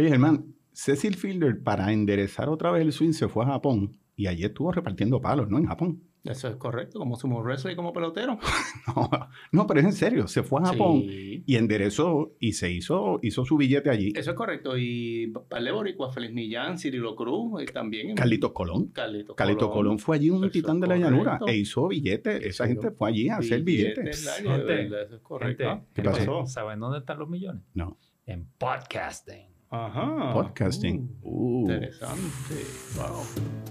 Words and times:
Oye, 0.00 0.08
Germán, 0.08 0.54
Cecil 0.72 1.14
Fielder, 1.14 1.62
para 1.62 1.92
enderezar 1.92 2.48
otra 2.48 2.70
vez 2.70 2.80
el 2.80 2.90
swing, 2.92 3.12
se 3.12 3.28
fue 3.28 3.44
a 3.44 3.48
Japón 3.48 3.98
y 4.16 4.28
allí 4.28 4.44
estuvo 4.44 4.72
repartiendo 4.72 5.20
palos, 5.20 5.50
¿no? 5.50 5.58
En 5.58 5.66
Japón. 5.66 6.02
Eso 6.24 6.48
es 6.48 6.56
correcto, 6.56 6.98
como 6.98 7.16
sumo 7.16 7.42
wrestler 7.42 7.74
y 7.74 7.76
como 7.76 7.92
pelotero. 7.92 8.38
No, 8.96 9.10
no, 9.52 9.66
pero 9.66 9.80
es 9.80 9.86
en 9.86 9.92
serio, 9.92 10.26
se 10.26 10.42
fue 10.42 10.62
a 10.62 10.66
Japón 10.68 11.02
Sí. 11.02 11.44
y 11.46 11.56
enderezó 11.56 12.34
y 12.40 12.52
se 12.54 12.72
hizo, 12.72 13.18
hizo 13.22 13.44
su 13.44 13.58
billete 13.58 13.90
allí. 13.90 14.10
Eso 14.16 14.30
es 14.30 14.36
correcto. 14.36 14.72
Y 14.78 15.30
Pale 15.50 15.70
Boricua, 15.70 16.10
Feliz 16.10 16.32
Millán, 16.32 16.78
Cirilo 16.78 17.14
Cruz, 17.14 17.62
y 17.62 17.66
también... 17.66 18.14
Carlitos 18.14 18.52
Colón. 18.52 18.88
Carlitos 18.88 19.36
Carlito 19.36 19.70
Colón 19.70 19.98
fue 19.98 20.16
allí 20.16 20.30
un 20.30 20.50
titán 20.50 20.80
de 20.80 20.86
la 20.86 20.96
llanura 20.96 21.38
e 21.46 21.56
hizo 21.58 21.88
billetes. 21.88 22.42
Esa 22.42 22.66
gente 22.66 22.90
fue 22.90 23.10
allí 23.10 23.28
a 23.28 23.36
hacer 23.36 23.62
billetes. 23.62 24.26
Billetes, 24.42 24.66
Gente. 24.66 25.02
Eso 25.02 25.16
es 25.16 25.20
correcto. 25.20 25.64
Gente, 25.68 25.84
¿Qué 25.92 26.02
pasó? 26.02 26.46
¿Saben 26.46 26.80
dónde 26.80 27.00
están 27.00 27.18
los 27.18 27.28
millones? 27.28 27.62
No. 27.74 27.98
En 28.24 28.46
podcasting. 28.58 29.49
Ajá. 29.70 30.32
Podcasting. 30.32 31.08
Uh. 31.22 31.62
Interesante. 31.62 32.66
Wow. 32.96 33.24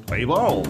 Play 0.08 0.26
ball. 0.26 0.64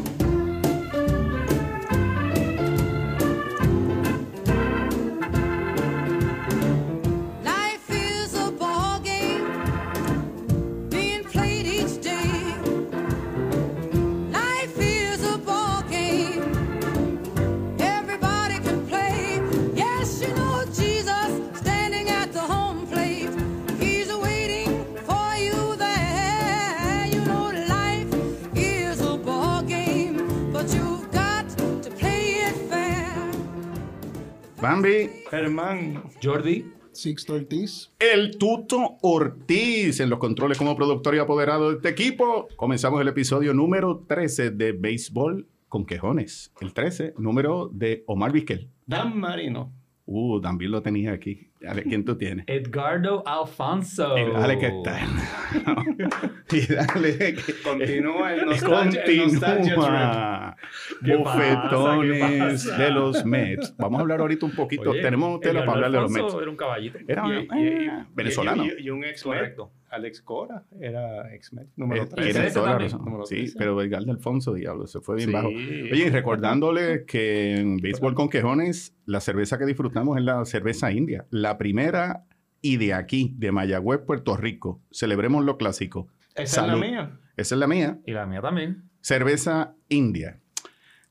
Bambi, 34.79 35.09
Germán. 35.29 36.03
Jordi, 36.23 36.65
Sixto 36.93 37.33
Ortiz. 37.33 37.91
el 37.99 38.37
Tuto 38.37 38.95
Ortiz 39.01 39.99
en 39.99 40.09
los 40.09 40.19
controles 40.19 40.57
como 40.57 40.77
productor 40.77 41.15
y 41.15 41.19
apoderado 41.19 41.69
de 41.69 41.75
este 41.75 41.89
equipo. 41.89 42.47
Comenzamos 42.55 43.01
el 43.01 43.09
episodio 43.09 43.53
número 43.53 44.05
13 44.07 44.51
de 44.51 44.71
Béisbol 44.71 45.49
con 45.67 45.85
Quejones. 45.85 46.53
El 46.61 46.73
13, 46.73 47.15
número 47.17 47.69
de 47.73 48.05
Omar 48.07 48.31
Vizquel. 48.31 48.69
Dan 48.85 49.19
Marino. 49.19 49.73
Uh, 50.05 50.39
también 50.39 50.71
lo 50.71 50.81
tenía 50.81 51.11
aquí. 51.11 51.48
A 51.67 51.73
ver, 51.73 51.83
¿quién 51.83 52.05
tú 52.05 52.15
tienes? 52.17 52.45
Edgardo 52.47 53.21
Alfonso. 53.27 54.17
Y 54.17 54.31
dale 54.31 54.57
que 54.59 54.67
está. 54.67 54.99
y 56.51 56.73
dale 56.73 57.17
que 57.35 57.53
Continúa 57.63 58.33
el 58.33 58.45
nostalgia, 58.45 59.03
el 59.03 59.39
Continúa. 59.39 60.55
¿Qué 61.03 61.15
Bofetones 61.17 62.19
pasa? 62.19 62.31
¿Qué 62.31 62.39
pasa? 62.49 62.77
de 62.77 62.91
los 62.91 63.25
Mets. 63.25 63.75
Vamos 63.77 63.99
a 63.99 64.01
hablar 64.01 64.21
ahorita 64.21 64.45
un 64.45 64.55
poquito. 64.55 64.91
Oye, 64.91 65.01
Tenemos 65.01 65.39
tela 65.41 65.65
para 65.65 65.73
hablar 65.73 65.91
de 65.91 65.99
los 65.99 66.11
Mets. 66.11 66.33
Era 66.33 66.49
un 66.49 66.55
caballito. 66.57 66.97
Era. 67.05 67.23
Y- 67.27 67.47
y- 67.61 67.89
venezolano. 68.13 68.63
Y, 68.63 68.67
y- 68.69 68.85
y 68.85 68.89
un 68.89 69.03
ex 69.03 69.21
Correcto. 69.23 69.71
Alex 69.91 70.21
Cora 70.21 70.63
era 70.79 71.33
ex 71.33 71.51
número 71.75 72.03
Eh, 72.03 72.07
3. 72.09 72.33
Tienes 72.33 72.53
toda 72.53 72.65
la 72.65 72.71
también. 72.73 72.91
razón. 72.91 73.05
Número 73.05 73.25
Sí, 73.25 73.35
13. 73.35 73.55
pero 73.57 73.81
Edgar 73.81 74.03
de 74.03 74.11
Alfonso, 74.11 74.53
diablo, 74.53 74.87
se 74.87 74.99
fue 75.01 75.15
bien 75.17 75.29
Sí. 75.29 75.33
bajo. 75.33 75.47
Oye, 75.47 76.05
y 76.07 76.09
recordándole 76.09 77.05
que 77.05 77.57
en 77.57 77.77
Béisbol 77.77 78.13
con 78.15 78.29
Quejones, 78.29 78.95
la 79.05 79.19
cerveza 79.19 79.57
que 79.57 79.65
disfrutamos 79.65 80.17
es 80.17 80.23
la 80.23 80.43
cerveza 80.45 80.91
india. 80.91 81.25
La 81.29 81.57
primera 81.57 82.25
y 82.61 82.77
de 82.77 82.93
aquí, 82.93 83.33
de 83.37 83.51
Mayagüez, 83.51 84.01
Puerto 84.05 84.35
Rico. 84.37 84.81
Celebremos 84.91 85.45
lo 85.45 85.57
clásico. 85.57 86.07
Esa 86.35 86.61
Salud. 86.61 86.73
es 86.75 86.79
la 86.79 86.85
mía. 86.87 87.19
Esa 87.37 87.55
es 87.55 87.59
la 87.59 87.67
mía. 87.67 87.99
Y 88.05 88.11
la 88.11 88.25
mía 88.25 88.41
también. 88.41 88.83
Cerveza 89.01 89.75
india. 89.87 90.39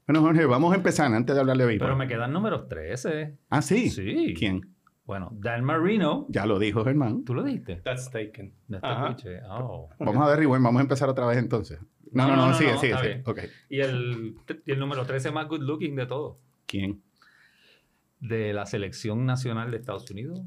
Bueno, 0.06 0.22
Jorge, 0.22 0.46
vamos 0.46 0.72
a 0.72 0.76
empezar 0.76 1.12
antes 1.12 1.34
de 1.34 1.40
hablar 1.40 1.56
de 1.58 1.66
béisbol. 1.66 1.86
Pero 1.86 1.96
me 1.98 2.08
quedan 2.08 2.32
números 2.32 2.66
13. 2.68 3.36
Ah, 3.50 3.60
sí. 3.60 3.90
Sí. 3.90 4.34
¿Quién? 4.38 4.74
Bueno, 5.08 5.30
Dan 5.32 5.64
Marino. 5.64 6.26
Ya 6.28 6.44
lo 6.44 6.58
dijo 6.58 6.84
Germán. 6.84 7.24
¿Tú 7.24 7.32
lo 7.32 7.42
dijiste? 7.42 7.76
That's 7.76 8.10
taken. 8.10 8.52
Oh. 9.48 9.88
Vamos 9.98 10.28
a 10.28 10.36
rewind, 10.36 10.62
vamos 10.62 10.80
a 10.80 10.82
empezar 10.82 11.08
otra 11.08 11.24
vez 11.24 11.38
entonces. 11.38 11.80
No, 12.12 12.28
no, 12.28 12.28
No, 12.28 12.36
no, 12.36 12.42
no, 12.42 12.48
no, 12.48 12.54
sigue, 12.58 12.72
no, 12.72 12.78
sigue, 12.78 12.96
sigue. 12.98 13.50
Y 13.70 13.80
el, 13.80 14.36
y 14.66 14.70
el 14.70 14.78
número 14.78 15.06
13 15.06 15.30
más 15.30 15.48
good 15.48 15.62
looking 15.62 15.96
de 15.96 16.04
todo. 16.04 16.38
¿Quién? 16.66 17.02
De 18.20 18.52
la 18.52 18.66
selección 18.66 19.24
nacional 19.24 19.70
de 19.70 19.78
Estados 19.78 20.10
Unidos 20.10 20.42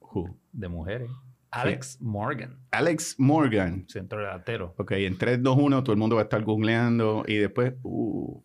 Who? 0.00 0.34
de 0.50 0.68
mujeres. 0.68 1.10
Alex 1.50 2.00
Morgan, 2.00 2.58
Alex 2.70 3.16
Morgan. 3.18 3.84
centro 3.86 4.20
delantero. 4.20 4.74
Ok, 4.78 4.92
en 4.92 5.18
3, 5.18 5.42
2, 5.42 5.58
1 5.58 5.82
todo 5.82 5.92
el 5.92 5.98
mundo 5.98 6.16
va 6.16 6.22
a 6.22 6.24
estar 6.24 6.42
googleando 6.42 7.22
y 7.26 7.36
después, 7.36 7.74
uh, 7.82 8.42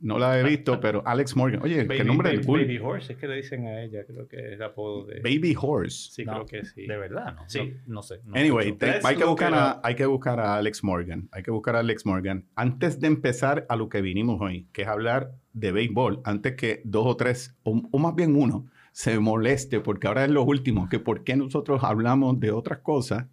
no 0.00 0.18
la 0.18 0.38
he 0.38 0.42
visto, 0.44 0.78
pero 0.80 1.02
Alex 1.06 1.36
Morgan. 1.36 1.60
Oye, 1.62 1.84
Baby, 1.84 1.96
¿qué 1.98 2.04
nombre 2.04 2.28
baby, 2.30 2.40
es 2.40 2.46
cool? 2.46 2.60
Baby 2.60 2.78
Horse, 2.78 3.12
es 3.12 3.18
que 3.18 3.26
le 3.28 3.36
dicen 3.36 3.66
a 3.66 3.82
ella, 3.82 4.04
creo 4.06 4.28
que 4.28 4.36
es 4.38 4.52
el 4.52 4.62
apodo 4.62 5.04
de... 5.06 5.20
Baby 5.20 5.56
Horse. 5.60 6.10
Sí, 6.12 6.24
No, 6.24 6.44
creo 6.44 6.46
que 6.46 6.64
sí. 6.64 6.86
De 6.86 6.96
verdad, 6.96 7.34
¿no? 7.34 7.42
Sí. 7.48 7.74
No, 7.86 7.94
no 7.94 8.02
sé. 8.02 8.20
no 8.24 8.34
Anyway, 8.36 8.72
te- 8.72 9.00
hay, 9.02 9.16
que 9.16 9.24
buscar 9.24 9.54
a, 9.54 9.80
hay 9.82 9.94
que 9.94 10.06
buscar 10.06 10.40
a 10.40 10.56
Alex 10.56 10.84
Morgan. 10.84 11.28
Hay 11.32 11.42
que 11.42 11.50
buscar 11.50 11.76
a 11.76 11.80
Alex 11.80 12.06
Morgan. 12.06 12.44
Antes 12.54 13.00
de 13.00 13.06
empezar 13.08 13.66
a 13.68 13.76
lo 13.76 13.88
que 13.88 14.00
vinimos 14.00 14.40
hoy, 14.40 14.66
que 14.72 14.82
es 14.82 14.88
hablar 14.88 15.32
de 15.52 15.72
béisbol, 15.72 16.20
antes 16.24 16.54
que 16.54 16.80
dos 16.84 17.06
o 17.06 17.16
tres, 17.16 17.56
o, 17.64 17.82
o 17.90 17.98
más 17.98 18.14
bien 18.14 18.36
uno, 18.36 18.66
se 18.92 19.18
moleste, 19.18 19.80
porque 19.80 20.06
ahora 20.06 20.24
es 20.24 20.30
lo 20.30 20.42
último, 20.44 20.88
que 20.88 20.98
por 20.98 21.24
qué 21.24 21.36
nosotros 21.36 21.82
hablamos 21.84 22.38
de 22.40 22.50
otras 22.52 22.78
cosas, 22.80 23.26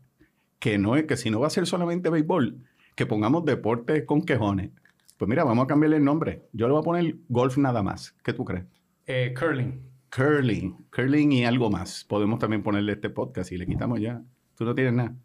que 0.60 0.78
no 0.78 0.96
es 0.96 1.04
que 1.06 1.18
si 1.18 1.30
no 1.30 1.40
va 1.40 1.48
a 1.48 1.52
ser 1.52 1.66
solamente 1.68 2.10
béisbol, 2.10 2.58
que 2.96 3.06
pongamos 3.06 3.46
deportes 3.46 4.04
con 4.06 4.22
quejones. 4.24 4.72
Pues 5.18 5.30
mira, 5.30 5.44
vamos 5.44 5.64
a 5.64 5.68
cambiarle 5.68 5.98
el 5.98 6.04
nombre. 6.04 6.44
Yo 6.52 6.68
le 6.68 6.74
voy 6.74 6.82
a 6.82 6.84
poner 6.84 7.16
golf 7.30 7.58
nada 7.58 7.82
más. 7.82 8.16
¿Qué 8.24 8.34
tú 8.34 8.44
crees? 8.44 8.66
Eh, 9.08 9.34
curling. 9.38 9.82
Curling, 10.10 10.88
curling 10.90 11.32
y 11.32 11.46
algo 11.46 11.70
más. 11.70 12.04
Podemos 12.04 12.40
también 12.40 12.64
ponerle 12.64 12.94
este 12.94 13.10
podcast 13.10 13.52
y 13.52 13.58
le 13.58 13.66
quitamos 13.66 14.00
ya. 14.02 14.22
Tú 14.58 14.66
no 14.66 14.76
tienes 14.76 14.94
nada. 14.94 15.16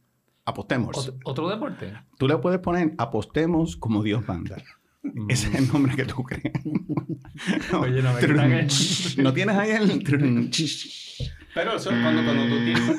Apostemos. 0.45 1.13
¿Otro, 1.25 1.49
deporte? 1.49 1.93
Tú 2.19 2.29
le 2.29 2.37
puedes 2.39 2.61
poner 2.61 2.95
apostemos 2.99 3.77
como 3.77 4.03
Dios 4.03 4.27
manda. 4.27 4.57
Ese 5.29 5.49
es 5.49 5.55
el 5.55 5.69
nombre 5.73 5.95
que 5.97 6.05
tú 6.05 6.23
crees. 6.23 6.53
No, 7.73 7.81
Oye, 7.81 8.03
no 8.03 8.13
me 8.13 8.69
¿No 9.23 9.33
tienes 9.33 9.57
ahí 9.57 9.71
el... 9.71 10.51
Pero 11.63 11.77
eso 11.77 11.91
es 11.91 12.01
cuando, 12.03 12.23
cuando 12.25 12.45
tú 12.45 12.65
tienes... 12.65 12.97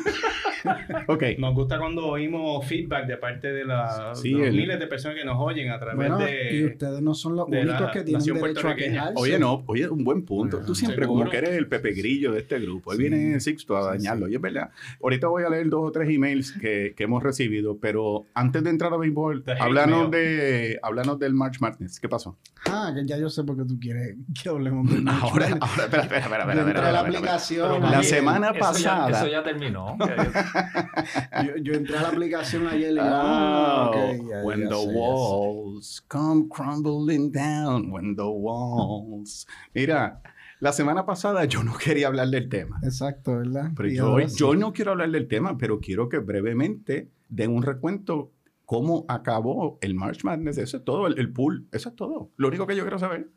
ok. 1.08 1.24
Nos 1.40 1.54
gusta 1.56 1.80
cuando 1.80 2.06
oímos 2.06 2.66
feedback 2.68 3.08
de 3.08 3.18
parte 3.18 3.52
de, 3.52 3.66
la, 3.66 4.14
Sí, 4.16 4.34
de 4.34 4.38
los 4.40 4.48
el- 4.50 4.56
miles 4.56 4.80
de 4.80 4.88
personas 4.88 5.18
que 5.18 5.26
nos 5.26 5.38
oyen 5.40 5.72
a 5.72 5.80
través 5.80 5.96
Bueno, 5.96 6.18
de... 6.20 6.50
y 6.56 6.66
ustedes 6.66 7.02
no 7.02 7.14
son 7.16 7.36
los 7.36 7.48
únicos 7.48 7.82
la 7.82 7.92
que 7.92 8.02
tienen 8.04 8.20
nación 8.20 8.40
derecho 8.40 8.68
a 8.68 8.76
quejarse. 8.76 9.14
Oye, 9.16 9.40
no, 9.40 9.64
oye, 9.68 9.90
un 9.90 10.04
buen 10.04 10.24
punto. 10.24 10.60
Tú 10.60 10.76
siempre 10.76 11.06
Seguro. 11.06 11.22
como 11.22 11.32
que 11.32 11.38
eres 11.38 11.52
el 11.52 11.68
Pepe 11.68 11.94
Grillo 11.94 12.32
de 12.34 12.40
este 12.42 12.60
grupo. 12.60 12.92
Ahí 12.92 12.98
Sí. 12.98 13.04
viene 13.10 13.40
Sixto 13.40 13.76
a 13.78 13.86
dañarlo. 13.86 14.28
sí. 14.28 14.34
Y 14.34 14.36
es 14.36 14.42
verdad. 14.42 14.70
Ahorita 15.02 15.28
voy 15.28 15.44
a 15.44 15.50
leer 15.50 15.70
dos 15.70 15.82
o 15.84 15.92
tres 15.92 16.08
emails 16.10 16.52
que, 16.52 16.94
que 16.96 17.04
hemos 17.04 17.24
recibido, 17.24 17.80
pero 17.80 18.26
antes 18.36 18.64
de 18.64 18.70
entrar 18.70 18.94
a 18.94 18.98
béisbol, 18.98 19.44
háblanos, 19.60 20.12
de, 20.12 20.80
háblanos 20.84 21.18
del 21.20 21.34
March 21.34 21.60
Madness. 21.60 22.00
¿Qué 22.00 22.08
pasó? 22.08 22.38
Ah, 22.70 22.92
que 22.96 23.06
ya 23.08 23.18
yo 23.18 23.30
sé 23.30 23.44
por 23.44 23.58
qué 23.58 23.64
tú 23.66 23.80
quieres 23.80 24.16
que 24.42 24.50
hablemos 24.50 24.88
de 24.92 24.98
March 25.02 25.24
Ahora, 25.24 25.46
ahora, 25.60 25.84
espera, 25.86 26.04
espera, 26.04 26.04
espera, 26.04 26.20
espera, 26.22 26.44
espera, 26.44 26.54
la 26.54 26.62
espera, 26.62 26.90
espera. 26.90 27.00
aplicación. 27.00 27.82
La 27.82 27.90
mami, 27.90 28.06
semana 28.54 28.72
eso 28.72 28.80
ya- 28.84 28.90
pasada- 28.96 29.18
eso 29.18 29.28
ya 29.32 29.44
terminó. 29.44 29.98
Yo, 31.46 31.58
yo 31.62 31.74
entré 31.74 31.98
a 31.98 32.02
la 32.04 32.10
aplicación 32.10 32.68
ayer 32.68 32.94
y 32.94 32.98
Ah, 33.00 33.22
ah, 33.24 33.90
ok, 33.90 33.96
ya- 34.30 34.44
when 34.44 34.62
ya 34.62 34.70
the 34.70 34.76
sé, 34.76 34.94
walls 34.96 36.04
come 36.08 36.48
crumbling 36.50 37.32
down, 37.32 37.92
when 37.92 38.16
the 38.16 38.24
walls. 38.24 39.48
Mira, 39.74 40.22
la 40.60 40.72
semana 40.72 41.06
pasada 41.06 41.46
yo 41.46 41.64
no 41.64 41.74
quería 41.78 42.08
hablar 42.08 42.28
del 42.30 42.50
tema. 42.50 42.80
Exacto, 42.84 43.38
¿verdad? 43.38 43.72
Pero 43.76 43.90
yo, 43.90 44.28
sí. 44.30 44.36
yo 44.38 44.56
no 44.56 44.74
quiero 44.74 44.92
hablar 44.92 45.10
del 45.12 45.28
tema, 45.28 45.58
pero 45.58 45.80
quiero 45.80 46.10
que 46.10 46.20
brevemente 46.20 47.10
den 47.30 47.52
un 47.52 47.64
recuento 47.64 48.32
cómo 48.66 49.06
acabó 49.10 49.78
el 49.82 49.96
March 49.96 50.24
Madness. 50.24 50.58
Eso 50.58 50.78
es 50.78 50.84
todo, 50.86 51.08
el, 51.08 51.18
el 51.20 51.32
pool. 51.34 51.68
Eso 51.72 51.90
es 51.90 51.96
todo. 51.96 52.30
Lo 52.38 52.48
único 52.48 52.68
que 52.68 52.76
yo 52.76 52.84
quiero 52.84 53.00
saber. 53.00 53.30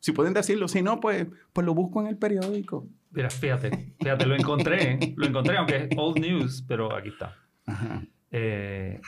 Si 0.00 0.12
pueden 0.12 0.32
decirlo, 0.34 0.68
si 0.68 0.82
no, 0.82 1.00
pues, 1.00 1.26
pues 1.52 1.66
lo 1.66 1.74
busco 1.74 2.00
en 2.00 2.06
el 2.08 2.16
periódico. 2.16 2.86
Mira, 3.10 3.30
fíjate, 3.30 3.94
fíjate, 4.00 4.26
lo 4.26 4.34
encontré, 4.36 4.98
lo 5.16 5.26
encontré, 5.26 5.56
aunque 5.56 5.76
es 5.76 5.88
old 5.96 6.18
news, 6.18 6.64
pero 6.68 6.94
aquí 6.94 7.08
está. 7.08 7.36
Ajá. 7.66 8.02
Eh, 8.30 9.00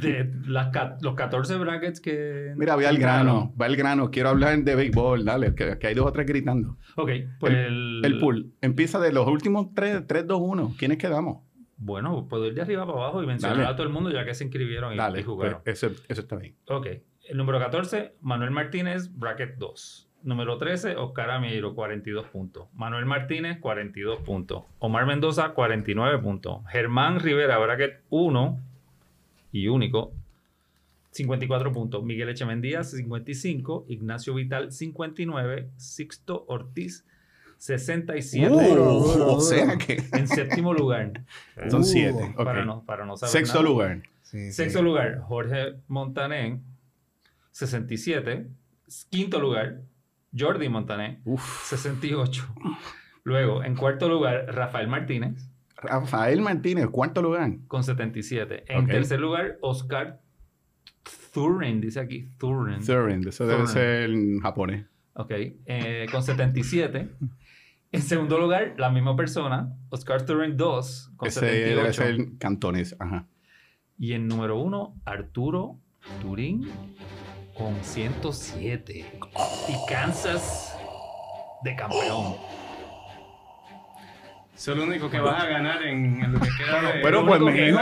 de 0.00 0.30
las, 0.46 0.70
los 1.02 1.14
14 1.14 1.56
brackets 1.56 2.00
que... 2.00 2.52
Mira, 2.56 2.76
ve 2.76 2.86
al 2.86 2.98
grano, 2.98 3.54
va 3.60 3.66
al 3.66 3.76
grano. 3.76 4.10
Quiero 4.10 4.30
hablar 4.30 4.62
de 4.62 4.74
béisbol, 4.74 5.24
dale, 5.24 5.54
que, 5.54 5.78
que 5.78 5.86
hay 5.86 5.94
dos 5.94 6.06
o 6.06 6.12
tres 6.12 6.26
gritando. 6.26 6.76
Ok, 6.96 7.10
pues 7.40 7.54
el... 7.54 8.02
El 8.04 8.18
pool 8.18 8.52
empieza 8.60 8.98
de 9.00 9.12
los 9.12 9.26
últimos 9.26 9.68
tres, 9.74 10.06
3, 10.06 10.26
2, 10.26 10.40
1. 10.42 10.74
¿Quiénes 10.78 10.98
quedamos? 10.98 11.42
Bueno, 11.76 12.26
puedo 12.28 12.46
ir 12.46 12.54
de 12.54 12.62
arriba 12.62 12.86
para 12.86 12.98
abajo 12.98 13.22
y 13.22 13.26
mencionar 13.26 13.58
Dale. 13.58 13.68
a 13.70 13.76
todo 13.76 13.86
el 13.86 13.92
mundo 13.92 14.10
ya 14.10 14.24
que 14.24 14.34
se 14.34 14.44
inscribieron 14.44 14.94
y, 14.94 14.96
Dale, 14.96 15.20
y 15.20 15.22
jugaron. 15.22 15.60
pues, 15.64 15.82
eso, 15.82 15.94
eso 16.08 16.20
está 16.20 16.36
bien. 16.36 16.54
Ok, 16.68 16.86
el 17.28 17.36
número 17.36 17.58
14, 17.58 18.12
Manuel 18.20 18.50
Martínez, 18.50 19.10
bracket 19.16 19.56
2. 19.56 20.08
Número 20.24 20.56
13, 20.56 20.96
Oscar 20.96 21.30
Amiro, 21.30 21.74
42 21.74 22.26
puntos. 22.28 22.66
Manuel 22.74 23.04
Martínez, 23.04 23.58
42 23.60 24.20
puntos. 24.20 24.62
Omar 24.78 25.04
Mendoza, 25.06 25.50
49 25.50 26.18
puntos. 26.18 26.62
Germán 26.70 27.20
Rivera, 27.20 27.58
bracket 27.58 28.00
1 28.08 28.58
y 29.52 29.68
único, 29.68 30.12
54 31.10 31.72
puntos. 31.72 32.02
Miguel 32.04 32.28
Echemendía, 32.30 32.82
55. 32.84 33.84
Ignacio 33.88 34.34
Vital, 34.34 34.72
59. 34.72 35.68
Sixto 35.76 36.44
Ortiz, 36.48 37.04
67. 37.58 38.50
Uh, 38.52 38.58
Duro, 38.60 38.84
duro, 38.84 39.32
o 39.34 39.40
sea 39.40 39.76
que 39.78 40.02
En 40.12 40.26
séptimo 40.26 40.72
lugar. 40.74 41.12
son 41.68 41.82
Uh, 41.82 41.84
siete. 41.84 42.32
ok. 42.36 42.44
Para, 42.44 42.64
no, 42.64 42.82
para 42.84 43.04
no 43.06 43.16
saber 43.16 43.30
Sexto 43.30 43.58
nada. 43.60 43.68
lugar. 43.70 44.02
Sí, 44.22 44.46
sí. 44.46 44.52
Sexto 44.52 44.82
lugar, 44.82 45.18
Jorge 45.20 45.74
Montané, 45.86 46.60
67. 47.54 48.48
Quinto 49.10 49.40
lugar, 49.40 49.80
Jordi 50.36 50.68
Montané, 50.68 51.20
Uf. 51.24 51.64
68. 51.68 52.46
Luego, 53.22 53.62
en 53.64 53.76
cuarto 53.76 54.08
lugar, 54.08 54.46
Rafael 54.52 54.88
Martínez, 54.88 55.48
Rafael 55.76 56.40
Martínez, 56.40 56.88
cuarto 56.88 57.22
lugar. 57.22 57.52
con 57.68 57.84
77. 57.84 58.64
En 58.66 58.86
tercer 58.86 59.20
lugar, 59.20 59.58
Oscar 59.60 60.20
Thurin, 61.32 61.80
dice 61.80 62.00
aquí, 62.00 62.28
Thurin. 62.38 62.84
Thurin, 62.84 63.26
eso 63.28 63.46
debe 63.46 63.60
Thurin. 63.60 63.72
ser 63.72 64.10
en 64.10 64.40
japonés. 64.40 64.86
Ok, 65.14 65.30
eh, 65.66 66.06
con 66.10 66.22
77. 66.22 67.08
En 67.92 68.02
segundo 68.02 68.38
lugar, 68.38 68.74
la 68.78 68.90
misma 68.90 69.14
persona, 69.14 69.72
Oscar 69.90 70.26
Thurin 70.26 70.56
2, 70.56 71.12
con 71.16 71.28
Ese 71.28 71.46
debe 71.46 71.92
78. 71.92 72.02
ser 72.02 72.38
cantonés. 72.38 72.96
Ajá. 72.98 73.26
Y 73.96 74.12
en 74.14 74.26
número 74.26 74.58
uno, 74.58 74.96
Arturo 75.04 75.78
Turín 76.20 76.68
con 77.54 77.82
107. 77.82 79.04
Y 79.68 79.86
Kansas 79.88 80.76
de 81.62 81.76
campeón. 81.76 82.36
Eso 84.54 84.70
es 84.72 84.78
lo 84.78 84.84
único 84.84 85.10
que 85.10 85.18
vas 85.18 85.42
a 85.42 85.46
ganar 85.48 85.82
en, 85.84 86.22
en 86.22 86.32
lo 86.32 86.38
que 86.38 86.48
queda 86.56 86.80
de... 86.92 87.00
Pero 87.02 87.26
pues, 87.26 87.40
mijo, 87.40 87.56
¿qué 87.56 87.72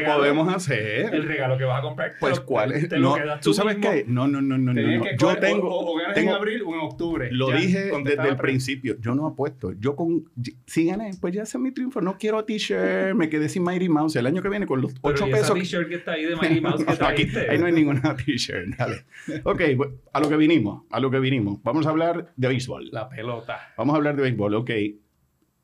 regalo- 0.00 0.16
podemos 0.16 0.52
hacer? 0.54 1.14
El 1.14 1.22
regalo 1.22 1.56
que 1.56 1.64
vas 1.64 1.78
a 1.78 1.82
comprar. 1.82 2.14
Pues, 2.18 2.40
¿cuál 2.40 2.72
es? 2.72 2.90
No, 2.90 3.14
¿Tú 3.40 3.54
sabes 3.54 3.76
mismo. 3.78 3.92
qué? 3.92 4.04
No, 4.08 4.26
no, 4.26 4.42
no, 4.42 4.58
no, 4.58 4.72
no. 4.74 4.82
No. 4.82 5.04
Yo 5.16 5.28
coger- 5.30 5.38
tengo... 5.40 5.68
O, 5.70 5.92
o 5.92 5.96
ganas 5.98 6.14
tengo- 6.14 6.30
en 6.30 6.36
abril 6.36 6.62
o 6.66 6.74
en 6.74 6.80
octubre. 6.80 7.28
Lo 7.30 7.50
Ya, 7.50 7.56
dije 7.58 7.90
desde 8.04 8.28
el 8.28 8.36
principio. 8.36 8.96
Yo 9.00 9.14
no 9.14 9.26
apuesto. 9.26 9.72
Yo 9.78 9.94
con... 9.94 10.24
Si 10.66 10.86
gané, 10.86 11.12
pues 11.20 11.32
ya 11.32 11.42
ese 11.44 11.58
es 11.58 11.62
mi 11.62 11.70
triunfo. 11.72 12.00
No 12.00 12.18
quiero 12.18 12.44
t-shirt. 12.44 13.14
Me 13.14 13.28
quedé 13.28 13.48
sin 13.48 13.62
Mighty 13.62 13.88
Mouse. 13.88 14.16
El 14.16 14.26
año 14.26 14.42
que 14.42 14.48
viene 14.48 14.66
con 14.66 14.80
los 14.82 14.92
Pero 14.94 15.14
8 15.14 15.26
¿y 15.28 15.30
esa 15.30 15.38
pesos... 15.40 15.54
t-shirt 15.58 15.88
que 15.88 15.94
está 15.94 16.12
ahí 16.12 16.24
de 16.24 16.34
Mighty 16.34 16.60
Mouse 16.60 16.84
que 16.84 16.90
Aquí, 16.90 16.98
trajiste? 16.98 17.50
ahí 17.50 17.58
no 17.58 17.66
hay 17.66 17.72
ninguna 17.72 18.16
t-shirt. 18.16 18.74
Dale. 18.76 19.04
Ok, 19.44 19.62
pues, 19.76 19.90
a 20.12 20.18
lo 20.20 20.28
que 20.28 20.36
vinimos. 20.36 20.82
A 20.90 20.98
lo 20.98 21.08
que 21.10 21.20
vinimos. 21.20 21.62
Vamos 21.62 21.86
a 21.86 21.90
hablar 21.90 22.32
de 22.36 22.48
béisbol. 22.48 22.88
La 22.90 23.08
pelota. 23.08 23.72
Vamos 23.76 23.94
a 23.94 23.96
hablar 23.96 24.16
de 24.16 24.22
béisbol. 24.22 24.54
Ok. 24.56 24.70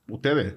Ustedes. 0.08 0.56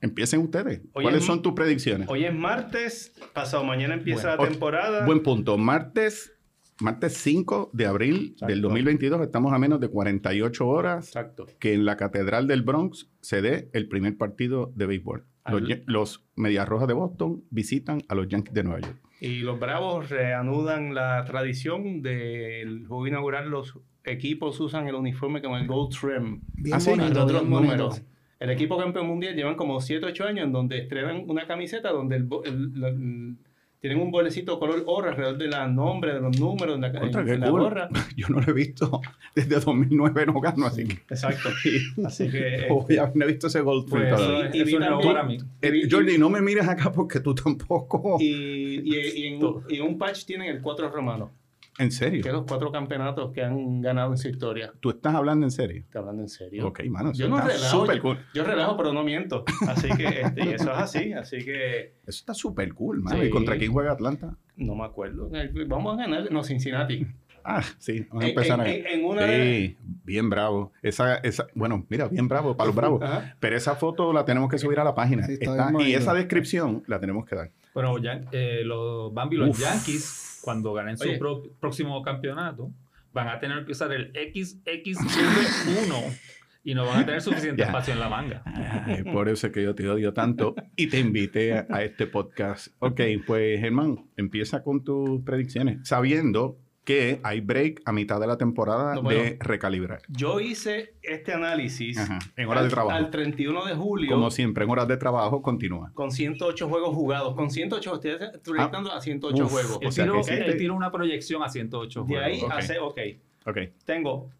Empiecen 0.00 0.40
ustedes. 0.40 0.80
Hoy 0.92 1.02
¿Cuáles 1.04 1.20
es- 1.22 1.26
son 1.26 1.42
tus 1.42 1.54
predicciones? 1.54 2.08
Hoy 2.08 2.24
es 2.24 2.34
martes, 2.34 3.12
pasado 3.32 3.64
mañana 3.64 3.94
empieza 3.94 4.36
Bueno, 4.36 4.42
la 4.44 4.48
temporada. 4.50 5.06
Buen 5.06 5.22
punto. 5.24 5.58
Martes, 5.58 6.32
martes 6.80 7.14
5 7.14 7.70
de 7.72 7.86
abril 7.86 8.16
Exacto. 8.32 8.46
del 8.46 8.62
2022. 8.62 9.20
Estamos 9.22 9.52
a 9.52 9.58
menos 9.58 9.80
de 9.80 9.88
48 9.88 10.68
horas 10.68 11.06
Exacto. 11.08 11.46
que 11.58 11.74
en 11.74 11.84
la 11.84 11.96
Catedral 11.96 12.46
del 12.46 12.62
Bronx 12.62 13.10
se 13.20 13.42
dé 13.42 13.70
el 13.72 13.88
primer 13.88 14.16
partido 14.16 14.70
de 14.76 14.86
béisbol. 14.86 15.24
Los, 15.50 15.62
los 15.86 16.24
Medias 16.36 16.68
Rojas 16.68 16.86
de 16.86 16.94
Boston 16.94 17.42
visitan 17.50 18.02
a 18.08 18.14
los 18.14 18.28
Yankees 18.28 18.52
de 18.54 18.62
Nueva 18.64 18.80
York. 18.80 18.96
Y 19.20 19.38
los 19.40 19.58
Bravos 19.58 20.10
reanudan 20.10 20.94
la 20.94 21.24
tradición 21.24 22.02
del 22.02 22.86
juego 22.86 23.06
inaugural. 23.08 23.48
Los 23.50 23.74
equipos 24.04 24.60
usan 24.60 24.86
el 24.86 24.94
uniforme 24.94 25.42
con 25.42 25.54
el 25.54 25.66
Gold 25.66 25.92
Trim. 25.98 26.42
Bien 26.52 26.76
Ah, 26.76 26.80
sí, 26.80 26.90
bonito, 26.90 27.24
otros 27.24 27.48
números. 27.48 28.02
El 28.40 28.50
equipo 28.50 28.78
campeón 28.78 29.06
mundial 29.06 29.34
llevan 29.34 29.56
como 29.56 29.80
7 29.80 30.06
8 30.06 30.24
años 30.24 30.44
en 30.46 30.52
donde 30.52 30.78
estrenan 30.78 31.24
una 31.28 31.46
camiseta 31.46 31.90
donde 31.90 32.16
el, 32.16 32.28
el- 32.44 32.80
la- 32.80 32.88
el- 32.88 33.36
tienen 33.80 34.00
un 34.00 34.10
bolecito 34.10 34.58
color 34.58 34.82
oro 34.86 35.08
alrededor 35.08 35.38
de 35.38 35.46
los 35.46 35.70
nombres, 35.70 36.14
de 36.14 36.20
los 36.20 36.36
números, 36.40 36.74
en 36.74 36.80
la, 36.80 36.92
Contra, 36.92 37.20
en 37.20 37.26
qué 37.28 37.38
la 37.38 37.48
cool. 37.48 37.60
gorra. 37.60 37.88
Yo 38.16 38.26
no 38.28 38.40
lo 38.40 38.50
he 38.50 38.52
visto 38.52 39.00
desde 39.36 39.54
2009, 39.60 40.26
no 40.26 40.40
gano, 40.40 40.66
así 40.66 40.84
que... 40.84 40.94
Exacto. 40.94 41.48
Así 42.04 42.28
que... 42.28 42.66
este, 42.88 43.10
no 43.14 43.24
he 43.24 43.28
visto 43.28 43.46
ese 43.46 43.60
Gold 43.60 43.88
Trim 43.88 44.02
Pues 44.08 44.20
Y 44.20 44.24
es, 44.46 44.52
vi 44.52 44.60
eso 44.74 44.80
es 44.82 44.88
nuevo 44.88 45.00
también- 45.00 45.12
para 45.14 45.22
mí. 45.24 45.38
Eh, 45.62 45.82
y- 45.86 45.88
Jordi, 45.90 46.18
no 46.18 46.28
me 46.28 46.40
mires 46.40 46.66
acá 46.68 46.90
porque 46.90 47.20
tú 47.20 47.36
tampoco... 47.36 48.16
Y, 48.18 48.24
y- 48.24 48.96
y 48.96 49.38
y 49.68 49.76
en 49.76 49.82
un 49.82 49.96
patch 49.96 50.24
tienen 50.24 50.48
el 50.48 50.60
4 50.60 50.90
romano, 50.90 51.30
¿En 51.78 51.88
que 51.88 51.94
serio? 51.94 52.20
es 52.26 52.32
los 52.32 52.44
cuatro 52.46 52.70
campeonatos 52.72 53.32
que 53.32 53.42
han 53.42 53.80
ganado 53.80 54.10
en 54.12 54.18
su 54.18 54.28
historia. 54.28 54.72
¿Tú 54.80 54.90
estás 54.90 55.14
hablando 55.14 55.46
en 55.46 55.50
serio? 55.50 55.82
¿Estoy 55.82 56.00
hablando 56.00 56.22
en 56.22 56.28
serio? 56.28 56.66
Ok, 56.66 56.80
mano, 56.88 57.12
Yo 57.12 57.28
no 57.28 57.40
relajo, 57.40 57.86
yo- 57.92 58.02
cool. 58.02 58.18
Yo 58.34 58.44
relajo, 58.44 58.76
pero 58.76 58.92
no 58.92 59.02
miento. 59.04 59.44
Así 59.68 59.88
que 59.96 60.22
este, 60.22 60.44
y 60.44 60.48
eso 60.50 60.72
es 60.72 60.78
así. 60.78 61.12
Así 61.12 61.38
que 61.44 61.94
Eso 62.06 62.18
está 62.20 62.34
súper 62.34 62.74
cool, 62.74 63.00
mano. 63.02 63.20
Sí. 63.20 63.26
¿Y 63.28 63.30
contra 63.30 63.56
quién 63.56 63.72
juega 63.72 63.92
Atlanta? 63.92 64.36
no 64.56 64.74
me 64.74 64.84
acuerdo. 64.84 65.30
Vamos 65.68 65.94
a 65.94 66.02
ganar. 66.02 66.32
No, 66.32 66.42
Cincinnati. 66.42 67.06
Ah, 67.44 67.62
sí, 67.78 68.04
vamos 68.10 68.24
a 68.24 68.28
empezar 68.28 68.60
en, 68.60 68.66
a... 68.66 68.70
en- 68.70 68.86
en 69.00 69.04
una 69.06 69.22
de- 69.22 69.66
Sí, 69.68 69.78
bien 70.04 70.28
bravo. 70.28 70.72
Esa, 70.82 71.14
esa, 71.18 71.46
bueno, 71.54 71.86
mira, 71.88 72.08
bien 72.08 72.28
bravo 72.28 72.56
para 72.56 72.66
los 72.66 72.76
bravos. 72.76 73.00
Ajá. 73.02 73.36
Pero 73.40 73.56
esa 73.56 73.74
foto 73.76 74.12
la 74.12 74.24
tenemos 74.26 74.50
que 74.50 74.58
subir 74.58 74.78
a 74.80 74.84
la 74.84 74.94
página. 74.94 75.24
Sí, 75.24 75.34
está 75.34 75.52
Está- 75.52 75.70
bien 75.70 75.88
y 75.88 75.94
esa 75.94 76.12
descripción 76.12 76.82
la 76.88 77.00
tenemos 77.00 77.24
que 77.24 77.36
dar. 77.36 77.50
Bueno, 77.72 77.96
Yan- 77.98 78.26
eh, 78.32 78.62
los 78.64 79.14
Bambi, 79.14 79.36
los 79.36 79.50
Uf. 79.50 79.60
Yankees, 79.60 80.27
cuando 80.48 80.72
ganen 80.72 80.96
su 80.96 81.18
pro- 81.18 81.42
próximo 81.60 82.00
campeonato, 82.02 82.70
van 83.12 83.28
a 83.28 83.38
tener 83.38 83.66
que 83.66 83.72
usar 83.72 83.92
el 83.92 84.10
XXV1 84.14 86.18
y 86.64 86.74
no 86.74 86.86
van 86.86 87.02
a 87.02 87.06
tener 87.06 87.20
suficiente 87.20 87.60
Ya. 87.62 87.66
espacio 87.66 87.92
en 87.92 88.00
la 88.00 88.08
manga. 88.08 88.42
Ay, 88.86 89.02
por 89.04 89.28
eso 89.28 89.48
es 89.48 89.52
que 89.52 89.62
yo 89.62 89.74
te 89.74 89.86
odio 89.90 90.14
tanto 90.14 90.54
y 90.74 90.86
te 90.88 90.98
invité 91.00 91.52
a, 91.52 91.66
a 91.70 91.82
este 91.84 92.06
podcast. 92.06 92.68
Ok, 92.78 92.98
pues 93.26 93.60
Germán, 93.60 94.06
empieza 94.16 94.62
con 94.62 94.82
tus 94.84 95.20
predicciones, 95.22 95.86
sabiendo 95.86 96.56
que 96.88 97.20
hay 97.22 97.42
break 97.42 97.82
a 97.84 97.92
mitad 97.92 98.18
de 98.18 98.26
la 98.26 98.38
temporada 98.38 98.94
No, 98.94 99.02
bueno. 99.02 99.22
de 99.22 99.36
recalibrar. 99.40 100.00
Yo 100.08 100.40
hice 100.40 100.94
este 101.02 101.34
análisis 101.34 101.98
Ajá, 101.98 102.18
en 102.34 102.48
horas 102.48 102.62
de 102.62 102.68
al- 102.68 102.72
trabajo. 102.72 102.96
al 102.96 103.10
31 103.10 103.66
de 103.66 103.74
julio 103.74 104.10
Como 104.10 104.30
siempre, 104.30 104.64
en 104.64 104.70
horas 104.70 104.88
de 104.88 104.96
trabajo 104.96 105.42
continúa. 105.42 105.90
con 105.92 106.10
108 106.10 106.66
juegos 106.66 106.94
jugados. 106.94 107.34
Con 107.34 107.50
108, 107.50 107.94
estoy 107.96 108.18
proyectando 108.42 108.90
a 108.90 109.02
108 109.02 109.44
Uf. 109.44 109.50
juegos. 109.52 109.76
O 109.76 109.80
Él 109.82 109.92
sea 109.92 110.04
tiró, 110.06 110.16
que 110.16 110.22
sí 110.24 110.32
él 110.32 110.46
te- 110.46 110.54
tiró 110.54 110.74
una 110.74 110.90
proyección 110.90 111.42
a 111.42 111.50
108 111.50 112.04
De 112.04 112.06
juegos. 112.06 112.24
ahí 112.26 112.40
ok. 112.42 112.52
hace, 112.52 112.78
ok. 112.78 112.98
Ok. 113.44 113.58
Tengo 113.84 114.30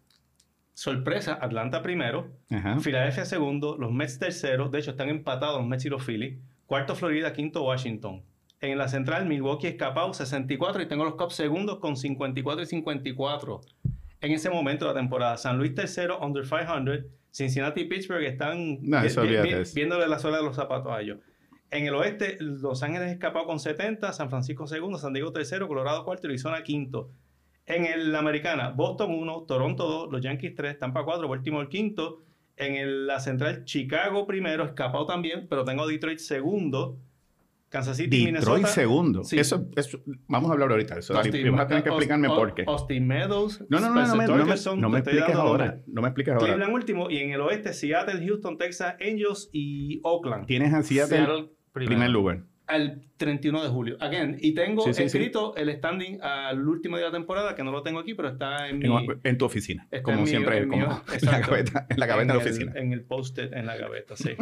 sorpresa, 0.73 1.37
Atlanta 1.39 1.83
primero. 1.83 2.29
Filadelfia 2.81 3.25
segundo, 3.25 3.77
los 3.77 3.91
Mets 3.91 4.17
tercero, 4.17 4.69
de 4.69 4.79
hecho 4.79 4.89
están 4.91 5.09
empatados 5.09 5.59
los 5.59 5.67
Mets 5.67 5.85
y 5.85 5.89
los 5.89 6.03
Phillies, 6.03 6.39
cuarto 6.65 6.95
Florida, 6.95 7.31
quinto 7.31 7.63
Washington. 7.63 8.23
En 8.61 8.77
la 8.77 8.87
central, 8.89 9.25
Milwaukee 9.25 9.67
escapado 9.67 10.13
64 10.13 10.81
y 10.81 10.85
tengo 10.87 11.05
los 11.05 11.15
Cubs 11.15 11.35
segundos 11.35 11.79
con 11.79 11.95
54 11.95 12.63
y 12.63 12.65
54. 12.65 13.61
En 14.21 14.31
ese 14.33 14.49
momento 14.49 14.85
de 14.85 14.93
la 14.93 14.99
temporada, 14.99 15.37
San 15.37 15.57
Luis 15.57 15.73
tercero, 15.73 16.19
under 16.19 16.43
500, 16.43 17.05
Cincinnati 17.31 17.81
y 17.81 17.85
Pittsburgh 17.85 18.23
están 18.23 18.79
No, 18.81 19.01
vi- 19.21 19.29
vi- 19.43 19.49
viéndole 19.75 20.07
la 20.07 20.19
suela 20.19 20.37
de 20.37 20.43
los 20.43 20.55
zapatos 20.57 20.91
a 20.91 20.99
ellos. 21.01 21.19
En 21.71 21.85
el 21.85 21.93
oeste, 21.95 22.35
Los 22.39 22.83
Ángeles 22.83 23.11
escapado 23.11 23.45
con 23.45 23.59
70, 23.59 24.11
San 24.11 24.29
Francisco 24.29 24.67
segundo, 24.67 24.97
San 24.97 25.13
Diego 25.13 25.31
tercero, 25.31 25.67
Colorado 25.67 26.03
cuarto 26.03 26.27
y 26.27 26.31
Arizona 26.31 26.63
quinto. 26.63 27.11
En 27.65 27.85
el- 27.85 28.11
la 28.11 28.19
americana, 28.19 28.69
Boston 28.71 29.11
1, 29.11 29.41
Toronto 29.47 29.87
2, 29.87 30.11
los 30.11 30.19
Yankees 30.21 30.55
3, 30.55 30.79
Tampa 30.79 31.05
4, 31.05 31.29
Baltimore 31.29 31.69
quinto. 31.69 32.23
En 32.57 32.75
el- 32.75 33.07
la 33.07 33.19
central, 33.21 33.63
Chicago 33.63 34.25
primero, 34.27 34.65
escapado 34.65 35.05
también, 35.05 35.47
pero 35.47 35.63
tengo 35.63 35.87
Detroit 35.87 36.17
segundo. 36.19 36.97
Kansas 37.69 37.97
City, 37.97 38.25
Detroit 38.25 38.35
Minnesota. 38.45 38.67
segundo. 38.67 39.23
Sí. 39.23 39.37
Eso, 39.39 39.67
eso- 39.75 40.01
vamos 40.27 40.49
a 40.49 40.53
hablar 40.53 40.71
ahorita 40.71 40.95
de 40.95 40.99
eso. 41.01 41.13
Dani. 41.13 41.29
Austin- 41.29 41.51
Vas 41.51 41.61
a 41.61 41.67
tener 41.67 41.83
que 41.83 41.89
explicarme 41.89 42.27
Aust- 42.27 42.35
por 42.35 42.53
qué. 42.55 42.63
Austin 42.67 43.07
Meadows. 43.07 43.61
No, 43.69 43.79
no, 43.79 43.89
no, 43.89 43.93
no, 44.07 44.15
me, 44.15 44.25
no 44.27 44.35
me- 44.37 44.81
no 44.81 44.89
me 44.89 44.99
expliques 44.99 45.35
ahora. 45.35 45.65
nombres. 45.65 45.87
No 45.87 46.01
me 46.01 46.07
expliques 46.07 46.33
ahora. 46.33 46.45
Cleveland 46.45 46.73
último. 46.73 47.09
Y 47.11 47.17
en 47.17 47.31
el 47.31 47.41
oeste, 47.41 47.73
Seattle, 47.73 48.25
Houston, 48.25 48.57
Texas, 48.57 48.95
Angels 48.99 49.49
y 49.53 49.99
Oakland. 50.03 50.45
Tienes 50.47 50.73
a 50.73 50.81
Seattle 50.83 51.17
Seattle 51.17 51.49
primer 51.71 52.09
lugar. 52.09 52.43
Al 52.65 53.01
31 53.17 53.63
de 53.63 53.69
julio. 53.69 53.97
Again, 53.99 54.37
y 54.41 54.53
tengo 54.53 54.83
Sí, 54.83 54.93
sí, 54.93 54.97
sí. 55.01 55.17
escrito 55.17 55.55
el 55.55 55.75
standing 55.75 56.19
al 56.21 56.67
último 56.67 56.97
día 56.97 57.07
de 57.07 57.11
la 57.11 57.17
temporada, 57.17 57.55
que 57.55 57.63
no 57.63 57.71
lo 57.71 57.81
tengo 57.81 57.99
aquí, 57.99 58.13
pero 58.13 58.27
está 58.29 58.69
en 58.69 58.77
mi... 58.77 58.85
En, 58.85 59.19
en 59.23 59.37
tu 59.39 59.45
oficina. 59.45 59.87
como 60.03 60.17
en 60.17 60.23
mi- 60.23 60.29
siempre, 60.29 60.57
en 60.59 60.69
mi- 60.69 60.79
como 60.79 61.01
en 61.11 61.25
la 61.25 61.39
gaveta, 61.39 61.87
en 61.89 61.99
la 61.99 62.05
gaveta 62.05 62.33
de 62.33 62.37
la 62.39 62.43
el- 62.43 62.47
oficina. 62.47 62.73
En 62.75 62.93
el 62.93 63.03
post-it, 63.05 63.53
en 63.53 63.65
la 63.65 63.75
gaveta, 63.75 64.15
sí. 64.15 64.35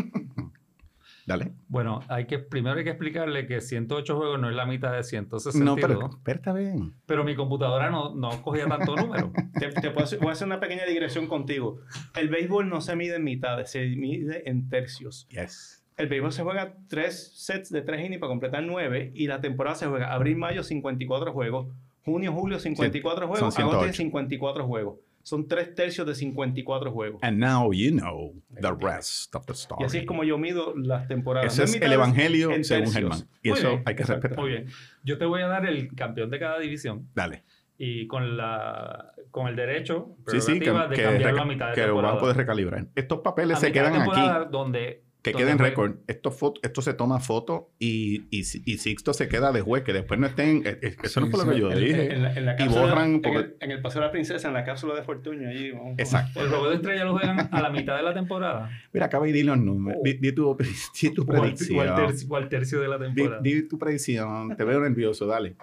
Dale. 1.27 1.51
Bueno, 1.67 1.99
hay 2.07 2.25
que, 2.25 2.39
primero 2.39 2.77
hay 2.77 2.85
que 2.85 2.91
explicarle 2.91 3.47
que 3.47 3.59
108 3.59 4.15
juegos 4.15 4.39
no 4.39 4.49
es 4.49 4.55
la 4.55 4.65
mitad 4.65 4.93
de 4.93 5.03
162. 5.03 5.61
No, 5.61 5.75
pero, 5.75 6.09
pero 6.23 6.37
está 6.37 6.53
bien. 6.53 6.93
pero 7.05 7.25
mi 7.25 7.35
computadora 7.35 7.89
no, 7.89 8.15
no 8.15 8.41
cogía 8.41 8.65
tanto 8.65 8.95
número. 8.95 9.33
te, 9.59 9.67
te 9.67 9.91
puedo 9.91 10.05
hacer, 10.05 10.19
voy 10.19 10.29
a 10.29 10.31
hacer 10.31 10.47
una 10.47 10.61
pequeña 10.61 10.85
digresión 10.85 11.27
contigo. 11.27 11.81
El 12.15 12.29
béisbol 12.29 12.69
no 12.69 12.79
se 12.79 12.95
mide 12.95 13.17
en 13.17 13.25
mitades, 13.25 13.71
se 13.71 13.85
mide 13.87 14.49
en 14.49 14.69
tercios. 14.69 15.27
Yes. 15.27 15.83
El 15.97 16.07
béisbol 16.07 16.31
se 16.31 16.43
juega 16.43 16.77
tres 16.87 17.33
sets 17.35 17.71
de 17.71 17.81
tres 17.81 17.99
innings 17.99 18.21
para 18.21 18.29
completar 18.29 18.63
nueve 18.63 19.11
y 19.13 19.27
la 19.27 19.41
temporada 19.41 19.75
se 19.75 19.87
juega 19.87 20.13
abril, 20.13 20.37
mayo 20.37 20.63
54 20.63 21.33
juegos, 21.33 21.67
junio, 22.05 22.31
julio 22.31 22.57
54 22.57 23.19
son 23.19 23.27
juegos, 23.27 23.41
agosto 23.41 23.61
108. 23.61 23.79
tiene 23.79 23.93
54 23.93 24.65
juegos. 24.65 24.99
Son 25.27 25.45
tres 25.45 25.75
tercios 25.75 26.07
de 26.07 26.15
54 26.15 26.89
juegos. 26.89 27.21
And 27.21 27.37
now 27.37 27.73
you 27.73 27.91
know 27.91 28.33
the 28.61 28.71
rest 28.79 29.35
of 29.35 29.45
the 29.45 29.51
story. 29.51 29.83
Y 29.83 29.85
así 29.87 29.97
es 29.97 30.05
como 30.05 30.23
yo 30.23 30.37
mido 30.37 30.73
las 30.77 31.05
temporadas. 31.09 31.51
Ese 31.51 31.63
No 31.63 31.77
es 31.77 31.81
el 31.81 31.91
evangelio 31.93 32.47
según 32.63 32.63
tercios. 32.85 32.93
Germán. 32.93 33.19
Y 33.43 33.49
Muy 33.49 33.59
eso 33.59 33.69
bien, 33.71 33.83
hay 33.85 33.95
que 33.95 34.03
respetar. 34.03 34.37
Muy 34.39 34.49
bien. 34.51 34.67
Yo 35.03 35.17
te 35.17 35.25
voy 35.25 35.41
a 35.41 35.47
dar 35.47 35.65
el 35.65 35.93
campeón 35.95 36.29
de 36.29 36.39
cada 36.39 36.59
división 36.59 37.09
Dale. 37.13 37.43
y 37.77 38.07
con 38.07 38.37
la 38.37 39.11
con 39.29 39.47
el 39.47 39.57
derecho 39.57 40.15
Sí, 40.27 40.39
sí, 40.39 40.59
que, 40.59 40.71
de 40.71 40.95
que 40.95 41.03
cambiarlo 41.03 41.41
a 41.41 41.45
mitad 41.45 41.67
de 41.69 41.73
que 41.75 41.81
lo 41.87 41.95
van 41.95 42.05
a 42.05 42.07
temporada. 42.11 42.19
poder 42.21 42.37
recalibrar. 42.37 42.87
Estos 42.95 43.19
papeles 43.19 43.57
A 43.57 43.59
se 43.59 43.67
mitad 43.67 43.83
de 43.83 43.89
quedan 43.89 44.01
aquí. 44.01 44.11
temporada 44.11 44.45
Donde, 44.45 45.03
Que 45.27 45.33
donde 45.33 45.45
queden 45.45 45.57
fue- 45.57 45.69
récord. 45.69 45.95
Esto, 46.07 46.35
esto 46.61 46.81
se 46.81 46.93
toma 46.93 47.19
foto 47.19 47.69
y, 47.79 48.23
y, 48.31 48.39
y 48.39 48.77
Sixto 48.77 49.13
se 49.13 49.27
queda 49.27 49.51
de 49.51 49.61
juez, 49.61 49.83
que 49.83 49.93
después 49.93 50.19
no 50.19 50.27
estén. 50.27 50.63
eh, 50.65 50.79
eh, 50.81 50.95
Eso 51.03 51.19
no 51.21 51.27
Sí, 51.27 51.31
fue 51.33 51.45
lo 51.45 51.51
que 51.51 51.59
yo 51.59 51.71
En- 51.71 51.79
dije. 51.79 52.13
en 52.13 52.23
la- 52.23 52.33
en 52.33 52.45
la 52.45 52.53
Y 52.53 52.57
cápsula- 52.57 52.81
borran 52.81 53.13
en 53.15 53.21
porque- 53.21 53.37
el, 53.39 53.55
en 53.59 53.71
el 53.71 53.81
Paseo 53.81 54.01
de 54.01 54.07
la 54.07 54.11
Princesa, 54.11 54.47
en 54.47 54.53
la 54.53 54.63
cápsula 54.63 54.95
de 54.95 55.03
Fortunio, 55.03 55.49
allí. 55.49 55.71
vamos- 55.71 55.95
Exacto. 55.97 56.41
El 56.41 56.49
juego 56.49 56.69
de 56.69 56.75
estrella 56.75 57.05
lo 57.05 57.13
juegan 57.17 57.49
a 57.51 57.61
la 57.61 57.69
mitad 57.69 57.95
de 57.97 58.03
la 58.03 58.13
temporada 58.13 58.69
Mira, 58.93 59.05
acaba 59.07 59.27
y 59.27 59.31
di 59.31 59.43
los 59.43 59.57
números. 59.57 59.99
Oh. 60.01 60.03
Di, 60.03 60.13
di 60.13 60.31
tu, 60.31 60.57
di 61.01 61.13
tu 61.13 61.21
al, 61.23 61.27
o 61.29 61.33
al 61.33 61.39
predicción. 61.41 61.95
tercio, 61.95 62.27
o 62.29 62.35
al 62.35 62.49
tercio 62.49 62.79
de 62.81 62.87
la 62.87 62.97
Di, 62.97 63.03
temporada. 63.13 63.41
di 63.41 63.67
tu 63.67 63.77
predicción. 63.77 64.55
Te 64.55 64.63
veo 64.63 64.79
nervioso, 64.79 65.25
dale. 65.25 65.55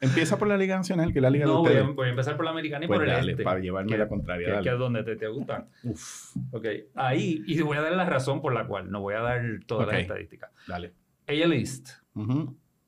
Empieza 0.00 0.38
por 0.38 0.46
la 0.48 0.56
Liga 0.56 0.76
Nacional, 0.76 1.12
que 1.12 1.18
es 1.18 1.22
la 1.22 1.30
Liga 1.30 1.44
no, 1.46 1.54
de 1.54 1.58
voy 1.58 1.68
a, 1.68 1.72
ustedes. 1.80 1.96
voy 1.96 2.06
a 2.06 2.10
empezar 2.10 2.36
por 2.36 2.44
la 2.44 2.52
americana 2.52 2.84
y 2.84 2.88
Pues 2.88 3.00
por 3.00 3.08
el 3.08 3.30
este. 3.30 3.42
para 3.42 3.58
llevarme 3.60 3.90
que- 3.92 3.98
la 3.98 4.08
contraria. 4.08 4.46
que, 4.46 4.52
dale. 4.52 4.62
que 4.64 4.70
es 4.72 4.78
donde 4.78 5.02
te, 5.04 5.16
te 5.16 5.26
gusta. 5.28 5.66
Uf, 5.84 6.36
Ok, 6.52 6.66
ahí, 6.94 7.42
y 7.46 7.60
voy 7.62 7.76
a 7.78 7.82
dar 7.82 7.92
la 7.92 8.04
razón 8.04 8.40
por 8.40 8.52
la 8.54 8.66
cual, 8.66 8.90
no 8.90 9.00
voy 9.00 9.14
a 9.14 9.20
dar 9.20 9.42
todas 9.66 9.86
Ok. 9.86 9.92
las 9.92 10.02
estadísticas. 10.02 10.50
dale. 10.68 10.92
AL 11.26 11.52
East, 11.52 11.88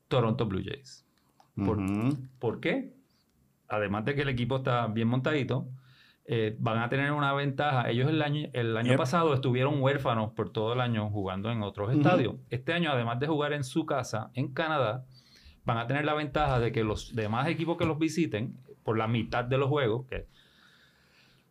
Toronto 0.08 0.46
Blue 0.46 0.62
Jays. 0.64 1.06
Por-. 1.56 1.78
¿Por 2.38 2.60
qué? 2.60 2.94
Además 3.68 4.04
de 4.04 4.14
que 4.14 4.22
el 4.22 4.28
equipo 4.28 4.56
está 4.56 4.86
bien 4.86 5.08
montadito, 5.08 5.68
eh, 6.26 6.56
van 6.58 6.78
a 6.78 6.88
tener 6.88 7.12
una 7.12 7.32
ventaja. 7.34 7.88
Ellos 7.90 8.08
el 8.08 8.22
año, 8.22 8.48
el 8.52 8.76
año 8.76 8.90
Yep. 8.90 8.98
pasado 8.98 9.34
estuvieron 9.34 9.80
huérfanos 9.82 10.32
por 10.32 10.50
todo 10.52 10.72
el 10.74 10.80
año 10.80 11.10
jugando 11.10 11.50
en 11.50 11.62
otros 11.62 11.92
estadios. 11.92 12.36
Este 12.50 12.72
año, 12.72 12.90
además 12.92 13.18
de 13.20 13.26
jugar 13.26 13.52
en 13.52 13.64
su 13.64 13.84
casa, 13.84 14.30
en 14.34 14.52
Canadá, 14.52 15.04
van 15.64 15.78
a 15.78 15.86
tener 15.86 16.04
la 16.04 16.14
ventaja 16.14 16.58
de 16.60 16.72
que 16.72 16.84
los 16.84 17.14
demás 17.14 17.48
equipos 17.48 17.76
que 17.76 17.84
los 17.86 17.98
visiten, 17.98 18.54
por 18.82 18.96
la 18.98 19.06
mitad 19.08 19.44
de 19.44 19.58
los 19.58 19.68
juegos, 19.68 20.06
que 20.06 20.26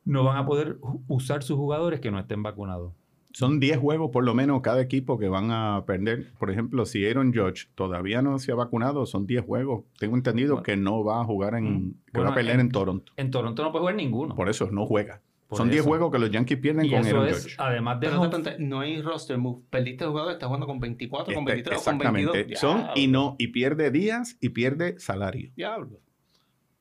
no 0.05 0.23
van 0.23 0.37
a 0.37 0.45
poder 0.45 0.77
usar 1.07 1.43
sus 1.43 1.57
jugadores 1.57 1.99
que 1.99 2.11
no 2.11 2.19
estén 2.19 2.41
vacunados. 2.43 2.93
Son 3.31 3.59
10 3.59 3.77
juegos 3.77 4.09
por 4.11 4.23
lo 4.23 4.33
menos 4.33 4.61
cada 4.61 4.81
equipo 4.81 5.19
que 5.19 5.29
van 5.29 5.51
a 5.51 5.83
perder. 5.85 6.31
Por 6.39 6.49
ejemplo, 6.49 6.85
si 6.87 7.05
Aaron 7.05 7.31
Judge 7.31 7.67
todavía 7.75 8.23
no 8.23 8.39
se 8.39 8.51
ha 8.51 8.55
vacunado, 8.55 9.05
son 9.05 9.27
10 9.27 9.45
juegos. 9.45 9.83
Tengo 9.99 10.15
entendido 10.15 10.55
Bueno. 10.55 10.63
que 10.63 10.75
no 10.77 11.03
va 11.03 11.21
a 11.21 11.25
jugar 11.25 11.53
en... 11.53 11.95
Que 12.11 12.21
va 12.21 12.29
a 12.29 12.33
perder 12.33 12.55
en- 12.55 12.61
en 12.61 12.71
Toronto. 12.71 13.13
En 13.17 13.29
Toronto 13.29 13.61
no 13.63 13.71
puede 13.71 13.81
jugar 13.83 13.95
ninguno. 13.95 14.35
Por 14.35 14.49
eso 14.49 14.67
no 14.71 14.87
juega. 14.87 15.21
Por 15.49 15.57
son 15.57 15.69
10 15.69 15.79
eso. 15.81 15.89
juegos 15.89 16.11
que 16.11 16.19
los 16.19 16.29
Yankees 16.31 16.59
pierden 16.59 16.85
y 16.85 16.91
con 16.91 16.99
eso 16.99 17.17
Aaron 17.17 17.27
es, 17.27 17.43
Judge. 17.43 17.55
además 17.57 17.99
de 17.99 18.07
no, 18.11 18.29
te- 18.29 18.59
no 18.59 18.79
hay 18.81 19.01
roster 19.01 19.37
move. 19.37 19.63
Perdiste 19.69 20.05
jugador, 20.05 20.31
estás 20.33 20.45
jugando 20.47 20.67
con 20.67 20.79
24, 20.79 21.33
con 21.33 21.41
Este, 21.43 21.53
23 21.53 21.79
o 21.81 21.83
con 21.83 21.97
22. 21.97 22.35
exactamente. 22.35 22.55
Son 22.57 22.77
Diablo. 22.77 22.93
y 22.95 23.07
no, 23.07 23.35
y 23.39 23.47
pierde 23.47 23.89
días 23.91 24.37
y 24.39 24.49
pierde 24.49 24.99
salario. 24.99 25.51
Diablo. 25.55 25.99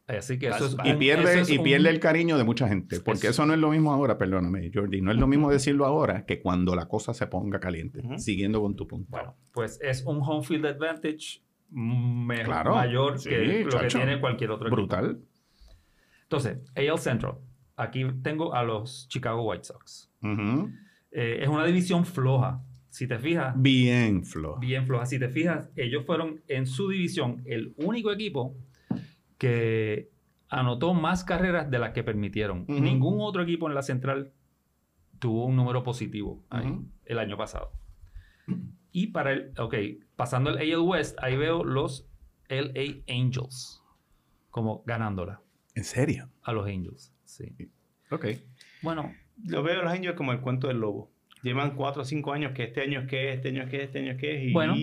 Así 0.06 0.38
que 0.38 0.48
eso 0.48 0.66
es 0.66 0.76
Y 0.84 0.92
pierde, 0.94 1.32
eso 1.32 1.40
es 1.42 1.50
y 1.50 1.58
un- 1.58 1.64
pierde 1.64 1.90
el 1.90 2.00
cariño 2.00 2.36
de 2.38 2.44
mucha 2.44 2.66
gente. 2.68 3.00
Porque 3.00 3.28
Eso. 3.28 3.42
eso 3.42 3.46
no 3.46 3.52
es 3.54 3.58
lo 3.58 3.70
mismo 3.70 3.92
ahora, 3.92 4.16
perdóname, 4.16 4.70
Jordi. 4.72 5.00
No 5.02 5.12
es 5.12 5.18
lo 5.18 5.26
mismo 5.26 5.50
decirlo 5.50 5.84
ahora 5.86 6.24
que 6.26 6.40
cuando 6.40 6.74
la 6.74 6.86
cosa 6.88 7.12
se 7.14 7.26
ponga 7.26 7.60
caliente. 7.60 8.02
Siguiendo 8.18 8.60
con 8.62 8.74
tu 8.76 8.86
punto. 8.86 9.08
Bueno, 9.10 9.34
pues 9.52 9.78
es 9.82 10.04
un 10.04 10.20
home 10.22 10.44
field 10.46 10.64
advantage 10.66 11.42
Claro, 12.44 12.74
mayor 12.74 13.18
sí, 13.18 13.28
que 13.30 13.64
lo 13.64 13.78
que 13.80 13.86
tiene 13.88 14.18
cualquier 14.20 14.50
otro 14.50 14.68
equipo. 14.68 14.76
Brutal. 14.76 15.20
Entonces, 16.22 16.58
AL 16.74 16.98
Central. 16.98 17.34
Aquí 17.78 18.04
tengo 18.22 18.54
a 18.54 18.62
los 18.64 19.06
Chicago 19.08 19.42
White 19.48 19.64
Sox. 19.64 20.10
Eh, 21.10 21.38
es 21.42 21.48
una 21.48 21.64
división 21.64 22.04
floja. 22.04 22.60
Si 22.90 23.06
te 23.06 23.18
fijas, 23.18 23.54
Bien, 23.56 24.24
Flo. 24.24 24.56
bien 24.58 24.84
floja. 24.86 25.06
Si 25.06 25.18
te 25.18 25.28
fijas, 25.28 25.68
ellos 25.76 26.04
fueron 26.04 26.40
en 26.48 26.66
su 26.66 26.88
división 26.88 27.42
el 27.46 27.72
único 27.76 28.10
equipo 28.10 28.54
que 29.36 30.10
anotó 30.48 30.94
más 30.94 31.22
carreras 31.24 31.70
de 31.70 31.78
las 31.78 31.92
que 31.92 32.02
permitieron. 32.02 32.64
Ningún 32.66 33.18
otro 33.20 33.42
equipo 33.42 33.68
en 33.68 33.74
la 33.74 33.82
central 33.82 34.32
tuvo 35.18 35.44
un 35.46 35.54
número 35.56 35.82
positivo 35.82 36.42
ahí, 36.50 36.78
el 37.04 37.18
año 37.18 37.36
pasado. 37.36 37.70
Y 38.90 39.08
para 39.08 39.32
el, 39.32 39.52
ok, 39.58 39.74
pasando 40.16 40.50
el 40.50 40.58
AL 40.74 40.80
West, 40.80 41.16
ahí 41.22 41.36
veo 41.36 41.62
los 41.64 42.06
LA 42.48 43.02
Angels 43.08 43.82
como 44.50 44.82
ganándola 44.86 45.40
¿En 45.74 45.84
serio? 45.84 46.28
a 46.42 46.52
los 46.52 46.66
Angels. 46.66 47.12
Sí. 47.28 47.54
Ok. 48.10 48.26
Bueno, 48.82 49.14
Lo 49.46 49.62
veo 49.62 49.80
a 49.80 49.84
los 49.84 49.92
Angels 49.92 50.16
como 50.16 50.32
el 50.32 50.40
cuento 50.40 50.66
del 50.68 50.78
lobo. 50.78 51.12
Llevan 51.42 51.76
4 51.76 52.02
o 52.02 52.04
5 52.04 52.32
años 52.32 52.50
que 52.52 52.64
este 52.64 52.80
año 52.80 53.00
es 53.02 53.06
que, 53.06 53.32
este 53.32 53.50
año 53.50 53.62
es 53.62 53.70
que, 53.70 53.82
este 53.84 53.98
año 54.00 54.10
es 54.12 54.16
que. 54.18 54.44
Y 54.46 54.52
Bueno, 54.52 54.74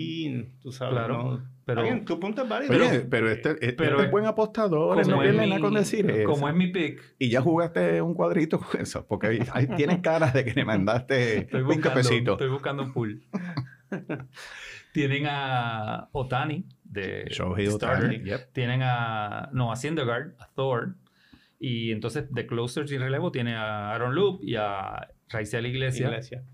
tú 0.62 0.72
sabes, 0.72 0.94
claro, 0.94 1.22
¿no? 1.22 1.48
pero- 1.66 1.82
bien, 1.82 2.04
tu 2.06 2.18
punto 2.18 2.44
es 2.44 2.48
válido. 2.48 2.74
Oye, 2.74 3.00
pero 3.00 3.30
este, 3.30 3.50
este 3.60 3.72
pero- 3.74 4.00
es 4.00 4.10
buen 4.10 4.24
apostador, 4.24 5.02
como 5.02 5.22
no 5.22 5.30
mi- 5.32 5.48
nada 5.48 5.60
con 5.60 5.74
decir 5.74 6.10
eso. 6.10 6.30
como 6.30 6.48
es 6.48 6.54
mi 6.54 6.68
pick, 6.68 7.02
Y 7.18 7.28
ya 7.28 7.42
jugaste 7.42 8.00
un 8.00 8.14
cuadrito 8.14 8.58
con 8.60 8.80
eso, 8.80 9.04
porque 9.06 9.26
ahí, 9.26 9.38
ahí 9.52 9.66
tienes 9.76 9.98
cara 9.98 10.30
de 10.30 10.44
que 10.46 10.54
le 10.54 10.64
mandaste 10.64 11.38
Estoy 11.40 11.60
20 11.62 11.74
buscando, 11.74 11.94
pesitos. 11.96 12.32
estoy 12.36 12.48
buscando 12.48 12.82
un 12.84 12.92
pool. 12.94 13.22
Tienen 14.92 15.26
a 15.28 16.08
Otani 16.12 16.64
de 16.84 17.26
Shohei 17.30 17.66
starter. 17.70 18.08
Ohtani, 18.10 18.24
yep. 18.24 18.52
Tienen 18.52 18.80
a 18.82 19.50
Noah 19.52 19.76
Syndergaard, 19.76 20.34
a 20.38 20.46
Thor. 20.54 20.94
Y 21.58 21.90
entonces 21.92 22.26
de 22.32 22.46
closer 22.46 22.88
sin 22.88 23.00
relevo 23.00 23.30
tiene 23.32 23.54
a 23.56 23.92
Aaron 23.92 24.14
Loop 24.14 24.42
y 24.42 24.56
a 24.56 25.08
Raizel 25.28 25.66
Iglesias, 25.66 26.10
Iglesia. 26.10 26.44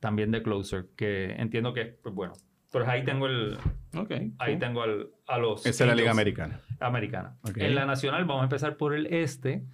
también 0.00 0.30
de 0.30 0.42
closer, 0.42 0.86
que 0.96 1.32
entiendo 1.32 1.72
que 1.74 1.84
pues 2.02 2.14
bueno. 2.14 2.32
Pero 2.72 2.88
ahí 2.88 3.04
tengo 3.04 3.26
el 3.26 3.56
Ok. 3.96 4.10
ahí 4.38 4.52
cool. 4.52 4.58
tengo 4.58 4.82
al- 4.82 5.08
a 5.28 5.38
los 5.38 5.64
Esa 5.66 5.84
es 5.84 5.88
la 5.88 5.94
Liga 5.94 6.10
Americana. 6.10 6.60
americana. 6.80 7.36
Ok. 7.42 7.56
En 7.58 7.74
la 7.74 7.86
nacional 7.86 8.24
vamos 8.24 8.42
a 8.42 8.44
empezar 8.44 8.76
por 8.76 8.94
el 8.94 9.06
este. 9.06 9.64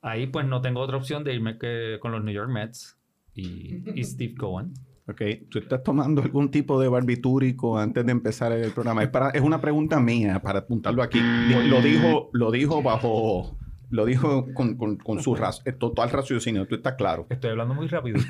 Ahí 0.00 0.26
pues 0.26 0.46
no 0.46 0.60
tengo 0.60 0.80
otra 0.80 0.96
opción 0.96 1.24
de 1.24 1.34
irme 1.34 1.58
que 1.58 1.98
con 2.00 2.12
los 2.12 2.22
New 2.24 2.34
York 2.34 2.50
Mets 2.50 2.98
y, 3.34 3.82
y 3.98 4.04
Steve 4.04 4.34
Cohen. 4.34 4.72
Ok, 5.08 5.20
¿tú 5.50 5.58
estás 5.58 5.82
tomando 5.82 6.22
algún 6.22 6.50
tipo 6.50 6.80
de 6.80 6.88
barbitúrico 6.88 7.76
antes 7.76 8.06
de 8.06 8.12
empezar 8.12 8.52
el 8.52 8.70
programa? 8.70 9.02
Es, 9.02 9.08
para, 9.08 9.30
es 9.30 9.40
una 9.40 9.60
pregunta 9.60 9.98
mía 9.98 10.40
para 10.40 10.60
apuntarlo 10.60 11.02
aquí. 11.02 11.20
Lo 11.20 11.80
dijo, 11.82 12.30
lo 12.32 12.50
dijo 12.52 12.82
bajo, 12.82 13.58
lo 13.92 14.04
dijo 14.06 14.46
con, 14.54 14.76
con, 14.76 14.96
con 14.96 15.22
su 15.22 15.34
raz- 15.36 15.62
eh, 15.64 15.72
total 15.72 16.10
raciocinio, 16.10 16.66
tú 16.66 16.74
estás 16.74 16.94
claro. 16.94 17.26
Estoy 17.30 17.50
hablando 17.50 17.74
muy 17.74 17.86
rápido. 17.86 18.18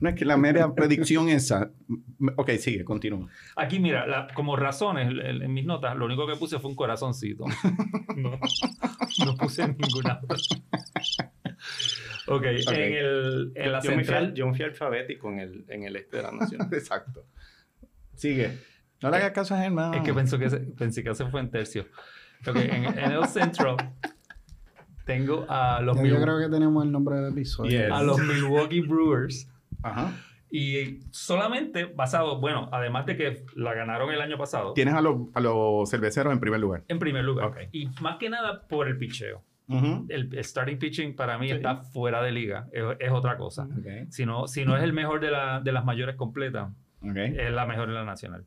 No 0.00 0.08
es 0.08 0.14
que 0.14 0.24
la 0.24 0.38
mera 0.38 0.74
predicción 0.74 1.28
esa... 1.28 1.70
Ok, 2.36 2.52
sigue, 2.52 2.84
continúa. 2.84 3.28
Aquí, 3.54 3.78
mira, 3.78 4.06
la- 4.06 4.28
como 4.32 4.56
razones 4.56 5.12
en, 5.22 5.52
mis 5.52 5.66
notas, 5.66 5.94
lo 5.94 6.06
único 6.06 6.26
que 6.26 6.36
puse 6.36 6.58
fue 6.58 6.70
un 6.70 6.74
corazoncito. 6.76 7.44
No, 8.16 8.30
no 9.26 9.36
puse 9.36 9.68
ninguna. 9.68 10.20
Ok, 12.26 12.28
Ok. 12.28 12.42
en, 12.72 12.92
el, 12.94 13.52
en 13.54 13.72
la 13.72 13.80
yo, 13.80 13.90
me 13.90 13.96
fui, 13.96 14.04
central. 14.04 14.34
yo 14.34 14.46
me 14.46 14.54
fui 14.54 14.64
alfabético 14.64 15.30
en 15.30 15.40
el, 15.40 15.64
en 15.68 15.82
el 15.84 15.96
este 15.96 16.16
de 16.18 16.22
la 16.22 16.32
nación. 16.32 16.62
Exacto. 16.72 17.26
Sigue. 18.14 18.58
No 19.02 19.10
le 19.10 19.16
hagas 19.18 19.32
caso 19.32 19.54
a 19.54 19.58
Germán. 19.58 19.94
Es 19.94 20.02
que 20.02 20.14
pensó 20.14 20.38
que 20.38 20.48
se- 20.50 20.60
pensé 20.60 21.02
que 21.02 21.14
se 21.14 21.26
fue 21.26 21.40
en 21.40 21.50
tercio. 21.50 21.86
Ok, 22.46 22.56
en, 22.56 22.84
en 22.98 23.12
el 23.12 23.26
central 23.28 23.76
tengo 25.04 25.46
a 25.48 25.80
los, 25.82 25.96
Mil- 25.98 26.12
yo 26.12 26.20
creo 26.22 26.38
que 26.38 26.48
tenemos 26.48 26.84
el 26.84 26.92
nombre 26.92 27.16
del 27.16 27.32
episodio. 27.32 27.70
Yes. 27.70 27.90
a 27.92 28.02
los 28.02 28.18
Milwaukee 28.20 28.80
Brewers. 28.80 29.48
Ajá. 29.82 30.12
Y 30.52 30.98
solamente 31.12 31.84
basado, 31.84 32.40
bueno, 32.40 32.68
además 32.72 33.06
de 33.06 33.16
que 33.16 33.44
la 33.54 33.72
ganaron 33.72 34.10
el 34.12 34.20
año 34.20 34.36
pasado, 34.36 34.72
Tienes 34.72 34.94
a 34.94 35.00
los, 35.00 35.28
a 35.34 35.40
los 35.40 35.88
cerveceros 35.88 36.32
en 36.32 36.40
primer 36.40 36.58
lugar. 36.60 36.82
en 36.88 36.98
primer 36.98 37.24
lugar. 37.24 37.46
Ok. 37.46 37.56
Y 37.72 37.88
más 38.00 38.16
que 38.18 38.28
nada 38.30 38.66
por 38.66 38.88
el 38.88 38.98
picheo. 38.98 39.42
Ujú. 39.68 40.06
El 40.08 40.42
starting 40.42 40.78
pitching 40.78 41.14
para 41.14 41.38
mí 41.38 41.46
Sí. 41.46 41.52
está 41.54 41.76
fuera 41.76 42.20
de 42.22 42.32
liga. 42.32 42.66
Es, 42.72 42.82
es 42.98 43.12
otra 43.12 43.36
cosa. 43.36 43.68
Ok. 43.78 44.10
Si 44.10 44.26
no, 44.26 44.48
si 44.48 44.64
no 44.64 44.76
es 44.76 44.82
el 44.82 44.92
mejor 44.92 45.20
de, 45.20 45.30
la- 45.30 45.60
de 45.60 45.70
las 45.70 45.84
mayores 45.84 46.16
completas, 46.16 46.68
Ok. 47.00 47.16
es 47.16 47.52
la 47.52 47.66
mejor 47.66 47.88
en 47.88 47.94
la 47.94 48.04
nacional. 48.04 48.44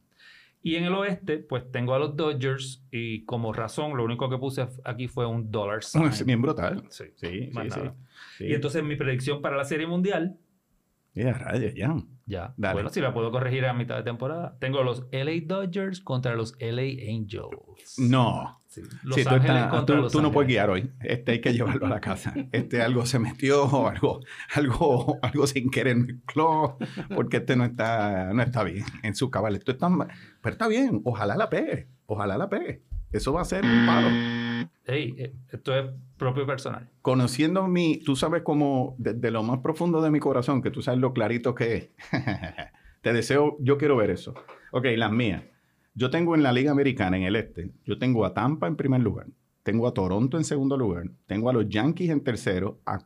Y 0.65 0.77
en 0.77 0.85
el 0.85 0.93
oeste, 0.93 1.39
pues 1.39 1.69
tengo 1.71 1.93
a 1.93 1.99
los 1.99 2.15
Dodgers 2.15 2.85
y 2.89 3.25
como 3.25 3.51
razón, 3.51 3.97
lo 3.97 4.03
único 4.05 4.29
que 4.29 4.37
puse 4.37 4.65
aquí 4.85 5.07
fue 5.09 5.25
un 5.25 5.51
dollar 5.51 5.83
sign. 5.83 6.05
Es 6.05 6.25
bien 6.25 6.41
brutal. 6.41 6.83
Sí. 6.89 7.05
Sí, 7.15 7.51
sí. 7.51 8.45
Y 8.45 8.53
entonces 8.53 8.81
mi 8.83 8.95
predicción 8.95 9.41
para 9.41 9.57
la 9.57 9.65
Serie 9.65 9.85
Mundial, 9.87 10.37
Ya, 11.13 11.33
rayos, 11.33 11.73
ya. 11.75 11.93
ya, 12.25 12.53
Dale. 12.57 12.73
bueno, 12.75 12.89
si 12.89 13.01
la 13.01 13.13
puedo 13.13 13.29
corregir 13.29 13.65
a 13.65 13.73
mitad 13.73 13.97
de 13.97 14.03
temporada, 14.03 14.57
tengo 14.59 14.81
los 14.83 15.05
LA 15.11 15.41
Dodgers 15.45 15.99
contra 16.01 16.33
los 16.35 16.55
LA 16.59 16.81
Angels. 17.09 17.99
No. 17.99 18.62
Sí. 18.73 18.81
Los 19.03 19.15
Sí, 19.15 19.23
tú, 19.85 19.93
Los 19.93 20.15
no 20.15 20.31
puedes 20.31 20.47
guiar 20.47 20.71
hoy. 20.71 20.89
Este 21.01 21.33
hay 21.33 21.41
que 21.41 21.53
llevarlo 21.53 21.85
a 21.85 21.89
la 21.89 22.01
casa. 22.01 22.33
Este 22.51 22.81
algo 22.81 23.05
se 23.05 23.19
metió, 23.19 23.65
o 23.65 23.87
algo, 23.89 24.21
algo, 24.55 25.19
algo 25.21 25.45
sin 25.45 25.69
querer 25.69 25.95
mezcló, 25.95 26.79
porque 27.13 27.37
este 27.37 27.55
no 27.55 27.65
está, 27.65 28.33
no 28.33 28.41
está 28.41 28.63
bien 28.63 28.83
en 29.03 29.13
su 29.13 29.29
cabal. 29.29 29.55
Esto 29.55 29.73
está, 29.73 29.89
pero 30.41 30.53
está 30.53 30.67
bien. 30.67 31.01
Ojalá 31.03 31.35
la 31.35 31.51
pegue. 31.51 31.87
Ojalá 32.07 32.35
la 32.35 32.49
pegue. 32.49 32.81
Eso 33.11 33.31
va 33.31 33.41
a 33.41 33.45
ser 33.45 33.63
un 33.63 33.85
palo. 33.85 34.07
Hey, 34.85 35.13
eh, 35.19 35.35
esto 35.51 35.77
es 35.77 35.91
propio 36.17 36.47
personal. 36.47 36.89
Conociendo 37.03 37.67
mi, 37.67 37.99
tú 37.99 38.15
sabes 38.15 38.41
como 38.41 38.95
desde 38.97 39.29
lo 39.29 39.43
más 39.43 39.59
profundo 39.59 40.01
de 40.01 40.09
mi 40.09 40.19
corazón, 40.19 40.63
que 40.63 40.71
tú 40.71 40.81
sabes 40.81 40.99
lo 40.99 41.13
clarito 41.13 41.53
que 41.53 41.75
es. 41.75 41.89
Te 43.01 43.13
deseo, 43.13 43.55
yo 43.59 43.77
quiero 43.77 43.97
ver 43.97 44.09
eso. 44.09 44.33
Ok, 44.71 44.85
las 44.95 45.11
mías. 45.11 45.43
Yo 45.95 46.09
tengo 46.09 46.35
en 46.35 46.43
la 46.43 46.51
Liga 46.51 46.71
Americana, 46.71 47.17
en 47.17 47.23
el 47.23 47.35
este, 47.35 47.71
yo 47.85 47.97
tengo 47.99 48.25
a 48.25 48.33
Tampa 48.33 48.67
en 48.67 48.75
primer 48.75 49.01
lugar, 49.01 49.27
tengo 49.61 49.87
a 49.87 49.93
Toronto 49.93 50.37
en 50.37 50.43
segundo 50.43 50.75
lugar, 50.77 51.05
tengo 51.27 51.49
a 51.49 51.53
los 51.53 51.69
Yankees 51.69 52.09
en 52.09 52.21
tercero, 52.23 52.79
a 52.85 52.99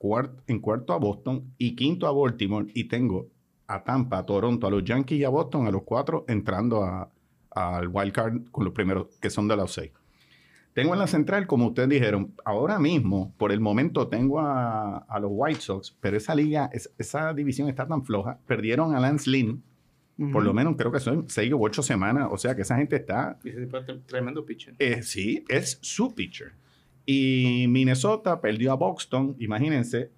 en 0.48 0.60
cuarto 0.60 0.94
a 0.94 0.98
Boston 0.98 1.54
y 1.58 1.76
quinto 1.76 2.08
a 2.08 2.12
Baltimore 2.14 2.68
y 2.74 2.86
tengo 2.86 3.28
a 3.68 3.84
Tampa, 3.84 4.20
a 4.20 4.26
Toronto, 4.26 4.68
a 4.68 4.72
los 4.72 4.84
Yankees 4.86 5.20
y 5.20 5.24
a 5.26 5.30
Boston, 5.30 5.68
a 5.68 5.72
los 5.72 5.84
cuatro 5.84 6.24
entrando 6.30 6.84
a- 6.84 7.10
al 7.52 7.88
wild 7.90 8.14
card 8.14 8.42
con 8.52 8.64
los 8.64 8.74
primeros 8.74 9.08
que 9.20 9.30
son 9.30 9.48
de 9.48 9.58
los 9.58 9.74
seis. 9.74 9.92
Tengo 10.74 10.94
en 10.94 11.00
la 11.00 11.08
central, 11.08 11.48
como 11.48 11.68
ustedes 11.68 11.90
dijeron, 11.90 12.34
ahora 12.46 12.78
mismo, 12.80 13.34
por 13.38 13.52
el 13.52 13.60
momento, 13.60 14.08
tengo 14.10 14.40
a, 14.40 14.98
a 15.00 15.20
los 15.20 15.32
White 15.34 15.60
Sox, 15.62 15.98
pero 16.00 16.16
esa 16.16 16.36
liga, 16.36 16.70
es- 16.72 16.94
esa 17.00 17.34
división 17.34 17.68
está 17.68 17.88
tan 17.88 18.04
floja. 18.04 18.38
Perdieron 18.46 18.96
a 18.96 19.00
Lance 19.00 19.30
Lynn, 19.30 19.64
por 20.32 20.44
lo 20.44 20.54
menos 20.54 20.76
creo 20.78 20.92
que 20.92 21.00
son 21.00 21.30
seis 21.30 21.54
o 21.54 21.60
ocho 21.60 21.84
semanas. 21.84 22.28
O 22.32 22.38
sea 22.38 22.56
que 22.56 22.64
esa 22.64 22.78
gente 22.78 22.96
está. 22.96 23.38
Y 23.44 23.52
tremendo 24.06 24.46
pitcher. 24.46 24.76
eh, 24.80 25.04
sí, 25.04 25.46
es 25.48 25.80
su 25.82 26.14
pitcher. 26.16 26.54
Y 27.06 27.68
Minnesota 27.70 28.42
perdió 28.42 28.72
a 28.74 28.76
Boston, 28.76 29.36
imagínense. 29.40 30.12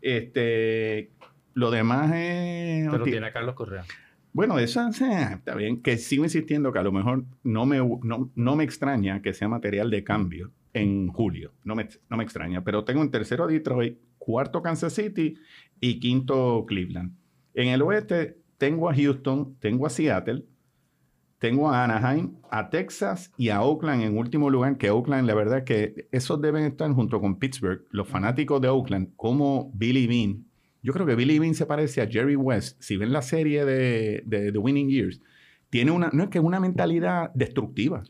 Este, 0.00 1.10
lo 1.54 1.70
demás 1.70 2.12
es. 2.14 2.88
Pero 2.90 3.04
tiene 3.04 3.26
a 3.26 3.32
Carlos 3.32 3.54
Correa. 3.54 3.84
Bueno, 4.32 4.58
eso 4.58 4.86
está 4.88 5.54
bien. 5.56 5.82
Que 5.82 5.96
sigo 5.96 6.22
insistiendo 6.22 6.72
que 6.72 6.78
a 6.78 6.82
lo 6.82 6.92
mejor 6.92 7.24
no 7.42 7.66
me, 7.66 7.78
no, 7.78 8.30
no 8.34 8.56
me 8.56 8.62
extraña 8.62 9.20
que 9.20 9.32
sea 9.32 9.48
material 9.48 9.90
de 9.90 10.04
cambio 10.04 10.52
en 10.74 11.08
julio. 11.08 11.54
No 11.64 11.74
me, 11.74 11.88
no 12.08 12.16
me 12.16 12.22
extraña. 12.22 12.62
Pero 12.62 12.84
tengo 12.84 13.02
en 13.02 13.10
tercero 13.10 13.44
a 13.44 13.46
Detroit, 13.48 13.98
cuarto 14.18 14.62
Kansas 14.62 14.92
City 14.92 15.34
y 15.80 15.98
quinto 15.98 16.64
Cleveland. 16.68 17.16
En 17.54 17.68
el 17.68 17.82
oeste 17.82 18.38
tengo 18.58 18.90
a 18.90 18.94
Houston, 18.94 19.54
tengo 19.60 19.86
a 19.86 19.90
Seattle, 19.90 20.44
tengo 21.38 21.70
a 21.70 21.84
Anaheim, 21.84 22.32
a 22.50 22.68
Texas 22.68 23.32
y 23.36 23.50
a 23.50 23.62
Oakland 23.62 24.02
en 24.02 24.18
último 24.18 24.50
lugar, 24.50 24.76
que 24.76 24.90
Oakland, 24.90 25.26
la 25.26 25.34
verdad 25.34 25.62
que 25.64 26.08
esos 26.10 26.40
deben 26.40 26.64
estar 26.64 26.90
junto 26.92 27.20
con 27.20 27.38
Pittsburgh, 27.38 27.84
los 27.90 28.08
fanáticos 28.08 28.60
de 28.60 28.68
Oakland, 28.68 29.10
como 29.16 29.70
Billy 29.74 30.06
Bean. 30.06 30.44
Yo 30.82 30.92
creo 30.92 31.06
que 31.06 31.14
Billy 31.14 31.38
Bean 31.38 31.54
se 31.54 31.66
parece 31.66 32.00
a 32.02 32.06
Jerry 32.08 32.36
West. 32.36 32.76
Si 32.80 32.96
ven 32.96 33.12
la 33.12 33.22
serie 33.22 33.64
de, 33.64 34.22
de 34.26 34.56
Winning 34.58 34.88
Years, 34.88 35.20
tiene 35.70 35.90
una, 35.92 36.10
no 36.12 36.24
es 36.24 36.28
que 36.30 36.38
es 36.38 36.44
una 36.44 36.60
mentalidad 36.60 37.30
destructiva. 37.34 38.02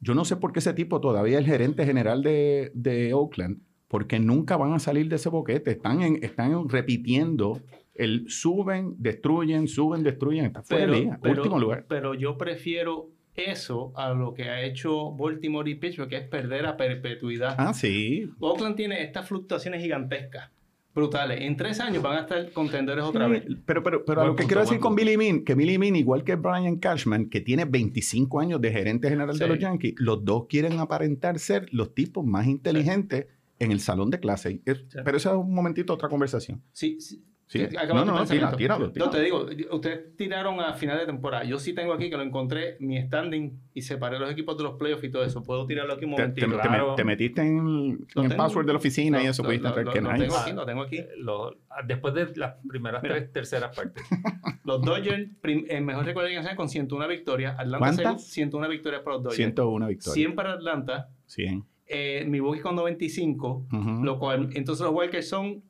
Yo 0.00 0.14
no 0.14 0.24
sé 0.24 0.36
por 0.36 0.52
qué 0.52 0.58
ese 0.60 0.74
tipo 0.74 1.00
todavía 1.00 1.38
es 1.38 1.44
el 1.44 1.50
gerente 1.50 1.84
general 1.86 2.22
de, 2.22 2.70
de 2.74 3.14
Oakland, 3.14 3.58
porque 3.88 4.20
nunca 4.20 4.56
van 4.56 4.72
a 4.74 4.78
salir 4.78 5.08
de 5.08 5.16
ese 5.16 5.28
boquete. 5.28 5.70
Están, 5.72 6.02
en- 6.02 6.22
están 6.22 6.68
repitiendo 6.68 7.60
el 7.98 8.28
suben, 8.28 8.94
destruyen, 8.98 9.68
suben, 9.68 10.02
destruyen. 10.02 10.46
Está 10.46 10.62
fuera 10.62 10.86
de 10.86 10.92
liga, 11.00 11.20
último 11.22 11.58
lugar. 11.58 11.84
pero 11.88 12.14
yo 12.14 12.36
prefiero 12.38 13.10
eso 13.34 13.92
a 13.96 14.14
lo 14.14 14.32
que 14.32 14.44
ha 14.44 14.62
hecho 14.62 15.12
Baltimore 15.12 15.70
y 15.70 15.74
Pittsburgh, 15.74 16.08
que 16.08 16.16
es 16.16 16.28
perder 16.28 16.66
a 16.66 16.76
perpetuidad. 16.76 17.54
Ah, 17.58 17.74
sí. 17.74 18.30
Oakland 18.40 18.76
tiene 18.76 19.02
estas 19.02 19.28
fluctuaciones 19.28 19.82
gigantescas, 19.82 20.50
brutales. 20.94 21.42
En 21.42 21.54
tres 21.56 21.78
años 21.80 22.02
van 22.02 22.16
a 22.16 22.20
estar 22.22 22.50
contendores 22.52 23.04
otra 23.04 23.28
vez. 23.28 23.44
Sí, 23.46 23.54
Pero, 23.66 23.82
pero, 23.82 24.04
pero 24.06 24.22
a 24.22 24.26
lo 24.26 24.30
que 24.34 24.42
punto, 24.44 24.48
quiero 24.48 24.60
decir 24.62 24.78
con. 24.80 24.94
Billy 24.94 25.16
Bean, 25.16 25.44
que 25.44 25.54
Billy 25.54 25.76
Bean, 25.76 25.96
igual 25.96 26.24
que 26.24 26.36
Brian 26.36 26.76
Cashman, 26.76 27.28
que 27.28 27.42
tiene 27.42 27.66
25 27.66 28.40
años 28.40 28.60
de 28.62 28.72
gerente 28.72 29.10
general 29.10 29.36
de 29.36 29.44
Sí. 29.44 29.50
los 29.50 29.58
Yankees, 29.58 29.94
los 29.98 30.24
dos 30.24 30.46
quieren 30.48 30.78
aparentar 30.78 31.38
ser 31.38 31.68
los 31.72 31.94
tipos 31.94 32.24
más 32.24 32.46
inteligentes 32.46 33.26
en 33.58 33.70
el 33.70 33.80
salón 33.80 34.08
de 34.10 34.18
clase. 34.20 34.62
Sí. 34.64 34.72
Pero 35.04 35.16
eso 35.18 35.30
es 35.30 35.36
un 35.36 35.54
momentito 35.54 35.92
otra 35.92 36.08
conversación. 36.08 36.62
Sí, 36.72 36.98
sí. 37.46 37.62
Acaba 37.62 38.00
No, 38.00 38.04
no, 38.04 38.12
no, 38.12 38.18
pensamiento. 38.18 38.56
tira, 38.56 38.76
tíralo, 38.78 38.92
No, 38.96 39.10
te 39.10 39.20
digo, 39.22 39.46
ustedes 39.72 40.16
tiraron 40.16 40.60
a 40.60 40.74
final 40.74 40.98
de 40.98 41.06
temporada. 41.06 41.44
Yo 41.44 41.58
sí 41.58 41.72
tengo 41.74 41.92
aquí 41.92 42.10
que 42.10 42.16
lo 42.16 42.22
encontré, 42.22 42.76
mi 42.80 43.00
standing, 43.02 43.60
y 43.74 43.82
separé 43.82 44.18
los 44.18 44.30
equipos 44.30 44.56
de 44.58 44.64
los 44.64 44.74
playoffs 44.78 45.04
y 45.04 45.10
todo 45.10 45.24
eso. 45.24 45.42
Puedo 45.42 45.66
tirarlo 45.66 45.94
aquí 45.94 46.04
un 46.04 46.12
Te, 46.12 46.16
te- 46.16 46.22
momentito. 46.46 46.46
te- 46.62 46.68
Claro. 46.68 46.94
te 46.94 47.04
metiste 47.04 47.42
en, 47.42 48.06
en 48.16 48.24
el 48.24 48.36
password 48.36 48.66
de 48.66 48.72
la 48.72 48.78
oficina 48.78 49.20
y 49.20 49.24
Lo- 49.24 49.30
eso 49.30 49.42
lo- 49.42 49.48
pudiste 49.48 49.62
lo- 49.62 49.68
entrar. 49.68 49.86
lo- 49.86 49.92
Qué 49.92 50.00
lo 50.00 50.12
nice. 50.12 50.24
tengo 50.24 50.36
aquí, 50.38 50.52
lo 50.52 50.66
tengo 50.66 50.82
aquí. 50.82 50.96
Eh, 50.98 51.08
lo- 51.18 51.56
después 51.86 52.14
de 52.14 52.32
las 52.36 52.54
primeras 52.68 53.02
Mira. 53.02 53.14
tres 53.16 53.32
terceras 53.32 53.76
partes. 53.76 54.02
Los 54.64 54.82
Dodgers, 54.82 55.28
prim- 55.40 55.64
el 55.68 55.84
mejor 55.84 56.04
récord 56.04 56.24
de 56.26 56.56
con 56.56 56.68
101 56.68 57.06
victorias. 57.06 57.52
Atlanta 57.52 57.78
¿Cuántas? 57.78 58.02
segundo, 58.04 58.18
101 58.22 58.68
victorias 58.68 59.02
para 59.02 59.14
los 59.16 59.22
Dodgers. 59.22 59.36
101 59.36 59.86
victorias. 59.86 60.14
100 60.14 60.34
para 60.34 60.52
Atlanta. 60.54 61.08
100. 61.26 61.64
Eh, 61.86 62.24
Milwaukee 62.26 62.60
con 62.62 62.74
95. 62.74 63.66
Ujú. 63.72 64.04
Lo 64.04 64.18
cual, 64.18 64.50
entonces 64.54 64.84
los 64.84 64.92
Walkers 64.92 65.28
son 65.28 65.62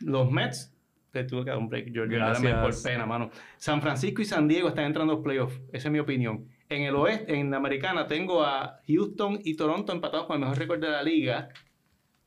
los 0.00 0.30
Mets. 0.30 0.74
Te 1.10 1.24
tuve 1.24 1.44
que 1.44 1.50
dar 1.50 1.58
un 1.58 1.68
break, 1.68 1.92
George. 1.92 2.18
Por 2.60 2.82
pena, 2.82 3.06
mano. 3.06 3.30
San 3.56 3.80
Francisco 3.80 4.20
y 4.20 4.26
San 4.26 4.46
Diego 4.46 4.68
están 4.68 4.84
entrando 4.84 5.14
a 5.14 5.16
los 5.16 5.24
playoffs. 5.24 5.58
Esa 5.72 5.88
es 5.88 5.92
mi 5.92 5.98
opinión. 5.98 6.46
En 6.68 6.82
el 6.82 6.94
oeste, 6.96 7.34
en 7.34 7.50
la 7.50 7.56
americana, 7.56 8.06
tengo 8.06 8.44
a 8.44 8.80
Houston 8.86 9.38
y 9.42 9.54
Toronto 9.54 9.92
empatados 9.92 10.26
con 10.26 10.34
el 10.34 10.40
mejor 10.40 10.58
récord 10.58 10.80
de 10.80 10.90
la 10.90 11.02
liga. 11.02 11.48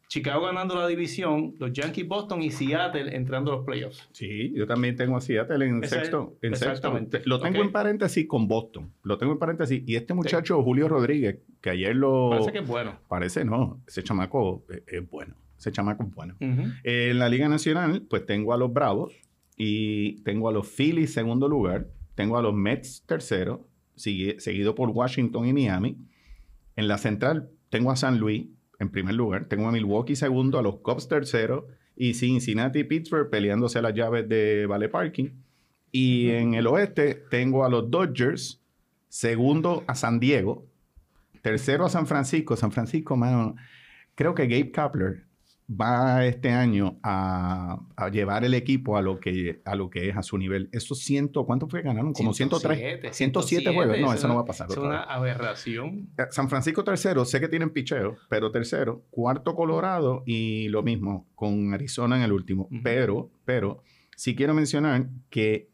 Chicago 0.08 0.48
ganando 0.48 0.76
la 0.76 0.88
división. 0.88 1.56
Los 1.58 1.72
Yankees, 1.72 2.06
Boston 2.06 2.42
y 2.42 2.52
Seattle 2.52 3.16
entrando 3.16 3.54
a 3.54 3.56
los 3.58 3.66
playoffs. 3.66 4.10
Sí, 4.12 4.52
yo 4.54 4.68
también 4.68 4.96
tengo 4.98 5.16
a 5.16 5.22
Seattle 5.22 5.66
en 5.66 5.84
sexto. 5.84 6.38
En 6.42 6.52
sexto. 6.54 6.66
exactamente. 6.70 7.22
Lo 7.24 7.40
tengo 7.40 7.62
en 7.62 7.72
paréntesis 7.72 8.28
con 8.28 8.48
Boston. 8.48 8.92
Lo 9.04 9.18
tengo 9.18 9.32
en 9.32 9.40
paréntesis. 9.40 9.84
Y 9.86 9.96
este 9.96 10.14
muchacho, 10.14 10.62
Julio 10.64 10.90
Rodríguez, 10.90 11.40
que 11.62 11.70
ayer 11.70 11.96
lo... 11.96 12.32
Parece 12.32 12.52
que 12.52 12.60
es 12.60 12.68
bueno. 12.68 13.00
Parece 13.08 13.46
no. 13.46 13.82
Ese 13.88 14.04
chamaco 14.04 14.66
es, 14.70 14.82
es 14.86 15.10
bueno. 15.10 15.36
Ese 15.62 15.72
chamaco 15.72 16.04
es 16.04 16.12
bueno. 16.16 16.36
Ujú. 16.42 16.64
En 16.84 17.20
la 17.20 17.30
Liga 17.30 17.48
Nacional, 17.48 18.02
pues 18.10 18.26
tengo 18.26 18.52
a 18.52 18.58
los 18.58 18.74
Bravos 18.74 19.14
y 19.56 20.22
tengo 20.24 20.50
a 20.50 20.52
los 20.52 20.68
Phillies 20.68 21.14
segundo 21.14 21.48
lugar. 21.48 21.86
Tengo 22.16 22.36
a 22.40 22.42
los 22.42 22.56
Mets 22.56 23.04
tercero, 23.06 23.68
sigue- 23.96 24.40
seguido 24.40 24.74
por 24.74 24.90
Washington 24.90 25.46
y 25.46 25.54
Miami. 25.54 25.98
En 26.76 26.88
la 26.88 26.98
Central 26.98 27.52
tengo 27.70 27.92
a 27.92 27.96
San 27.96 28.18
Luis 28.20 28.48
en 28.80 28.90
primer 28.90 29.14
lugar. 29.14 29.46
Tengo 29.46 29.68
a 29.68 29.72
Milwaukee 29.72 30.16
segundo, 30.16 30.58
a 30.58 30.64
los 30.64 30.78
Cubs 30.80 31.08
tercero 31.08 31.68
y 31.96 32.16
Cincinnati 32.16 32.80
y 32.80 32.84
Pittsburgh 32.86 33.30
peleándose 33.30 33.84
las 33.84 33.94
llaves 33.94 34.28
de 34.28 34.66
Vale 34.66 34.90
Parking. 34.90 35.30
Y 35.92 36.30
en 36.32 36.56
el 36.56 36.66
oeste 36.66 37.24
tengo 37.30 37.64
a 37.66 37.70
los 37.70 37.92
Dodgers, 37.92 38.60
segundo 39.10 39.84
a 39.86 39.94
San 39.94 40.20
Diego, 40.20 40.66
tercero 41.44 41.86
a 41.86 41.90
San 41.90 42.08
Francisco. 42.08 42.56
San 42.56 42.72
Francisco, 42.72 43.16
mano, 43.16 43.56
creo 44.16 44.34
que 44.34 44.48
Gabe 44.48 44.72
Kapler 44.72 45.26
va 45.80 46.26
este 46.26 46.50
año 46.50 47.00
a, 47.04 47.80
a 47.96 48.10
llevar 48.10 48.44
el 48.44 48.54
equipo 48.54 48.98
a 48.98 49.02
lo 49.02 49.20
que 49.20 49.62
a 49.64 49.76
lo 49.76 49.90
que 49.90 50.10
es 50.10 50.18
a 50.18 50.24
su 50.24 50.38
nivel. 50.38 50.70
Esos 50.72 51.00
ciento, 51.00 51.46
¿cuánto 51.46 51.68
fue 51.68 51.82
que 51.82 51.88
ganaron? 51.88 52.14
Como 52.14 52.34
103, 52.34 53.16
107 53.16 53.74
juegos. 53.74 54.00
No, 54.00 54.14
eso 54.14 54.28
no 54.28 54.36
va 54.36 54.42
a 54.42 54.46
pasar. 54.46 54.68
Es 54.70 54.78
una 54.78 55.00
vez. 55.00 55.06
aberración. 55.08 56.10
Eh, 56.18 56.24
San 56.32 56.50
Francisco 56.50 56.84
tercero, 56.84 57.26
sé 57.26 57.40
que 57.40 57.48
tienen 57.48 57.70
picheo, 57.70 58.18
pero 58.30 58.52
tercero, 58.52 59.04
cuarto 59.10 59.56
Colorado 59.56 60.24
y 60.26 60.68
lo 60.70 60.84
mismo 60.84 61.28
con 61.36 61.74
Arizona 61.74 62.18
en 62.18 62.24
el 62.24 62.32
último. 62.32 62.68
Pero, 62.84 63.32
pero, 63.46 63.84
sí 64.16 64.36
quiero 64.36 64.54
mencionar 64.54 65.08
que 65.30 65.70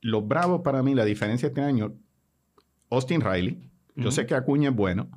los 0.00 0.26
Bravos 0.26 0.60
para 0.62 0.82
mí, 0.82 0.94
la 0.94 1.04
diferencia 1.04 1.48
este 1.48 1.60
año, 1.60 1.94
Austin 2.90 3.20
Riley, 3.20 3.70
yo 3.96 4.10
sé 4.10 4.26
que 4.26 4.34
Acuña 4.34 4.70
es 4.70 4.76
bueno. 4.76 5.10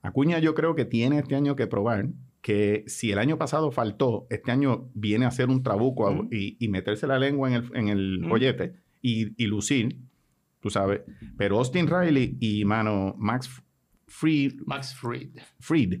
Acuña 0.00 0.38
yo 0.38 0.54
creo 0.54 0.74
que 0.74 0.84
tiene 0.84 1.18
este 1.18 1.36
año 1.36 1.54
que 1.54 1.66
probar 1.66 2.08
que 2.42 2.84
si 2.86 3.10
el 3.12 3.18
año 3.18 3.38
pasado 3.38 3.70
faltó, 3.70 4.26
este 4.28 4.50
año 4.50 4.90
viene 4.94 5.24
a 5.24 5.28
hacer 5.28 5.48
un 5.48 5.62
trabuco 5.62 6.26
y, 6.30 6.56
y 6.58 6.68
meterse 6.68 7.06
la 7.06 7.18
lengua 7.18 7.48
en 7.48 7.54
el, 7.54 7.70
en 7.74 7.88
el 7.88 8.26
joyete 8.28 8.74
y, 9.00 9.42
y 9.42 9.46
lucir, 9.46 9.96
tú 10.60 10.68
sabes. 10.68 11.02
Pero 11.38 11.58
Austin 11.58 11.86
Riley 11.86 12.36
y, 12.40 12.64
mano, 12.64 13.14
Max 13.16 13.48
Fried, 14.06 14.60
Max 14.66 14.94
Fried. 14.94 15.30
Fried 15.60 16.00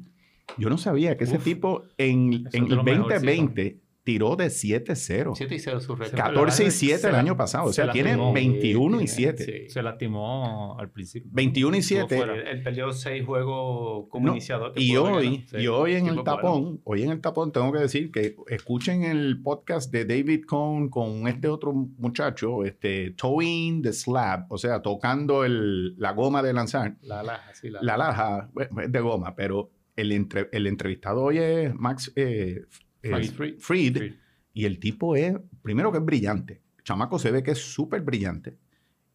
yo 0.58 0.68
no 0.68 0.78
sabía 0.78 1.16
que 1.16 1.24
ese 1.24 1.36
Uf. 1.36 1.44
tipo 1.44 1.82
en, 1.98 2.48
en 2.52 2.64
el 2.64 2.76
lo 2.76 2.84
mejorcito. 2.84 3.14
2020 3.14 3.80
tiró 4.04 4.34
de 4.36 4.46
7-0. 4.46 5.34
7 5.36 5.54
y 5.54 5.58
0 5.60 5.80
su 5.80 5.94
récord. 5.94 6.16
14 6.18 6.64
y 6.64 6.70
Se 6.70 6.76
7 6.86 7.08
el 7.08 7.14
año 7.14 7.36
pasado. 7.36 7.66
O 7.66 7.72
se 7.72 7.82
sea, 7.84 7.92
tiene 7.92 8.10
lastimó. 8.10 8.32
21 8.32 9.00
y 9.00 9.06
Sí, 9.06 9.14
7. 9.16 9.44
sí. 9.44 9.70
Se 9.70 9.82
lastimó 9.82 10.76
al 10.78 10.90
principio. 10.90 11.30
21 11.32 11.76
y 11.76 11.80
Estuvo 11.80 12.08
7. 12.08 12.16
fuera. 12.16 12.50
Él, 12.50 12.62
perdió 12.62 12.92
6 12.92 13.24
juegos 13.24 14.06
como 14.08 14.26
No, 14.26 14.32
iniciador. 14.32 14.72
Y 14.76 14.96
hoy. 14.96 15.44
Sí. 15.48 15.58
y 15.58 15.66
hoy 15.68 15.94
en 15.94 16.08
el 16.08 16.22
tapón, 16.24 16.80
hoy 16.84 17.02
en 17.04 17.10
el 17.10 17.20
tapón 17.20 17.52
tengo 17.52 17.70
que 17.72 17.78
decir 17.78 18.10
que 18.10 18.34
escuchen 18.48 19.04
el 19.04 19.40
podcast 19.42 19.92
de 19.92 20.04
David 20.04 20.44
Cohn 20.46 20.88
con 20.88 21.28
este 21.28 21.48
otro 21.48 21.72
muchacho, 21.72 22.64
este 22.64 23.12
Towing 23.12 23.82
the 23.82 23.92
Slab, 23.92 24.46
o 24.48 24.58
sea, 24.58 24.82
tocando 24.82 25.44
el- 25.44 25.96
la 25.98 26.12
goma 26.12 26.42
de 26.42 26.52
lanzar. 26.52 26.96
La 27.02 27.22
laja, 27.22 27.54
sí, 27.54 27.70
la, 27.70 27.80
La 27.82 27.96
laja 27.96 28.50
bueno, 28.52 28.80
es 28.80 28.90
de 28.90 29.00
goma, 29.00 29.34
pero 29.36 29.70
el, 29.94 30.10
entre- 30.12 30.48
el 30.52 30.66
entrevistado 30.66 31.22
hoy 31.22 31.38
es 31.38 31.74
Max 31.74 32.12
eh, 32.16 32.62
Fried. 33.02 34.12
Y 34.54 34.64
el 34.64 34.78
tipo 34.78 35.16
es, 35.16 35.34
primero 35.62 35.90
que 35.92 35.98
es 35.98 36.04
brillante. 36.04 36.60
El 36.78 36.84
chamaco 36.84 37.18
se 37.18 37.30
ve 37.30 37.42
que 37.42 37.52
es 37.52 37.58
súper 37.58 38.02
brillante. 38.02 38.58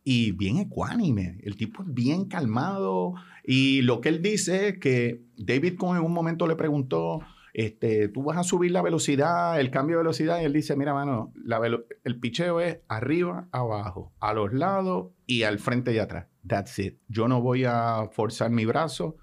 y 0.04 0.32
bien 0.32 0.58
ecuánime. 0.58 1.40
El 1.44 1.58
tipo 1.58 1.84
es 1.84 1.94
bien 1.94 2.26
calmado. 2.26 3.16
Y 3.44 3.82
lo 3.82 4.00
que 4.00 4.08
él 4.08 4.22
dice 4.22 4.70
es 4.70 4.80
que 4.80 5.22
David 5.36 5.76
Cohen 5.78 5.98
en 5.98 6.06
un 6.06 6.14
momento 6.14 6.48
le 6.48 6.56
preguntó, 6.56 7.20
este, 7.54 8.08
tú 8.08 8.24
vas 8.24 8.38
a 8.38 8.44
subir 8.44 8.72
la 8.72 8.82
velocidad, 8.82 9.60
el 9.60 9.70
cambio 9.70 9.98
de 9.98 10.04
velocidad, 10.04 10.40
y 10.40 10.46
él 10.46 10.54
dice, 10.54 10.78
mira, 10.78 10.94
mano, 10.94 11.34
la 11.44 11.60
el 12.06 12.20
picheo 12.20 12.62
es 12.62 12.80
arriba, 12.88 13.50
abajo, 13.52 14.14
a 14.20 14.34
los 14.34 14.54
lados 14.54 15.10
y 15.26 15.44
al 15.44 15.60
frente 15.60 15.94
y 15.94 15.98
atrás. 15.98 16.28
That's 16.48 16.80
it. 16.80 17.00
Yo 17.10 17.28
no 17.28 17.42
voy 17.42 17.66
a 17.66 18.08
forzar 18.12 18.50
mi 18.52 18.66
brazo, 18.66 19.18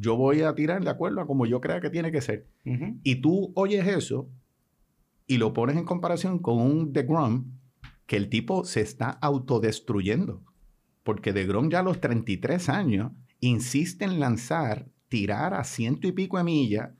yo 0.00 0.16
voy 0.16 0.40
a 0.42 0.54
tirar 0.54 0.82
de 0.82 0.90
acuerdo 0.90 1.20
a 1.20 1.26
como 1.26 1.44
yo 1.46 1.60
crea 1.60 1.80
que 1.80 1.90
tiene 1.90 2.10
que 2.10 2.20
ser. 2.20 2.46
Y 3.04 3.16
tú 3.16 3.52
oyes 3.54 3.86
eso 3.86 4.28
y 5.26 5.36
lo 5.36 5.52
pones 5.52 5.76
en 5.76 5.84
comparación 5.84 6.38
con 6.38 6.58
un 6.58 6.92
DeGrom 6.92 7.44
que 8.06 8.16
el 8.16 8.28
tipo 8.28 8.64
se 8.64 8.80
está 8.80 9.10
autodestruyendo. 9.10 10.42
Porque 11.02 11.32
DeGrom 11.32 11.70
ya 11.70 11.80
a 11.80 11.82
los 11.82 12.00
33 12.00 12.68
años 12.68 13.12
insiste 13.40 14.04
en 14.04 14.20
lanzar, 14.20 14.88
tirar 15.08 15.54
a 15.54 15.64
ciento 15.64 16.06
y 16.08 16.12
pico 16.12 16.36
de 16.38 16.44
millas, 16.44 16.90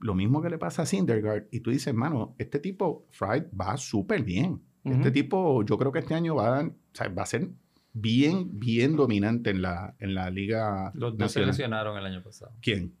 lo 0.00 0.14
mismo 0.14 0.42
que 0.42 0.50
le 0.50 0.58
pasa 0.58 0.82
a 0.82 0.86
Syndergaard. 0.86 1.44
Y 1.50 1.60
tú 1.60 1.70
dices, 1.70 1.94
mano, 1.94 2.34
este 2.38 2.58
tipo, 2.58 3.06
Fried, 3.10 3.44
va 3.58 3.76
súper 3.76 4.22
bien. 4.22 4.60
Este 4.84 5.10
tipo, 5.10 5.62
yo 5.64 5.78
creo 5.78 5.92
que 5.92 6.00
este 6.00 6.14
año 6.14 6.34
va 6.34 6.46
a, 6.46 6.50
dar- 6.50 6.66
o 6.66 6.74
sea, 6.92 7.08
va 7.08 7.22
a 7.22 7.26
ser 7.26 7.50
bien, 7.94 8.58
bien 8.58 8.96
dominante 8.96 9.50
en 9.50 9.62
la, 9.62 9.94
en 9.98 10.14
la 10.14 10.28
liga 10.30 10.90
Los 10.94 11.16
dos 11.16 11.32
se 11.32 11.44
lesionaron 11.46 11.96
el 11.96 12.04
año 12.04 12.22
pasado. 12.22 12.52
¿Quién? 12.60 12.92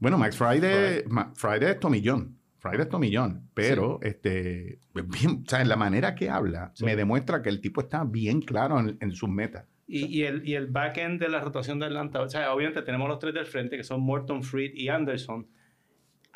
Bueno, 0.00 0.18
Max 0.18 0.36
Friday, 0.36 1.04
Ma- 1.06 1.32
Friday 1.36 1.70
es 1.72 1.80
Tomillón. 1.80 2.36
Friday 2.58 2.80
es 2.80 2.88
Tomillón. 2.88 3.48
Pero, 3.54 4.00
este, 4.02 4.80
bien, 4.94 5.44
o 5.46 5.48
sea, 5.48 5.60
en 5.62 5.68
la 5.68 5.76
manera 5.76 6.14
que 6.14 6.28
habla, 6.30 6.72
Sí. 6.74 6.84
me 6.84 6.96
demuestra 6.96 7.42
que 7.42 7.50
el 7.50 7.60
tipo 7.60 7.82
está 7.82 8.02
bien 8.04 8.40
claro 8.40 8.80
en, 8.80 8.96
en 9.00 9.12
sus 9.12 9.28
metas. 9.28 9.66
Y, 9.86 10.06
y 10.06 10.22
el, 10.24 10.48
y 10.48 10.54
el 10.54 10.66
backend 10.66 11.20
de 11.20 11.28
la 11.28 11.40
rotación 11.40 11.78
de 11.78 11.86
Atlanta, 11.86 12.22
o 12.22 12.28
sea, 12.28 12.52
obviamente 12.54 12.80
tenemos 12.82 13.06
los 13.08 13.18
tres 13.18 13.34
del 13.34 13.44
frente, 13.44 13.76
que 13.76 13.84
son 13.84 14.00
Morton, 14.00 14.42
Freed 14.42 14.72
y 14.74 14.88
Anderson. 14.88 15.46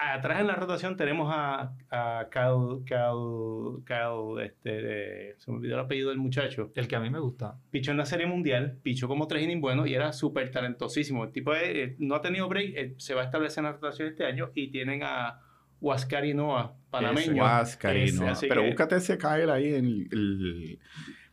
Atrás 0.00 0.40
en 0.40 0.46
la 0.46 0.54
rotación 0.54 0.96
tenemos 0.96 1.28
a, 1.34 1.72
a 1.90 2.28
Kyle, 2.30 2.84
Kyle, 2.86 3.82
Kyle, 3.84 4.44
este, 4.46 4.70
de- 4.80 5.34
se 5.38 5.50
me 5.50 5.56
olvidó 5.56 5.74
el 5.74 5.80
apellido 5.80 6.10
del 6.10 6.18
muchacho. 6.18 6.70
El 6.76 6.86
que 6.86 6.94
a 6.94 7.00
mí 7.00 7.10
me 7.10 7.18
gusta. 7.18 7.56
Pichó 7.72 7.90
en 7.90 7.96
la 7.96 8.06
Serie 8.06 8.26
Mundial, 8.26 8.78
pichó 8.84 9.08
como 9.08 9.26
tres 9.26 9.42
innings 9.42 9.60
buenos 9.60 9.88
y 9.88 9.94
era 9.94 10.12
súper 10.12 10.52
talentosísimo. 10.52 11.24
El 11.24 11.32
tipo 11.32 11.52
es- 11.52 11.62
eh, 11.64 11.96
no 11.98 12.14
ha 12.14 12.20
tenido 12.22 12.48
break, 12.48 12.72
eh, 12.76 12.94
se 12.98 13.14
va 13.14 13.22
a 13.22 13.24
establecer 13.24 13.62
en 13.62 13.64
la 13.64 13.72
rotación 13.72 14.06
este 14.08 14.24
año 14.24 14.50
y 14.54 14.68
tienen 14.70 15.02
a 15.02 15.40
Huascari 15.80 16.32
Noah, 16.32 16.74
panameño. 16.90 17.42
Huáscar 17.42 17.96
y 17.96 18.02
Ese, 18.04 18.20
no. 18.24 18.28
así 18.30 18.46
Pero 18.46 18.60
que- 18.62 18.68
búscate 18.68 18.96
ese 18.96 19.18
Kyle 19.18 19.50
ahí 19.50 19.74
en 19.74 19.84
el, 19.84 20.08
el- 20.12 20.78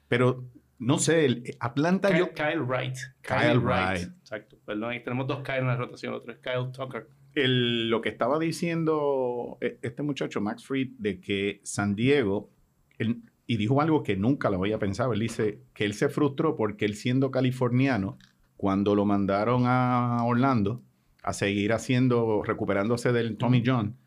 Pero, 0.08 0.44
no 0.80 0.98
sé, 0.98 1.26
el, 1.26 1.44
Atlanta 1.60 2.08
Kyle, 2.10 2.18
yo... 2.20 2.34
Kyle 2.34 2.62
Wright. 2.62 2.96
Kyle 3.22 3.60
Wright. 3.60 4.08
Exacto. 4.22 4.58
Perdón, 4.66 4.90
ahí 4.90 5.04
tenemos 5.04 5.28
dos 5.28 5.44
Kyle 5.44 5.58
en 5.60 5.68
la 5.68 5.76
rotación, 5.76 6.16
otro 6.16 6.32
es 6.34 6.40
Kyle 6.40 6.72
Tucker. 6.74 7.08
El- 7.36 7.90
lo 7.90 8.02
que 8.02 8.10
estaba 8.10 8.40
diciendo 8.40 9.58
e- 9.62 9.78
este 9.82 10.04
muchacho, 10.04 10.42
Max 10.42 10.66
Fried, 10.66 10.92
de 10.98 11.20
que 11.20 11.62
San 11.64 11.96
Diego, 11.96 12.50
él- 12.98 13.22
y 13.48 13.58
dijo 13.58 13.82
algo 13.82 14.02
que 14.04 14.16
nunca 14.18 14.50
lo 14.50 14.58
había 14.58 14.80
pensado, 14.80 15.14
él 15.14 15.20
dice 15.20 15.60
que 15.74 15.86
él 15.86 15.94
se 15.94 16.10
frustró 16.10 16.56
porque 16.56 16.86
él 16.86 16.96
siendo 16.96 17.30
californiano, 17.32 18.18
cuando 18.58 18.96
lo 18.96 19.06
mandaron 19.06 19.64
a 19.66 20.24
Orlando 20.26 20.82
a 21.22 21.34
seguir 21.34 21.74
haciendo, 21.74 22.42
recuperándose 22.44 23.12
del 23.12 23.38
Tommy 23.38 23.62
John, 23.66 23.98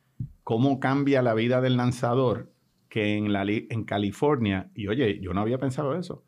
cómo 0.43 0.81
cambia 0.81 1.21
la 1.23 1.35
vida 1.35 1.61
del 1.61 1.77
lanzador 1.77 2.51
que 2.88 3.17
en, 3.17 3.33
la, 3.33 3.45
en 3.47 3.85
California, 3.85 4.71
y 4.75 4.88
oye, 4.88 5.21
yo 5.21 5.35
no 5.35 5.41
había 5.43 5.59
pensado 5.59 5.95
eso, 5.95 6.25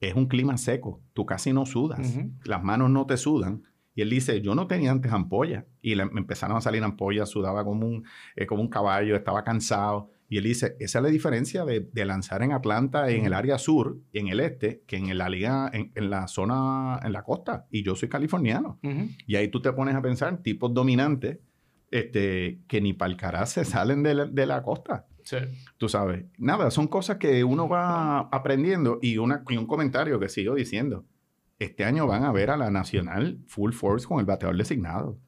es 0.00 0.14
un 0.14 0.26
clima 0.26 0.56
seco, 0.58 1.00
tú 1.12 1.24
casi 1.24 1.52
no 1.52 1.64
sudas, 1.66 2.16
las 2.44 2.62
manos 2.64 2.90
no 2.90 3.06
te 3.06 3.16
sudan. 3.16 3.62
Y 3.94 4.02
él 4.02 4.10
dice, 4.10 4.40
yo 4.40 4.54
no 4.54 4.66
tenía 4.66 4.90
antes 4.90 5.12
ampollas. 5.12 5.64
Y 5.82 5.94
le, 5.94 6.06
me 6.06 6.20
empezaron 6.20 6.56
a 6.56 6.60
salir 6.60 6.82
ampollas, 6.82 7.28
sudaba 7.28 7.64
como 7.64 7.86
un, 7.86 8.04
eh, 8.36 8.46
como 8.46 8.62
un 8.62 8.68
caballo, 8.68 9.16
estaba 9.16 9.42
cansado. 9.44 10.10
Y 10.28 10.38
él 10.38 10.44
dice, 10.44 10.76
esa 10.78 11.00
es 11.00 11.02
la 11.02 11.10
diferencia 11.10 11.64
de, 11.64 11.80
de 11.80 12.04
lanzar 12.04 12.42
en 12.44 12.52
Atlanta, 12.52 13.10
en 13.10 13.26
el 13.26 13.32
área 13.32 13.58
sur 13.58 13.98
en 14.12 14.28
el 14.28 14.38
este, 14.38 14.84
que 14.86 14.96
en 14.96 15.18
la 15.18 15.28
liga, 15.28 15.68
en, 15.72 15.90
en 15.96 16.08
la 16.08 16.28
zona, 16.28 17.00
en 17.02 17.12
la 17.12 17.24
costa. 17.24 17.66
Y 17.70 17.82
yo 17.82 17.96
soy 17.96 18.08
californiano. 18.08 18.78
Y 19.26 19.34
ahí 19.34 19.48
tú 19.48 19.60
te 19.60 19.72
pones 19.72 19.96
a 19.96 20.02
pensar, 20.02 20.40
tipos 20.42 20.72
dominantes, 20.72 21.38
este, 21.90 22.60
que 22.68 22.80
ni 22.80 22.92
para 22.92 23.10
el 23.10 23.16
carajo 23.16 23.46
se 23.46 23.64
salen 23.64 24.04
de 24.04 24.14
la, 24.14 24.26
de 24.26 24.46
la 24.46 24.62
costa. 24.62 25.06
Sí. 25.24 25.38
Tú 25.76 25.88
sabes, 25.88 26.24
nada, 26.38 26.70
son 26.70 26.86
cosas 26.86 27.16
que 27.18 27.42
uno 27.42 27.68
va 27.68 28.20
aprendiendo 28.20 29.00
y, 29.02 29.18
una, 29.18 29.42
y 29.48 29.56
un 29.56 29.66
comentario 29.66 30.20
que 30.20 30.28
sigo 30.28 30.54
diciendo. 30.54 31.04
Este 31.60 31.84
año 31.84 32.06
van 32.06 32.24
a 32.24 32.32
ver 32.32 32.50
a 32.50 32.56
la 32.56 32.70
Nacional 32.70 33.38
full 33.46 33.72
force 33.72 34.06
con 34.06 34.18
el 34.18 34.24
bateador 34.24 34.56
designado. 34.56 35.18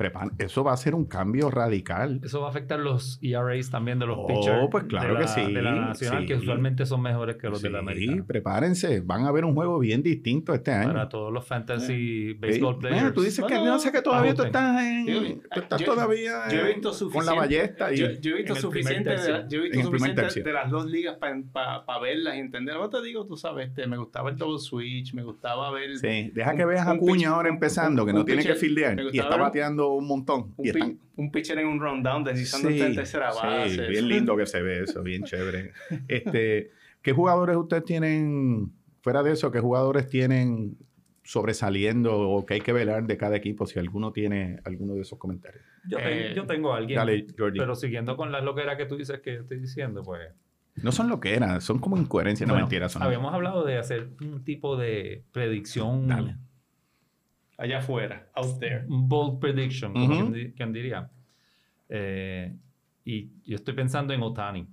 Prepa- 0.00 0.30
Eso 0.38 0.64
va 0.64 0.72
a 0.72 0.76
ser 0.78 0.94
un 0.94 1.04
cambio 1.04 1.50
radical. 1.50 2.20
Eso 2.24 2.40
va 2.40 2.46
a 2.46 2.50
afectar 2.50 2.78
los 2.80 3.18
ERAs 3.20 3.68
también 3.70 3.98
de 3.98 4.06
los 4.06 4.16
Oh, 4.18 4.26
pitchers. 4.26 4.68
pues 4.70 4.84
claro 4.84 5.08
de 5.08 5.14
la- 5.14 5.20
que 5.20 5.28
sí, 5.28 5.52
De 5.52 5.60
la 5.62 5.72
nacional, 5.74 6.26
que 6.26 6.34
sí. 6.36 6.40
usualmente 6.40 6.86
son 6.86 7.02
mejores 7.02 7.36
que 7.36 7.48
los 7.50 7.60
de 7.60 7.68
la 7.68 7.80
Sí, 7.80 7.84
americana. 7.84 8.24
prepárense, 8.26 9.00
van 9.00 9.26
a 9.26 9.32
ver 9.32 9.44
un 9.44 9.54
juego 9.54 9.78
bien 9.78 10.02
distinto 10.02 10.54
este 10.54 10.72
año. 10.72 10.92
Para 10.94 11.08
todos 11.08 11.30
los 11.32 11.46
fantasy 11.46 11.86
Sí. 12.30 12.32
baseball 12.40 12.76
Mira, 12.78 12.88
players. 12.88 13.14
tú 13.14 13.20
dices 13.22 13.44
que 13.44 13.54
Bueno, 13.58 13.72
no 13.72 13.78
sé 13.78 13.92
que 13.92 14.00
todavía 14.00 14.34
tú 14.34 14.42
estás, 14.42 14.82
en, 14.82 15.06
Sí, 15.06 15.40
tú 15.52 15.60
estás 15.60 15.80
yo- 15.80 15.86
todavía 15.86 16.48
Yo 16.50 16.60
he 16.60 16.74
visto 16.74 16.92
con 17.12 17.26
la 17.26 17.34
ballesta. 17.34 17.92
Y, 17.92 17.96
Yo, 17.98 18.06
yo 18.20 18.30
he 18.32 18.38
visto 18.38 18.54
suficiente, 18.54 19.10
de, 19.10 19.44
yo 19.50 19.58
he 19.58 19.62
visto 19.70 19.82
suficiente 19.82 20.42
de 20.42 20.52
las 20.52 20.70
dos 20.70 20.86
ligas 20.86 21.16
para 21.18 21.82
verlas 22.00 22.36
y 22.36 22.38
entender. 22.38 22.74
Ahora 22.76 22.88
te 22.88 23.02
digo, 23.02 23.26
tú 23.26 23.36
sabes, 23.36 23.68
este, 23.68 23.86
me 23.86 23.98
gustaba 23.98 24.30
el 24.30 24.36
double 24.36 24.58
switch, 24.58 25.12
me 25.14 25.22
gustaba 25.24 25.70
ver. 25.70 25.96
Sí, 25.98 26.30
deja 26.34 26.52
un- 26.52 26.56
que 26.56 26.64
veas 26.64 26.86
a 26.86 26.96
Cuña 26.96 27.30
ahora 27.30 27.48
empezando, 27.48 28.02
un- 28.02 28.08
que 28.08 28.12
no 28.14 28.24
tiene 28.24 28.42
que 28.42 28.54
fildear 28.54 28.98
y 29.12 29.18
está 29.18 29.36
ver 29.36 29.40
un 29.94 30.06
montón. 30.06 30.54
Un, 30.56 30.66
Y 30.66 30.68
están- 30.70 30.98
un 31.16 31.30
pitcher 31.30 31.58
en 31.58 31.66
un 31.68 31.80
rundown 31.80 32.24
deslizando 32.24 32.68
en 32.70 32.94
tercera 32.94 33.32
base. 33.32 33.70
Sí, 33.70 33.80
bien 33.90 34.08
lindo 34.08 34.36
que 34.36 34.46
se 34.46 34.62
ve 34.62 34.82
eso, 34.84 35.02
bien 35.02 35.22
chévere. 35.24 35.72
Este, 36.08 36.70
¿Qué 37.02 37.12
jugadores 37.12 37.56
ustedes 37.56 37.84
tienen, 37.84 38.72
fuera 39.02 39.22
de 39.22 39.32
eso, 39.32 39.50
qué 39.50 39.60
jugadores 39.60 40.08
tienen 40.08 40.76
sobresaliendo 41.22 42.18
o 42.18 42.44
que 42.44 42.54
hay 42.54 42.60
que 42.60 42.72
velar 42.72 43.06
de 43.06 43.16
cada 43.16 43.36
equipo 43.36 43.66
si 43.66 43.78
alguno 43.78 44.12
tiene 44.12 44.58
alguno 44.64 44.94
de 44.94 45.02
esos 45.02 45.18
comentarios? 45.18 45.62
Yo, 45.88 45.98
Eh, 46.00 46.32
yo 46.34 46.46
tengo 46.46 46.72
a 46.74 46.78
alguien. 46.78 46.96
Dale, 46.96 47.26
Jordi. 47.38 47.58
Pero 47.58 47.74
siguiendo 47.74 48.16
con 48.16 48.32
las 48.32 48.42
loqueras 48.42 48.76
que 48.76 48.86
tú 48.86 48.96
dices 48.96 49.20
que 49.20 49.34
yo 49.34 49.40
estoy 49.42 49.58
diciendo, 49.60 50.02
pues. 50.02 50.20
No 50.82 50.92
son 50.92 51.08
lo 51.08 51.20
que 51.20 51.34
eran, 51.34 51.60
son 51.60 51.78
como 51.78 51.96
incoherencias, 51.98 52.46
no 52.46 52.54
Bueno, 52.54 52.66
mentiras. 52.66 52.92
Son 52.92 53.02
Habíamos 53.02 53.34
hablado 53.34 53.64
de 53.64 53.76
hacer 53.78 54.08
un 54.20 54.44
tipo 54.44 54.76
de 54.76 55.24
predicción. 55.32 56.06
Dale. 56.08 56.36
Allá 57.60 57.78
afuera, 57.78 58.26
out 58.34 58.58
there. 58.58 58.84
Un 58.88 59.06
bold 59.08 59.38
prediction, 59.38 59.92
como 59.92 60.06
Ujú. 60.06 60.14
quien, 60.14 60.32
di- 60.32 60.52
quien 60.52 60.72
diría. 60.72 61.10
Eh, 61.88 62.56
y 63.04 63.30
yo 63.44 63.56
estoy 63.56 63.74
pensando 63.74 64.14
en 64.14 64.22
Otani. 64.22 64.66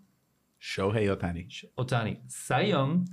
Shohei 0.59 1.09
Otani. 1.09 1.47
Otani, 1.75 2.19
Zion 2.29 3.05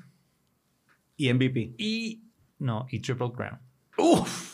Y 1.17 1.33
MVP. 1.33 1.75
y. 1.79 2.23
No, 2.59 2.87
y 2.91 3.01
Triple 3.01 3.33
Crown. 3.33 3.59
Uf. 3.99 4.53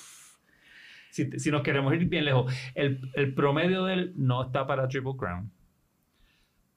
Si, 1.10 1.30
si 1.38 1.50
nos 1.50 1.62
queremos 1.62 1.92
ir 1.94 2.06
bien 2.06 2.24
lejos, 2.24 2.52
el, 2.74 3.10
el 3.14 3.34
promedio 3.34 3.84
de 3.84 3.94
él 3.94 4.12
no 4.16 4.42
está 4.44 4.66
para 4.66 4.88
Triple 4.88 5.16
Crown, 5.18 5.50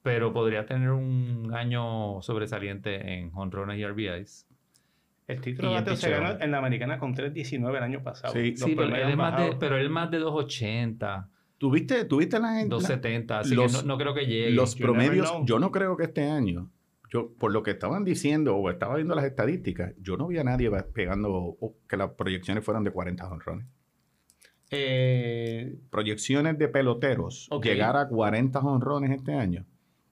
pero 0.02 0.34
podría 0.34 0.66
tener 0.66 0.90
un 0.92 1.52
año 1.56 2.22
sobresaliente 2.22 3.20
en 3.20 3.32
honrones 3.36 3.78
y 3.80 3.86
RBIs. 3.86 4.48
El 5.28 5.40
título 5.42 5.70
de 5.70 5.76
bateo 5.76 5.96
se 5.96 6.10
ganó 6.10 6.40
en 6.42 6.52
la 6.52 6.58
americana 6.58 7.00
con 7.00 7.16
3.19 7.16 7.78
el 7.78 7.84
año 7.84 8.04
pasado. 8.04 8.34
Sí. 8.34 8.56
Sí, 8.58 8.74
pero 8.76 8.94
él, 8.96 9.10
es 9.10 9.16
más 9.18 9.38
de, 9.38 9.56
pero 9.58 9.78
él 9.78 9.90
más 9.90 10.12
de 10.12 10.20
280, 10.20 11.30
¿Tuviste, 11.58 12.04
tuviste 12.06 12.40
la, 12.40 12.52
la- 12.56 12.66
270, 12.66 13.40
así 13.40 13.56
los- 13.56 13.72
que 13.78 13.82
no, 13.88 13.94
no 13.94 13.98
creo 13.98 14.14
que 14.14 14.26
llegue. 14.26 14.52
los 14.52 14.76
You 14.76 14.84
promedios? 14.86 15.30
know. 15.32 15.46
Yo 15.46 15.60
no 15.60 15.72
creo 15.72 15.96
que 15.96 16.04
este 16.04 16.30
año, 16.30 16.70
yo 17.10 17.32
por 17.40 17.54
lo 17.54 17.64
que 17.64 17.72
estaban 17.72 18.04
diciendo 18.04 18.56
o 18.58 18.70
estaba 18.70 18.96
viendo 18.96 19.16
las 19.16 19.24
estadísticas, 19.24 19.94
yo 20.02 20.18
no 20.18 20.28
vi 20.28 20.40
a 20.40 20.44
nadie 20.44 20.70
pegando 20.94 21.58
que 21.88 21.96
las 21.96 22.10
proyecciones 22.12 22.66
fueran 22.66 22.84
de 22.84 22.92
40 22.92 23.26
honrones. 23.30 23.66
Eh, 24.72 25.76
Proyecciones 25.90 26.58
de 26.58 26.68
peloteros, 26.68 27.48
llegar 27.64 27.96
a 27.96 28.08
40 28.08 28.60
honrones 28.60 29.12
este 29.12 29.34
año. 29.34 29.66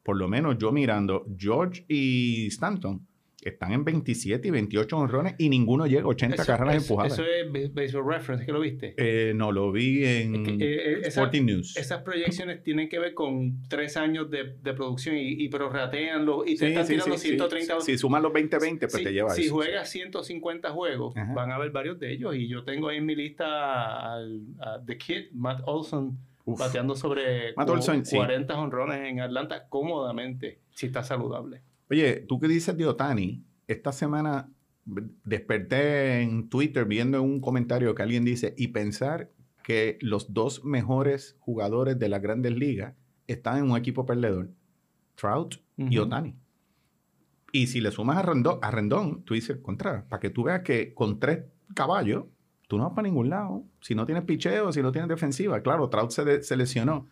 Por 0.04 0.18
lo 0.18 0.28
menos 0.28 0.58
yo 0.58 0.72
mirando, 0.72 1.26
George 1.38 1.84
y 1.88 2.48
Stanton 2.48 3.06
están 3.42 3.72
en 3.74 3.84
27 3.84 4.48
y 4.48 4.52
28 4.52 4.98
honrones 4.98 5.36
y 5.38 5.50
ninguno 5.50 5.88
llega 5.88 6.04
a 6.04 6.08
80 6.08 6.36
eso, 6.36 6.46
carreras 6.46 6.76
eso- 6.76 6.84
empujadas. 6.86 7.14
Eso 7.14 7.24
es 7.26 7.52
Ba- 7.52 7.82
Baseball 7.82 8.08
Reference, 8.14 8.46
que 8.46 8.52
lo 8.52 8.60
viste. 8.60 8.94
Eh, 8.98 9.34
no, 9.36 9.52
lo 9.52 9.72
vi 9.72 10.06
en 10.06 10.36
Es 10.36 10.48
que, 10.48 10.54
eh, 10.54 10.76
eh, 10.76 11.00
esa- 11.02 11.08
Sporting 11.22 11.46
News. 11.46 11.76
Esas 11.78 12.02
proyecciones 12.04 12.62
tienen 12.64 12.88
que 12.90 13.00
ver 13.00 13.14
con 13.14 13.62
tres 13.68 13.98
años 13.98 14.30
de, 14.30 14.56
de 14.62 14.74
producción 14.74 15.18
y, 15.18 15.44
y 15.44 15.50
prorratean 15.50 16.26
los, 16.26 16.46
y 16.48 16.56
te 16.56 16.58
Sí, 16.58 16.66
están 16.68 16.86
sí, 16.88 16.94
tirando 16.94 17.18
sí, 17.18 17.22
sí. 17.22 17.28
130 17.30 17.82
Si 17.82 17.98
suman 17.98 18.22
los 18.24 18.32
20-20, 18.32 18.80
pues 18.80 18.94
si, 18.94 19.04
te 19.04 19.12
lleva 19.14 19.30
si 19.32 19.44
eso. 19.46 19.56
juegas 19.56 19.90
150 19.90 20.70
juegos, 20.72 21.16
Ajá. 21.18 21.34
van 21.34 21.52
a 21.52 21.56
haber 21.56 21.72
varios 21.72 22.00
de 22.00 22.14
ellos. 22.14 22.36
Y 22.36 22.48
yo 22.48 22.64
tengo 22.64 22.90
ahí 22.90 22.98
en 22.98 23.06
mi 23.06 23.16
lista 23.16 24.14
al 24.14 24.42
a 24.60 24.80
The 24.86 24.98
Kid, 24.98 25.32
Matt 25.34 25.62
Olson, 25.66 26.18
Uf. 26.46 26.60
bateando 26.60 26.96
sobre 26.96 27.54
Matt 27.56 27.70
Olson, 27.70 28.06
sí. 28.06 28.16
40 28.16 28.58
honrones 28.60 29.10
en 29.10 29.20
Atlanta 29.20 29.66
cómodamente, 29.70 30.60
si 30.74 30.88
está 30.88 31.04
saludable. 31.04 31.62
Oye, 31.92 32.26
tú 32.28 32.40
qué 32.40 32.48
dices 32.48 32.76
de 32.78 32.88
Otani, 32.88 33.44
esta 33.68 33.92
semana 33.92 34.50
desperté 35.26 36.22
en 36.22 36.50
Twitter 36.50 36.86
viendo 36.86 37.22
un 37.22 37.40
comentario 37.42 37.94
que 37.94 38.02
alguien 38.04 38.24
dice 38.26 38.54
y 38.58 38.70
pensar 38.70 39.30
que 39.64 39.98
los 40.02 40.34
dos 40.34 40.64
mejores 40.64 41.36
jugadores 41.40 42.00
de 42.00 42.10
las 42.10 42.22
grandes 42.22 42.56
ligas 42.56 42.96
están 43.28 43.58
en 43.60 43.72
un 43.72 43.78
equipo 43.78 44.06
perdedor, 44.06 44.50
Trout 45.16 45.56
y. 45.78 45.98
Otani. 45.98 46.36
Y 47.52 47.68
si 47.68 47.82
le 47.82 47.92
sumas 47.92 48.18
a 48.18 48.22
Rendón, 48.22 48.60
a 48.62 48.72
Rendón 48.72 49.24
tú 49.24 49.34
dices, 49.34 49.58
contra, 49.62 50.06
para 50.08 50.20
que 50.20 50.30
tú 50.30 50.44
veas 50.44 50.62
que 50.62 50.94
con 50.94 51.20
tres 51.20 51.44
caballos, 51.76 52.26
tú 52.68 52.78
no 52.78 52.86
vas 52.86 52.94
para 52.96 53.08
ningún 53.08 53.30
lado. 53.30 53.66
Si 53.82 53.94
no 53.94 54.06
tienes 54.06 54.24
picheo, 54.24 54.72
si 54.72 54.82
no 54.82 54.92
tienes 54.94 55.10
defensiva. 55.10 55.62
Claro, 55.62 55.90
Trout 55.90 56.12
se, 56.12 56.24
de- 56.24 56.44
se 56.44 56.56
lesionó. 56.56 57.10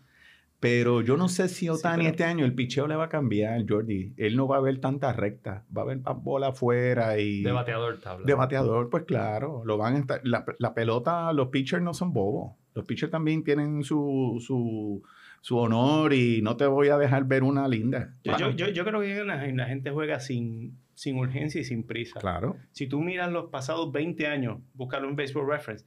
Pero 0.59 1.01
yo 1.01 1.15
no 1.15 1.29
sé 1.29 1.47
si 1.47 1.69
Otani 1.69 1.99
pero- 2.03 2.09
este 2.09 2.23
año 2.25 2.43
el 2.45 2.53
picheo 2.53 2.85
le 2.87 2.95
va 2.95 3.05
a 3.05 3.09
cambiar, 3.09 3.63
Jordi. 3.67 4.13
Él 4.17 4.35
no 4.35 4.47
va 4.47 4.57
a 4.57 4.61
ver 4.61 4.79
tanta 4.81 5.13
recta. 5.13 5.63
Va 5.75 5.83
a 5.83 5.85
ver 5.85 5.99
más 6.01 6.21
bola 6.21 6.47
afuera 6.49 7.17
y... 7.17 7.43
De 7.43 7.51
bateador 7.53 7.99
tabla. 8.01 8.25
De 8.25 8.33
bateador, 8.33 8.89
pues 8.89 9.05
claro. 9.05 9.61
Lo 9.65 9.77
van 9.77 9.95
a 9.95 9.99
estar- 9.99 10.21
la, 10.23 10.43
la 10.59 10.73
pelota, 10.73 11.31
los 11.33 11.47
pitchers 11.47 11.81
no 11.81 11.93
son 11.93 12.11
bobos. 12.11 12.57
Los 12.75 12.85
pitchers 12.85 13.11
también 13.11 13.43
tienen 13.43 13.83
su, 13.83 14.37
su, 14.45 15.01
su 15.41 15.57
honor 15.57 16.11
y 16.13 16.41
no 16.41 16.57
te 16.57 16.65
voy 16.67 16.89
a 16.89 16.97
dejar 16.97 17.23
ver 17.23 17.43
una 17.43 17.67
linda. 17.67 18.13
Yo, 18.25 18.37
yo, 18.37 18.49
yo- 18.51 18.67
yo 18.69 18.83
creo 18.83 18.99
que 18.99 19.23
la, 19.23 19.47
la 19.47 19.65
gente 19.65 19.91
juega 19.91 20.19
sin, 20.19 20.77
sin 20.93 21.17
urgencia 21.17 21.61
y 21.61 21.63
sin 21.63 21.83
prisa. 21.83 22.19
Claro. 22.19 22.57
Si 22.71 22.85
tú 22.87 22.99
miras 23.01 23.31
los 23.31 23.49
pasados 23.49 23.93
20 23.93 24.27
años, 24.27 24.59
búscalo 24.73 25.07
en 25.07 25.15
Baseball 25.15 25.47
Reference, 25.49 25.85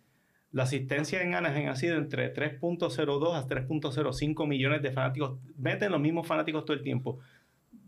la 0.53 0.65
asistencia 0.65 1.23
en 1.23 1.35
Anaheim 1.35 1.69
ha 1.69 1.75
sido 1.77 1.97
entre 1.97 2.33
3.02 2.35 3.35
a 3.35 3.47
3.05 3.49 4.47
millones 4.47 4.83
de 4.83 4.91
fanáticos. 4.93 5.39
Meten 5.57 5.91
los 5.91 6.01
mismos 6.01 6.27
fanáticos 6.27 6.65
todo 6.65 6.77
el 6.77 6.83
tiempo. 6.83 7.19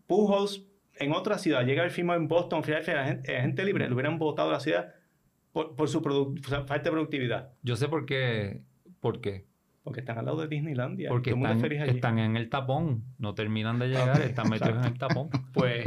Pujols 0.07 0.65
en 0.97 1.13
otra 1.13 1.39
ciudad, 1.39 1.65
llega 1.67 1.85
el 1.85 1.91
firmado 1.91 2.21
en 2.21 2.29
Boston, 2.29 2.63
Philadelphia, 2.63 2.95
la 2.95 3.05
gente, 3.07 3.33
la 3.33 3.41
gente 3.43 3.65
libre, 3.65 3.89
lo 3.89 3.95
hubieran 3.95 4.19
votado 4.19 4.51
a 4.51 4.53
la 4.53 4.61
ciudad 4.61 4.95
por, 5.53 5.75
por 5.77 5.89
su 5.89 6.01
falta 6.03 6.79
de 6.79 6.91
productividad. 6.91 7.51
Yo 7.63 7.77
sé 7.77 7.89
por 7.89 8.07
qué. 8.07 8.61
¿Por 9.01 9.21
qué? 9.21 9.45
Porque 9.83 10.01
están 10.01 10.17
al 10.19 10.25
lado 10.25 10.41
de 10.41 10.49
Disneylandia. 10.49 11.09
Porque 11.11 11.33
todo 11.33 11.41
están, 11.43 11.61
feliz 11.61 11.81
allí. 11.83 11.91
están 11.97 12.19
en 12.19 12.37
el 12.37 12.49
tapón. 12.49 13.05
No 13.19 13.35
terminan 13.35 13.79
de 13.79 13.89
llegar, 13.89 14.21
están 14.23 14.49
metidos 14.49 14.79
en 14.79 14.85
el 14.93 14.99
tapón. 14.99 15.29
Pues 15.53 15.85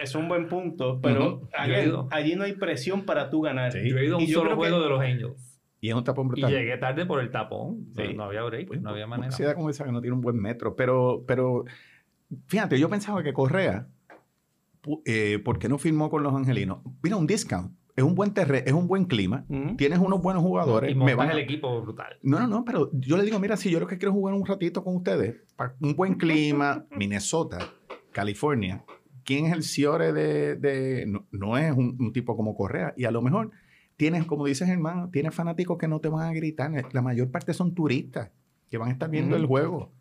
es 0.00 0.14
un 0.14 0.28
buen 0.28 0.46
punto, 0.48 1.00
pero 1.02 1.40
Yo 1.66 1.74
he 1.74 1.84
ido. 1.86 2.08
allí 2.12 2.36
no 2.36 2.44
hay 2.44 2.52
presión 2.52 3.04
para 3.04 3.30
tú 3.30 3.40
ganar. 3.40 3.72
Sí. 3.72 3.80
Yo 3.90 3.98
he 3.98 4.04
ido 4.06 4.14
a 4.14 4.18
un 4.18 4.24
Y 4.24 4.28
solo 4.28 4.50
creo 4.50 4.56
que- 4.60 4.68
juego 4.68 4.82
de 4.82 4.88
los 4.90 5.00
Angels. 5.00 5.51
Y 5.82 5.88
es 5.90 5.94
un 5.96 6.04
tapón 6.04 6.26
Y 6.26 6.28
brutal. 6.30 6.52
llegué 6.52 6.76
tarde 6.78 7.04
por 7.04 7.20
el 7.20 7.30
tapón. 7.32 7.88
No- 7.94 8.02
Sí. 8.04 8.14
No, 8.14 8.22
había 8.24 8.42
break, 8.44 8.70
no 8.80 8.90
había 8.90 9.06
manera. 9.06 9.26
Una 9.28 9.36
ciudad 9.36 9.54
como 9.54 9.68
esa 9.68 9.84
que 9.84 9.90
no 9.92 10.00
tiene 10.00 10.14
un 10.14 10.22
buen 10.22 10.36
metro. 10.40 10.76
Pero, 10.76 11.24
pero 11.26 11.64
fíjate, 12.46 12.78
yo 12.78 12.88
pensaba 12.88 13.22
que 13.24 13.32
Correa, 13.32 13.88
eh, 15.04 15.40
¿por 15.44 15.58
qué 15.58 15.68
no 15.68 15.78
firmó 15.78 16.08
con 16.08 16.22
los 16.22 16.34
angelinos? 16.34 16.78
Mira, 17.02 17.16
un 17.16 17.26
discount. 17.26 17.72
Es 17.94 18.04
un 18.04 18.14
buen 18.14 18.32
terreno, 18.32 18.62
es 18.64 18.72
un 18.72 18.86
buen 18.86 19.04
clima. 19.04 19.44
Ujú. 19.48 19.76
Tienes 19.76 19.98
unos 19.98 20.22
buenos 20.22 20.42
jugadores. 20.42 20.92
Y 20.92 20.94
me 20.94 21.14
van 21.14 21.28
a- 21.28 21.32
el 21.32 21.40
equipo 21.40 21.82
brutal. 21.82 22.16
No, 22.22 22.38
no, 22.40 22.46
no, 22.46 22.64
pero 22.64 22.88
yo 22.92 23.16
le 23.16 23.24
digo, 23.24 23.38
mira, 23.38 23.56
si 23.56 23.68
yo 23.70 23.80
lo 23.80 23.86
que 23.88 23.98
quiero 23.98 24.12
es 24.12 24.14
jugar 24.16 24.34
un 24.34 24.46
ratito 24.46 24.82
con 24.82 24.96
ustedes, 24.96 25.42
un 25.80 25.94
buen 25.94 26.14
clima, 26.14 26.86
Minnesota, 26.96 27.58
California, 28.12 28.84
¿quién 29.24 29.46
es 29.46 29.52
el 29.52 29.62
Ciore 29.62 30.12
de...? 30.12 30.54
de- 30.56 31.06
no, 31.06 31.26
no 31.32 31.58
es 31.58 31.72
un, 31.76 31.96
un 31.98 32.12
tipo 32.12 32.34
como 32.36 32.54
Correa. 32.54 32.94
Y 32.96 33.04
a 33.04 33.10
lo 33.10 33.20
mejor 33.20 33.50
tienes, 34.02 34.24
como 34.26 34.46
dices, 34.46 34.68
hermano, 34.68 35.10
tienes 35.12 35.32
fanáticos 35.32 35.78
que 35.78 35.86
no 35.86 36.00
te 36.00 36.08
van 36.08 36.28
a 36.28 36.32
gritar. 36.32 36.72
La 36.92 37.02
mayor 37.02 37.30
parte 37.30 37.54
son 37.54 37.72
turistas 37.72 38.30
que 38.68 38.76
van 38.78 38.88
a 38.88 38.92
estar 38.92 39.08
viendo 39.08 39.36
el 39.36 39.46
juego. 39.46 39.92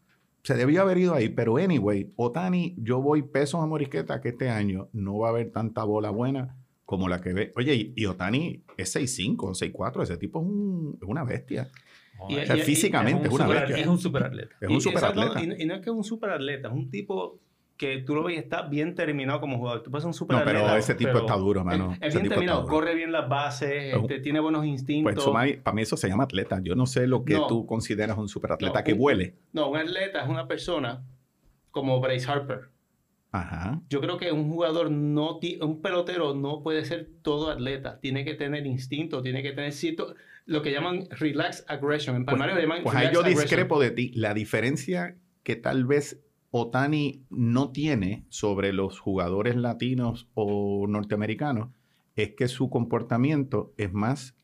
Se 0.43 0.55
debió 0.55 0.81
haber 0.81 0.97
ido 0.97 1.13
ahí, 1.13 1.29
pero 1.29 1.57
anyway, 1.57 2.11
Otani, 2.15 2.73
yo 2.79 2.99
voy 2.99 3.21
pesos 3.21 3.61
a 3.61 3.67
morisqueta 3.67 4.19
que 4.21 4.29
este 4.29 4.49
año 4.49 4.89
no 4.91 5.19
va 5.19 5.27
a 5.27 5.29
haber 5.31 5.51
tanta 5.51 5.83
bola 5.83 6.09
buena 6.09 6.57
como 6.83 7.07
la 7.07 7.21
que 7.21 7.31
ve. 7.33 7.51
Oye, 7.55 7.75
y, 7.75 7.93
y 7.95 8.05
Otani 8.07 8.63
es 8.75 8.95
6'5, 8.95 9.53
6'4, 9.53 10.01
ese 10.01 10.17
tipo 10.17 10.39
es, 10.41 10.47
un- 10.47 10.97
es 10.99 11.07
una 11.07 11.23
bestia. 11.23 11.69
Y- 12.27 12.37
O 12.37 12.45
sea, 12.45 12.57
y- 12.57 12.59
y- 12.59 12.63
físicamente 12.63 13.27
es 13.27 13.29
un 13.29 13.35
una 13.35 13.45
super- 13.45 13.59
bestia. 13.67 13.77
es 13.83 13.87
un 13.87 13.97
superatleta. 13.99 14.55
Es 14.61 14.69
un 14.69 14.81
superatleta. 14.81 15.43
y 15.43 15.65
no 15.67 15.75
es 15.75 15.81
que 15.81 15.89
es 15.91 15.95
un 15.95 16.03
superatleta, 16.03 16.67
es 16.69 16.73
un 16.73 16.89
tipo 16.89 17.39
que 17.81 17.97
tú 17.97 18.13
lo 18.13 18.21
ves 18.23 18.35
y 18.35 18.37
está 18.37 18.61
bien 18.61 18.93
terminado 18.93 19.41
como 19.41 19.57
jugador. 19.57 19.81
Tú 19.81 19.89
puedes 19.89 20.03
ser 20.03 20.07
un 20.09 20.11
No, 20.11 20.13
superatleta. 20.13 20.65
pero 20.67 20.75
ese 20.77 20.93
tipo 20.93 21.09
pero 21.13 21.21
está 21.25 21.35
duro, 21.35 21.63
mano. 21.65 21.97
Es, 21.99 22.13
bien 22.13 22.29
terminado, 22.29 22.67
corre 22.67 22.93
bien 22.93 23.11
las 23.11 23.27
bases, 23.27 23.95
este, 23.95 24.19
tiene 24.19 24.39
buenos 24.39 24.63
instintos. 24.67 25.11
Pues 25.11 25.17
eso, 25.23 25.33
mami, 25.33 25.53
para 25.53 25.73
mí 25.73 25.81
eso 25.81 25.97
se 25.97 26.07
llama 26.07 26.25
atleta. 26.25 26.59
Yo 26.63 26.75
no 26.75 26.85
sé 26.85 27.07
lo 27.07 27.25
que 27.25 27.33
No. 27.33 27.47
tú 27.47 27.65
consideras 27.65 28.19
un 28.19 28.27
superatleta 28.29 28.79
No, 28.81 28.83
que 28.83 28.93
un- 28.93 28.99
vuele. 28.99 29.35
No, 29.51 29.67
un 29.71 29.77
atleta 29.77 30.21
es 30.21 30.29
una 30.29 30.47
persona 30.47 31.03
como 31.71 31.99
Bryce 31.99 32.29
Harper. 32.31 32.69
Ajá. 33.31 33.81
Yo 33.89 33.99
creo 33.99 34.17
que 34.17 34.31
un 34.31 34.47
jugador 34.51 34.91
no, 34.91 35.39
un 35.61 35.81
pelotero 35.81 36.35
no 36.35 36.61
puede 36.61 36.85
ser 36.85 37.09
todo 37.23 37.49
atleta. 37.49 37.99
Tiene 37.99 38.23
que 38.25 38.35
tener 38.35 38.65
instinto, 38.67 39.23
tiene 39.23 39.41
que 39.41 39.53
tener 39.53 39.71
cierto, 39.71 40.13
lo 40.45 40.61
que 40.61 40.71
llaman 40.71 41.07
relax 41.11 41.65
aggression. 41.67 42.15
En 42.17 42.25
Pues, 42.25 42.33
palmario 42.33 42.55
le 42.55 42.61
llaman 42.61 42.83
pues 42.83 42.95
ahí 42.95 43.09
yo 43.11 43.21
aggression. 43.21 43.41
discrepo 43.43 43.79
de 43.79 43.89
ti. 43.91 44.11
La 44.13 44.33
diferencia 44.35 45.15
que 45.43 45.55
tal 45.55 45.85
vez 45.85 46.19
Otani 46.51 47.23
no 47.29 47.71
tiene 47.71 48.25
sobre 48.29 48.73
los 48.73 48.99
jugadores 48.99 49.55
latinos 49.55 50.27
o 50.33 50.85
norteamericanos 50.87 51.69
es 52.15 52.31
que 52.35 52.47
su 52.49 52.69
comportamiento 52.69 53.73
es 53.77 53.93
más 53.93 54.35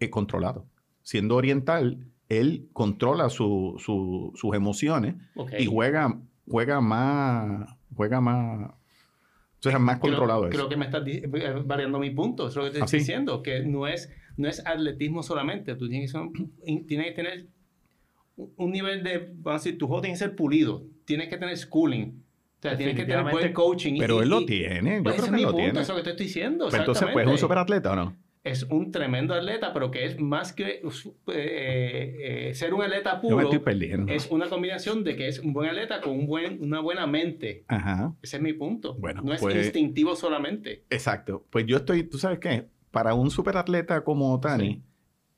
eh, 0.00 0.08
controlado. 0.08 0.66
Siendo 1.02 1.34
oriental, 1.34 2.06
él 2.28 2.68
controla 2.72 3.28
su- 3.28 3.74
su- 3.78 4.32
sus 4.36 4.54
emociones 4.54 5.16
y 5.58 5.66
juega, 5.66 6.20
juega 6.48 6.80
más, 6.80 7.68
juega 7.96 8.20
más, 8.20 8.70
o 8.70 8.76
sea, 9.70 9.80
más 9.80 9.98
Creo- 9.98 10.12
controlado 10.12 10.46
eso. 10.46 10.56
Creo 10.56 10.68
que 10.68 10.76
me 10.76 10.84
estás 10.84 11.02
eh, 11.08 11.26
variando 11.66 11.98
mi 11.98 12.10
punto. 12.10 12.46
Eso 12.46 12.60
es 12.60 12.66
lo 12.66 12.70
que 12.72 12.76
te 12.78 12.82
¿Ah, 12.82 12.84
estoy 12.84 13.00
sí? 13.00 13.04
diciendo. 13.06 13.42
Que 13.42 13.64
no 13.64 13.88
es, 13.88 14.08
no 14.36 14.46
es 14.48 14.64
atletismo 14.64 15.24
solamente. 15.24 15.74
Tú 15.74 15.88
tienes 15.88 16.12
que, 16.12 16.82
tienes 16.86 17.06
que 17.08 17.12
tener 17.14 17.48
un 18.36 18.70
nivel 18.70 19.02
de, 19.02 19.18
vamos 19.34 19.46
a 19.62 19.64
decir, 19.64 19.76
tu 19.78 19.88
juego 19.88 20.02
tiene 20.02 20.14
que 20.14 20.18
ser 20.20 20.36
pulido. 20.36 20.84
Tienes 21.08 21.28
que 21.28 21.36
tener 21.36 21.56
schooling. 21.56 22.22
O 22.58 22.62
sea, 22.62 22.76
tienes 22.76 22.94
que 22.94 23.04
tener 23.04 23.24
buen 23.30 23.52
coaching. 23.52 23.94
y- 23.94 23.98
Pero 23.98 24.18
y- 24.20 24.22
él 24.22 24.28
lo 24.28 24.44
tiene, 24.46 24.96
yo 24.98 25.02
pues 25.02 25.14
ese 25.16 25.22
creo 25.22 25.24
es 25.24 25.30
que 25.30 25.36
mi 25.36 25.42
lo 25.42 25.48
punto, 25.50 25.64
tiene. 25.64 25.80
eso 25.80 25.80
es 25.80 25.88
lo 25.88 25.94
que 25.96 26.02
te 26.02 26.10
estoy 26.10 26.26
diciendo. 26.26 26.68
Pero 26.70 26.82
entonces, 26.82 27.08
pues, 27.12 27.26
¿es 27.26 27.32
un 27.32 27.38
superatleta 27.38 27.92
o 27.92 27.96
no? 27.96 28.16
es 28.44 28.62
un 28.70 28.90
tremendo 28.92 29.34
atleta, 29.34 29.72
pero 29.74 29.90
que 29.90 30.06
es 30.06 30.18
más 30.18 30.52
que 30.54 30.80
eh, 31.34 32.48
eh, 32.48 32.54
ser 32.54 32.72
un 32.72 32.82
atleta 32.82 33.20
Yo 33.22 33.28
me 33.30 33.34
puro. 33.36 33.40
estoy 33.42 33.58
perdiendo. 33.58 34.10
Es 34.12 34.28
una 34.30 34.48
combinación 34.48 35.04
de 35.04 35.16
que 35.16 35.28
es 35.28 35.38
un 35.38 35.52
buen 35.52 35.68
atleta 35.68 36.00
con 36.00 36.12
un 36.18 36.26
buen, 36.26 36.62
una 36.62 36.80
buena 36.80 37.06
mente. 37.06 37.64
Ajá. 37.68 38.14
Ese 38.22 38.36
es 38.36 38.42
mi 38.42 38.52
punto. 38.54 38.94
Bueno, 38.94 39.22
no 39.22 39.32
es 39.34 39.40
pues- 39.40 39.56
instintivo 39.56 40.16
solamente. 40.16 40.84
Exacto. 40.90 41.44
Pues 41.50 41.66
yo 41.66 41.76
estoy, 41.78 42.04
tú 42.04 42.18
sabes 42.18 42.38
qué, 42.38 42.66
para 42.90 43.14
un 43.14 43.30
superatleta 43.30 44.02
como 44.02 44.32
Otani, 44.32 44.66
Sí. 44.76 44.82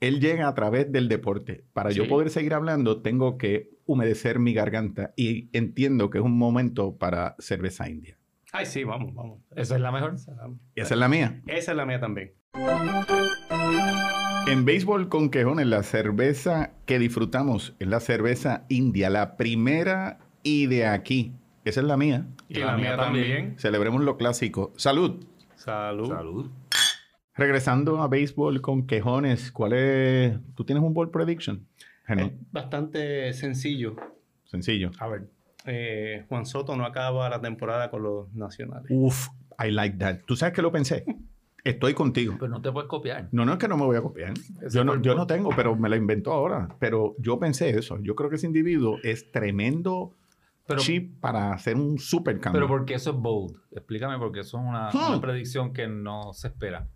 él 0.01 0.21
llega 0.21 0.47
a 0.49 0.55
través 0.55 0.91
del 0.93 1.09
deporte. 1.09 1.65
Para 1.73 1.91
yo 1.91 2.07
poder 2.07 2.31
seguir 2.31 2.55
hablando, 2.55 3.01
tengo 3.03 3.39
que 3.39 3.71
humedecer 3.91 4.39
mi 4.39 4.55
garganta 4.55 5.13
y 5.17 5.49
entiendo 5.53 6.11
que 6.11 6.19
es 6.19 6.25
un 6.25 6.39
momento 6.39 6.97
para 6.97 7.35
cerveza 7.41 7.89
india. 7.89 8.17
Ay, 8.53 8.67
sí, 8.67 8.85
vamos, 8.85 9.15
vamos. 9.15 9.41
Esa 9.57 9.75
es 9.75 9.81
la 9.81 9.91
mejor. 9.91 10.15
Y 10.75 10.81
esa 10.81 10.95
es 10.95 11.01
la 11.01 11.09
mía. 11.09 11.41
Esa 11.47 11.73
es 11.73 11.77
la 11.77 11.87
mía 11.87 12.01
también. 12.01 12.33
En 14.47 14.65
béisbol 14.65 15.09
con 15.09 15.31
quejones, 15.31 15.67
la 15.67 15.83
cerveza 15.83 16.73
que 16.87 16.99
disfrutamos 16.99 17.75
es 17.79 17.89
la 17.89 18.01
cerveza 18.01 18.65
india, 18.69 19.11
la 19.11 19.37
primera 19.37 20.19
y 20.43 20.67
de 20.67 20.87
aquí. 20.87 21.33
Esa 21.65 21.81
es 21.81 21.87
la 21.87 21.97
mía. 21.97 22.27
Y, 22.49 22.59
la, 22.59 22.77
mía 22.77 22.97
también. 22.97 23.59
Celebremos 23.59 24.03
lo 24.03 24.17
clásico. 24.17 24.73
Salud. 24.77 25.25
Salud. 25.57 26.09
Salud. 26.09 26.51
Regresando 27.35 28.03
a 28.03 28.09
béisbol 28.09 28.61
con 28.61 28.87
quejones, 28.87 29.53
¿cuál 29.53 29.73
es? 29.73 30.39
¿Tú 30.55 30.65
tienes 30.65 30.83
un 30.83 30.95
ball 30.95 31.11
prediction? 31.11 31.67
Es 32.19 32.33
bastante 32.53 33.33
sencillo. 33.33 33.97
Sencillo. 34.45 34.91
A 34.99 35.07
ver. 35.09 35.29
Eh, 35.67 36.25
Juan 36.29 36.47
Soto 36.47 36.75
no 36.77 36.85
acaba 36.87 37.29
la 37.29 37.41
temporada 37.41 37.91
con 37.91 38.03
los 38.03 38.33
nacionales. 38.35 38.87
Uf, 38.91 39.29
I 39.63 39.71
like 39.71 39.97
that. 39.99 40.21
¿Tú 40.27 40.35
sabes 40.37 40.55
que 40.55 40.63
lo 40.63 40.73
pensé? 40.73 41.05
Estoy 41.63 41.93
contigo. 41.93 42.37
Pero 42.39 42.49
no 42.51 42.63
te 42.63 42.73
puedes 42.73 42.89
copiar. 42.89 43.29
No, 43.33 43.45
no 43.45 43.53
es 43.53 43.59
que 43.59 43.69
no 43.69 43.77
me 43.77 43.85
voy 43.85 43.97
a 43.97 44.01
copiar. 44.01 44.33
Yo 44.73 44.83
no, 44.83 45.01
yo 45.03 45.15
no 45.15 45.27
tengo, 45.27 45.51
pero 45.55 45.77
me 45.77 45.91
la 45.91 45.97
inventó 45.97 46.33
ahora. 46.33 46.69
Pero 46.79 47.15
yo 47.19 47.39
pensé 47.39 47.69
eso. 47.71 47.99
Yo 48.01 48.15
creo 48.15 48.31
que 48.31 48.37
ese 48.37 48.47
individuo 48.47 48.97
es 49.03 49.31
tremendo 49.31 50.17
Pero, 50.67 50.81
chip 50.81 51.21
para 51.21 51.53
hacer 51.53 51.77
un 51.77 51.99
super 51.99 52.41
cambio. 52.41 52.63
pero 52.63 52.67
porque 52.67 52.95
eso 52.95 53.11
es 53.11 53.17
bold. 53.17 53.55
Explícame 53.73 54.17
porque 54.19 54.41
eso 54.41 54.59
es 54.59 54.65
una, 54.65 54.89
Hmm. 54.91 55.11
una 55.13 55.21
predicción 55.21 55.75
que 55.75 55.87
no 55.87 56.33
se 56.33 56.49
espera. 56.49 56.89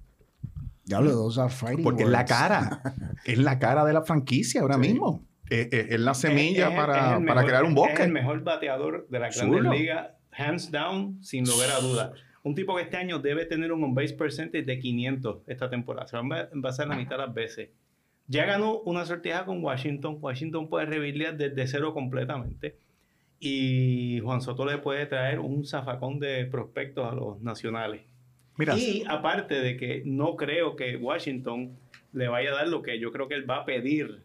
Ya 0.87 1.01
lo 1.01 1.11
dos 1.13 1.39
are 1.39 1.51
fighting 1.51 1.83
Porque 1.83 2.03
es 2.03 2.09
la 2.09 2.25
cara. 2.25 2.83
es 3.25 3.39
la 3.39 3.59
cara 3.59 3.85
de 3.85 3.93
la 3.93 4.03
franquicia 4.03 4.61
ahora 4.61 4.75
Sí. 4.75 4.81
mismo. 4.81 5.25
Es, 5.49 5.69
es- 5.73 5.91
es 5.93 6.01
la 6.01 6.15
semilla 6.15 6.67
Es- 6.67 6.71
es- 6.73 6.77
para, 6.77 7.19
es 7.19 7.27
para 7.27 7.45
crear 7.45 7.63
un 7.65 7.71
Es 7.71 7.75
bosque. 7.77 8.03
el 8.03 8.13
mejor 8.13 8.43
bateador 8.45 9.07
de 9.09 9.19
la. 9.19 9.29
Grandes 9.31 9.63
Ligas, 9.65 10.09
hands 10.33 10.71
down, 10.71 11.23
sin 11.23 11.45
lugar 11.47 11.71
a 11.71 11.81
dudas. 11.81 12.11
Un 12.43 12.55
tipo 12.55 12.77
que 12.77 12.83
este 12.83 12.99
año 12.99 13.19
debe 13.21 13.47
tener 13.47 13.73
un 13.73 13.83
on-base 13.85 14.15
percentage 14.15 14.65
de 14.65 14.79
500 14.79 15.39
esta 15.47 15.71
temporada. 15.71 16.07
Se 16.07 16.17
va 16.19 16.37
a 16.37 16.49
envasar 16.53 16.87
la 16.89 16.97
mitad 16.97 17.17
de 17.17 17.27
las 17.27 17.35
veces. 17.35 17.71
Ya 18.27 18.45
ganó 18.45 18.81
una 18.81 19.07
sortija 19.07 19.47
con 19.47 19.63
Washington. 19.65 20.19
Washington 20.21 20.69
puede 20.69 20.87
revirlear 20.87 21.37
desde 21.39 21.67
cero 21.67 21.95
completamente. 21.95 22.77
Y 23.41 24.21
Juan 24.21 24.41
Soto 24.41 24.65
le 24.65 24.79
puede 24.79 25.07
traer 25.07 25.39
un 25.41 25.65
zafacón 25.67 26.19
de 26.19 26.45
prospectos 26.47 27.11
a 27.11 27.15
los 27.15 27.41
nacionales. 27.43 28.03
Mira, 28.57 28.77
Y 28.79 29.03
aparte 29.09 29.55
de 29.61 29.77
que 29.77 30.03
no 30.05 30.37
creo 30.37 30.77
que 30.77 30.97
Washington 30.97 31.77
le 32.13 32.29
vaya 32.29 32.51
a 32.51 32.55
dar 32.55 32.69
lo 32.69 32.83
que 32.83 32.99
yo 33.01 33.11
creo 33.13 33.27
que 33.29 33.35
él 33.35 33.49
va 33.49 33.59
a 33.59 33.65
pedir. 33.65 34.23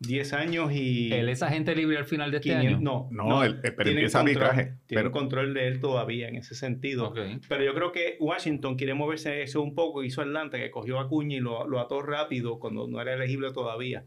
10 0.00 0.32
años 0.34 0.70
y... 0.72 1.10
Él 1.12 1.28
es 1.30 1.42
agente 1.42 1.74
libre 1.74 1.96
al 1.96 2.04
final 2.04 2.30
de 2.30 2.38
este 2.38 2.50
500 2.50 2.76
año. 2.76 2.80
No, 2.82 3.08
No, 3.10 3.44
él- 3.44 3.60
eh, 3.62 3.72
pero 3.72 3.88
empieza 3.90 4.18
control, 4.22 4.42
arbitraje, 4.44 4.62
Tienen 4.86 5.04
pero- 5.04 5.12
control 5.12 5.54
de 5.54 5.68
él 5.68 5.80
todavía 5.80 6.28
en 6.28 6.36
ese 6.36 6.54
sentido. 6.54 7.14
Pero 7.48 7.64
yo 7.64 7.74
creo 7.74 7.92
que 7.92 8.16
Washington 8.20 8.76
quiere 8.76 8.92
moverse 8.92 9.42
eso 9.42 9.62
un 9.62 9.74
poco. 9.74 10.02
Hizo 10.02 10.20
Atlanta, 10.20 10.58
que 10.58 10.70
cogió 10.70 10.98
a 10.98 11.08
Cuña 11.08 11.36
y 11.36 11.40
lo, 11.40 11.66
lo 11.66 11.80
ató 11.80 12.02
rápido 12.02 12.58
cuando 12.58 12.86
no 12.86 13.00
era 13.00 13.14
elegible 13.14 13.52
todavía. 13.52 14.04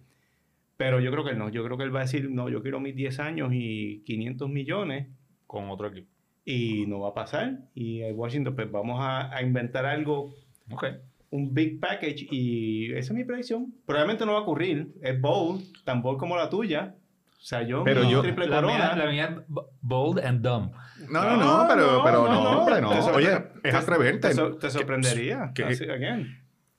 Pero 0.75 0.99
yo 0.99 1.09
creo 1.09 1.23
que 1.23 1.31
él 1.31 1.39
no. 1.39 1.49
Yo 1.49 1.63
creo 1.63 1.77
que 1.77 1.83
él 1.85 1.95
va 1.95 2.01
a 2.01 2.03
decir, 2.03 2.29
no, 2.29 2.49
yo 2.49 2.61
quiero 2.61 2.79
mis 2.79 2.95
10 2.95 3.19
años 3.19 3.49
y 3.53 4.03
500 4.05 4.49
millones 4.49 5.07
Con 5.47 5.69
otro 5.69 5.87
equipo. 5.87 6.09
Y 6.49 6.85
no 6.87 7.01
va 7.01 7.09
a 7.09 7.13
pasar. 7.13 7.59
Y 7.75 8.01
en 8.03 8.17
Washington, 8.17 8.55
pues 8.55 8.71
vamos 8.71 8.97
a, 9.01 9.35
a 9.35 9.41
inventar 9.41 9.85
algo, 9.85 10.33
Ok. 10.71 10.85
un 11.29 11.53
big 11.53 11.79
package 11.81 12.25
y 12.31 12.93
esa 12.93 13.11
es 13.11 13.17
mi 13.17 13.25
predicción. 13.25 13.73
Probablemente 13.85 14.25
no 14.25 14.31
va 14.31 14.39
a 14.39 14.41
ocurrir. 14.43 14.93
Es 15.01 15.19
bold, 15.19 15.61
tan 15.83 16.01
bold 16.01 16.17
como 16.17 16.37
la 16.37 16.49
tuya. 16.49 16.95
O 17.39 17.43
sea, 17.47 17.63
yo, 17.63 17.83
Pero 17.83 18.09
yo- 18.09 18.21
triple 18.21 18.47
La 18.47 18.61
corona. 18.61 18.93
mía, 18.95 19.05
la 19.05 19.11
mía 19.11 19.45
bold 19.81 20.19
and 20.19 20.41
dumb. 20.41 20.71
no, 21.11 21.21
no, 21.23 21.35
no, 21.37 21.63
No, 21.63 21.67
pero, 21.67 21.91
no, 21.97 22.03
pero 22.03 22.23
no, 22.23 22.33
no, 22.33 22.51
no. 22.51 22.59
hombre, 22.61 22.81
no. 22.81 22.89
Oye, 23.13 23.37
es 23.63 23.73
atreverte. 23.75 24.29
te, 24.29 24.33
sor- 24.33 24.57
te 24.57 24.69
sorprendería. 24.71 25.51
que- 25.53 25.63
Así, 25.65 25.83
again. 25.83 26.27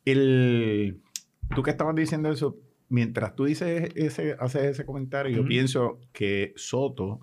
El, 0.06 1.00
tú 1.54 1.62
que 1.62 1.70
estabas 1.70 1.94
diciendo 1.94 2.30
eso, 2.30 2.56
mientras 2.88 3.34
tú 3.36 3.44
dices 3.44 3.90
ese, 3.94 4.34
haces 4.40 4.62
ese 4.64 4.86
comentario, 4.86 5.30
yo 5.36 5.40
Ujú. 5.42 5.48
pienso 5.48 6.00
que 6.12 6.52
Soto 6.56 7.20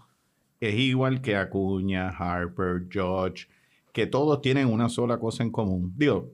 es 0.59 0.75
igual 0.75 1.21
que 1.21 1.35
Acuña, 1.35 2.09
Harper, 2.09 2.87
George, 2.89 3.47
que 3.93 4.07
todos 4.07 4.41
tienen 4.41 4.67
una 4.67 4.89
sola 4.89 5.19
cosa 5.19 5.43
en 5.43 5.51
común. 5.51 5.93
Digo, 5.95 6.31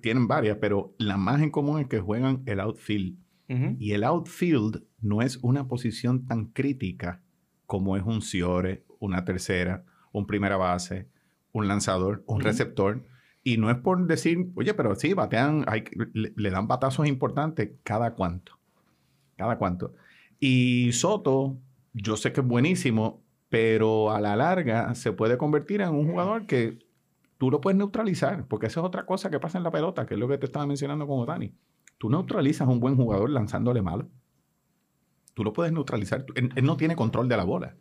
tienen 0.00 0.28
varias, 0.28 0.58
pero 0.60 0.94
la 0.98 1.16
más 1.16 1.42
en 1.42 1.50
común 1.50 1.80
es 1.80 1.88
que 1.88 2.00
juegan 2.00 2.42
el 2.46 2.60
outfield. 2.60 3.16
Y 3.80 3.94
el 3.94 4.04
outfield 4.04 4.84
no 5.00 5.22
es 5.22 5.38
una 5.42 5.66
posición 5.66 6.24
tan 6.24 6.46
crítica 6.46 7.20
como 7.66 7.96
es 7.96 8.04
un 8.04 8.22
Ciore, 8.22 8.84
una 9.00 9.24
tercera, 9.24 9.84
un 10.12 10.24
primera 10.24 10.56
base, 10.56 11.08
un 11.50 11.66
lanzador, 11.66 12.22
un 12.26 12.42
receptor. 12.42 13.02
Y 13.42 13.56
no 13.56 13.68
es 13.68 13.76
por 13.78 14.06
decir, 14.06 14.52
oye, 14.54 14.72
pero 14.72 14.94
sí, 14.94 15.14
batean, 15.14 15.64
hay, 15.66 15.82
le, 16.12 16.32
le 16.36 16.50
dan 16.50 16.68
batazos 16.68 17.08
importantes 17.08 17.72
cada 17.82 18.14
cuánto. 18.14 18.56
Cada 19.36 19.58
cuánto. 19.58 19.94
Y 20.38 20.92
Soto, 20.92 21.58
yo 21.92 22.16
sé 22.16 22.32
que 22.32 22.42
es 22.42 22.46
buenísimo, 22.46 23.20
pero 23.50 24.12
a 24.12 24.20
la 24.20 24.36
larga 24.36 24.94
se 24.94 25.12
puede 25.12 25.36
convertir 25.36 25.82
en 25.82 25.90
un 25.90 26.08
jugador 26.08 26.46
que 26.46 26.78
tú 27.36 27.50
lo 27.50 27.60
puedes 27.60 27.76
neutralizar, 27.76 28.46
porque 28.46 28.68
esa 28.68 28.80
es 28.80 28.86
otra 28.86 29.04
cosa 29.04 29.28
que 29.28 29.40
pasa 29.40 29.58
en 29.58 29.64
la 29.64 29.72
pelota, 29.72 30.06
que 30.06 30.14
es 30.14 30.20
lo 30.20 30.28
que 30.28 30.38
te 30.38 30.46
estaba 30.46 30.66
mencionando 30.66 31.06
con 31.06 31.18
Otani. 31.18 31.52
Tú 31.98 32.08
neutralizas 32.08 32.66
a 32.66 32.70
un 32.70 32.80
buen 32.80 32.96
jugador 32.96 33.28
lanzándole 33.28 33.82
malo. 33.82 34.08
Tú 35.34 35.42
lo 35.42 35.52
puedes 35.52 35.72
neutralizar. 35.72 36.24
Él, 36.34 36.52
no 36.62 36.76
tiene 36.76 36.96
control 36.96 37.28
de 37.28 37.36
la 37.36 37.44
bola. 37.44 37.76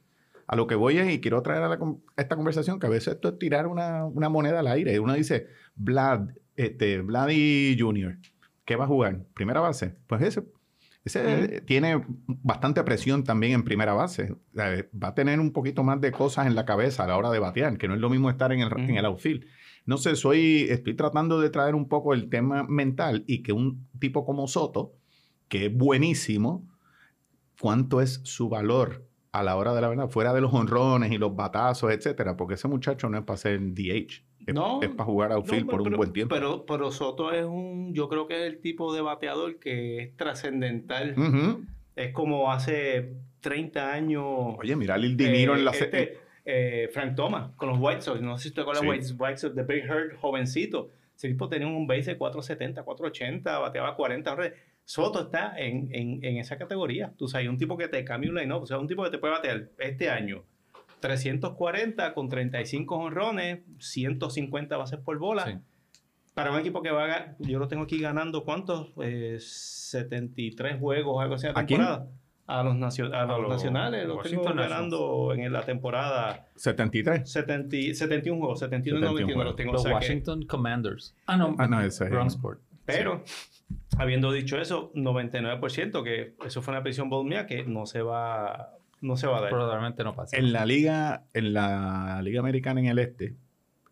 A 0.48 0.56
lo 0.56 0.66
que 0.66 0.76
voy 0.76 0.98
es, 0.98 1.14
y 1.14 1.22
quiero 1.22 1.42
traer 1.44 1.62
a, 1.62 1.80
esta 2.18 2.36
conversación, 2.36 2.80
que 2.80 2.88
a 2.88 2.90
veces 2.90 3.16
esto 3.16 3.30
es 3.30 3.38
tirar 3.38 3.68
una, 3.68 4.06
una 4.06 4.28
moneda 4.28 4.60
al 4.60 4.68
aire. 4.68 5.00
Uno 5.00 5.14
dice, 5.14 5.48
Vlad, 5.76 6.30
este, 6.56 7.02
Vladdy 7.02 7.78
Jr., 7.80 8.18
¿qué 8.66 8.76
va 8.76 8.86
a 8.86 8.88
jugar? 8.88 9.24
¿Primera 9.36 9.60
base? 9.60 9.96
Pues 10.08 10.22
ese, 10.24 10.44
ese 11.04 11.62
tiene 11.62 12.04
bastante 12.28 12.84
presión 12.84 13.24
también 13.24 13.54
en 13.54 13.64
primera 13.64 13.94
base. 13.94 14.32
O 14.32 14.38
sea, 14.54 14.86
Va 15.02 15.10
a 15.10 15.16
tener 15.16 15.40
un 15.40 15.52
poquito 15.52 15.84
más 15.84 16.02
de 16.02 16.12
cosas 16.12 16.48
en 16.48 16.56
la 16.56 16.66
cabeza 16.66 17.04
a 17.04 17.08
la 17.08 17.18
hora 17.18 17.32
de 17.32 17.40
batear, 17.40 17.78
que 17.78 17.88
no 17.88 17.96
es 17.96 18.00
lo 18.00 18.10
mismo 18.10 18.30
estar 18.30 18.52
en 18.52 18.62
el, 18.62 18.72
en 18.80 18.98
el 18.98 19.06
outfield. 19.06 19.46
No 19.86 19.98
sé, 19.98 20.16
soy, 20.16 20.68
estoy 20.70 20.96
tratando 20.96 21.40
de 21.40 21.50
traer 21.50 21.74
un 21.74 21.88
poco 21.88 22.14
el 22.14 22.30
tema 22.30 22.64
mental 22.64 23.24
y 23.28 23.42
que 23.42 23.54
un 23.54 23.88
tipo 24.00 24.26
como 24.26 24.48
Soto, 24.48 24.94
que 25.48 25.68
es 25.68 25.74
buenísimo, 25.74 26.68
cuánto 27.60 28.02
es 28.02 28.22
su 28.24 28.50
valor 28.50 29.08
a 29.32 29.44
la 29.44 29.56
hora 29.56 29.74
de 29.74 29.82
la 29.82 29.90
verdad, 29.90 30.10
fuera 30.10 30.34
de 30.34 30.42
los 30.42 30.54
honrones 30.54 31.12
y 31.12 31.18
los 31.18 31.36
batazos, 31.36 31.92
etcétera, 31.92 32.36
porque 32.36 32.56
ese 32.56 32.68
muchacho 32.68 33.10
no 33.10 33.18
es 33.18 33.24
para 33.24 33.38
ser 33.38 33.60
DH, 33.60 34.24
es, 34.50 34.56
No, 34.56 34.82
es 34.82 34.90
para 34.90 35.06
jugar 35.06 35.32
outfield 35.32 35.66
No, 35.66 35.72
por 35.72 35.80
un 35.82 35.86
pero- 35.86 35.98
buen 35.98 36.14
tiempo. 36.14 36.36
Pero, 36.36 36.66
pero 36.66 36.92
Soto 36.92 37.32
es 37.32 37.46
un, 37.46 37.94
yo 37.94 38.08
creo 38.10 38.28
que 38.28 38.46
es 38.46 38.54
el 38.54 38.60
tipo 38.60 38.94
de 38.94 39.02
bateador 39.02 39.60
que 39.60 40.00
es 40.04 40.16
trascendental. 40.18 41.16
Ujú. 41.18 41.66
Es 41.96 42.12
como 42.14 42.52
hace 42.52 43.14
30 43.42 43.94
años. 43.94 44.24
Oye, 44.58 44.76
mira 44.76 44.98
Lil 44.98 45.16
Dinero 45.18 45.54
eh, 45.56 45.60
en 45.60 45.66
la 45.66 45.72
este, 45.72 46.18
eh, 46.46 46.90
Frank 46.94 47.16
Thomas 47.16 47.52
con 47.56 47.70
los 47.70 47.78
White 47.80 48.02
Sox. 48.02 48.22
No 48.22 48.38
sé 48.38 48.50
si 48.50 48.56
te 48.56 48.62
acuerdas 48.62 48.84
Sí. 48.84 49.16
White, 49.18 49.38
Sox 49.38 49.56
de 49.56 49.64
Big 49.64 49.84
Hurt, 49.90 50.16
jovencito. 50.20 50.90
Ese 51.16 51.28
tipo 51.28 51.50
tenía 51.50 51.68
un 51.68 51.86
base 51.88 52.12
de 52.12 52.18
470, 52.18 52.84
480, 52.84 53.60
bateaba 53.60 53.96
40. 53.96 54.30
Ahora, 54.30 54.54
Soto 54.86 55.24
está 55.24 55.54
en, 55.60 55.90
en, 55.94 56.24
en 56.24 56.38
esa 56.38 56.58
categoría. 56.58 57.14
Tú 57.18 57.28
sabes, 57.28 57.48
un 57.50 57.58
tipo 57.58 57.78
que 57.78 57.88
te 57.90 58.04
cambia 58.06 58.30
un 58.32 58.38
line-up. 58.38 58.64
O 58.64 58.66
sea, 58.66 58.80
un 58.80 58.88
tipo 58.88 59.04
que 59.04 59.10
te 59.12 59.18
puede 59.20 59.34
batear 59.34 59.68
este 59.78 60.10
año 60.10 60.44
340 61.00 62.14
con 62.14 62.30
35 62.30 62.96
honrones, 62.96 63.60
150 63.80 64.78
bases 64.78 65.00
por 65.00 65.18
bola. 65.18 65.46
Sí. 65.46 65.54
Para 66.34 66.52
un 66.52 66.60
equipo 66.60 66.82
que 66.82 66.92
va 66.92 67.06
a 67.06 67.36
yo 67.40 67.60
lo 67.60 67.68
tengo 67.68 67.84
aquí 67.84 68.00
ganando, 68.00 68.44
¿cuántos? 68.46 68.92
Eh, 69.02 69.38
73 69.40 70.80
juegos, 70.80 71.22
algo 71.22 71.36
así 71.36 71.48
a 71.48 71.54
la 71.54 71.60
¿A 71.60 71.66
quién? 71.66 71.80
temporada. 71.82 72.08
A 72.48 72.64
los, 72.64 72.76
nacio- 72.76 73.14
a 73.14 73.26
los 73.26 73.42
los 73.42 73.50
nacionales, 73.50 74.08
lo 74.08 74.18
tengo 74.24 74.44
ganando 74.44 75.34
en 75.36 75.54
la 75.54 75.62
temporada 75.66 76.48
73. 76.56 77.30
70 77.32 77.94
71 77.94 78.40
juegos, 78.40 78.60
71 78.60 78.98
y 78.98 79.02
71 79.02 79.12
91 79.12 79.44
los 79.44 79.56
tengo. 79.56 79.70
o 79.70 79.74
Los 79.74 79.82
sea 79.84 79.92
que- 79.92 79.96
Washington 79.96 80.46
Commanders. 80.48 81.14
Ah, 81.28 81.38
no. 81.38 81.56
Ah, 81.60 81.68
no, 81.68 81.80
ese 81.82 82.06
es- 82.06 82.10
Wrong 82.10 82.26
Sport. 82.28 82.60
pero, 82.86 83.24
habiendo 84.00 84.32
dicho 84.32 84.58
eso, 84.58 84.92
99%, 84.96 86.04
que 86.04 86.34
eso 86.44 86.64
fue 86.64 86.74
una 86.74 86.82
presión 86.82 87.08
bold 87.10 87.30
mía, 87.30 87.46
que 87.46 87.66
no 87.66 87.86
se 87.86 88.02
va, 88.02 88.72
no 89.02 89.18
se 89.18 89.28
va 89.28 89.38
a 89.38 89.42
dar. 89.42 89.50
Probablemente 89.50 90.04
no 90.04 90.16
pase. 90.16 90.38
En 90.38 90.52
la 90.52 90.66
liga, 90.66 91.26
en 91.34 91.54
la 91.54 92.22
liga 92.24 92.40
americana 92.40 92.80
en 92.80 92.88
el 92.88 93.00
este, 93.00 93.36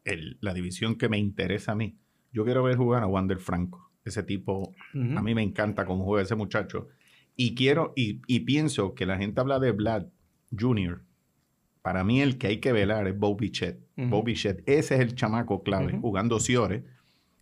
el- 0.05 0.37
la 0.41 0.53
división 0.53 0.95
que 0.97 1.09
me 1.09 1.17
interesa 1.17 1.73
a 1.73 1.75
mí, 1.75 1.97
yo 2.31 2.45
quiero 2.45 2.63
ver 2.63 2.77
jugar 2.77 3.03
a 3.03 3.07
Wander 3.07 3.39
Franco. 3.39 3.91
Ese 4.05 4.23
tipo, 4.23 4.73
a 4.93 5.21
mí 5.21 5.35
me 5.35 5.43
encanta 5.43 5.85
cómo 5.85 6.05
juega 6.05 6.23
ese 6.23 6.35
muchacho. 6.35 6.87
Y 7.35 7.55
quiero, 7.55 7.91
y, 7.95 8.21
y 8.25 8.39
pienso 8.41 8.93
que 8.95 9.05
la 9.05 9.17
gente 9.17 9.41
habla 9.41 9.59
de 9.59 9.71
Vlad 9.71 10.05
Jr. 10.57 11.03
Para 11.81 12.03
mí 12.03 12.21
el 12.21 12.37
que 12.37 12.47
hay 12.47 12.57
que 12.59 12.71
velar 12.71 13.07
es 13.07 13.17
Bo 13.17 13.35
Bichette. 13.35 13.79
Ujú. 13.97 14.09
Bo 14.09 14.23
Bichette, 14.23 14.63
ese 14.65 14.95
es 14.95 15.01
el 15.01 15.15
chamaco 15.15 15.61
clave, 15.61 15.97
jugando 15.99 16.39
Ciore. 16.39 16.85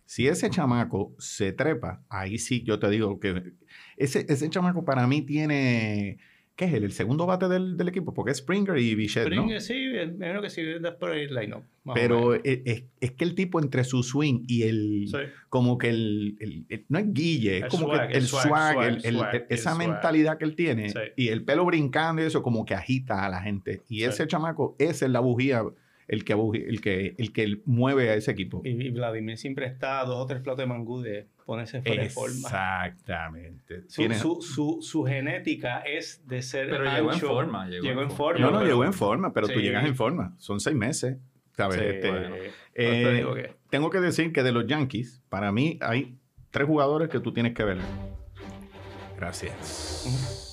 Si 0.04 0.26
ese 0.28 0.50
chamaco 0.50 1.14
se 1.18 1.52
trepa, 1.52 2.04
ahí 2.08 2.38
sí 2.38 2.62
yo 2.64 2.78
te 2.78 2.88
digo 2.90 3.18
que 3.20 3.54
ese, 3.96 4.24
ese 4.28 4.48
chamaco 4.50 4.84
para 4.84 5.06
mí 5.06 5.22
tiene, 5.22 6.18
¿qué 6.56 6.64
es 6.64 6.72
él? 6.74 6.84
El 6.84 6.92
segundo 6.92 7.26
bate 7.26 7.48
del, 7.48 7.76
del 7.76 7.88
equipo, 7.88 8.12
porque 8.14 8.32
es 8.32 8.38
Springer 8.38 8.76
y 8.78 8.94
Bichette, 8.94 9.28
¿no? 9.28 9.42
Springer, 9.42 9.60
sí, 9.60 9.74
menos 10.16 10.42
que 10.42 10.50
sí, 10.50 10.62
por 10.98 11.12
el 11.12 11.34
line-up. 11.34 11.62
Pero 11.94 12.34
es, 12.34 12.42
es- 12.64 12.84
es 13.00 13.10
que 13.12 13.24
el 13.24 13.34
tipo 13.34 13.60
entre 13.60 13.84
su 13.84 14.02
swing 14.02 14.44
y 14.48 14.62
el, 14.62 15.06
Sí. 15.08 15.18
como 15.48 15.78
que 15.78 15.90
el, 15.90 16.36
el- 16.40 16.66
el- 16.68 16.84
no 16.88 16.98
es 16.98 17.12
guille, 17.12 17.58
es 17.58 17.62
El 17.64 17.68
como 17.68 17.86
swag, 17.86 18.08
que 18.10 18.16
el 18.18 18.26
swag, 18.26 19.46
esa 19.50 19.74
mentalidad 19.76 20.38
que 20.38 20.44
él 20.46 20.56
tiene 20.56 20.90
Sí. 20.90 20.98
y 21.16 21.28
el 21.28 21.44
pelo 21.44 21.64
brincando 21.64 22.22
y 22.22 22.24
eso 22.24 22.42
como 22.42 22.64
que 22.64 22.74
agita 22.74 23.24
a 23.24 23.28
la 23.28 23.40
gente. 23.42 23.82
Y 23.88 24.02
ese 24.04 24.26
chamaco, 24.26 24.74
esa 24.78 25.04
es 25.06 25.12
la 25.12 25.20
bujía, 25.20 25.62
el 26.08 26.24
que, 26.24 26.32
el 26.34 26.80
que, 26.80 27.14
el 27.18 27.32
que 27.32 27.60
mueve 27.64 28.10
a 28.10 28.14
ese 28.14 28.30
equipo. 28.30 28.62
Y, 28.64 28.70
y 28.70 28.90
Vladimir 28.90 29.36
siempre 29.38 29.66
está 29.66 30.00
a 30.00 30.04
dos 30.04 30.16
o 30.16 30.26
tres 30.26 30.40
platos 30.40 30.58
de 30.58 30.66
mangú 30.66 31.00
de 31.00 31.26
ponerse 31.44 31.82
fuera 31.82 32.02
de 32.02 32.10
forma. 32.10 32.34
Exactamente. 32.48 33.82
Su, 33.88 34.02
su, 34.14 34.42
su, 34.42 34.78
su 34.82 35.04
genética 35.04 35.80
es 35.80 36.26
de 36.26 36.42
ser 36.42 36.68
Pero 36.70 36.84
llegó 36.84 37.12
en 37.12 37.18
forma. 37.20 37.68
Llegó, 37.68 38.02
en 38.02 38.10
forma. 38.10 38.40
no, 38.40 38.50
no, 38.50 38.58
pero- 38.58 38.68
llegó 38.70 38.84
en 38.84 38.92
forma, 38.92 39.32
pero 39.32 39.48
tú 39.48 39.60
llegas 39.60 39.84
en 39.86 39.94
forma. 39.96 40.34
Son 40.38 40.60
seis 40.60 40.76
meses. 40.76 41.18
¿sabes? 41.56 41.78
Sí, 41.78 41.84
Este, 41.86 42.10
bueno, 42.10 42.34
eh, 42.74 43.02
no 43.02 43.08
te 43.08 43.14
digo 43.14 43.34
que- 43.34 43.54
tengo 43.70 43.90
que 43.90 44.00
decir 44.00 44.32
que 44.32 44.42
de 44.42 44.52
los 44.52 44.66
Yankees, 44.66 45.22
para 45.30 45.52
mí 45.52 45.78
hay 45.80 46.18
tres 46.50 46.66
jugadores 46.66 47.08
que 47.08 47.18
tú 47.20 47.32
tienes 47.32 47.54
que 47.54 47.64
ver. 47.64 47.78
Gracias. 49.16 50.52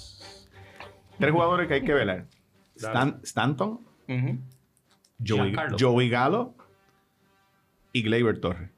Tres 1.19 1.31
jugadores 1.31 1.67
que 1.67 1.73
hay 1.75 1.83
que 1.83 1.93
ver. 1.93 2.25
Stan- 2.75 3.19
Stanton. 3.23 3.79
Joey, 5.25 6.09
Galo 6.09 6.55
y 7.91 8.03
Gleyber 8.03 8.39
Torres. 8.39 8.69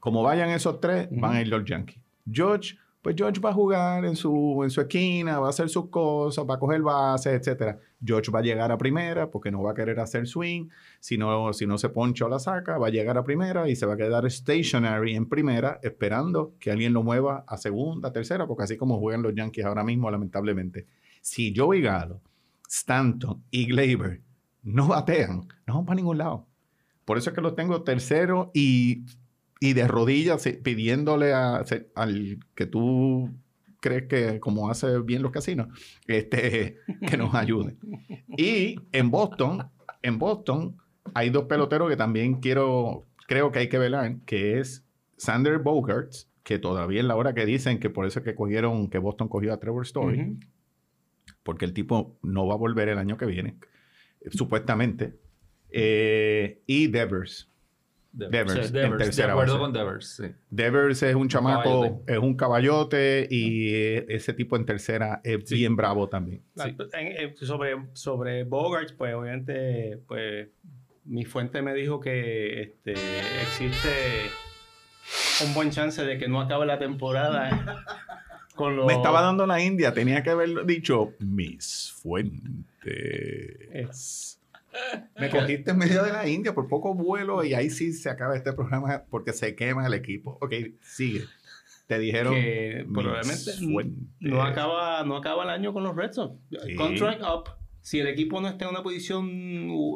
Como 0.00 0.22
vayan 0.22 0.50
esos 0.50 0.80
tres, 0.80 1.08
van 1.10 1.36
a 1.36 1.40
ir 1.40 1.48
los 1.48 1.64
Yankees. 1.64 1.98
George, 2.30 2.76
pues 3.00 3.14
George 3.16 3.40
va 3.40 3.50
a 3.50 3.52
jugar 3.52 4.04
en 4.04 4.16
su, 4.16 4.60
en 4.64 4.70
su 4.70 4.80
esquina, 4.80 5.38
va 5.38 5.46
a 5.46 5.50
hacer 5.50 5.68
sus 5.68 5.88
cosas, 5.90 6.44
va 6.48 6.54
a 6.54 6.58
coger 6.58 6.82
bases, 6.82 7.34
etcétera. 7.34 7.78
George 8.04 8.32
va 8.32 8.40
a 8.40 8.42
llegar 8.42 8.72
a 8.72 8.78
primera 8.78 9.30
porque 9.30 9.52
no 9.52 9.62
va 9.62 9.70
a 9.70 9.74
querer 9.74 10.00
hacer 10.00 10.26
swing. 10.26 10.68
Si 10.98 11.16
no, 11.16 11.52
si 11.52 11.66
no 11.66 11.78
se 11.78 11.88
poncha 11.88 12.24
o 12.24 12.28
la 12.28 12.40
saca, 12.40 12.78
va 12.78 12.88
a 12.88 12.90
llegar 12.90 13.16
a 13.16 13.22
primera 13.22 13.68
y 13.68 13.76
se 13.76 13.86
va 13.86 13.94
a 13.94 13.96
quedar 13.96 14.28
stationary 14.28 15.14
en 15.14 15.28
primera, 15.28 15.78
esperando 15.82 16.54
que 16.58 16.72
alguien 16.72 16.92
lo 16.92 17.04
mueva 17.04 17.44
a 17.46 17.56
segunda, 17.56 18.12
tercera, 18.12 18.46
porque 18.46 18.64
así 18.64 18.76
como 18.76 18.98
juegan 18.98 19.22
los 19.22 19.34
Yankees 19.34 19.64
ahora 19.64 19.84
mismo, 19.84 20.10
lamentablemente. 20.10 20.86
Si 21.20 21.54
Joey 21.56 21.80
Galo, 21.80 22.20
Stanton 22.68 23.44
y 23.50 23.66
Gleyber 23.66 24.20
no 24.62 24.88
batean, 24.88 25.48
no 25.66 25.74
van 25.74 25.84
para 25.86 25.96
ningún 25.96 26.18
lado. 26.18 26.46
por 27.04 27.18
eso 27.18 27.30
es 27.30 27.34
que 27.34 27.40
los 27.42 27.56
tengo 27.56 27.82
tercero 27.82 28.50
y, 28.54 29.04
y 29.60 29.72
de 29.72 29.88
rodillas 29.88 30.46
eh, 30.46 30.60
pidiéndole 30.62 31.32
a- 31.32 31.64
al 31.94 32.38
que 32.54 32.66
tú 32.66 33.30
crees 33.80 34.06
que 34.08 34.38
como 34.40 34.70
hace 34.70 35.00
bien 35.00 35.22
los 35.22 35.32
casinos, 35.32 35.66
este, 36.06 36.76
que 37.08 37.16
nos 37.16 37.34
ayude. 37.34 37.76
Y 38.28 38.76
en 38.92 39.10
Boston, 39.10 39.68
en 40.02 40.18
Boston 40.20 40.76
hay 41.14 41.30
dos 41.30 41.44
peloteros 41.46 41.90
que 41.90 41.96
también 41.96 42.34
quiero, 42.34 43.04
creo 43.26 43.50
que 43.50 43.58
hay 43.58 43.68
que 43.68 43.78
velar, 43.78 44.18
que 44.24 44.60
es 44.60 44.84
Sander 45.16 45.58
Bogarts, 45.58 46.28
que 46.44 46.58
todavía 46.60 47.00
es 47.00 47.06
la 47.06 47.16
hora 47.16 47.34
que 47.34 47.44
dicen 47.44 47.78
que 47.80 47.90
por 47.90 48.06
eso 48.06 48.20
es 48.20 48.24
que 48.24 48.34
cogieron, 48.36 48.88
que 48.88 48.98
Boston 48.98 49.26
cogió 49.28 49.52
a 49.52 49.58
Trevor 49.58 49.82
Story, 49.84 50.38
porque 51.42 51.64
el 51.64 51.72
tipo 51.72 52.16
no 52.22 52.46
va 52.46 52.54
a 52.54 52.58
volver 52.58 52.88
el 52.88 52.98
año 52.98 53.16
que 53.16 53.26
viene, 53.26 53.56
supuestamente. 54.30 55.14
Eh, 55.70 56.60
y 56.66 56.86
Devers. 56.88 57.48
Devers, 58.14 58.52
Sí, 58.52 58.58
en 58.66 58.72
Devers, 58.74 58.98
de 58.98 59.04
tercera 59.06 59.32
acuerdo 59.32 59.54
base. 59.54 59.62
con 59.62 59.72
Devers, 59.72 60.06
sí. 60.16 60.24
Devers 60.50 61.02
es 61.02 61.14
un 61.14 61.28
chamaco, 61.28 61.80
caballote. 61.80 62.12
es 62.12 62.18
un 62.18 62.36
caballote 62.36 63.26
y 63.30 63.74
eh, 63.74 64.04
ese 64.10 64.34
tipo 64.34 64.56
en 64.56 64.66
tercera 64.66 65.22
es 65.24 65.48
Sí. 65.48 65.54
bien 65.56 65.76
bravo 65.76 66.10
también. 66.10 66.42
En- 66.92 67.34
sobre, 67.38 67.74
sobre 67.94 68.44
Bogarts, 68.44 68.92
pues 68.92 69.14
obviamente, 69.14 69.98
pues 70.06 70.50
mi 71.06 71.24
fuente 71.24 71.62
me 71.62 71.72
dijo 71.72 72.00
que 72.00 72.60
este, 72.60 72.92
existe 72.92 73.88
un 75.46 75.54
buen 75.54 75.70
chance 75.70 76.04
de 76.04 76.18
que 76.18 76.28
no 76.28 76.38
acabe 76.42 76.66
la 76.66 76.78
temporada 76.78 77.48
con 78.54 78.76
los... 78.76 78.86
Me 78.86 78.94
estaba 78.94 79.22
dando 79.22 79.46
la 79.46 79.62
India, 79.62 79.92
tenía 79.92 80.22
que 80.22 80.30
haber 80.30 80.64
dicho 80.66 81.12
mis 81.18 81.92
fuentes. 81.92 82.80
Me 85.18 85.30
cogiste 85.30 85.72
en 85.72 85.78
medio 85.78 86.02
de 86.02 86.12
la 86.12 86.28
India 86.28 86.54
por 86.54 86.68
poco 86.68 86.94
vuelo 86.94 87.44
y 87.44 87.54
ahí 87.54 87.70
sí 87.70 87.92
se 87.92 88.10
acaba 88.10 88.36
este 88.36 88.52
programa 88.52 89.04
porque 89.10 89.32
se 89.32 89.54
quema 89.54 89.86
el 89.86 89.94
equipo. 89.94 90.38
Ok, 90.40 90.54
sigue. 90.80 91.24
Te 91.86 91.98
dijeron 91.98 92.34
que 92.34 92.86
probablemente 92.92 93.52
fuentes. 93.52 94.04
no 94.20 94.42
acaba, 94.42 95.04
no 95.04 95.16
acaba 95.16 95.44
el 95.44 95.50
año 95.50 95.72
con 95.72 95.82
los 95.82 95.94
Red 95.94 96.12
Sox. 96.12 96.36
Sí. 96.64 96.74
Contract 96.74 97.22
up. 97.22 97.50
Si 97.82 97.98
el 97.98 98.06
equipo 98.06 98.40
no 98.40 98.48
está 98.48 98.64
en 98.64 98.70
una 98.70 98.82
posición, 98.82 99.28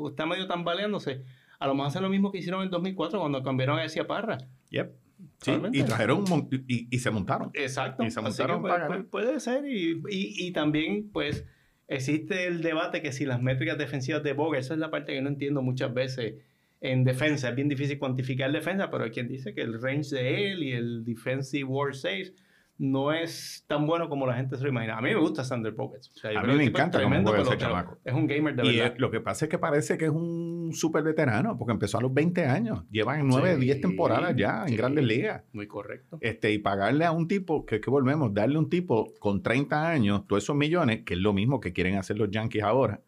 está 0.09 0.27
medio 0.27 0.47
tambaleándose, 0.49 1.23
a 1.59 1.67
lo 1.67 1.75
mejor 1.75 1.89
hacen 1.89 2.03
lo 2.03 2.09
mismo 2.09 2.33
que 2.33 2.39
hicieron 2.39 2.63
en 2.63 2.71
2004 2.71 3.21
cuando 3.21 3.43
cambiaron 3.43 3.79
a 3.79 3.85
Esia 3.85 4.07
Parra. 4.07 4.39
Yep. 4.71 4.93
Sí, 5.41 5.53
y 5.73 5.83
trajeron 5.83 6.31
un 6.31 6.49
y, 6.69 6.89
y 6.95 6.99
se 6.99 7.11
montaron. 7.11 7.51
Exacto. 7.55 8.05
Y 8.05 8.11
se 8.11 8.21
montaron 8.21 8.61
pues, 8.61 8.73
para 8.75 8.87
pues, 8.89 9.05
puede 9.05 9.41
ser. 9.41 9.65
Y, 9.67 10.03
y- 10.11 10.47
y 10.47 10.53
también, 10.53 11.11
pues, 11.13 11.45
existe 11.89 12.47
el 12.47 12.63
debate 12.63 13.01
que 13.03 13.13
si 13.13 13.25
las 13.25 13.41
métricas 13.41 13.79
defensivas 13.79 14.23
de 14.23 14.33
Boga, 14.33 14.59
esa 14.59 14.75
es 14.75 14.81
la 14.81 14.91
parte 14.91 15.13
que 15.15 15.23
no 15.23 15.29
entiendo 15.29 15.63
muchas 15.63 15.95
veces 15.95 16.35
en 16.81 17.05
defensa. 17.05 17.49
Es 17.49 17.57
bien 17.57 17.69
difícil 17.69 17.99
cuantificar 17.99 18.51
defensa, 18.53 18.91
pero 18.91 19.05
hay 19.05 19.11
quien 19.11 19.29
dice 19.29 19.55
que 19.55 19.63
el 19.63 19.81
range 19.81 20.15
de 20.15 20.53
él 20.53 20.63
y 20.63 20.73
el 20.73 21.05
defensive 21.05 21.65
war 21.65 21.95
saves 21.95 22.35
no 22.79 23.11
es 23.13 23.65
tan 23.67 23.87
bueno 23.87 24.09
como 24.09 24.27
la 24.27 24.35
gente 24.35 24.57
se 24.57 24.63
lo 24.63 24.69
imagina. 24.69 24.99
A 24.99 25.01
mí 25.01 25.09
me 25.09 25.17
gusta 25.17 25.45
Sander 25.45 25.73
Bogarts. 25.73 26.11
O 26.11 26.15
sea, 26.19 26.33
yo 26.33 26.39
A 26.39 26.43
mí 26.43 26.55
me 26.55 26.63
es 26.65 26.69
encanta 26.69 26.99
cómo 26.99 27.09
tremendo 27.11 27.31
juega 27.31 27.49
ese 27.49 27.57
chamaco. 27.59 27.99
Es 28.05 28.13
un 28.13 28.27
gamer 28.27 28.55
de 28.55 28.67
Y 28.67 28.77
verdad. 28.77 28.93
eh, 28.93 29.01
lo 29.01 29.11
que 29.11 29.21
pasa 29.21 29.47
es 29.47 29.51
que 29.51 29.59
parece 29.59 29.97
que 29.97 30.05
es 30.05 30.11
un 30.11 30.71
súper 30.73 31.03
veterano, 31.03 31.57
porque 31.57 31.73
empezó 31.73 31.99
a 31.99 32.03
los 32.03 32.13
20 32.13 32.45
años. 32.45 32.85
Llevan 32.91 33.27
9, 33.27 33.55
Sí, 33.55 33.61
10 33.63 33.81
temporadas 33.81 34.35
ya 34.37 34.63
en 34.65 34.69
sí. 34.69 34.77
grandes 34.77 35.05
ligas. 35.05 35.43
Muy 35.53 35.67
correcto. 35.67 36.19
Este, 36.21 36.53
y 36.53 36.59
pagarle 36.59 37.05
a 37.07 37.13
un 37.13 37.27
tipo, 37.29 37.65
que, 37.65 37.81
que 37.81 37.89
volvemos, 37.91 38.35
darle 38.35 38.57
a 38.57 38.59
un 38.59 38.69
tipo 38.69 39.13
con 39.21 39.43
30 39.43 39.89
años, 39.89 40.27
todos 40.27 40.43
esos 40.43 40.55
millones, 40.57 41.03
que 41.05 41.15
es 41.15 41.21
lo 41.21 41.33
mismo 41.33 41.61
que 41.61 41.73
quieren 41.73 41.97
hacer 41.97 42.19
los 42.19 42.31
Yankees 42.31 42.63
ahora, 42.63 43.01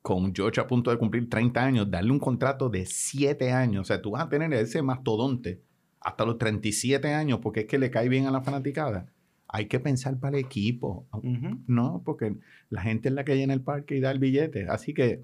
con 0.00 0.34
George 0.34 0.60
a 0.60 0.66
punto 0.66 0.90
de 0.90 0.96
cumplir 0.98 1.28
30 1.28 1.64
años, 1.64 1.88
darle 1.88 2.10
un 2.10 2.18
contrato 2.18 2.68
de 2.68 2.86
7 2.86 3.52
años. 3.52 3.82
O 3.82 3.84
sea, 3.84 4.02
tú 4.02 4.10
vas 4.10 4.24
a 4.24 4.28
tener 4.28 4.52
ese 4.52 4.82
mastodonte 4.82 5.62
hasta 6.04 6.24
los 6.24 6.38
37 6.38 7.12
años, 7.14 7.38
porque 7.40 7.60
es 7.60 7.66
que 7.66 7.78
le 7.78 7.90
cae 7.90 8.08
bien 8.08 8.26
a 8.26 8.30
la 8.30 8.40
fanaticada. 8.42 9.06
Hay 9.48 9.66
que 9.66 9.80
pensar 9.80 10.18
para 10.18 10.38
el 10.38 10.44
equipo. 10.44 11.06
No, 11.66 12.02
porque 12.04 12.34
la 12.70 12.82
gente 12.82 13.08
es 13.08 13.14
la 13.14 13.24
que 13.24 13.36
llena 13.36 13.52
el 13.54 13.60
parque 13.60 13.96
y 13.96 14.00
da 14.00 14.10
el 14.10 14.18
billete. 14.18 14.66
Así 14.68 14.94
que, 14.94 15.22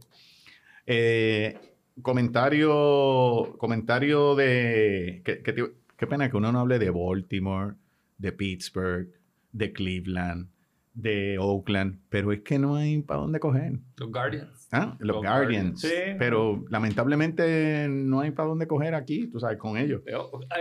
eh, 0.87 1.57
comentario, 2.03 3.57
comentario 3.59 4.35
de... 4.35 5.23
que- 5.25 5.43
que 5.43 5.53
te- 5.53 5.73
qué 5.97 6.07
pena 6.07 6.31
que 6.31 6.37
uno 6.37 6.53
no 6.53 6.61
hable 6.61 6.79
de 6.79 6.91
Baltimore, 6.91 7.75
de 8.19 8.33
Pittsburgh, 8.33 9.09
de 9.53 9.73
Cleveland, 9.73 10.49
de 10.95 11.39
Oakland, 11.39 12.01
pero 12.09 12.33
es 12.33 12.41
que 12.43 12.59
no 12.59 12.77
hay 12.77 13.03
para 13.03 13.21
dónde 13.21 13.41
coger. 13.41 13.79
Los 13.97 14.11
Guardians. 14.11 14.58
¿Ah? 14.71 14.97
Los, 14.99 15.17
Los 15.17 15.17
Guardians. 15.25 15.81
Guardians. 15.81 15.81
Sí. 15.81 16.17
Pero 16.19 16.65
lamentablemente 16.69 17.87
no 17.89 18.21
hay 18.21 18.31
para 18.33 18.49
dónde 18.49 18.67
coger 18.67 18.95
aquí, 18.95 19.27
tú 19.29 19.41
sabes, 19.41 19.57
con 19.59 19.79
ellos. 19.79 20.03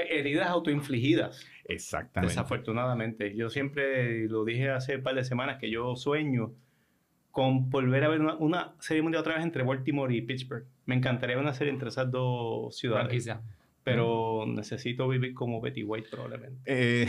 Heridas 0.10 0.48
autoinfligidas. 0.50 1.46
Exactamente. 1.66 2.32
Desafortunadamente. 2.34 3.36
Yo 3.36 3.50
siempre 3.50 4.28
lo 4.30 4.46
dije 4.46 4.70
hace 4.70 4.98
un 4.98 5.04
par 5.04 5.16
de 5.16 5.26
semanas 5.26 5.58
que 5.60 5.70
yo 5.70 5.96
sueño 5.96 6.54
con 7.32 7.70
volver 7.70 8.04
a 8.04 8.08
ver 8.10 8.22
una, 8.22 8.36
una 8.36 8.74
serie 8.80 9.04
mundial 9.04 9.22
otra 9.22 9.36
vez 9.36 9.44
entre 9.44 9.64
Baltimore 9.64 10.16
y 10.16 10.22
Pittsburgh. 10.22 10.66
Me 10.86 10.96
encantaría 10.96 11.36
ver 11.36 11.44
una 11.44 11.54
serie 11.54 11.74
entre 11.74 11.90
esas 11.90 12.10
dos 12.10 12.76
ciudades. 12.78 13.08
Franquicia. 13.08 13.42
Pero 13.84 14.46
necesito 14.48 15.08
vivir 15.08 15.34
como 15.34 15.62
Betty 15.62 15.84
White 15.84 16.10
probablemente. 16.12 16.60
Eh, 16.66 17.08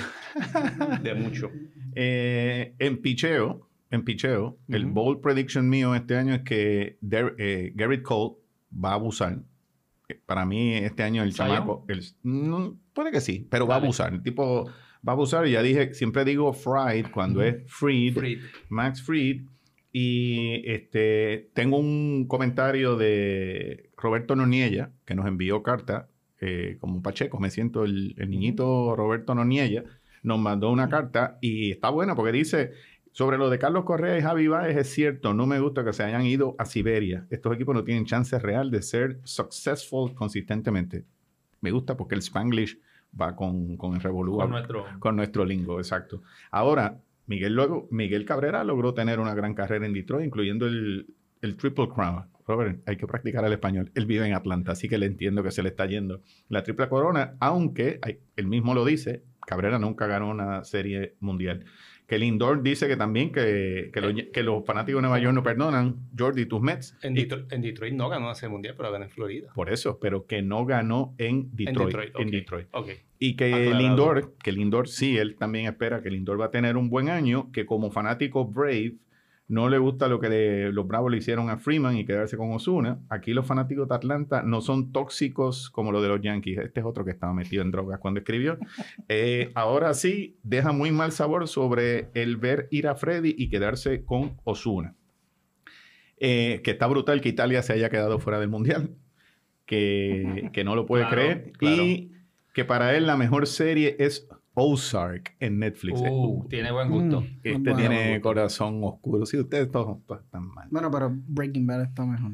De 1.02 1.14
mucho. 1.14 1.50
Eh, 2.00 2.74
en 2.78 2.98
picheo, 3.02 3.67
en 3.90 4.04
picheo, 4.04 4.58
el 4.68 4.86
bold 4.86 5.20
prediction 5.20 5.68
mío 5.68 5.94
este 5.94 6.16
año 6.16 6.34
es 6.34 6.42
que 6.42 6.98
Der- 7.00 7.34
eh, 7.38 7.72
Garrett 7.74 8.02
Cole 8.02 8.36
va 8.72 8.90
a 8.90 8.94
abusar. 8.94 9.38
Para 10.26 10.46
mí 10.46 10.74
este 10.74 11.02
año 11.02 11.22
el 11.22 11.34
chamaco, 11.34 11.84
el- 11.88 12.02
no, 12.22 12.78
puede 12.94 13.10
que 13.10 13.20
sí, 13.20 13.46
pero 13.50 13.66
va 13.66 13.74
a 13.74 13.78
abusar. 13.78 14.12
El 14.14 14.22
tipo 14.22 14.66
va 14.66 15.12
a 15.12 15.14
abusar 15.14 15.46
y 15.46 15.52
ya 15.52 15.62
dije, 15.62 15.94
siempre 15.94 16.24
digo 16.24 16.52
Fried 16.52 17.06
cuando 17.12 17.42
es 17.42 17.56
Freed, 17.66 18.14
Fried. 18.14 18.38
Max 18.68 19.02
Fried. 19.02 19.42
Y 19.92 20.62
este, 20.70 21.50
tengo 21.54 21.78
un 21.78 22.26
comentario 22.28 22.96
de 22.96 23.90
Roberto 23.96 24.36
Noniella, 24.36 24.92
que 25.06 25.14
nos 25.14 25.26
envió 25.26 25.62
carta, 25.62 26.08
eh, 26.40 26.76
como 26.78 27.02
Pacheco, 27.02 27.40
me 27.40 27.50
siento 27.50 27.84
el, 27.84 28.14
el 28.18 28.30
niñito 28.30 28.94
Roberto 28.94 29.34
Noniella, 29.34 29.84
nos 30.22 30.38
mandó 30.38 30.70
una 30.70 30.88
carta 30.88 31.38
y 31.40 31.70
está 31.70 31.88
buena 31.90 32.14
porque 32.14 32.32
dice, 32.32 32.72
sobre 33.18 33.36
lo 33.36 33.50
de 33.50 33.58
Carlos 33.58 33.82
Correa 33.82 34.16
y 34.16 34.22
Javi 34.22 34.46
Baez, 34.46 34.76
es 34.76 34.92
cierto, 34.92 35.34
no 35.34 35.44
me 35.44 35.58
gusta 35.58 35.84
que 35.84 35.92
se 35.92 36.04
hayan 36.04 36.24
ido 36.24 36.54
a 36.56 36.64
Siberia. 36.64 37.26
Estos 37.30 37.52
equipos 37.52 37.74
no 37.74 37.82
tienen 37.82 38.04
chance 38.04 38.38
real 38.38 38.70
de 38.70 38.80
ser 38.80 39.18
successful 39.24 40.14
consistentemente. 40.14 41.04
Me 41.60 41.72
gusta 41.72 41.96
porque 41.96 42.14
el 42.14 42.20
Spanglish 42.20 42.78
va 43.20 43.34
con, 43.34 43.76
con 43.76 43.94
el 43.94 44.00
revolú 44.00 44.36
Con 44.36 44.50
nuestro. 44.50 44.86
con 45.00 45.16
nuestro 45.16 45.44
lingo, 45.44 45.80
exacto. 45.80 46.22
Ahora, 46.52 47.00
Miguel, 47.26 47.54
luego, 47.54 47.88
Miguel 47.90 48.24
Cabrera 48.24 48.62
logró 48.62 48.94
tener 48.94 49.18
una 49.18 49.34
gran 49.34 49.52
carrera 49.52 49.84
en 49.84 49.94
Detroit, 49.94 50.24
incluyendo 50.24 50.68
el, 50.68 51.12
el 51.42 51.56
Triple 51.56 51.88
Crown. 51.88 52.26
Robert, 52.46 52.82
hay 52.86 52.96
que 52.96 53.08
practicar 53.08 53.44
el 53.44 53.52
español. 53.52 53.90
Él 53.96 54.06
vive 54.06 54.28
en 54.28 54.34
Atlanta, 54.34 54.70
así 54.70 54.88
que 54.88 54.96
le 54.96 55.06
entiendo 55.06 55.42
que 55.42 55.50
se 55.50 55.64
le 55.64 55.70
está 55.70 55.86
yendo 55.86 56.22
la 56.48 56.62
triple 56.62 56.88
corona, 56.88 57.34
aunque 57.40 57.98
él 58.36 58.46
mismo 58.46 58.74
lo 58.74 58.84
dice, 58.84 59.24
Cabrera 59.44 59.80
nunca 59.80 60.06
ganó 60.06 60.30
una 60.30 60.62
serie 60.62 61.16
mundial. 61.18 61.64
Que 62.08 62.18
Lindor 62.18 62.62
dice 62.62 62.88
que 62.88 62.96
también 62.96 63.30
que, 63.30 63.90
que, 63.92 64.00
los, 64.00 64.14
que 64.32 64.42
los 64.42 64.64
fanáticos 64.64 64.98
de 64.98 65.02
Nueva 65.08 65.18
York 65.20 65.34
no 65.34 65.42
perdonan. 65.42 65.96
Jordi, 66.18 66.46
tus 66.46 66.60
Mets. 66.60 66.96
En, 67.02 67.14
Y- 67.16 67.20
Detroit, 67.20 67.52
en 67.52 67.60
Detroit 67.62 67.94
no 67.94 68.08
ganó 68.08 68.34
serie 68.34 68.50
mundial, 68.50 68.74
pero 68.76 68.90
ganó 68.90 69.04
en 69.04 69.10
Florida. 69.10 69.52
por 69.54 69.70
eso, 69.70 69.98
pero 70.00 70.26
que 70.26 70.40
no 70.40 70.64
ganó 70.64 71.14
en 71.18 71.54
Detroit. 71.54 72.14
En. 72.18 72.30
Detroit. 72.30 72.66
Ok. 72.72 72.88
Y 73.18 73.36
que 73.36 73.52
Aclarado. 73.52 73.78
Lindor, 73.78 74.34
que 74.42 74.52
Lindor 74.52 74.88
sí, 74.88 75.18
él 75.18 75.36
también 75.36 75.66
espera 75.66 76.02
que 76.02 76.10
Lindor 76.10 76.40
va 76.40 76.46
a 76.46 76.50
tener 76.50 76.76
un 76.78 76.88
buen 76.88 77.10
año, 77.10 77.52
que 77.52 77.66
como 77.66 77.90
fanático 77.90 78.46
Brave 78.46 78.94
no 79.48 79.68
le 79.70 79.78
gusta 79.78 80.08
lo 80.08 80.20
que 80.20 80.28
le- 80.28 80.72
los 80.72 80.86
Bravos 80.86 81.10
le 81.10 81.16
hicieron 81.18 81.48
a 81.48 81.56
Freeman 81.58 81.96
y 81.96 82.04
quedarse 82.04 82.36
con 82.36 82.52
Osuna. 82.52 82.98
Aquí 83.08 83.32
los 83.32 83.46
fanáticos 83.46 83.88
de 83.88 83.94
Atlanta 83.94 84.42
no 84.42 84.60
son 84.60 84.92
tóxicos 84.92 85.70
como 85.70 85.90
lo 85.90 86.02
de 86.02 86.08
los 86.08 86.20
Yankees. 86.20 86.58
Este 86.58 86.80
es 86.80 86.86
otro 86.86 87.04
que 87.04 87.12
estaba 87.12 87.32
metido 87.32 87.62
en 87.62 87.70
drogas 87.70 87.98
cuando 87.98 88.20
escribió. 88.20 88.58
Eh, 89.08 89.50
ahora 89.54 89.94
sí, 89.94 90.36
deja 90.42 90.72
muy 90.72 90.90
mal 90.90 91.12
sabor 91.12 91.48
sobre 91.48 92.08
el 92.14 92.36
ver 92.36 92.68
ir 92.70 92.86
a 92.88 92.94
Freddy 92.94 93.34
y 93.38 93.48
quedarse 93.48 94.04
con 94.04 94.36
Osuna. 94.44 94.94
que 96.18 96.60
está 96.64 96.86
brutal 96.86 97.20
que 97.20 97.28
Italia 97.30 97.62
se 97.62 97.72
haya 97.72 97.88
quedado 97.90 98.18
fuera 98.18 98.38
del 98.40 98.48
Mundial. 98.50 98.90
Que, 99.66 100.50
que 100.52 100.64
no 100.64 100.74
lo 100.74 100.86
puede 100.86 101.04
Claro, 101.04 101.16
creer. 101.16 101.52
claro. 101.58 101.82
Y 101.82 102.12
que 102.54 102.64
para 102.64 102.96
él 102.96 103.06
la 103.06 103.16
mejor 103.16 103.46
serie 103.46 103.96
es 103.98 104.26
Ozark 104.58 105.34
en 105.40 105.58
Netflix. 105.58 106.00
Uh, 106.00 106.46
tiene 106.48 106.70
buen 106.72 106.90
gusto. 106.90 107.20
Mm, 107.22 107.24
este 107.42 107.58
bueno, 107.58 107.76
tiene 107.76 108.04
bueno. 108.08 108.22
corazón 108.22 108.80
oscuro. 108.82 109.24
Sí, 109.26 109.38
ustedes 109.38 109.70
todos, 109.70 109.98
todos 110.06 110.22
están 110.22 110.46
mal. 110.48 110.68
Bueno, 110.70 110.90
pero 110.90 111.10
Breaking 111.14 111.66
Bad 111.66 111.82
está 111.84 112.04
mejor. 112.04 112.32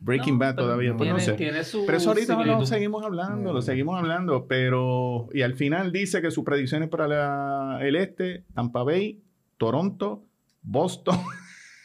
Breaking 0.00 0.34
No, 0.34 0.40
Bad 0.40 0.56
todavía, 0.56 0.90
pues 0.96 1.02
tiene, 1.06 1.12
no 1.12 1.20
sé. 1.20 1.32
tiene 1.34 1.62
su 1.62 1.84
Pero 1.86 1.98
eso 1.98 2.08
ahorita 2.10 2.34
lo 2.34 2.42
similitud. 2.42 2.66
seguimos 2.66 3.04
hablando, 3.04 3.52
lo 3.52 3.60
Mm. 3.60 3.62
seguimos 3.62 3.98
hablando, 4.00 4.46
pero... 4.48 5.28
Y 5.32 5.42
al 5.42 5.54
final 5.54 5.92
dice 5.92 6.20
que 6.20 6.32
sus 6.32 6.42
predicciones 6.42 6.88
para 6.88 7.06
la- 7.06 7.78
el 7.82 7.94
este, 7.94 8.44
Tampa 8.52 8.82
Bay, 8.82 9.22
Toronto, 9.58 10.24
Boston, 10.60 11.16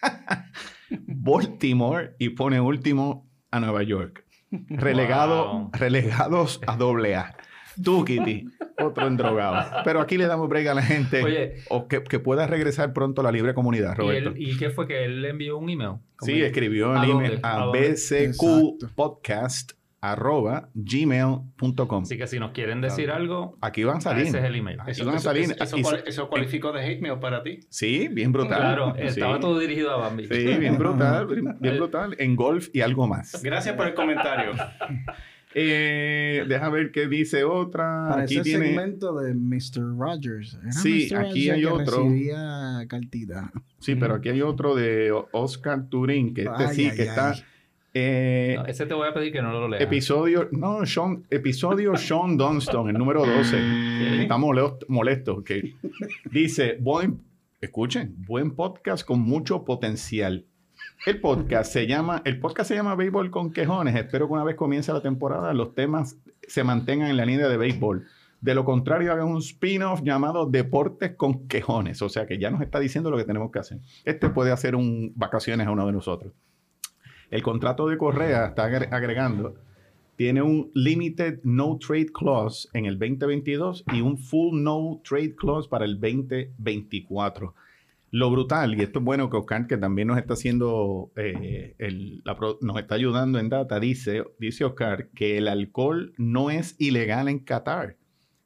Baltimore 1.08 2.16
y 2.18 2.30
pone 2.30 2.60
último 2.60 3.28
a 3.52 3.60
Nueva 3.60 3.84
York. 3.84 4.26
Relegado, 4.70 5.52
Wow. 5.60 5.70
Relegados 5.74 6.62
a 6.66 6.78
doble 6.78 7.16
A. 7.16 7.36
Tú, 7.84 8.06
Kitty, 8.06 8.46
otro 8.84 9.08
endrogado. 9.08 9.82
Pero 9.84 10.02
aquí 10.02 10.18
le 10.18 10.26
damos 10.28 10.48
break 10.50 10.68
a 10.68 10.74
la 10.74 10.82
gente 10.82 11.24
Oye. 11.24 11.56
o 11.70 11.88
que, 11.88 12.04
que 12.04 12.20
pueda 12.20 12.48
regresar 12.48 12.94
pronto 12.94 13.22
a 13.22 13.24
la 13.24 13.32
libre 13.32 13.54
comunidad, 13.54 13.94
¿Y, 13.94 13.98
Roberto. 13.98 14.30
él- 14.30 14.36
¿Y 14.38 14.58
qué 14.58 14.70
fue 14.70 14.88
que 14.88 15.06
él 15.06 15.22
le 15.22 15.30
envió 15.30 15.58
un 15.58 15.70
email? 15.70 15.94
Sí, 16.22 16.42
escribió 16.42 16.92
el 16.94 16.98
¿A 16.98 17.06
email 17.06 17.40
a 17.44 17.64
¿A 17.64 17.72
bcqpodcast 17.72 19.72
arroba 20.00 20.70
gmail.com. 20.76 22.04
Así 22.04 22.18
que 22.18 22.28
si 22.28 22.40
nos 22.40 22.52
quieren 22.52 22.82
decir 22.82 23.10
algo, 23.10 23.58
Aquí 23.62 23.84
van 23.84 23.98
a 23.98 24.02
salir. 24.02 24.28
ese 24.28 24.38
es 24.38 24.44
el 24.46 24.56
email. 24.56 24.80
Aquí 24.80 24.92
Eso, 24.92 25.06
van 25.06 25.16
a 25.16 25.18
eso- 25.18 25.24
salir. 25.30 25.44
eso- 25.52 25.64
eso 25.64 25.78
Y- 25.78 25.82
cual- 25.82 26.04
eso 26.06 26.30
cualificó 26.30 26.72
de 26.72 26.86
hate 26.86 27.02
mail 27.02 27.18
para 27.20 27.42
ti. 27.44 27.62
Sí, 27.70 28.08
bien 28.12 28.32
brutal. 28.32 28.60
Claro, 28.60 28.94
Sí. 28.96 29.02
estaba 29.08 29.40
todo 29.40 29.58
dirigido 29.60 29.92
a 29.92 29.98
Bambi. 29.98 30.28
Sí, 30.28 30.46
bien 30.60 30.78
brutal, 30.78 31.26
bien 31.60 31.68
brutal. 31.78 32.16
En 32.20 32.36
golf 32.36 32.70
y 32.74 32.82
algo 32.82 33.08
más. 33.08 33.42
Gracias 33.44 33.76
por 33.76 33.88
el 33.88 33.94
comentario. 33.96 34.52
Eh, 35.54 36.46
deja 36.48 36.70
ver 36.70 36.92
qué 36.92 37.08
dice 37.08 37.44
otra. 37.44 38.08
Para 38.10 38.24
Aquí 38.24 38.36
ese 38.36 38.44
tiene. 38.44 38.66
segmento 38.68 39.18
de 39.20 39.34
Mr. 39.34 39.98
Rogers. 39.98 40.58
Era 40.62 40.72
Sí, 40.72 41.08
Mr. 41.12 41.18
aquí 41.20 41.50
Rogers 41.50 41.52
hay 41.56 41.62
que 41.62 41.68
otro. 41.68 42.04
recibía 42.04 42.86
cartita. 42.88 43.52
Sí, 43.80 43.96
pero 43.96 44.16
aquí 44.16 44.30
hay 44.30 44.42
otro 44.42 44.76
de 44.76 45.12
Oscar 45.32 45.88
Turín, 45.90 46.34
que 46.34 46.42
este 46.44 46.64
Ay, 46.66 46.76
sí, 46.76 46.86
ay, 46.90 46.96
que 46.96 47.02
ay. 47.04 47.08
está. 47.08 47.36
eh, 47.94 48.56
No, 48.58 48.66
ese 48.66 48.86
te 48.86 48.94
voy 48.94 49.08
a 49.08 49.14
pedir 49.14 49.32
que 49.32 49.42
no 49.42 49.52
lo 49.52 49.68
leas. 49.68 49.82
episodio, 49.82 50.50
no, 50.52 50.86
Sean, 50.86 51.24
episodio 51.30 51.96
Sean 51.98 52.38
Dunston, 52.38 52.90
el 52.90 52.98
número 52.98 53.26
12. 53.26 54.22
Está 54.22 54.38
molesto, 54.38 54.86
molesto 54.90 55.44
que 55.44 55.74
dice, 56.32 56.78
buen, 56.80 57.20
escuchen, 57.62 58.14
buen 58.28 58.52
podcast 58.52 59.06
con 59.08 59.22
mucho 59.22 59.64
potencial. 59.66 60.46
El 61.06 61.22
podcast 61.22 61.72
se 61.72 61.88
llama, 61.88 62.22
el 62.26 62.40
podcast 62.40 62.68
se 62.70 62.76
llama 62.76 62.96
Béisbol 62.96 63.32
con 63.32 63.52
quejones. 63.52 63.96
Espero 63.96 64.28
que 64.28 64.34
una 64.34 64.44
vez 64.44 64.56
comience 64.56 64.92
la 64.92 65.02
temporada 65.02 65.54
los 65.54 65.74
temas 65.74 66.18
se 66.48 66.64
mantengan 66.64 67.10
en 67.10 67.18
la 67.18 67.26
línea 67.26 67.48
de 67.48 67.58
béisbol. 67.58 68.06
De 68.42 68.54
lo 68.54 68.66
contrario, 68.66 69.12
hagan 69.12 69.28
un 69.28 69.38
spin-off 69.40 70.02
llamado 70.04 70.46
Deportes 70.48 71.16
con 71.16 71.48
quejones. 71.48 72.02
O 72.02 72.10
sea 72.10 72.26
que 72.28 72.38
ya 72.38 72.50
nos 72.52 72.62
está 72.62 72.80
diciendo 72.80 73.10
lo 73.10 73.18
que 73.18 73.24
tenemos 73.24 73.52
que 73.52 73.60
hacer. 73.60 73.80
Este 74.06 74.30
puede 74.30 74.52
hacer 74.52 74.76
un 74.76 75.14
vacaciones 75.16 75.68
a 75.68 75.72
uno 75.72 75.86
de 75.86 75.94
nosotros. 75.94 76.34
El 77.32 77.42
contrato 77.44 77.88
de 77.88 77.98
Correa 77.98 78.48
está 78.48 78.66
agre- 78.70 78.90
agregando 78.92 79.56
tiene 80.16 80.42
un 80.42 80.72
limited 80.74 81.40
no 81.44 81.78
trade 81.78 82.08
clause 82.08 82.68
en 82.74 82.86
el 82.86 82.98
2022 82.98 83.84
y 83.94 84.02
un 84.02 84.18
full 84.18 84.60
no 84.64 85.00
trade 85.08 85.36
clause 85.36 85.70
para 85.70 85.86
el 85.86 86.00
2024. 86.00 87.54
Lo 88.18 88.32
brutal, 88.32 88.74
y 88.76 88.82
esto 88.82 88.98
es 89.00 89.06
bueno 89.06 89.30
que 89.30 89.38
Oscar, 89.38 89.68
que 89.68 89.78
también 89.78 90.08
nos 90.08 90.18
está 90.18 90.34
haciendo, 90.34 91.12
eh, 91.18 91.76
el- 91.78 92.22
la 92.26 92.36
nos 92.62 92.78
está 92.78 92.96
ayudando 92.96 93.38
en 93.38 93.50
data, 93.50 93.80
dice, 93.80 94.24
dice 94.40 94.66
Oscar 94.66 95.10
que 95.14 95.38
el 95.38 95.48
alcohol 95.48 96.14
no 96.18 96.50
es 96.50 96.76
ilegal 96.80 97.28
en 97.28 97.38
Qatar. 97.40 97.96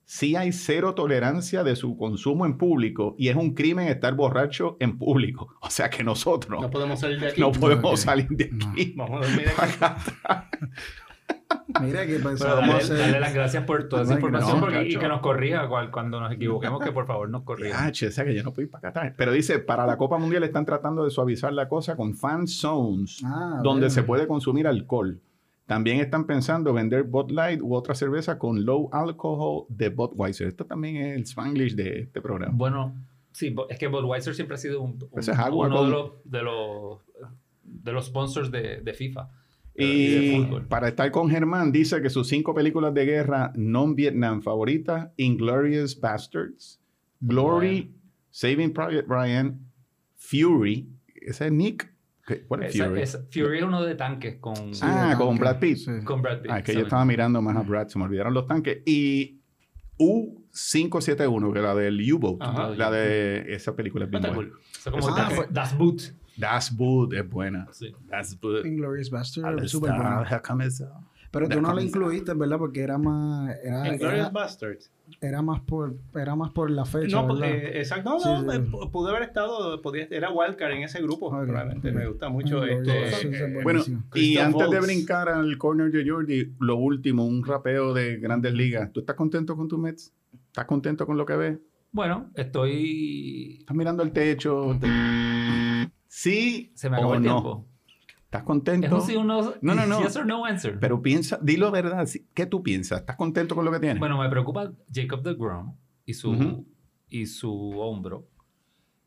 Sí 0.03 0.35
hay 0.35 0.51
cero 0.51 0.93
tolerancia 0.93 1.63
de 1.63 1.77
su 1.77 1.95
consumo 1.95 2.45
en 2.45 2.57
público 2.57 3.15
y 3.17 3.29
es 3.29 3.35
un 3.37 3.53
crimen 3.53 3.87
estar 3.87 4.13
borracho 4.13 4.75
en 4.81 4.97
público. 4.97 5.55
O 5.61 5.69
sea 5.69 5.89
que 5.89 6.03
nosotros 6.03 6.59
No 6.59 6.67
no, 6.67 6.69
podemos 6.69 6.99
salir 6.99 7.19
de 7.21 7.27
aquí. 7.29 7.41
podemos 7.57 7.91
Ok. 7.93 7.97
salir 7.97 8.27
de 8.29 8.49
No. 8.51 8.73
Vamos 8.97 9.23
a 9.23 9.27
dormir 9.29 9.47
aquí. 9.57 9.75
Mira 11.81 12.05
que 12.05 12.13
Pero 12.15 12.29
pensábamos 12.29 12.67
dale, 12.67 12.83
hacer. 12.83 12.97
dale 12.97 13.19
las 13.19 13.33
gracias 13.33 13.63
por 13.63 13.87
toda 13.87 14.03
esa 14.03 14.13
información 14.15 14.55
no, 14.55 14.61
porque- 14.61 14.87
y 14.89 14.95
que 14.97 15.07
nos 15.07 15.21
corrija 15.21 15.67
cual- 15.67 15.89
cuando 15.89 16.19
nos 16.19 16.31
equivoquemos, 16.31 16.83
que 16.83 16.91
por 16.91 17.07
favor 17.07 17.29
nos 17.29 17.43
corrija. 17.43 17.85
Ah, 17.85 17.91
che, 17.91 18.07
o 18.07 18.11
sea 18.11 18.25
que 18.25 18.35
yo 18.35 18.43
no 18.43 18.51
puedo 18.53 18.65
ir 18.65 18.71
para 18.71 18.91
Qatar. 18.91 19.15
Pero 19.17 19.31
dice, 19.31 19.59
para 19.59 19.85
la 19.87 19.97
Copa 19.97 20.17
Mundial 20.17 20.43
están 20.43 20.65
tratando 20.65 21.03
de 21.03 21.09
suavizar 21.11 21.53
la 21.53 21.67
cosa 21.69 21.95
con 21.95 22.13
fan 22.15 22.45
zones, 22.47 23.21
Ah, 23.25 23.61
donde 23.63 23.81
bueno. 23.85 23.89
se 23.89 24.03
puede 24.03 24.27
consumir 24.27 24.67
alcohol. 24.67 25.19
También 25.65 26.01
están 26.01 26.25
pensando 26.27 26.73
vender 26.73 27.03
Bud 27.03 27.31
Light 27.31 27.61
u 27.61 27.73
otra 27.73 27.95
cerveza 27.95 28.37
con 28.37 28.65
low 28.65 28.89
alcohol 28.91 29.65
de 29.69 29.89
Budweiser. 29.89 30.47
Esto 30.47 30.65
también 30.65 30.97
es 30.97 31.15
el 31.15 31.21
Spanglish 31.23 31.75
de 31.75 32.01
este 32.01 32.21
programa. 32.21 32.51
Bueno, 32.53 32.93
sí, 33.31 33.55
es 33.69 33.79
que 33.79 33.87
Budweiser 33.87 34.35
siempre 34.35 34.55
ha 34.55 34.57
sido 34.57 34.81
un, 34.81 34.99
un- 35.09 35.19
Ese 35.19 35.31
es 35.31 35.39
agua 35.39 35.67
uno 35.67 35.75
con- 35.77 35.85
de, 35.85 35.91
los, 35.91 36.11
de, 36.25 36.41
los, 36.43 36.99
de 37.63 37.91
los 37.93 38.05
sponsors 38.07 38.51
de, 38.51 38.81
de 38.81 38.93
FIFA. 38.93 39.29
Y 39.75 40.45
para 40.69 40.89
estar 40.89 41.09
con 41.11 41.29
Germán, 41.29 41.71
dice 41.71 42.01
que 42.01 42.09
sus 42.09 42.27
cinco 42.27 42.53
películas 42.53 42.93
de 42.93 43.05
guerra 43.05 43.51
non-Vietnam 43.55 44.41
favoritas, 44.41 45.09
Inglorious 45.17 45.99
Bastards, 45.99 46.79
Glory, 47.19 47.91
Saving 48.29 48.73
Private 48.73 49.05
Ryan, 49.07 49.59
Fury, 50.17 50.87
ese 51.15 51.45
es 51.47 51.51
Nick. 51.51 51.91
¿Qué- 52.27 52.43
¿Cuál 52.43 52.63
es 52.63 52.75
Esa- 52.75 52.87
Fury? 52.87 53.01
esa- 53.01 53.23
Fury 53.31 53.57
es 53.57 53.63
uno 53.63 53.81
de 53.83 53.95
tanques 53.95 54.35
con, 54.39 54.55
Sí, 54.75 54.81
Ah, 54.83 55.15
con 55.17 55.27
tanque, 55.29 55.39
Brad 55.41 55.59
Pitt. 55.59 55.77
sí. 55.77 55.91
con 56.03 56.21
Brad 56.21 56.41
Pitt. 56.41 56.51
Ah, 56.51 56.59
es 56.59 56.63
que 56.65 56.73
yo 56.73 56.81
estaba 56.81 57.03
mirando 57.05 57.41
más 57.41 57.55
a 57.57 57.61
Brad, 57.61 57.87
se 57.87 57.97
me 57.97 58.05
olvidaron 58.05 58.33
los 58.33 58.45
tanques. 58.47 58.79
Y 58.85 59.39
U571, 59.97 61.51
que 61.53 61.59
es 61.59 61.63
la 61.65 61.75
del 61.75 62.13
U-Boat, 62.13 62.77
la 62.77 62.91
de 62.91 63.53
esa 63.53 63.75
película 63.75 64.05
es 64.05 64.11
bien 64.11 64.21
buena. 64.21 64.35
cool. 64.35 64.53
Como 64.91 65.07
Ah, 65.15 65.29
Das 65.49 65.77
Boot. 65.77 66.01
Das 66.41 66.75
Boot 66.75 67.13
es 67.13 67.29
buena. 67.29 67.67
Sí. 67.71 67.93
Das 68.09 68.37
Boot. 68.39 68.65
Inglorious 68.65 69.09
Bastard, 69.09 69.45
Al 69.45 69.69
súper 69.69 69.91
comenzó. 70.45 70.87
Pero 71.31 71.47
tú 71.47 71.61
no 71.61 71.73
la 71.73 71.81
incluiste, 71.81 72.33
¿verdad? 72.33 72.57
Porque 72.57 72.81
era 72.81 72.97
más. 72.97 73.55
Era, 73.63 73.87
Inglourious 73.93 74.19
era, 74.19 74.29
Bastards. 74.29 74.91
era 75.21 75.41
más 75.41 75.61
por, 75.61 75.95
era 76.13 76.35
más 76.35 76.51
por 76.51 76.69
la 76.69 76.83
fecha. 76.83 77.21
No, 77.21 77.33
¿verdad? 77.35 77.49
eh, 77.55 77.79
exacto. 77.79 78.09
No, 78.09 78.19
Sí, 78.19 78.27
no, 78.45 78.51
sí. 78.51 78.57
pu- 78.59 78.91
pude 78.91 79.11
haber 79.11 79.23
estado, 79.23 79.81
podía, 79.81 80.07
era 80.11 80.29
Wildcard 80.29 80.71
en 80.73 80.83
ese 80.83 81.01
grupo. 81.01 81.27
Ok, 81.27 81.45
Realmente 81.47 81.87
ok. 81.89 81.95
me 81.95 82.07
gusta 82.07 82.27
mucho 82.27 82.57
Inglourious 82.67 82.87
este. 82.89 83.01
Basterds 83.11 83.35
es 83.35 83.41
eh, 83.41 83.59
bueno. 83.63 83.81
Y 84.13 84.37
antes 84.39 84.69
de 84.71 84.79
brincar 84.81 85.29
al 85.29 85.57
corner 85.57 85.89
de 85.89 86.09
Jordi, 86.09 86.53
lo 86.59 86.75
último, 86.75 87.23
un 87.25 87.45
rapeo 87.45 87.93
de 87.93 88.17
grandes 88.17 88.53
ligas. 88.53 88.91
¿Tú 88.91 88.99
estás 88.99 89.15
contento 89.15 89.55
con 89.55 89.69
tu 89.69 89.77
Mets? 89.77 90.11
¿Estás 90.47 90.65
contento 90.65 91.05
con 91.05 91.17
lo 91.17 91.25
que 91.25 91.35
ves? 91.37 91.57
Bueno, 91.93 92.29
estoy... 92.35 93.57
¿Estás 93.59 93.75
mirando 93.77 94.03
el 94.03 94.11
techo? 94.11 94.77
¿Sí 96.13 96.73
Se 96.75 96.89
me 96.89 96.97
acabó 96.97 97.13
o 97.13 97.15
el 97.15 97.23
no? 97.23 97.31
tiempo. 97.41 97.67
¿Estás 98.25 98.41
Es 98.41 98.45
contento? 98.45 98.95
un 98.97 99.01
sí 99.01 99.15
o 99.15 99.23
no. 99.23 99.53
No, 99.61 99.75
no, 99.75 99.85
no. 99.85 100.01
Yes 100.01 100.15
or 100.17 100.25
no 100.25 100.43
answer. 100.45 100.77
Pero 100.77 101.01
piensa, 101.01 101.39
dilo 101.41 101.71
verdad. 101.71 102.05
¿Qué 102.33 102.45
tú 102.45 102.61
piensas? 102.61 102.99
¿Estás 102.99 103.15
contento 103.15 103.55
con 103.55 103.63
lo 103.63 103.71
que 103.71 103.79
tienes? 103.79 103.99
Bueno, 103.99 104.17
me 104.17 104.29
preocupa 104.29 104.73
Jacob 104.93 105.21
de 105.23 105.33
Grom 105.35 105.73
y 106.05 106.13
su, 106.13 106.65
y 107.07 107.25
su 107.25 107.79
hombro. 107.79 108.27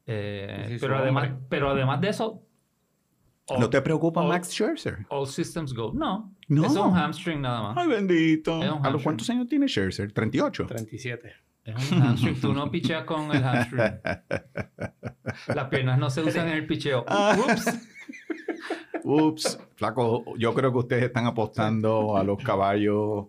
Eh, 0.06 0.76
su 0.78 0.80
pero, 0.86 0.96
además, 0.98 1.24
hombre. 1.28 1.46
pero 1.50 1.70
además 1.70 2.00
de 2.00 2.08
eso, 2.08 2.42
all, 3.48 3.60
¿No 3.60 3.68
te 3.70 3.82
preocupa 3.82 4.22
all- 4.22 4.28
Max 4.28 4.48
Scherzer? 4.50 5.04
all 5.10 5.26
systems 5.26 5.74
go. 5.74 5.92
No, 5.94 6.34
No. 6.48 6.64
es 6.66 6.72
un 6.74 6.92
hamstring 6.94 7.42
nada 7.42 7.62
más. 7.62 7.76
Ay, 7.78 7.88
bendito. 7.88 8.60
¿A 8.82 8.88
los 8.90 9.02
cuántos 9.02 9.28
años 9.28 9.46
tiene 9.46 9.66
Scherzer? 9.68 10.10
38. 10.12 10.66
37. 10.66 11.32
Es 11.64 11.92
un 11.92 12.02
hamstring. 12.02 12.40
Tú 12.40 12.52
no 12.52 12.70
picheas 12.70 13.04
con 13.04 13.34
el 13.34 13.42
hamstring. 13.42 14.00
Las 15.54 15.68
piernas 15.68 15.98
no 15.98 16.10
se 16.10 16.22
usan 16.22 16.48
en 16.48 16.54
el 16.54 16.66
picheo. 16.66 17.04
Ah. 17.08 17.36
Ups. 17.38 17.90
Ups, 19.04 19.58
flaco, 19.74 20.24
yo 20.38 20.54
creo 20.54 20.72
que 20.72 20.78
ustedes 20.78 21.04
están 21.04 21.26
apostando 21.26 22.16
a 22.16 22.24
los 22.24 22.42
caballos. 22.42 23.26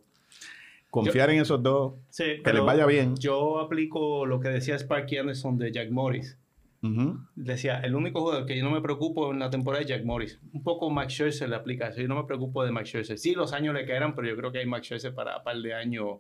Confiar 0.90 1.30
en 1.32 1.42
esos 1.42 1.62
dos. 1.62 1.96
Sí, 2.10 2.42
Que 2.44 2.54
les 2.54 2.64
vaya 2.64 2.86
bien. 2.86 3.16
Yo 3.18 3.60
aplico 3.60 4.26
lo 4.26 4.40
que 4.40 4.48
decía 4.48 4.76
Sparky 4.80 5.18
Anderson 5.18 5.58
de 5.58 5.72
Jack 5.72 5.92
Morris. 5.92 6.38
Decía, 7.36 7.80
el 7.80 7.96
único 7.96 8.22
jugador 8.22 8.46
que 8.46 8.56
yo 8.56 8.64
no 8.64 8.70
me 8.70 8.80
preocupo 8.80 9.32
en 9.32 9.40
la 9.40 9.50
temporada 9.50 9.82
es 9.82 9.90
Jack 9.90 10.06
Morris. 10.06 10.40
Un 10.54 10.62
poco 10.62 10.90
Max 10.92 11.14
Scherzer 11.14 11.50
le 11.50 11.56
aplica 11.56 11.88
eso. 11.88 12.00
Yo 12.00 12.08
no 12.08 12.16
me 12.16 12.26
preocupo 12.26 12.64
de 12.64 12.72
Max 12.72 12.90
Scherzer. 12.90 13.18
Sí, 13.18 13.34
los 13.34 13.54
años 13.54 13.74
le 13.74 13.86
caerán, 13.88 14.14
pero 14.14 14.28
yo 14.28 14.38
creo 14.38 14.52
que 14.52 14.60
hay 14.60 14.68
Max 14.68 14.86
Scherzer 14.86 15.14
para 15.16 15.38
un 15.38 15.44
par 15.44 15.58
de 15.58 15.74
años 15.74 16.20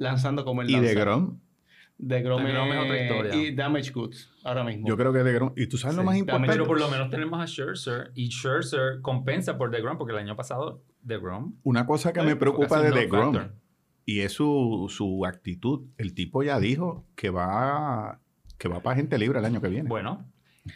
lanzando 0.00 0.44
como 0.44 0.62
el 0.62 0.70
Y 0.70 0.80
de 0.80 0.94
Grom. 0.94 1.38
De 1.98 2.22
Grom, 2.22 2.42
De 2.42 2.50
Grom 2.52 2.68
es 2.72 2.74
es 2.78 2.84
otra 2.84 3.02
historia. 3.02 3.34
Y 3.36 3.54
Damage 3.54 3.90
Goods, 3.92 4.30
ahora 4.42 4.64
mismo. 4.64 4.88
Yo 4.88 4.96
creo 4.96 5.12
que 5.12 5.18
de 5.22 5.32
Grom. 5.34 5.52
Y 5.54 5.66
tú 5.66 5.76
sabes 5.76 5.96
lo 5.96 6.02
más 6.02 6.16
importante. 6.16 6.50
Pero 6.50 6.66
por 6.66 6.80
lo 6.80 6.88
menos 6.88 7.10
tenemos 7.10 7.38
a 7.40 7.46
Scherzer 7.46 8.10
y 8.14 8.30
Scherzer 8.30 9.02
compensa 9.02 9.58
por 9.58 9.70
DeGrom 9.70 9.98
porque 9.98 10.12
el 10.14 10.18
año 10.18 10.34
pasado 10.34 10.82
DeGrom 11.02 11.56
Una 11.62 11.84
cosa 11.84 12.12
que 12.14 12.20
Eh, 12.20 12.24
me 12.24 12.36
preocupa 12.36 12.80
de 12.80 12.90
The 12.92 13.06
Grom. 13.06 13.36
Y 14.06 14.20
es 14.20 14.32
su, 14.32 14.86
su 14.88 15.26
actitud. 15.26 15.86
El 15.98 16.14
tipo 16.14 16.42
ya 16.42 16.58
dijo 16.58 17.06
que 17.14 17.28
va, 17.28 18.20
que 18.56 18.68
va 18.68 18.80
para 18.80 18.96
gente 18.96 19.18
libre 19.18 19.38
el 19.38 19.44
año 19.44 19.60
que 19.60 19.68
viene. 19.68 19.88
Bueno, 19.88 20.26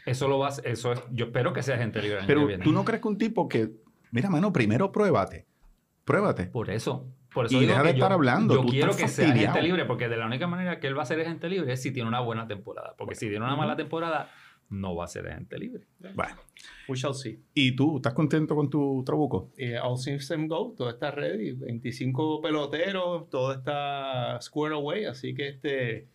eso 0.05 0.29
lo 0.29 0.39
vas, 0.39 0.61
eso 0.65 0.93
es, 0.93 1.03
yo 1.11 1.25
espero 1.27 1.53
que 1.55 1.63
sea 1.63 1.79
gente 1.79 2.01
libre 2.03 2.19
el 2.19 2.21
año 2.21 2.27
que 2.29 2.35
Pero 2.35 2.47
viene. 2.47 2.63
tú 2.65 2.71
no 2.73 2.85
crees 2.85 3.01
que 3.01 3.09
un 3.09 3.17
tipo 3.19 3.49
que. 3.49 3.73
Mira, 4.13 4.29
mano, 4.29 4.53
primero 4.53 4.93
pruébate. 4.93 5.47
Pruébate. 6.05 6.45
Por 6.49 6.69
eso. 6.71 7.09
Por 7.35 7.47
eso 7.47 7.57
Y 7.57 7.61
digo 7.61 7.73
deja 7.73 7.83
que 7.83 7.89
de 7.89 7.95
estar 7.95 8.11
yo, 8.11 8.15
hablando, 8.15 8.55
Yo 8.55 8.61
tú 8.63 8.69
quiero 8.69 8.93
que 8.93 9.09
sea 9.09 9.09
fastidiado. 9.09 9.55
gente 9.55 9.63
libre, 9.63 9.85
porque 9.85 10.09
de 10.09 10.17
la 10.17 10.27
única 10.27 10.47
manera 10.47 10.79
que 10.79 10.87
él 10.87 10.97
va 10.97 11.03
a 11.03 11.07
ser 11.07 11.21
agente 11.21 11.49
libre 11.49 11.73
es 11.73 11.83
si 11.83 11.93
tiene 11.93 12.09
una 12.09 12.21
buena 12.21 12.47
temporada. 12.47 12.95
Porque 12.97 13.15
si 13.17 13.29
tiene 13.29 13.45
una 13.45 13.57
mala 13.57 13.77
temporada, 13.77 14.31
no 14.71 14.95
va 14.95 15.05
a 15.05 15.09
ser 15.09 15.29
agente 15.29 15.59
libre. 15.59 15.87
Bueno. 16.15 16.37
We 16.89 16.97
shall 16.97 17.15
see. 17.15 17.41
¿Y 17.55 17.75
tú? 17.75 17.97
¿Estás 17.97 18.15
contento 18.15 18.55
con 18.55 18.71
tu 18.71 19.03
trabuco? 19.05 19.51
Eh, 19.57 19.79
all 19.79 19.99
systems 19.99 20.49
go, 20.49 20.75
todo 20.77 20.91
está 20.91 21.11
ready, 21.11 21.53
25 21.53 22.41
peloteros, 22.41 23.29
todo 23.29 23.53
está 23.53 24.39
squared 24.41 24.77
away, 24.77 25.05
así 25.07 25.35
que 25.35 25.49
este 25.49 26.09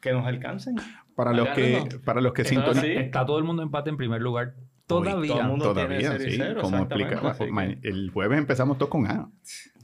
que 0.00 0.12
nos 0.12 0.26
alcancen. 0.26 0.76
Para 1.14 1.32
los 1.32 1.48
que, 1.50 2.00
para 2.04 2.20
los 2.20 2.34
que 2.34 2.44
sintonizan. 2.44 2.84
Está 2.84 3.24
todo 3.24 3.38
el 3.38 3.44
mundo 3.44 3.62
empate 3.62 3.88
en 3.88 3.96
primer 3.96 4.20
lugar. 4.20 4.54
Todavía. 4.86 5.32
Todo 5.32 5.40
el 5.40 5.46
mundo 5.48 5.64
Todavía, 5.72 5.98
tiene 5.98 6.18
serie 6.18 6.30
sí. 6.32 6.38
cero, 6.40 6.60
Como 6.62 6.76
explicaba, 6.78 7.36
que- 7.38 7.78
el 7.88 8.10
jueves 8.10 8.38
empezamos 8.38 8.76
todos 8.78 8.90
con 8.90 9.06
A. 9.06 9.30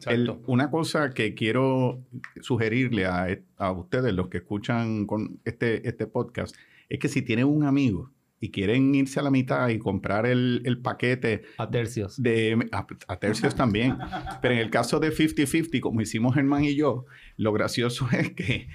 El- 0.07 0.39
una 0.47 0.71
cosa 0.71 1.11
que 1.11 1.35
quiero 1.35 2.05
sugerirle 2.43 3.07
a, 3.07 3.27
a 3.57 3.73
ustedes, 3.73 4.13
los 4.13 4.29
que 4.29 4.39
escuchan 4.39 5.07
con 5.07 5.41
este, 5.45 5.89
este 5.89 6.07
podcast, 6.07 6.55
es 6.89 6.99
que 6.99 7.09
si 7.09 7.23
tienen 7.23 7.47
un 7.47 7.65
amigo 7.65 8.11
y 8.43 8.51
quieren 8.51 8.95
irse 8.95 9.21
a 9.21 9.23
la 9.23 9.31
mitad 9.31 9.69
y 9.69 9.79
comprar 9.79 10.25
el, 10.27 10.63
el 10.65 10.79
paquete 10.81 11.43
A 11.59 11.71
tercios. 11.71 12.21
de 12.23 12.69
a, 12.73 12.87
a 13.09 13.17
tercios 13.19 13.55
también, 13.55 13.99
pero 14.41 14.55
en 14.55 14.61
el 14.61 14.71
caso 14.71 14.99
de 14.99 15.11
50-50, 15.13 15.81
como 15.81 16.01
hicimos 16.01 16.35
Germán 16.35 16.65
y 16.65 16.75
yo, 16.75 17.05
lo 17.37 17.53
gracioso 17.53 18.09
es 18.13 18.33
que 18.33 18.69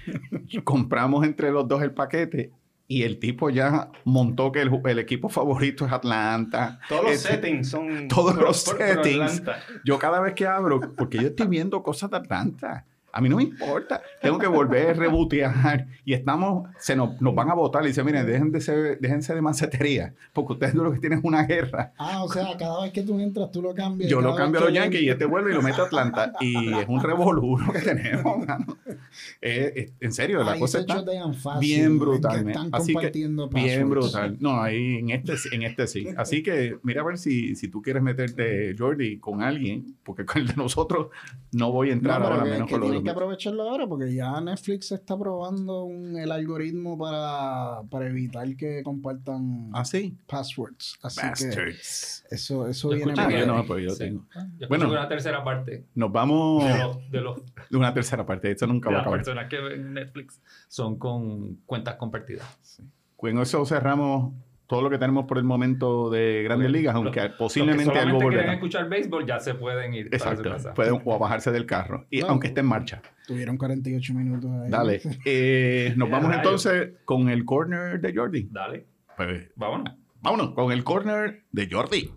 compramos 0.64 1.24
entre 1.26 1.50
los 1.50 1.66
dos 1.68 1.82
el 1.82 1.92
paquete 1.92 2.52
y 2.88 3.02
el 3.02 3.18
tipo 3.18 3.50
ya 3.50 3.90
montó 4.04 4.52
que 4.52 4.60
el, 4.62 4.70
el 4.84 4.98
equipo 4.98 5.28
favorito 5.28 5.86
es 5.86 5.92
Atlanta. 5.92 6.78
Todos 6.88 7.02
los 7.04 7.12
Este- 7.12 7.28
settings 7.30 7.68
son. 7.68 8.08
todos 8.08 8.36
los 8.36 8.58
settings. 8.62 9.42
Yo 9.84 9.98
cada 9.98 10.20
vez 10.20 10.34
que 10.34 10.46
abro, 10.46 10.80
porque 10.96 11.18
yo 11.18 11.26
estoy 11.28 11.46
viendo 11.48 11.82
cosas 11.82 12.10
de 12.10 12.16
Atlanta. 12.18 12.84
A 13.12 13.20
mí 13.22 13.28
no 13.30 13.36
me 13.36 13.44
importa. 13.44 14.02
Tengo 14.20 14.38
que 14.38 14.46
volver 14.46 14.90
a 14.90 14.92
rebotear. 14.92 15.86
Y 16.04 16.12
estamos, 16.12 16.68
se 16.78 16.94
nos, 16.94 17.20
nos 17.22 17.34
van 17.34 17.48
a 17.50 17.54
votar. 17.54 17.82
Y 17.84 17.88
dicen, 17.88 18.04
miren, 18.04 18.60
ser- 18.60 18.98
déjense 19.00 19.34
de 19.34 19.40
macetería. 19.40 20.12
Porque 20.34 20.52
ustedes 20.52 20.74
lo 20.74 20.92
que 20.92 20.98
tienen 20.98 21.20
es 21.20 21.24
una 21.24 21.44
guerra. 21.44 21.92
Ah, 21.96 22.22
o 22.22 22.28
sea, 22.28 22.56
cada 22.58 22.82
vez 22.82 22.92
que 22.92 23.02
tú 23.02 23.18
entras, 23.18 23.50
tú 23.50 23.62
lo 23.62 23.74
cambias. 23.74 24.10
Yo 24.10 24.20
lo 24.20 24.34
cambio 24.34 24.60
a 24.60 24.64
los 24.64 24.72
que 24.72 24.76
Yankees 24.78 25.02
y 25.02 25.08
este 25.08 25.24
vuelve 25.24 25.52
y 25.52 25.54
lo 25.54 25.62
mete 25.62 25.80
a 25.80 25.84
Atlanta. 25.84 26.32
Y 26.42 26.72
es 26.74 26.86
un 26.88 27.00
revolú 27.02 27.58
lo 27.58 27.72
que 27.72 27.80
tenemos. 27.80 28.46
mano. 28.46 28.76
Eh, 29.40 29.72
eh, 29.76 29.92
en 30.00 30.12
serio, 30.12 30.42
la 30.44 30.52
Ahí 30.52 30.60
cosa 30.60 30.80
está 30.80 31.02
fácil, 31.42 31.60
bien 31.60 31.84
en 31.84 31.98
brutal. 31.98 32.44
que. 32.44 32.50
Están 32.50 32.68
Así 32.72 32.88
que, 32.88 32.92
compartiendo 32.94 33.48
bien 33.48 33.66
passwords. 33.88 34.12
brutal. 34.12 34.36
No, 34.40 34.60
ahí 34.60 34.96
en 34.96 35.10
este, 35.10 35.36
sí- 35.38 35.48
en 35.52 35.62
este 35.62 35.86
sí. 35.86 36.06
Así 36.16 36.42
que 36.42 36.78
mira 36.82 37.00
a 37.00 37.04
ver 37.04 37.16
si, 37.18 37.56
si 37.56 37.68
tú 37.68 37.80
quieres 37.80 38.02
meterte, 38.02 38.74
Jordi, 38.78 39.18
con 39.18 39.42
alguien, 39.42 39.96
porque 40.04 40.24
con 40.26 40.42
el 40.42 40.48
de 40.48 40.54
nosotros 40.56 41.08
no 41.52 41.72
voy 41.72 41.90
a 41.90 41.92
entrar 41.94 42.22
ahora 42.22 42.44
que, 42.44 42.50
menos 42.50 42.68
que 42.68 42.72
con 42.72 42.80
los 42.82 42.90
tienen 42.98 43.04
que 43.04 43.10
aprovecharlo 43.10 43.62
ahora 43.68 43.86
porque 43.86 44.14
ya 44.14 44.40
Netflix 44.40 44.92
está 44.92 45.18
probando 45.18 45.84
un- 45.84 46.16
el 46.16 46.30
algoritmo 46.32 46.96
para, 46.98 47.82
para 47.90 48.06
evitar 48.08 48.54
que 48.56 48.82
compartan 48.82 49.70
Ah, 49.72 49.84
sí. 49.84 50.16
passwords. 50.26 50.98
Así 51.02 51.20
que 51.20 51.26
Bastards. 51.28 52.24
eso, 52.30 52.66
eso 52.68 52.90
Yo 52.90 52.96
viene 52.96 53.14
Ah, 53.16 53.28
que- 53.28 53.38
yo 53.40 53.46
no, 53.46 53.64
pues 53.66 53.84
yo 53.84 53.90
Sí. 53.90 53.98
tengo. 53.98 54.24
Yo 54.34 54.68
Bueno. 54.68 54.86
bueno, 54.86 54.88
una 54.90 55.08
tercera 55.08 55.42
parte 55.44 55.84
Nos 55.94 56.12
vamos 56.12 56.64
de 56.64 56.78
los, 56.78 57.10
de 57.10 57.20
los 57.20 57.40
de 57.70 57.76
una 57.76 57.92
tercera 57.94 58.24
parte. 58.26 58.50
Esto 58.50 58.66
nunca 58.66 58.88
de 58.88 58.94
va 58.96 59.00
a 59.00 59.02
las 59.02 59.06
acabar. 59.06 59.18
personas 59.24 59.48
que 59.48 59.58
ven 59.60 59.94
Netflix 59.94 60.40
son 60.68 60.98
con 60.98 61.56
cuentas 61.66 61.96
compartidas. 61.96 62.46
Con 63.16 63.38
eso 63.38 63.64
cerramos 63.64 64.34
todo 64.66 64.82
lo 64.82 64.90
que 64.90 64.98
tenemos 64.98 65.26
por 65.26 65.38
el 65.38 65.44
momento 65.44 66.10
de 66.10 66.42
Grandes 66.42 66.70
Ligas, 66.70 66.94
aunque 66.94 67.20
Los 67.20 67.30
que 67.30 67.36
posiblemente 67.38 67.84
algo 67.98 68.18
quieren 68.18 68.22
volverá. 68.22 68.52
escuchar 68.54 68.88
béisbol 68.88 69.24
ya 69.26 69.38
se 69.38 69.54
pueden 69.54 69.94
ir 69.94 70.10
para 70.10 70.18
su 70.18 70.28
Exacto. 70.28 70.50
casa. 70.50 70.74
Pueden 70.74 71.00
o 71.04 71.14
a 71.14 71.18
bajarse 71.18 71.52
del 71.52 71.66
carro, 71.66 72.06
y, 72.10 72.20
No. 72.20 72.28
aunque 72.28 72.48
esté 72.48 72.60
en 72.60 72.66
marcha. 72.66 73.00
Tuvieron 73.26 73.56
48 73.56 74.14
minutos 74.14 74.50
ahí. 74.50 74.70
Dale. 74.70 75.00
Eh, 75.24 75.92
nos 75.96 76.10
vamos 76.10 76.28
rayos. 76.30 76.44
entonces 76.44 76.90
con 77.04 77.28
el 77.28 77.44
corner 77.44 78.00
de 78.00 78.14
Jordi. 78.14 78.48
Dale, 78.50 78.86
Pues, 79.16 79.50
vámonos. 79.56 79.94
vámonos 80.20 80.50
con 80.54 80.72
el 80.72 80.82
corner 80.84 81.44
de 81.52 81.68
Jordi. 81.70 82.10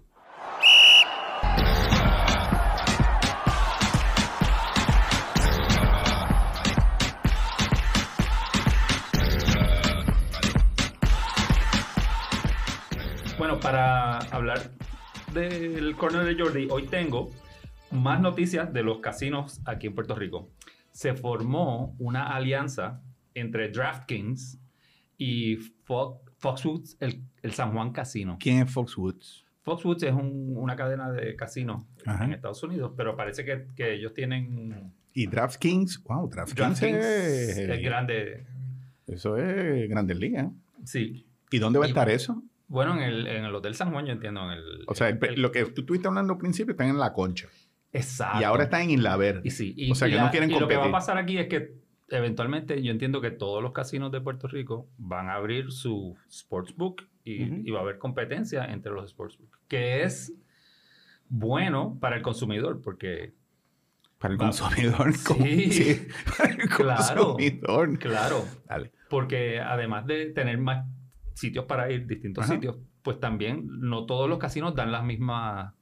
Bueno, 13.59 13.73
para 13.73 14.17
hablar 14.33 14.71
del 15.33 15.93
corner 15.97 16.23
de 16.23 16.41
Jordi, 16.41 16.67
hoy 16.71 16.87
tengo 16.87 17.29
más 17.91 18.21
noticias 18.21 18.71
de 18.71 18.83
los 18.83 18.99
casinos 18.99 19.59
aquí 19.65 19.87
en 19.87 19.95
Puerto 19.95 20.15
Rico. 20.15 20.49
Se 20.91 21.13
formó 21.13 21.93
una 21.99 22.33
alianza 22.33 23.01
entre 23.33 23.67
DraftKings 23.69 24.59
y 25.17 25.57
Fo- 25.85 26.21
Foxwoods, 26.37 26.95
el, 27.01 27.21
el 27.41 27.51
San 27.51 27.73
Juan 27.73 27.91
Casino. 27.91 28.37
¿Quién 28.39 28.59
es 28.61 28.71
Foxwoods? 28.71 29.43
Foxwoods 29.63 30.03
es 30.03 30.13
un- 30.13 30.53
una 30.55 30.77
cadena 30.77 31.11
de 31.11 31.35
casinos 31.35 31.83
en 32.05 32.31
Estados 32.33 32.63
Unidos, 32.63 32.93
pero 32.95 33.17
parece 33.17 33.43
que, 33.43 33.67
que 33.75 33.93
ellos 33.95 34.13
tienen 34.13 34.93
Y 35.13 35.27
DraftKings. 35.27 36.01
Wow, 36.03 36.29
DraftKings, 36.29 36.55
DraftKings 36.79 37.05
es, 37.05 37.57
es 37.57 37.81
grande. 37.81 38.45
Eso 39.05 39.35
es 39.37 39.89
Grandes 39.89 40.17
Ligas. 40.17 40.47
Sí. 40.85 41.25
¿Y 41.51 41.59
dónde 41.59 41.77
va 41.79 41.85
a 41.85 41.89
estar 41.89 42.09
eso? 42.09 42.41
Bueno, 42.69 42.93
en 42.95 43.01
el, 43.03 43.27
en 43.27 43.43
el 43.45 43.53
Hotel 43.53 43.75
San 43.75 43.91
Juan, 43.91 44.05
yo 44.05 44.13
entiendo. 44.13 44.41
En 44.51 44.57
el, 44.57 44.83
O 44.87 44.95
sea, 44.95 45.09
el- 45.09 45.19
el- 45.25 45.41
lo 45.41 45.51
que 45.51 45.65
tú 45.65 45.81
estuviste 45.81 46.07
hablando 46.07 46.33
al 46.33 46.39
principio 46.39 46.71
está 46.71 46.87
en 46.87 46.97
la 46.97 47.11
concha. 47.11 47.47
Exacto. 47.91 48.39
Y 48.39 48.43
ahora 48.45 48.63
está 48.65 48.81
en 48.81 48.91
Isla 48.91 49.15
Y 49.15 49.19
Verde. 49.19 49.49
sí, 49.49 49.73
y, 49.75 49.91
O 49.91 49.95
sea, 49.95 50.07
y 50.07 50.11
que 50.11 50.17
no 50.19 50.29
quieren 50.31 50.51
y 50.51 50.53
lo 50.59 50.67
que 50.67 50.75
va 50.75 50.81
a 50.81 50.83
competir. 50.85 50.91
pasar 50.91 51.17
aquí 51.17 51.37
es 51.39 51.47
que 51.47 51.73
eventualmente 52.09 52.81
yo 52.81 52.91
entiendo 52.91 53.19
que 53.21 53.31
todos 53.31 53.61
los 53.63 53.71
casinos 53.73 54.11
de 54.11 54.21
Puerto 54.21 54.47
Rico 54.47 54.87
van 54.97 55.29
a 55.29 55.33
abrir 55.33 55.71
su 55.71 56.15
sportsbook 56.31 57.03
y, 57.23 57.69
va 57.71 57.79
a 57.79 57.81
haber 57.83 57.97
competencia 57.99 58.65
entre 58.65 58.91
los 58.91 59.09
sportsbook, 59.11 59.59
que 59.67 60.03
es 60.03 60.33
bueno 61.29 61.97
para 61.99 62.15
el 62.15 62.21
consumidor 62.21 62.81
porque, 62.81 63.33
Para 64.17 64.33
el 64.33 64.39
Va- 64.41 64.45
consumidor. 64.45 65.13
Sí. 65.13 66.07
para 66.37 66.51
el 66.53 66.57
Claro. 66.69 67.33
consumidor. 67.33 67.99
claro, 67.99 68.45
Dale. 68.67 68.91
porque 69.09 69.59
además 69.59 70.05
de 70.07 70.27
tener 70.31 70.57
más 70.57 70.85
sitios 71.39 71.65
para 71.65 71.89
ir, 71.91 72.05
distintos 72.05 72.43
Ajá. 72.45 72.53
sitios, 72.53 72.77
pues 73.01 73.19
también 73.19 73.65
no 73.79 74.05
todos 74.05 74.29
los 74.29 74.37
casinos 74.39 74.75
dan 74.75 74.91
las 74.91 75.03
mismas 75.03 75.73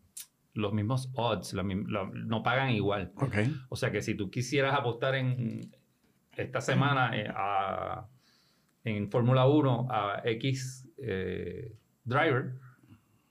los 0.54 0.74
mismos 0.74 1.12
odds, 1.14 1.54
la 1.54 1.62
la- 1.64 2.10
no 2.14 2.42
pagan 2.42 2.72
igual. 2.72 3.12
Ok. 3.18 3.36
O 3.70 3.76
sea 3.76 3.92
que 3.92 4.02
si 4.02 4.16
tú 4.16 4.32
quisieras 4.32 4.74
apostar 4.74 5.14
en 5.14 5.70
esta 6.36 6.62
semana 6.62 7.16
eh, 7.16 7.28
a- 7.34 8.08
en 8.84 9.12
Fórmula 9.12 9.46
1 9.48 9.88
a 9.92 10.22
X 10.26 10.88
eh, 10.98 11.74
driver, 12.04 12.56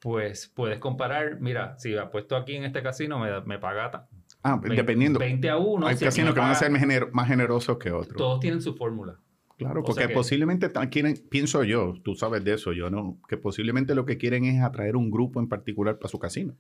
pues 0.01 0.47
puedes 0.55 0.79
comparar, 0.79 1.41
mira, 1.41 1.77
si 1.79 1.97
apuesto 1.97 2.37
aquí 2.37 2.55
en 2.55 2.63
este 2.65 2.81
casino 2.83 3.19
me, 3.19 3.41
me 3.43 3.59
paga 3.59 4.07
Ah, 4.45 4.57
20, 4.63 4.77
dependiendo. 4.77 5.19
20 5.19 5.51
a 5.51 5.57
1. 5.57 5.87
Hay 5.89 5.97
si 5.97 6.05
casinos 6.05 6.33
que 6.33 6.39
van 6.39 6.53
a 6.53 6.55
ser 6.55 6.71
más 7.13 7.27
generosos 7.27 7.77
que 7.79 7.91
otros. 7.91 8.17
Todos 8.17 8.39
tienen 8.39 8.61
su 8.61 8.77
fórmula. 8.77 9.19
Claro, 9.57 9.81
O 9.81 9.85
porque 9.85 10.01
sea 10.03 10.09
que- 10.09 10.15
posiblemente 10.15 10.71
quieren, 10.91 11.15
pienso 11.31 11.65
yo, 11.65 11.95
tú 12.03 12.15
sabes 12.15 12.45
de 12.45 12.55
eso, 12.55 12.73
yo 12.73 12.91
no, 12.91 13.19
que 13.29 13.37
posiblemente 13.39 13.95
lo 13.95 14.05
que 14.05 14.19
quieren 14.19 14.45
es 14.45 14.63
atraer 14.63 14.97
un 14.97 15.11
grupo 15.11 15.41
en 15.41 15.49
particular 15.49 15.99
para 15.99 16.09
su 16.11 16.19
casino. 16.19 16.55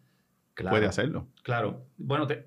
Claro, 0.55 0.75
Puede 0.75 0.87
hacerlo. 0.87 1.29
Claro. 1.43 1.85
Bueno, 1.99 2.27
te- 2.27 2.43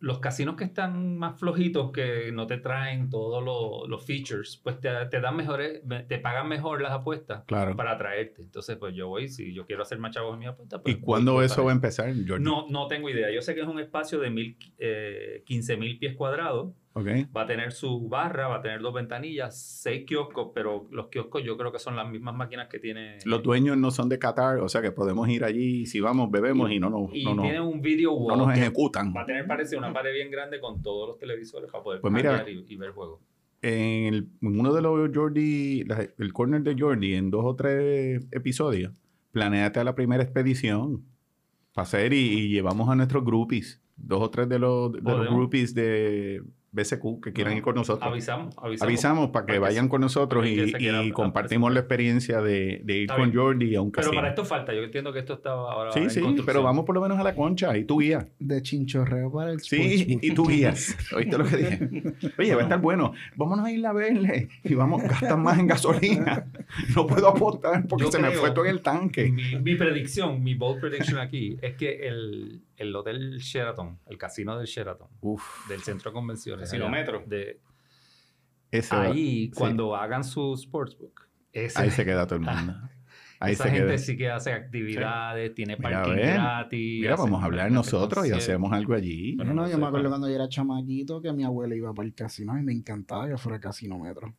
los 0.00 0.18
casinos 0.18 0.56
que 0.56 0.64
están 0.64 1.16
más 1.16 1.38
flojitos, 1.38 1.92
que 1.92 2.32
no 2.32 2.48
te 2.48 2.58
traen 2.58 3.08
todos 3.08 3.40
los, 3.44 3.88
los 3.88 4.04
features, 4.04 4.60
pues 4.64 4.80
te, 4.80 4.88
te 5.08 5.20
dan 5.20 5.36
mejores, 5.36 5.80
te 6.08 6.18
pagan 6.18 6.48
mejor 6.48 6.82
las 6.82 6.90
apuestas. 6.90 7.44
Claro. 7.46 7.76
para 7.76 7.92
atraerte. 7.92 8.42
Entonces, 8.42 8.76
pues 8.78 8.96
yo 8.96 9.06
voy, 9.06 9.28
si 9.28 9.54
yo 9.54 9.64
quiero 9.64 9.82
hacer 9.82 9.98
más 10.00 10.12
chavos 10.12 10.32
en 10.34 10.40
mi 10.40 10.46
apuesta, 10.46 10.82
pues 10.82 10.96
¿Y 10.96 11.00
cuándo 11.00 11.40
eso 11.40 11.62
va 11.64 11.70
a 11.70 11.74
empezar? 11.76 12.12
No, 12.40 12.66
no 12.68 12.88
tengo 12.88 13.08
idea. 13.08 13.30
Yo 13.32 13.40
sé 13.42 13.54
que 13.54 13.60
es 13.60 13.68
un 13.68 13.78
espacio 13.78 14.18
de 14.18 14.30
mil, 14.30 14.56
eh, 14.78 15.44
15 15.46 15.76
mil 15.76 15.96
pies 16.00 16.16
cuadrados. 16.16 16.72
Ok. 16.94 17.06
Va 17.34 17.42
a 17.42 17.46
tener 17.46 17.72
su 17.72 18.06
barra, 18.08 18.48
va 18.48 18.56
a 18.56 18.60
tener 18.62 18.80
dos 18.82 18.92
ventanillas, 18.92 19.58
seis 19.58 20.04
kioscos, 20.06 20.50
pero 20.54 20.86
los 20.90 21.08
kioscos 21.08 21.42
yo 21.42 21.56
creo 21.56 21.72
que 21.72 21.78
son 21.78 21.96
las 21.96 22.06
mismas 22.10 22.34
máquinas 22.34 22.68
que 22.68 22.78
tiene. 22.78 23.16
Los 23.24 23.42
dueños 23.42 23.78
no 23.78 23.90
son 23.90 24.08
de 24.10 24.18
Qatar, 24.18 24.58
o 24.58 24.68
sea 24.68 24.82
que 24.82 24.92
podemos 24.92 25.26
ir 25.30 25.42
allí, 25.44 25.86
si 25.86 26.00
vamos, 26.00 26.30
bebemos 26.30 26.70
y, 26.70 26.78
no, 26.78 26.90
nos- 26.90 27.10
y 27.14 27.24
no, 27.24 27.34
nos- 27.34 27.60
un 27.60 27.80
video 27.80 28.10
no 28.10 28.16
wall 28.16 28.38
nos 28.38 28.52
que 28.52 28.60
ejecutan. 28.60 29.14
Va 29.16 29.22
a 29.22 29.26
tener, 29.26 29.46
parece, 29.46 29.76
una 29.76 29.92
pared 29.92 30.12
bien 30.12 30.30
grande 30.30 30.60
con 30.60 30.82
todos 30.82 31.08
los 31.08 31.18
televisores 31.18 31.70
para 31.70 31.82
poder 31.82 32.00
Pues 32.02 32.12
mira, 32.12 32.44
y, 32.48 32.64
y 32.68 32.76
ver 32.76 32.90
juegos. 32.90 33.20
En, 33.62 34.12
el- 34.14 34.28
en 34.42 34.60
uno 34.60 34.74
de 34.74 34.82
los 34.82 35.10
Jordi, 35.14 35.84
el 36.18 36.32
corner 36.32 36.62
de 36.62 36.76
Jordi, 36.78 37.14
en 37.14 37.30
dos 37.30 37.44
o 37.44 37.54
tres 37.56 38.26
episodios, 38.32 38.92
planeate 39.30 39.80
a 39.80 39.84
la 39.84 39.94
primera 39.94 40.22
expedición 40.22 41.04
para 41.72 41.84
hacer 41.84 42.12
y, 42.12 42.18
y 42.18 42.48
llevamos 42.50 42.90
a 42.90 42.94
nuestros 42.96 43.24
groupies, 43.24 43.80
dos 43.96 44.20
o 44.20 44.28
tres 44.30 44.46
de 44.48 44.58
los, 44.58 44.92
de 44.92 45.00
los 45.00 45.26
groupies 45.28 45.74
de 45.74 46.42
BSQ 46.72 47.20
que 47.22 47.32
quieran 47.32 47.56
ir 47.56 47.62
con 47.62 47.74
nosotros. 47.74 48.10
Avisamos, 48.10 48.54
avisamos. 48.58 48.82
Avisamos 48.82 49.30
para 49.30 49.44
que 49.46 49.52
Para 49.52 49.60
vayan 49.60 49.88
con 49.88 50.00
nosotros 50.00 50.46
y, 50.46 51.12
compartimos 51.12 51.72
la 51.72 51.80
experiencia 51.80 52.40
de, 52.40 52.80
de 52.84 52.96
ir 52.96 53.02
Está 53.02 53.16
con 53.16 53.30
bien. 53.30 53.42
Jordi 53.42 53.74
a 53.76 53.82
un 53.82 53.92
Pero 53.92 54.02
casino. 54.06 54.14
para 54.20 54.28
esto 54.30 54.44
falta. 54.44 54.72
Yo 54.72 54.82
entiendo 54.82 55.12
que 55.12 55.18
esto 55.18 55.34
está 55.34 55.50
ahora 55.50 55.92
Sí, 55.92 56.00
en 56.00 56.10
sí, 56.10 56.22
pero 56.46 56.62
vamos 56.62 56.84
por 56.86 56.94
lo 56.94 57.02
menos 57.02 57.18
a 57.18 57.22
la 57.22 57.34
concha 57.34 57.76
y 57.76 57.84
tú 57.84 57.98
guías. 57.98 58.26
De 58.38 58.62
chinchorreo 58.62 59.30
para 59.30 59.52
el 59.52 59.60
Sí, 59.60 60.18
y 60.22 60.34
tú 60.34 60.46
guías. 60.46 60.96
¿Oíste 61.14 61.36
lo 61.38 61.44
que 61.44 61.56
dije? 61.56 61.90
Oye, 62.38 62.54
va 62.54 62.60
a 62.62 62.64
estar 62.64 62.80
bueno. 62.80 63.12
Vámonos 63.36 63.66
a 63.66 63.70
ir 63.70 63.86
a 63.86 63.92
verle 63.92 64.48
y 64.64 64.74
vamos, 64.74 65.02
gastan 65.02 65.42
más 65.42 65.58
en 65.58 65.66
gasolina. 65.66 66.46
No 66.96 67.06
puedo 67.06 67.28
apostar 67.28 67.86
porque 67.86 68.04
Yo 68.06 68.10
se 68.12 68.18
me 68.18 68.30
fue 68.30 68.50
todo 68.52 68.64
en 68.64 68.70
el 68.70 68.80
tanque. 68.82 69.30
Mi, 69.30 69.56
mi 69.56 69.74
predicción, 69.74 70.42
mi 70.42 70.54
bold 70.54 70.80
prediction 70.80 71.18
aquí, 71.18 71.58
es 71.60 71.74
que 71.74 72.08
el, 72.08 72.62
el 72.76 72.94
hotel 72.96 73.38
Sheraton, 73.38 73.98
el 74.06 74.16
casino 74.18 74.56
del 74.56 74.66
Sheraton, 74.66 75.08
Uf, 75.20 75.68
del 75.68 75.80
centro 75.82 76.10
de 76.10 76.14
convenciones, 76.14 76.61
Metro. 76.90 77.22
de, 77.26 77.60
ese 78.70 78.94
va- 78.96 79.02
ahí, 79.04 79.46
sí. 79.46 79.52
cuando 79.54 79.94
hagan 79.96 80.24
su 80.24 80.56
sportsbook, 80.56 81.28
ese, 81.52 81.80
Ahí 81.80 81.90
se 81.90 82.04
queda 82.04 82.26
todo 82.26 82.36
el 82.36 82.42
mundo. 82.42 82.74
Ahí 83.40 83.54
Esa 83.54 83.64
se 83.64 83.70
gente 83.70 83.86
queda. 83.88 83.98
sí 83.98 84.16
que 84.16 84.30
hace 84.30 84.52
actividades, 84.52 85.52
tiene 85.52 85.76
Mira, 85.76 85.90
parking 86.02 86.14
ven. 86.14 86.34
gratis. 86.34 87.00
Mira, 87.00 87.16
vamos 87.16 87.42
a 87.42 87.46
hablar 87.46 87.72
nosotros 87.72 88.24
y 88.28 88.30
hacemos 88.30 88.72
algo 88.72 88.94
allí. 88.94 89.34
Bueno, 89.34 89.52
no, 89.52 89.62
no 89.62 89.68
yo 89.68 89.78
me 89.78 89.86
acuerdo 89.86 90.08
cuando 90.10 90.28
yo 90.28 90.36
era 90.36 90.48
chamaquito 90.48 91.20
que 91.20 91.32
mi 91.32 91.42
abuela 91.42 91.74
iba 91.74 91.92
para 91.92 92.06
el 92.06 92.14
casino 92.14 92.56
y 92.56 92.62
me 92.62 92.72
encantaba 92.72 93.28
que 93.28 93.36
fuera 93.36 93.58
casino 93.58 93.98
metro. 93.98 94.32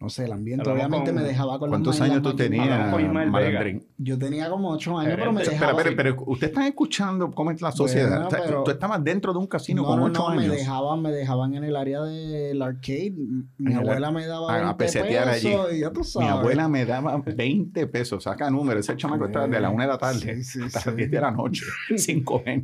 No 0.00 0.08
sé, 0.08 0.26
el 0.26 0.32
ambiente 0.32 0.70
obviamente 0.70 1.06
con- 1.06 1.16
me 1.16 1.22
dejaba 1.26 1.58
con 1.58 1.70
los 1.70 1.76
¿Cuántos 1.76 2.00
años 2.00 2.22
tú 2.22 2.32
tenías. 2.36 2.92
Malandrín? 2.92 3.84
Yo 3.98 4.16
tenía 4.16 4.48
como 4.48 4.70
ocho 4.70 4.96
años, 4.96 5.14
pero 5.16 5.32
me 5.32 5.42
dejaba. 5.42 5.72
espera, 5.72 5.96
pero 5.96 6.22
ustedes 6.24 6.52
están 6.52 6.66
escuchando 6.66 7.32
cómo 7.32 7.50
es 7.50 7.60
la 7.60 7.72
sociedad. 7.72 8.28
Bueno, 8.28 8.44
pero- 8.46 8.62
Tú 8.62 8.70
estabas 8.70 9.02
dentro 9.02 9.32
de 9.32 9.40
un 9.40 9.48
casino 9.48 9.82
no, 9.82 9.88
con 9.88 9.98
no, 9.98 10.04
ocho 10.06 10.28
no, 10.28 10.36
me 10.36 10.42
años. 10.44 10.54
dejaban, 10.54 11.02
me 11.02 11.10
dejaban 11.10 11.54
en 11.54 11.64
el 11.64 11.74
área 11.74 12.02
del 12.02 12.62
arcade. 12.62 13.12
Mi 13.58 13.72
En 13.72 13.72
el- 13.72 13.78
abuela 13.88 14.12
me 14.12 14.24
daba 14.26 14.52
a- 14.52 14.56
a 14.56 14.60
20 14.74 14.84
pesetear 14.84 15.28
allí. 15.30 15.48
pesos 15.48 15.72
y 15.72 15.78
ya 15.80 15.90
tú 15.90 16.00
Mi 16.20 16.28
abuela 16.28 16.68
me 16.68 16.86
daba 16.86 17.16
20 17.18 17.86
pesos, 17.88 18.22
saca 18.22 18.48
número. 18.52 18.78
Ese 18.78 18.96
chamaco 18.96 19.26
estaba 19.26 19.48
de 19.48 19.60
la 19.60 19.68
una 19.70 19.82
de 19.82 19.88
la 19.90 19.98
tarde 19.98 20.36
Sí, 20.36 20.44
sí, 20.44 20.60
hasta 20.64 20.78
sí. 20.80 20.88
las 20.90 20.96
10 20.96 21.10
de 21.10 21.20
la 21.20 21.32
noche, 21.32 21.64
sin 21.96 22.22
comer. 22.22 22.62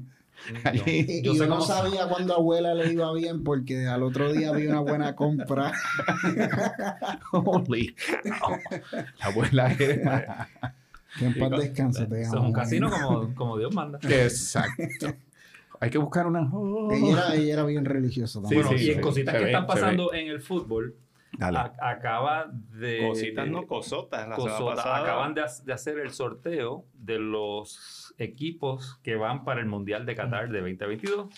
Allí. 0.64 0.82
Y, 0.86 1.22
Yo 1.22 1.32
y 1.32 1.34
sé 1.36 1.40
yo 1.44 1.46
no 1.48 1.54
cómo- 1.56 1.66
sabía 1.66 2.08
cuando 2.08 2.34
a 2.34 2.36
abuela 2.36 2.74
le 2.74 2.92
iba 2.92 3.12
bien 3.14 3.42
porque 3.44 3.86
al 3.86 4.02
otro 4.02 4.32
día 4.32 4.50
había 4.50 4.70
una 4.70 4.80
buena 4.80 5.14
compra. 5.16 5.72
Holy 7.32 7.94
cow. 8.40 8.56
La 9.18 9.26
abuela 9.26 9.72
era. 9.78 10.48
Que 11.18 11.26
en 11.26 11.34
paz 11.38 11.50
descanse, 11.60 12.06
te 12.06 12.22
es 12.22 12.32
un 12.32 12.52
casino 12.52 12.90
como, 12.90 13.34
como 13.34 13.58
Dios 13.58 13.72
manda. 13.74 13.98
Exacto. 14.02 15.06
Hay 15.80 15.90
que 15.90 15.98
buscar 15.98 16.26
una. 16.26 16.48
Ella 16.92 17.12
era, 17.12 17.34
ella 17.34 17.52
era 17.52 17.64
bien 17.64 17.84
religiosa 17.84 18.38
Sí, 18.40 18.42
también. 18.42 18.62
bueno, 18.64 18.78
sí, 18.78 18.84
y 18.86 18.90
en 18.90 18.94
sí. 18.96 19.00
cositas 19.00 19.34
que 19.34 19.40
ve, 19.44 19.46
están 19.46 19.66
pasando 19.66 20.12
en 20.14 20.28
el 20.28 20.40
fútbol, 20.40 20.96
Dale. 21.38 21.58
a- 21.58 21.72
acaba 21.80 22.46
de... 22.50 23.06
Cositas, 23.08 23.46
no 23.48 23.66
cosotas. 23.66 24.28
La 24.28 24.36
semana 24.36 24.52
Cosota, 24.56 24.74
pasada. 24.76 25.02
acaban 25.02 25.34
de 25.34 25.72
hacer 25.72 25.98
el 25.98 26.10
sorteo 26.10 26.84
de 26.94 27.18
los 27.18 28.03
equipos 28.18 28.98
que 29.02 29.16
van 29.16 29.44
para 29.44 29.60
el 29.60 29.66
Mundial 29.66 30.06
de 30.06 30.14
Qatar 30.14 30.50
de 30.50 30.60
2022. 30.60 31.28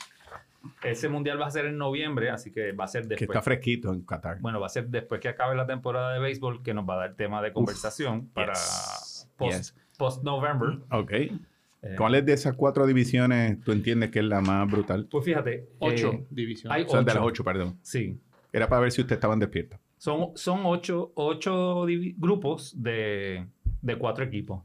Ese 0.82 1.08
Mundial 1.08 1.40
va 1.40 1.46
a 1.46 1.50
ser 1.50 1.66
en 1.66 1.78
noviembre, 1.78 2.30
así 2.30 2.50
que 2.50 2.72
va 2.72 2.84
a 2.84 2.88
ser 2.88 3.02
que 3.02 3.10
después. 3.10 3.30
está 3.30 3.42
fresquito 3.42 3.92
en 3.92 4.02
Qatar. 4.02 4.40
Bueno, 4.40 4.60
va 4.60 4.66
a 4.66 4.70
ser 4.70 4.88
después 4.88 5.20
que 5.20 5.28
acabe 5.28 5.54
la 5.54 5.66
temporada 5.66 6.12
de 6.12 6.18
béisbol 6.18 6.62
que 6.62 6.74
nos 6.74 6.88
va 6.88 6.94
a 6.94 6.98
dar 6.98 7.14
tema 7.14 7.40
de 7.42 7.52
conversación 7.52 8.28
para 8.28 8.54
yes, 8.54 9.30
post, 9.36 9.56
yes. 9.56 9.76
post-November. 9.96 10.80
Ok. 10.90 11.12
Eh, 11.12 11.94
¿Cuál 11.96 12.16
es 12.16 12.26
de 12.26 12.32
esas 12.32 12.54
cuatro 12.56 12.86
divisiones 12.86 13.60
tú 13.60 13.72
entiendes 13.72 14.10
que 14.10 14.18
es 14.20 14.24
la 14.24 14.40
más 14.40 14.68
brutal? 14.70 15.06
Pues 15.10 15.24
fíjate, 15.24 15.68
Ocho 15.78 16.12
eh, 16.12 16.26
divisiones. 16.30 16.76
hay 16.76 16.88
sea, 16.88 17.02
de 17.02 17.14
las 17.14 17.22
ocho, 17.22 17.44
perdón. 17.44 17.78
Sí, 17.82 18.18
Era 18.52 18.68
para 18.68 18.82
ver 18.82 18.92
si 18.92 19.02
ustedes 19.02 19.18
estaban 19.18 19.38
despiertos. 19.38 19.78
Son, 19.98 20.32
son 20.34 20.60
ocho, 20.64 21.12
ocho 21.14 21.86
grupos 22.16 22.74
de, 22.82 23.46
de 23.82 23.98
cuatro 23.98 24.24
equipos. 24.24 24.62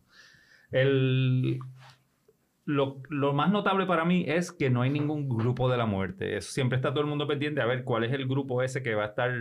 El, 0.72 1.59
lo, 2.66 3.01
lo 3.09 3.34
más 3.34 3.51
notable 3.51 3.86
para 3.86 4.05
mí 4.05 4.24
es 4.28 4.51
que 4.51 4.70
no 4.70 4.82
hay 4.84 4.89
ningún 4.91 5.28
grupo 5.28 5.70
de 5.70 5.78
la 5.78 5.86
muerte. 5.86 6.38
Eso 6.38 6.51
siempre 6.51 6.76
está 6.78 6.91
todo 6.91 7.01
el 7.01 7.07
mundo 7.09 7.28
pendiente 7.28 7.59
a 7.62 7.66
ver 7.66 7.84
cuál 7.84 8.03
es 8.03 8.14
el 8.14 8.28
grupo 8.28 8.62
ese 8.62 8.84
que 8.84 8.93
va 8.95 9.03
a 9.03 9.07
estar 9.07 9.32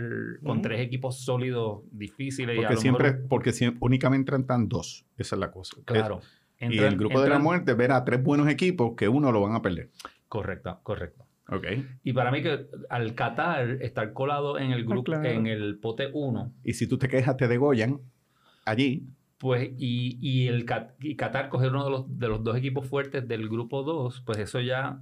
con 0.43 0.61
tres 0.61 0.81
equipos 0.81 1.23
sólidos, 1.23 1.81
difíciles. 1.91 2.55
y 2.55 2.59
a 2.59 2.61
Porque 2.63 2.73
lo 2.75 2.81
siempre, 2.81 3.11
mejor- 3.13 3.27
porque 3.29 3.53
siempre, 3.53 3.77
únicamente 3.81 4.33
entran 4.35 4.67
dos. 4.67 5.05
Esa 5.17 5.35
es 5.35 5.39
la 5.39 5.51
cosa. 5.51 5.77
claro. 5.85 6.19
y 6.59 6.65
Entran- 6.65 6.87
el 6.93 6.97
grupo 6.97 7.21
de 7.21 7.29
la 7.29 7.39
muerte 7.39 7.73
verá 7.73 8.03
tres 8.03 8.21
buenos 8.23 8.47
equipos 8.47 8.93
que 8.95 9.07
uno 9.07 9.31
lo 9.31 9.41
van 9.41 9.55
a 9.55 9.61
perder. 9.63 9.89
Correcto, 10.27 10.79
correcto. 10.83 11.25
Ok. 11.49 11.65
Y 12.03 12.13
para 12.13 12.31
mí 12.31 12.41
que 12.43 12.67
al 12.89 13.13
Qatar 13.15 13.77
estar 13.81 14.13
colado 14.13 14.57
en 14.59 14.71
el 14.71 14.85
grupo, 14.85 15.03
claro. 15.03 15.27
en 15.27 15.47
el 15.47 15.79
pote 15.79 16.09
1, 16.13 16.53
Y 16.63 16.73
si 16.73 16.87
tú 16.87 16.97
te 16.99 17.07
quejas, 17.07 17.35
te 17.35 17.47
degollan 17.47 17.99
allí. 18.65 19.07
Pues, 19.41 19.71
y, 19.77 20.19
y 20.21 20.47
el 20.47 20.65
y 20.99 21.15
Qatar 21.15 21.49
coger 21.49 21.71
uno 21.71 21.83
de 21.83 21.89
los, 21.89 22.19
de 22.19 22.27
los 22.27 22.43
dos 22.43 22.55
equipos 22.55 22.87
fuertes 22.87 23.27
del 23.27 23.49
grupo 23.49 23.81
2, 23.81 24.21
pues 24.25 24.37
eso 24.37 24.59
ya 24.61 25.01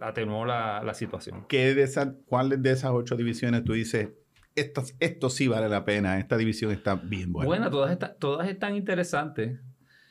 atenuó 0.00 0.44
la, 0.46 0.82
la 0.84 0.94
situación. 0.94 1.44
¿Qué 1.48 1.74
de 1.74 1.82
esas, 1.82 2.10
¿Cuáles 2.26 2.62
de 2.62 2.70
esas 2.70 2.92
ocho 2.92 3.16
divisiones 3.16 3.64
tú 3.64 3.72
dices, 3.72 4.10
esto, 4.54 4.82
esto 5.00 5.30
sí 5.30 5.48
vale 5.48 5.68
la 5.68 5.84
pena, 5.84 6.18
esta 6.18 6.36
división 6.36 6.70
está 6.70 6.94
bien 6.94 7.32
buena? 7.32 7.46
Bueno, 7.46 7.70
todas, 7.70 7.98
todas 8.18 8.48
están 8.48 8.76
interesantes. 8.76 9.58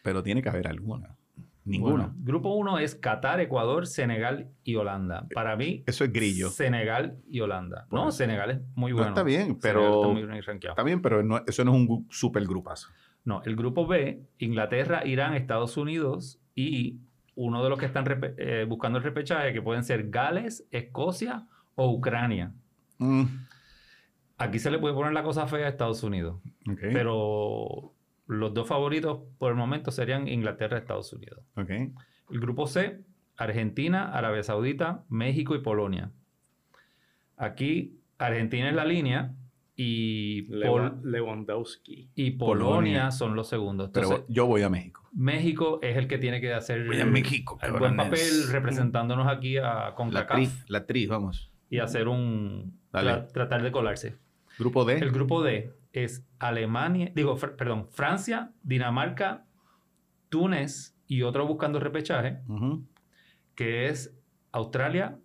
Pero 0.04 0.22
tiene 0.24 0.42
que 0.42 0.50
haber 0.50 0.68
alguna. 0.68 1.16
Ninguna. 1.66 2.08
Bueno, 2.08 2.16
grupo 2.20 2.56
1 2.56 2.80
es 2.80 2.96
Qatar, 2.96 3.40
Ecuador, 3.42 3.86
Senegal 3.86 4.50
y 4.64 4.76
Holanda. 4.76 5.28
Para 5.36 5.56
mí, 5.56 5.84
Eso 5.86 6.04
es 6.04 6.12
grillo. 6.12 6.50
Senegal 6.50 7.20
y 7.30 7.42
Holanda. 7.42 7.86
No. 7.92 8.12
Senegal 8.12 8.50
es 8.52 8.60
muy 8.76 8.92
No, 8.92 8.98
bueno. 8.98 9.10
está 9.12 9.24
bien, 9.24 9.58
pero- 9.62 10.02
está 10.02 10.08
muy 10.14 10.26
bien. 10.26 10.44
Está 10.70 10.84
bien, 10.84 11.02
pero 11.02 11.22
no- 11.22 11.44
eso 11.46 11.64
no 11.64 11.72
es 11.72 11.78
un 11.78 11.88
gu- 11.88 12.06
super 12.10 12.44
grupazo. 12.46 12.88
No, 13.26 13.42
el 13.44 13.56
grupo 13.56 13.86
B, 13.86 14.24
Inglaterra, 14.40 15.06
Irán, 15.06 15.34
Estados 15.34 15.78
Unidos 15.78 16.40
y 16.56 17.00
uno 17.36 17.64
de 17.64 17.70
los 17.70 17.80
que 17.80 17.86
están 17.86 18.06
eh, 18.38 18.66
buscando 18.68 18.98
el 18.98 19.04
repechaje, 19.04 19.54
que 19.54 19.62
pueden 19.62 19.84
ser 19.84 20.10
Gales, 20.10 20.68
Escocia 20.72 21.48
o 21.76 21.92
Ucrania. 21.92 22.52
Mm, 22.98 23.24
Aquí 24.40 24.58
se 24.58 24.72
le 24.72 24.80
puede 24.80 24.94
poner 24.94 25.12
la 25.12 25.22
cosa 25.22 25.48
fea 25.48 25.66
a 25.66 25.70
Estados 25.70 26.02
Unidos, 26.02 26.42
pero 26.80 27.94
los 28.26 28.54
dos 28.54 28.68
favoritos 28.68 29.20
por 29.38 29.52
el 29.52 29.58
momento 29.58 29.92
serían 29.92 30.30
Inglaterra 30.30 30.78
y 30.78 30.80
Estados 30.80 31.12
Unidos. 31.12 31.44
El 31.58 32.40
grupo 32.40 32.66
C, 32.66 33.02
Argentina, 33.36 34.14
Arabia 34.14 34.42
Saudita, 34.44 35.04
México 35.10 35.56
y 35.56 35.60
Polonia. 35.60 36.12
Aquí 37.36 38.00
Argentina 38.18 38.70
es 38.70 38.76
la 38.76 38.86
línea 38.86 39.34
y, 39.82 40.42
Pol- 40.66 41.00
Lewandowski. 41.06 42.10
y 42.14 42.32
Polonia, 42.32 42.66
Polonia. 42.68 43.12
son 43.12 43.36
los 43.36 43.48
segundos. 43.48 43.92
Pero 43.94 44.26
yo 44.28 44.46
voy 44.46 44.62
a 44.64 44.70
México. 44.70 45.08
México 45.14 45.80
es 45.82 45.96
el 45.96 46.08
que 46.10 46.18
tiene 46.18 46.42
que 46.42 46.54
hacer 46.54 46.86
Voy 46.86 47.00
a 47.00 47.06
México, 47.06 47.58
el 47.62 47.72
buen 47.72 47.96
papel 47.96 48.50
representándonos 48.52 49.28
aquí 49.28 49.56
a 49.58 49.62
La 49.64 49.96
CONCACAF 49.96 50.32
actriz, 50.32 50.66
la 50.68 50.78
actriz, 50.80 51.08
vamos. 51.08 51.52
y 51.70 51.80
hacer 51.80 52.10
un 52.10 52.78
tra- 52.92 53.32
tratar 53.32 53.64
de 53.64 53.72
colarse. 53.72 54.18
Grupo 54.58 54.84
D. 54.84 54.98
El 54.98 55.12
grupo 55.12 55.42
D 55.44 55.72
es 55.94 56.28
Alemania, 56.40 57.12
digo, 57.16 57.38
fr- 57.38 57.56
perdón, 57.56 57.88
Francia, 57.90 58.52
Dinamarca, 58.64 59.46
Túnez 60.28 60.96
y 61.08 61.22
otro 61.22 61.48
buscando 61.48 61.80
repechaje, 61.80 62.40
que 63.56 63.88
es 63.88 64.14
Australia, 64.52 65.18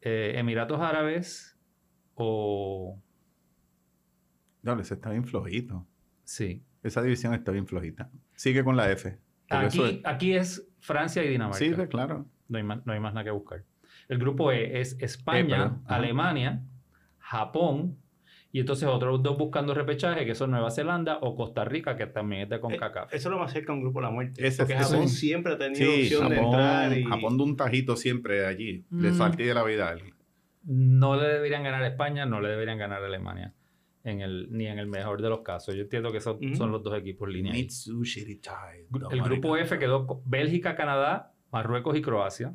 eh, 0.00 0.32
Emiratos 0.36 0.80
Árabes 0.80 1.58
o... 2.14 2.98
Dale, 4.62 4.82
ese 4.82 4.94
está 4.94 5.10
bien 5.10 5.24
flojito. 5.24 5.86
Sí. 6.24 6.62
Esa 6.82 7.02
división 7.02 7.34
está 7.34 7.52
bien 7.52 7.66
flojita. 7.66 8.10
Sigue 8.34 8.62
con 8.64 8.76
la 8.76 8.90
F. 8.90 9.18
Aquí, 10.04 10.34
es 10.34 10.66
Francia 10.78 11.24
y 11.24 11.28
Dinamarca. 11.28 11.58
Sí, 11.58 11.72
claro. 11.88 12.26
No 12.48 12.58
hay, 12.58 12.64
más, 12.64 12.84
no 12.86 12.92
hay 12.92 13.00
más 13.00 13.12
nada 13.14 13.24
que 13.24 13.30
buscar. 13.30 13.64
El 14.08 14.18
grupo 14.18 14.50
E 14.52 14.80
es 14.80 14.96
España. 15.00 15.80
Alemania, 15.86 16.62
Japón 17.18 17.96
y 18.52 18.58
entonces 18.60 18.88
otros 18.88 19.22
dos 19.22 19.38
buscando 19.38 19.72
repechaje 19.74 20.24
que 20.26 20.34
son 20.34 20.50
Nueva 20.50 20.70
Zelanda 20.72 21.18
o 21.20 21.36
Costa 21.36 21.64
Rica, 21.64 21.96
que 21.96 22.06
también 22.06 22.42
es 22.42 22.48
de 22.48 22.58
CONCACAF. 22.58 23.12
Eh, 23.12 23.16
Eso 23.16 23.28
es 23.28 23.32
lo 23.32 23.38
más 23.38 23.52
cerca 23.52 23.72
a 23.72 23.76
un 23.76 23.82
grupo 23.82 24.00
de 24.00 24.06
la 24.06 24.10
muerte. 24.10 24.44
Ese- 24.44 24.62
porque 24.64 24.74
Japón 24.76 25.08
siempre 25.08 25.52
ha 25.52 25.58
tenido 25.58 25.76
Sí, 25.92 26.02
opción 26.14 26.28
de 26.30 26.36
entrar 26.38 26.98
y... 26.98 27.04
Japón 27.04 27.36
de 27.38 27.44
un 27.44 27.56
tajito 27.56 27.94
siempre 27.96 28.46
allí. 28.46 28.84
Le 28.90 29.12
Mm. 29.12 29.14
fastidia 29.14 29.54
la 29.54 29.62
vida 29.62 29.86
a 29.86 29.90
alguien. 29.92 30.14
No 30.64 31.14
le 31.16 31.28
deberían 31.28 31.62
ganar 31.62 31.82
a 31.84 31.86
España, 31.86 32.26
no 32.26 32.40
le 32.40 32.48
deberían 32.48 32.78
ganar 32.78 33.02
a 33.02 33.06
Alemania. 33.06 33.54
En 34.02 34.22
el, 34.22 34.48
ni 34.50 34.66
en 34.66 34.78
el 34.78 34.86
mejor 34.86 35.20
de 35.20 35.28
los 35.28 35.40
casos. 35.40 35.74
Yo 35.74 35.82
entiendo 35.82 36.10
que 36.10 36.20
son, 36.20 36.36
Ujú. 36.36 36.54
son 36.56 36.72
los 36.72 36.82
dos 36.82 36.96
equipos 36.98 37.28
lineales. 37.28 37.60
Mitsubishi. 37.62 38.40
El 39.10 39.22
grupo 39.22 39.56
F 39.58 39.78
quedó 39.78 40.22
Bélgica, 40.24 40.74
Canadá, 40.74 41.34
Marruecos 41.52 41.96
y 41.98 42.00
Croacia. 42.02 42.54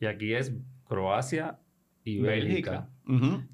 Y 0.00 0.06
aquí 0.06 0.32
es 0.32 0.54
Croacia 0.88 1.58
y 2.02 2.20
Bélgica. 2.20 2.88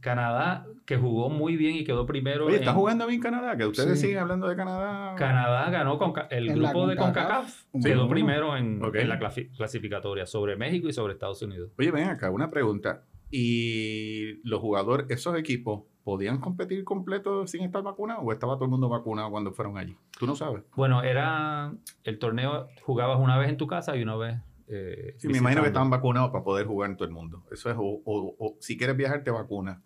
Canadá, 0.00 0.66
que 0.84 0.96
jugó 0.96 1.30
muy 1.30 1.56
bien 1.56 1.76
y 1.76 1.84
quedó 1.84 2.06
primero. 2.06 2.46
Oye, 2.46 2.56
está 2.56 2.70
en- 2.70 2.76
jugando 2.76 3.06
bien 3.06 3.20
Canadá, 3.20 3.56
que 3.56 3.66
ustedes 3.66 3.98
Sí. 3.98 4.06
siguen 4.06 4.18
hablando 4.20 4.46
de 4.48 4.54
Canadá. 4.56 5.14
Canadá 5.16 5.70
ganó 5.70 5.98
con 5.98 6.12
ca- 6.12 6.28
el 6.30 6.48
En 6.48 6.58
grupo 6.58 6.86
de 6.86 6.96
CONCACAF. 6.96 7.64
Quedó 7.82 8.08
primero 8.08 8.56
en, 8.56 8.80
la 8.80 9.18
clasi- 9.18 9.50
clasificatoria 9.56 10.26
sobre 10.26 10.56
México 10.56 10.88
y 10.88 10.92
sobre 10.92 11.14
Estados 11.14 11.40
Unidos. 11.42 11.72
Oye, 11.78 11.90
ven 11.90 12.08
acá, 12.08 12.30
una 12.30 12.50
pregunta. 12.50 13.04
¿Y 13.30 14.40
los 14.48 14.60
jugadores, 14.60 15.06
esos 15.10 15.36
equipos, 15.36 15.82
podían 16.04 16.38
competir 16.38 16.84
completo 16.84 17.46
sin 17.46 17.62
estar 17.62 17.82
vacunados 17.82 18.22
o 18.24 18.32
estaba 18.32 18.54
todo 18.54 18.66
el 18.66 18.70
mundo 18.70 18.88
vacunado 18.88 19.30
cuando 19.30 19.52
fueron 19.52 19.78
allí? 19.78 19.96
Tú 20.18 20.26
no 20.26 20.36
sabes. 20.36 20.62
Bueno, 20.76 21.02
era 21.02 21.72
el 22.04 22.18
torneo, 22.18 22.68
jugabas 22.82 23.18
una 23.18 23.38
vez 23.38 23.48
en 23.48 23.56
tu 23.56 23.66
casa 23.66 23.96
y 23.96 24.02
una 24.02 24.14
vez. 24.16 24.36
eh, 24.68 25.14
Sí, 25.18 25.28
me 25.28 25.38
imagino 25.38 25.60
que 25.62 25.68
estaban 25.68 25.90
vacunados 25.90 26.30
para 26.30 26.42
poder 26.44 26.66
jugar 26.66 26.90
en 26.90 26.96
todo 26.96 27.06
el 27.08 27.12
mundo. 27.14 27.42
Eso 27.50 27.70
es, 27.70 27.76
o, 27.78 28.00
o- 28.04 28.36
o 28.38 28.56
si 28.60 28.76
quieres 28.78 28.96
viajar, 28.96 29.22
te 29.24 29.30
vacunas. 29.30 29.78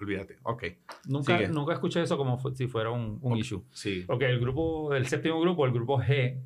Olvídate. 0.00 0.36
Ok, 0.42 0.64
Nunca, 1.08 1.36
Sigue. 1.38 1.48
nunca 1.48 1.72
escuché 1.74 2.02
eso 2.02 2.16
como 2.18 2.38
si 2.54 2.66
fuera 2.66 2.90
un, 2.90 3.18
un 3.22 3.32
Ok. 3.32 3.38
issue. 3.38 3.62
sí. 3.70 4.04
Ok, 4.08 4.22
el 4.22 4.40
grupo, 4.40 4.94
el 4.94 5.06
séptimo 5.06 5.40
grupo, 5.40 5.64
el 5.66 5.72
grupo 5.72 5.98
G, 6.00 6.38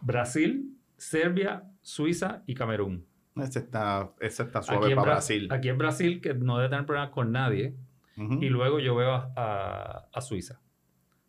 Brasil, 0.00 0.76
Serbia, 0.96 1.64
Suiza 1.80 2.42
y 2.46 2.54
Camerún. 2.54 3.06
Ese 3.36 3.60
está, 3.60 4.12
ese 4.20 4.42
está 4.42 4.62
suave 4.62 4.90
para 4.94 5.02
Bra- 5.02 5.04
Brasil. 5.14 5.48
aquí 5.50 5.68
en 5.68 5.78
Brasil, 5.78 6.20
que 6.20 6.34
no 6.34 6.58
debe 6.58 6.68
tener 6.68 6.84
problemas 6.86 7.10
con 7.10 7.32
nadie. 7.32 7.74
Y 8.16 8.48
luego 8.48 8.78
yo 8.78 8.94
veo 8.94 9.12
a, 9.12 9.32
a- 9.36 10.08
a 10.12 10.20
Suiza. 10.20 10.60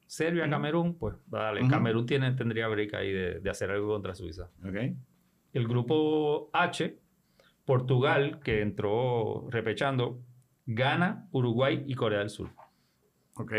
Serbia, 0.06 0.48
Camerún, 0.50 0.96
pues 1.00 1.16
dale. 1.28 1.68
Camerún 1.68 2.06
tiene, 2.06 2.32
tendría 2.34 2.68
break 2.68 2.94
ahí 2.94 3.12
de, 3.12 3.40
de 3.40 3.50
hacer 3.50 3.72
algo 3.72 3.88
contra 3.94 4.14
Suiza. 4.14 4.50
Ok. 4.64 4.76
El 5.54 5.68
grupo 5.68 6.50
H, 6.54 7.00
Portugal, 7.66 8.40
que 8.44 8.62
entró 8.62 9.48
repechando, 9.50 10.20
Ghana, 10.66 11.28
Uruguay 11.32 11.84
y 11.88 11.96
Corea 11.96 12.20
del 12.20 12.30
Sur. 12.30 12.50
Ok. 13.36 13.54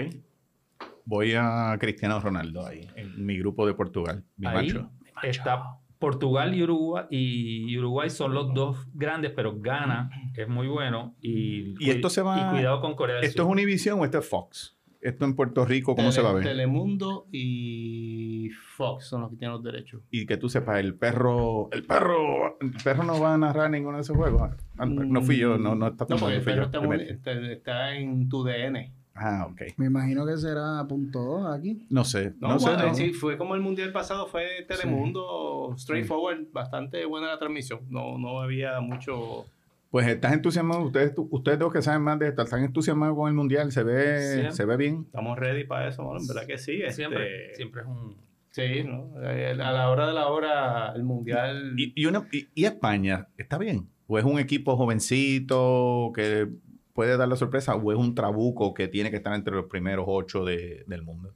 Voy 1.07 1.35
a 1.37 1.77
Cristiano 1.81 2.20
Ronaldo 2.20 2.66
ahí, 2.66 2.89
en 2.97 3.25
mi 3.27 3.39
grupo 3.39 3.66
de 3.66 3.75
Portugal. 3.75 4.25
Mi 4.37 4.47
Ahí 4.47 4.68
macho. 4.72 4.91
está 5.22 5.79
Portugal 6.05 6.55
y 6.55 6.62
Uruguay, 6.62 7.05
y 7.11 7.78
Uruguay 7.78 8.11
son 8.11 8.34
los 8.34 8.52
dos 8.52 8.86
grandes, 8.94 9.32
pero 9.34 9.59
Ghana 9.59 10.11
es 10.36 10.48
muy 10.48 10.68
bueno. 10.68 11.14
Y, 11.22 11.74
Y 11.82 11.90
esto 11.90 12.11
se 12.11 12.20
va- 12.22 12.48
y 12.48 12.50
cuidado 12.57 12.80
con 12.80 12.94
Corea 12.94 13.16
del 13.16 13.24
¿Esto 13.24 13.42
es. 13.42 13.48
Univision 13.48 14.00
o 14.00 14.05
esto 14.05 14.18
es 14.18 14.28
Fox? 14.28 14.76
¿Esto 15.00 15.24
en 15.26 15.34
Puerto 15.36 15.64
Rico 15.66 15.94
cómo 15.94 16.12
se 16.12 16.22
va 16.22 16.30
a 16.30 16.32
ver? 16.34 16.44
Telemundo 16.44 17.26
y 17.30 18.48
Fox 18.76 19.07
son 19.07 19.20
los 19.22 19.30
que 19.30 19.36
tienen 19.36 19.52
los 19.55 19.62
derechos. 19.62 20.02
Y 20.11 20.24
que 20.26 20.36
tú 20.38 20.48
sepas, 20.48 20.78
el 20.80 20.94
perro, 20.94 21.68
el 21.72 21.84
perro, 21.84 22.59
el 22.61 22.72
perro 22.82 23.05
no 23.05 23.20
va 23.20 23.34
a 23.34 23.38
narrar 23.38 23.70
ninguno 23.70 23.96
de 23.98 24.02
esos 24.02 24.16
juegos. 24.16 24.50
Ah, 24.78 24.86
No 24.86 25.20
fui 25.22 25.36
yo, 25.36 25.59
no, 25.59 25.74
no 25.74 25.88
está 25.88 26.07
No, 26.09 26.16
porque 26.16 26.36
el 26.36 26.42
perro 26.42 26.57
yo. 26.57 26.62
está, 26.64 26.80
muy- 26.80 27.00
está, 27.02 27.32
está 27.32 27.94
en 27.96 28.28
tu 28.28 28.44
DN. 28.44 28.92
Ah, 29.17 29.47
ok. 29.51 29.62
Me 29.77 29.87
imagino 29.87 30.27
que 30.27 30.37
será 30.37 30.85
punto 30.89 31.21
dos 31.23 31.47
aquí. 31.57 31.87
No 31.91 32.05
sé, 32.05 32.33
No, 32.41 32.49
no, 32.49 32.59
sé. 32.59 32.69
bueno, 32.71 32.87
no. 32.89 32.95
sí, 32.95 33.12
fue 33.12 33.39
como 33.39 33.55
el 33.55 33.61
mundial 33.61 33.93
pasado, 33.93 34.27
fue 34.27 34.65
Telemundo, 34.67 35.75
straightforward, 35.79 36.47
bastante 36.53 37.05
buena 37.05 37.29
la 37.29 37.39
transmisión. 37.39 37.81
No, 37.89 38.19
no 38.19 38.41
había 38.41 38.81
mucho. 38.81 39.47
Pues 39.91 40.09
estás 40.09 40.33
entusiasmado, 40.33 40.83
ustedes, 40.83 41.15
tú- 41.15 41.29
ustedes 41.31 41.61
dos 41.61 41.73
que 41.73 41.81
saben 41.81 42.03
más 42.03 42.19
de 42.19 42.27
esto, 42.29 42.43
están 42.43 42.65
entusiasmados 42.65 43.17
con 43.17 43.29
el 43.29 43.35
mundial, 43.35 43.71
se 43.71 43.85
ve, 43.85 44.49
Sí. 44.51 44.57
se 44.57 44.65
ve 44.65 44.77
bien. 44.77 45.05
Estamos 45.07 45.39
ready 45.39 45.62
para 45.62 45.89
eso, 45.89 46.03
mano, 46.03 46.19
en 46.19 46.27
verdad 46.27 46.47
que 46.47 46.59
sí. 46.59 46.81
Siempre, 46.91 47.45
este, 47.47 47.55
siempre 47.57 47.83
es 47.83 47.87
un... 47.87 48.17
Sí, 48.51 48.83
¿no? 48.85 49.11
Eh, 49.23 49.53
A 49.53 49.71
la 49.73 49.91
hora 49.91 50.09
de 50.09 50.12
la 50.12 50.27
hora, 50.29 50.93
el 50.97 51.05
mundial. 51.05 51.75
Y, 51.77 51.93
y, 51.95 52.07
una- 52.07 52.27
y- 52.33 52.49
y 52.55 52.65
España, 52.65 53.29
¿está 53.39 53.59
bien? 53.59 53.87
¿O 54.09 54.19
es 54.19 54.25
un 54.25 54.39
equipo 54.41 54.77
jovencito 54.77 56.11
que 56.15 56.49
puede 56.95 57.16
dar 57.18 57.28
la 57.28 57.36
sorpresa? 57.36 57.74
¿O 57.74 57.92
es 57.92 57.99
un 57.99 58.14
trabuco 58.14 58.72
que 58.72 58.88
tiene 58.88 59.11
que 59.11 59.16
estar 59.16 59.34
entre 59.34 59.55
los 59.55 59.66
primeros 59.66 60.07
ocho 60.09 60.45
de- 60.45 60.84
del 60.86 61.03
mundo? 61.03 61.34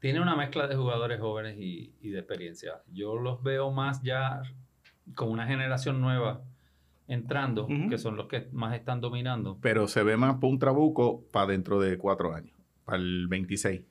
Tiene 0.00 0.20
una 0.20 0.36
mezcla 0.36 0.66
de 0.68 0.76
jugadores 0.76 1.18
jóvenes 1.20 1.56
y, 1.58 1.92
y 2.02 2.10
de 2.10 2.18
experiencia. 2.18 2.82
Yo 2.92 3.16
los 3.16 3.42
veo 3.42 3.70
más 3.70 4.02
ya 4.02 4.42
con 5.14 5.30
una 5.30 5.46
generación 5.46 6.00
nueva 6.00 6.42
entrando, 7.08 7.66
que 7.88 7.96
son 7.98 8.16
los 8.16 8.26
que 8.28 8.48
más 8.52 8.74
están 8.74 9.00
dominando. 9.00 9.56
Pero 9.62 9.88
se 9.88 10.02
ve 10.02 10.16
más 10.18 10.34
para 10.34 10.48
un 10.48 10.58
trabuco 10.58 11.24
para 11.32 11.46
dentro 11.46 11.80
de 11.80 11.96
cuatro 11.96 12.34
años, 12.34 12.54
para 12.84 12.98
el 12.98 13.26
26. 13.28 13.82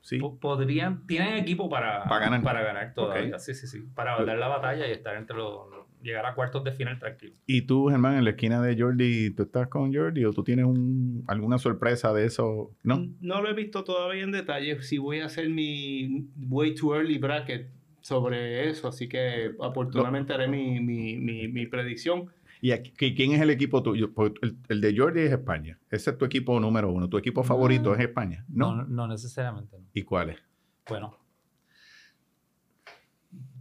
¿Sí? 0.00 0.18
Po- 0.18 0.36
Podrían, 0.38 1.06
tienen 1.06 1.34
equipo 1.36 1.68
para, 1.68 2.04
Para 2.04 2.20
ganar. 2.24 2.42
para 2.42 2.62
ganar 2.62 2.94
todavía. 2.94 3.38
Sí, 3.38 3.54
sí, 3.54 3.66
sí. 3.66 3.80
Para 3.94 4.22
dar 4.24 4.36
la 4.38 4.48
batalla 4.48 4.88
y 4.88 4.92
estar 4.92 5.16
entre 5.16 5.36
los, 5.36 5.70
los- 5.70 5.86
llegar 6.02 6.24
a 6.26 6.34
cuartos 6.34 6.64
de 6.64 6.72
final 6.72 6.98
tranquilo. 6.98 7.34
Y 7.46 7.62
tú, 7.62 7.88
Germán, 7.88 8.16
en 8.16 8.24
la 8.24 8.30
esquina 8.30 8.60
de 8.62 8.80
Jordi, 8.80 9.30
¿tú 9.30 9.42
estás 9.44 9.68
con 9.68 9.92
Jordi 9.94 10.24
o 10.24 10.32
tú 10.32 10.42
tienes 10.44 10.64
un, 10.64 11.24
alguna 11.26 11.58
sorpresa 11.58 12.12
de 12.12 12.24
eso? 12.26 12.70
¿No? 12.82 13.06
No 13.20 13.40
lo 13.42 13.48
he 13.50 13.54
visto 13.54 13.84
todavía 13.84 14.22
en 14.24 14.32
detalle. 14.32 14.82
Si 14.82 14.98
voy 14.98 15.20
a 15.20 15.26
hacer 15.26 15.48
mi 15.50 16.26
way 16.48 16.74
too 16.74 16.94
early 16.94 17.18
bracket 17.18 17.68
sobre 18.00 18.68
eso, 18.70 18.88
así 18.88 19.08
que 19.08 19.52
oportunamente 19.58 20.32
haré 20.32 20.48
mi, 20.48 20.80
mi, 20.80 21.16
mi, 21.16 21.48
mi 21.48 21.66
predicción. 21.66 22.26
¿Y 22.60 22.72
aquí- 22.72 22.92
qui- 22.98 23.14
quién 23.14 23.32
es 23.32 23.40
el 23.40 23.50
equipo 23.50 23.82
tuyo? 23.82 24.12
Pues 24.12 24.32
el, 24.42 24.56
el 24.68 24.80
de 24.80 24.96
Jordi 24.96 25.20
es 25.20 25.32
España. 25.32 25.78
Ese 25.90 26.10
es 26.10 26.18
tu 26.18 26.24
equipo 26.24 26.58
número 26.58 26.90
uno. 26.90 27.08
¿Tu 27.08 27.16
equipo 27.18 27.44
favorito 27.44 27.94
es 27.94 28.00
España? 28.00 28.44
¿No? 28.48 28.74
No, 28.74 28.84
no 28.84 29.06
necesariamente. 29.08 29.76
no. 29.78 29.84
¿Y 29.94 30.02
cuál 30.02 30.30
es? 30.30 30.38
Bueno. 30.88 31.16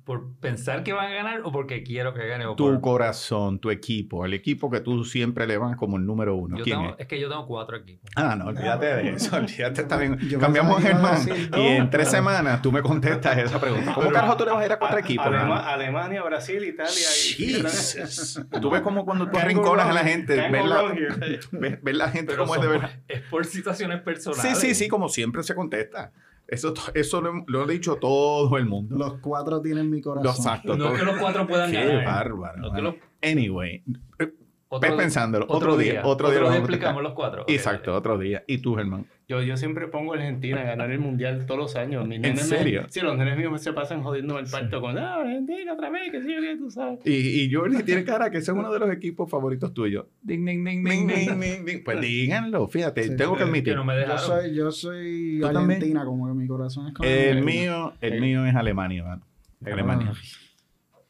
¿Por 0.07 0.33
pensar 0.39 0.83
que 0.83 0.93
van 0.93 1.11
a 1.11 1.13
ganar 1.13 1.41
o 1.43 1.51
porque 1.51 1.83
quiero 1.83 2.13
que 2.13 2.25
gane? 2.25 2.45
O 2.45 2.55
Tu 2.55 2.63
por- 2.63 2.79
corazón, 2.79 3.59
tu 3.59 3.69
equipo, 3.69 4.25
el 4.25 4.33
equipo 4.33 4.71
que 4.71 4.79
tú 4.79 5.03
siempre 5.03 5.45
le 5.45 5.57
vas 5.57 5.75
como 5.75 5.97
el 5.97 6.05
número 6.05 6.33
uno. 6.35 6.57
Yo 6.57 6.63
¿Quién 6.63 6.77
tengo- 6.79 6.89
es? 6.93 6.99
es 7.01 7.07
que 7.07 7.19
yo 7.19 7.27
tengo 7.27 7.45
cuatro 7.45 7.75
equipos. 7.75 8.09
Ah, 8.15 8.33
no, 8.37 8.45
olvídate 8.45 8.85
de 8.85 9.09
eso, 9.09 9.35
olvídate, 9.35 9.81
está 9.81 9.97
bien. 9.97 10.17
Yo 10.29 10.39
Cambiamos 10.39 10.81
Germán 10.81 11.19
y 11.57 11.59
en 11.61 11.89
tres 11.89 12.09
semanas 12.09 12.61
tú 12.61 12.71
me 12.71 12.81
contestas 12.81 13.37
esa 13.37 13.59
pregunta. 13.59 13.93
¿Cómo 13.93 14.09
carajo 14.09 14.37
tú 14.37 14.45
le 14.45 14.51
vas 14.51 14.61
a 14.61 14.65
ir 14.65 14.71
a 14.71 14.79
cuatro 14.79 14.97
equipos? 14.97 15.25
Alema-? 15.27 15.67
Alemania, 15.73 16.23
Brasil, 16.23 16.63
Italia 16.63 16.93
y. 16.93 17.33
Jesus. 17.61 18.41
Tú 18.61 18.69
ves 18.69 18.81
como 18.81 19.03
cuando 19.03 19.29
tú 19.29 19.37
arrinconas 19.37 19.87
a 19.87 19.93
la 19.93 20.05
gente, 20.05 20.35
ves 20.49 20.65
la, 20.65 20.83
ves- 20.83 21.49
ves 21.83 21.95
la 21.97 22.09
gente 22.09 22.31
Pero 22.31 22.43
como 22.43 22.55
es 22.55 22.61
de 22.61 22.67
verdad. 22.69 22.91
es 23.09 23.21
por 23.23 23.45
situaciones 23.45 23.97
Sí, 23.99 24.03
personales. 24.05 24.57
sí, 24.57 24.73
sí, 24.73 24.87
como 24.87 25.09
siempre 25.09 25.43
se 25.43 25.53
contesta. 25.53 26.13
Eso, 26.47 26.73
eso 26.93 27.21
lo, 27.21 27.43
lo 27.47 27.63
ha 27.63 27.67
dicho 27.67 27.97
todo 27.97 28.57
el 28.57 28.65
mundo. 28.65 28.95
Los 28.97 29.15
cuatro 29.19 29.61
tienen 29.61 29.89
mi 29.89 30.01
corazón. 30.01 30.31
Exacto. 30.33 30.77
No 30.77 30.93
es 30.93 30.99
que 30.99 31.05
los 31.05 31.17
cuatro 31.17 31.45
puedan 31.45 31.69
Qué 31.71 31.83
ganar. 31.85 32.05
bárbaro. 32.05 32.57
No 32.59 32.67
que 32.69 32.81
mano. 32.81 32.89
los- 32.91 32.95
Anyway, 33.21 33.83
Otro- 34.69 34.89
ves 34.89 34.97
pensándolo. 34.97 35.45
Otro, 35.47 35.77
día, 35.77 36.01
Otro 36.03 36.29
día. 36.29 36.41
a 36.51 36.57
explicamos 36.57 37.01
los 37.01 37.13
cuatro. 37.13 37.45
Exacto, 37.47 37.95
otro 37.95 38.17
día. 38.17 38.43
¿Y 38.47 38.57
tú, 38.57 38.75
Germán? 38.75 39.05
Yo, 39.29 39.41
yo 39.41 39.57
siempre 39.57 39.87
pongo 39.87 40.13
a 40.13 40.17
Argentina 40.17 40.61
a 40.61 40.63
ganar 40.63 40.89
el 40.91 40.99
mundial 40.99 41.45
todos 41.45 41.59
los 41.59 41.75
años. 41.75 42.05
Mis 42.07 42.17
¿En 42.17 42.21
nenes 42.21 42.49
me- 42.49 42.57
serio? 42.57 42.85
sí, 42.89 43.01
los 43.01 43.17
nenes 43.17 43.37
míos 43.37 43.61
se 43.61 43.73
pasan 43.73 44.01
jodiendo 44.03 44.39
el 44.39 44.45
parto 44.49 44.79
con 44.81 44.97
ah, 44.97 45.15
Argentina 45.15 45.73
otra 45.73 45.89
vez, 45.89 46.11
que 46.11 46.21
sí, 46.21 46.27
que 46.27 46.55
tú 46.57 46.69
sabes. 46.71 46.99
Y, 47.05 47.41
y 47.43 47.53
Jordi 47.53 47.83
tiene 47.83 48.03
cara 48.05 48.29
que 48.29 48.37
ese 48.37 48.51
es 48.51 48.57
uno 48.57 48.71
de 48.71 48.79
los 48.79 48.89
equipos 48.91 49.29
favoritos 49.29 49.73
tuyos. 49.73 50.05
Ding, 50.21 50.45
ding, 50.45 50.63
ding, 50.65 50.83
Ding, 50.83 51.07
ding, 51.07 51.39
ding. 51.39 51.65
ding. 51.65 51.83
Pues 51.83 51.99
díganlo, 52.01 52.67
fíjate, 52.67 53.03
Sí, 53.03 53.15
tengo 53.17 53.33
que 53.33 53.39
Que 53.39 53.43
admitir. 53.49 53.75
no 53.75 53.83
me 53.85 53.99
Yo 54.05 54.17
soy, 54.17 54.53
yo 54.55 54.71
soy. 54.71 55.41
Argentina, 55.43 56.05
como 56.05 56.27
que 56.27 56.33
mi 56.33 56.47
corazón 56.47 56.87
es 56.87 56.93
con 56.93 57.05
El 57.05 57.43
mío, 57.43 57.93
el 58.01 58.21
mío 58.21 58.45
es 58.45 58.55
Alemania, 58.55 59.03
mano. 59.03 59.21
Alemania. 59.65 60.13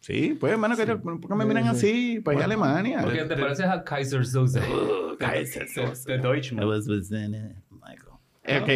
Sí, 0.07 0.37
pues, 0.39 0.53
hermano, 0.53 0.77
que 0.77 0.85
¿por 0.85 1.19
qué 1.19 1.35
me 1.35 1.43
miran 1.43 1.63
Sí, 1.63 1.69
así? 1.69 2.19
Pues 2.21 2.37
Bueno, 2.37 2.45
Alemania. 2.45 3.01
Porque 3.03 3.25
te 3.25 3.35
pareces 3.35 3.65
a 3.65 3.83
Kaiser 3.83 4.25
Soze. 4.25 4.61
De 6.07 6.17
Deutschman. 6.17 6.63
Ok, 6.65 8.69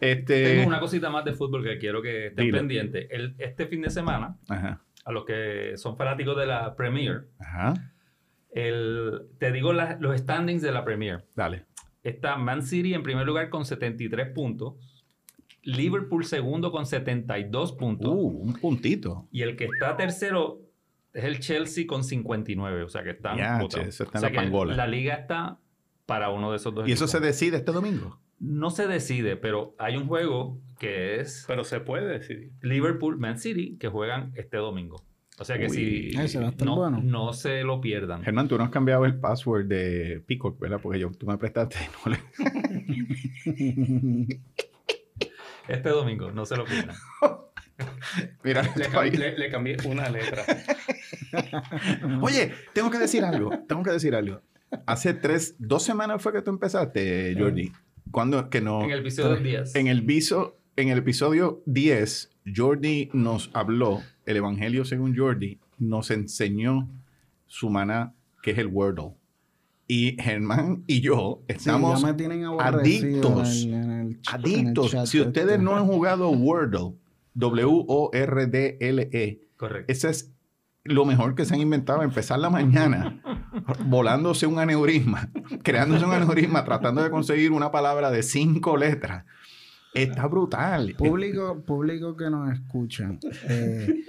este... 0.00 0.44
Tengo 0.44 0.68
una 0.68 0.78
cosita 0.78 1.10
más 1.10 1.24
de 1.24 1.32
fútbol 1.32 1.64
que 1.64 1.78
quiero 1.78 2.00
que 2.00 2.28
estén 2.28 2.52
pendientes. 2.52 3.08
El- 3.10 3.34
este 3.38 3.66
fin 3.66 3.82
de 3.82 3.90
semana, 3.90 4.36
Ajá, 4.48 4.80
a 5.04 5.10
los 5.10 5.24
que 5.24 5.72
son 5.76 5.96
fanáticos 5.96 6.36
de 6.36 6.46
la 6.46 6.76
Premier, 6.76 7.26
ajá, 7.40 7.74
el, 8.52 9.22
te 9.38 9.50
digo 9.50 9.72
la- 9.72 9.96
los 9.98 10.16
standings 10.16 10.62
de 10.62 10.70
la 10.70 10.84
Premier. 10.84 11.24
dale. 11.34 11.64
Está 12.04 12.36
Man 12.36 12.62
City 12.62 12.94
en 12.94 13.02
primer 13.02 13.26
lugar 13.26 13.50
con 13.50 13.64
73 13.64 14.28
puntos. 14.32 14.76
Liverpool 15.64 16.24
segundo 16.24 16.70
con 16.70 16.86
72 16.86 17.72
puntos. 17.72 18.10
Uh, 18.14 18.28
un 18.28 18.52
puntito. 18.54 19.26
Y 19.32 19.42
el 19.42 19.56
que 19.56 19.64
está 19.64 19.96
tercero 19.96 20.60
es 21.18 21.24
el 21.24 21.40
Chelsea 21.40 21.86
con 21.86 22.04
59. 22.04 22.82
O 22.82 22.88
sea 22.88 23.02
que 23.02 23.10
están 23.10 23.36
che, 23.68 23.82
eso 23.88 24.04
está 24.04 24.18
O 24.18 24.18
en 24.18 24.20
sea 24.20 24.30
la 24.30 24.36
pangola. 24.42 24.76
La 24.76 24.86
liga 24.86 25.14
está 25.14 25.58
para 26.06 26.30
uno 26.30 26.50
de 26.50 26.56
esos 26.56 26.74
dos 26.74 26.88
¿Y 26.88 26.92
eso 26.92 27.06
se 27.06 27.20
decide 27.20 27.58
este 27.58 27.72
domingo? 27.72 28.18
No 28.40 28.70
se 28.70 28.86
decide, 28.86 29.36
pero 29.36 29.74
hay 29.78 29.96
un 29.96 30.06
juego 30.06 30.60
que 30.78 31.20
es 31.20 31.44
Pero 31.48 31.64
se 31.64 31.80
puede 31.80 32.06
decidir. 32.06 32.52
Liverpool 32.62 33.18
Man 33.18 33.38
City 33.38 33.76
que 33.78 33.88
juegan 33.88 34.32
este 34.36 34.56
domingo. 34.58 35.02
O 35.40 35.44
sea 35.44 35.56
que 35.58 35.66
Uy. 35.66 35.70
si 35.70 36.08
Ese 36.18 36.40
va 36.40 36.46
a 36.46 36.50
estar 36.50 36.66
no, 36.66 36.76
bueno. 36.76 37.00
no 37.02 37.32
se 37.32 37.62
lo 37.62 37.80
pierdan. 37.80 38.22
Germán, 38.24 38.48
tú 38.48 38.58
no 38.58 38.64
has 38.64 38.70
cambiado 38.70 39.04
el 39.04 39.18
password 39.20 39.66
de 39.66 40.22
Peacock, 40.26 40.58
¿verdad? 40.58 40.80
Porque 40.82 40.98
yo, 40.98 41.10
tú 41.12 41.26
me 41.26 41.38
prestaste. 41.38 41.76
no 42.04 42.12
le- 42.12 42.18
Este 45.68 45.90
domingo, 45.90 46.32
no 46.32 46.46
se 46.46 46.56
lo 46.56 46.64
pierdan. 46.64 46.96
Mira, 48.42 48.62
cam- 48.62 49.10
le- 49.12 49.38
le 49.38 49.50
cambié 49.50 49.76
una 49.84 50.08
letra. 50.08 50.42
Oye, 52.22 52.52
tengo 52.74 52.90
que 52.90 52.98
decir 52.98 53.24
algo. 53.24 53.50
Tengo 53.68 53.82
que 53.82 53.90
decir 53.90 54.14
algo. 54.14 54.40
Hace 54.86 55.14
tres, 55.14 55.54
dos 55.58 55.82
semanas 55.82 56.20
fue 56.22 56.32
que 56.32 56.42
tú 56.42 56.50
empezaste, 56.50 57.34
Jordi. 57.38 57.72
Cuando 58.10 58.48
que 58.50 58.60
no. 58.60 58.82
En 58.84 58.90
el 58.90 59.00
episodio 59.00 59.36
10. 59.36 59.74
En 59.76 59.86
el, 59.86 60.02
viso, 60.02 60.58
en 60.76 60.88
el 60.88 60.98
episodio 60.98 61.62
10, 61.66 62.30
Jordi 62.54 63.10
nos 63.12 63.50
habló, 63.54 64.02
el 64.26 64.36
Evangelio 64.36 64.84
según 64.84 65.16
Jordi, 65.16 65.58
nos 65.78 66.10
enseñó 66.10 66.88
su 67.46 67.70
maná, 67.70 68.14
que 68.42 68.50
es 68.52 68.58
el 68.58 68.66
Wordle. 68.68 69.12
Y 69.90 70.16
Germán 70.20 70.84
y 70.86 71.00
yo 71.00 71.40
Sí, 71.48 71.54
estamos 71.54 72.00
ya 72.02 72.06
me 72.08 72.12
tienen 72.14 72.44
aborrecido 72.44 73.38
adictos. 73.38 73.64
en 73.64 73.74
el- 73.74 73.84
en 73.84 73.90
el 73.90 74.20
ch- 74.20 74.34
en 74.34 74.40
el 74.44 74.54
adictos. 74.66 74.90
chat 74.90 75.06
Si 75.06 75.20
ustedes 75.20 75.52
este. 75.52 75.62
no 75.62 75.76
han 75.76 75.86
jugado 75.86 76.30
Wordle, 76.30 76.92
W-O-R-D-L-E, 77.34 79.40
Correcto. 79.56 79.90
ese 79.92 80.10
es 80.10 80.30
lo 80.88 81.04
mejor 81.04 81.34
que 81.34 81.44
se 81.44 81.54
han 81.54 81.60
inventado, 81.60 82.02
empezar 82.02 82.38
la 82.38 82.50
mañana 82.50 83.20
volándose 83.86 84.46
un 84.46 84.58
aneurisma, 84.58 85.28
creándose 85.62 86.04
un 86.04 86.12
aneurisma, 86.12 86.64
tratando 86.64 87.02
de 87.02 87.10
conseguir 87.10 87.52
una 87.52 87.70
palabra 87.70 88.10
de 88.10 88.22
cinco 88.22 88.76
letras. 88.76 89.24
Está 89.94 90.26
brutal. 90.26 90.94
Público, 90.96 91.62
público 91.64 92.16
que 92.16 92.30
nos 92.30 92.52
escuchan. 92.52 93.18
eh, 93.48 94.04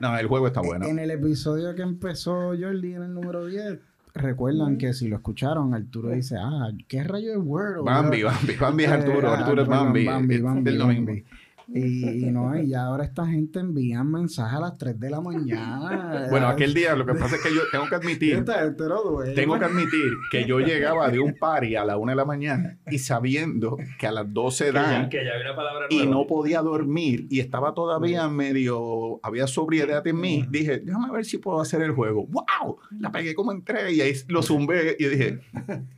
No, 0.00 0.18
el 0.18 0.26
juego 0.26 0.48
está 0.48 0.60
bueno. 0.60 0.84
En 0.86 0.98
el 0.98 1.10
episodio 1.12 1.74
que 1.74 1.82
empezó 1.82 2.48
Jordi 2.58 2.94
en 2.94 3.02
el 3.04 3.14
número 3.14 3.46
10, 3.46 3.78
recuerdan 4.14 4.76
que 4.78 4.92
si 4.92 5.08
lo 5.08 5.16
escucharon, 5.16 5.74
Arturo 5.74 6.10
dice, 6.10 6.36
ah, 6.38 6.70
¿qué 6.88 7.04
rayo 7.04 7.32
es 7.32 7.38
Word? 7.40 7.84
Bambi, 7.84 8.24
Bambi, 8.24 8.56
Bambi 8.56 8.84
es 8.84 8.90
Eh, 8.90 8.94
Arturo, 8.94 9.30
Arturo 9.30 9.62
es 9.62 9.68
Bambi. 9.68 10.04
Bambi, 10.06 10.34
es 10.34 10.42
Bambi, 10.42 10.62
del 10.64 10.78
domingo. 10.78 11.06
Bambi. 11.06 11.24
Y, 11.68 12.26
y 12.26 12.30
no, 12.30 12.58
y 12.58 12.74
ahora 12.74 13.04
esta 13.04 13.26
gente 13.26 13.60
envía 13.60 14.02
mensajes 14.04 14.56
a 14.58 14.60
las 14.60 14.78
3 14.78 14.98
de 14.98 15.10
la 15.10 15.20
mañana. 15.20 16.26
Bueno, 16.30 16.48
aquel 16.48 16.72
día 16.74 16.94
lo 16.96 17.04
que 17.06 17.14
pasa 17.14 17.36
es 17.36 17.42
que 17.42 17.54
yo 17.54 17.62
tengo 17.70 17.86
que 17.88 17.94
admitir, 17.94 18.34
Esta 18.36 18.60
gente 18.64 18.84
no 18.88 19.02
duerme. 19.02 19.34
tengo 19.34 19.58
que 19.58 19.64
admitir 19.64 20.12
que 20.30 20.44
yo 20.46 20.60
llegaba 20.60 21.08
de 21.10 21.20
un 21.20 21.34
party 21.38 21.76
a 21.76 21.84
la 21.84 21.96
una 21.96 22.12
de 22.12 22.16
la 22.16 22.24
mañana 22.24 22.78
y 22.90 22.98
sabiendo 22.98 23.76
que 23.98 24.06
a 24.06 24.12
las 24.12 24.32
12 24.32 24.66
Que 24.66 24.72
ya, 24.72 24.82
dan 24.82 25.08
que 25.08 25.24
ya 25.24 25.32
hay 25.32 25.40
una 25.42 25.54
palabra 25.56 25.86
y 25.90 26.06
no 26.06 26.26
podía 26.26 26.60
dormir 26.62 27.26
y 27.30 27.40
estaba 27.40 27.74
todavía 27.74 28.28
medio, 28.28 29.20
había 29.22 29.46
sobriedad 29.46 30.06
en 30.06 30.20
mí, 30.20 30.44
dije, 30.48 30.78
déjame 30.78 31.10
ver 31.12 31.24
si 31.24 31.38
puedo 31.38 31.60
hacer 31.60 31.82
el 31.82 31.92
juego. 31.92 32.26
¡Wow! 32.28 32.78
La 32.98 33.10
pegué 33.12 33.34
como 33.34 33.52
entré 33.52 33.92
y 33.92 34.00
ahí 34.00 34.12
lo 34.28 34.42
zumbé 34.42 34.96
y 34.98 35.04
dije, 35.06 35.40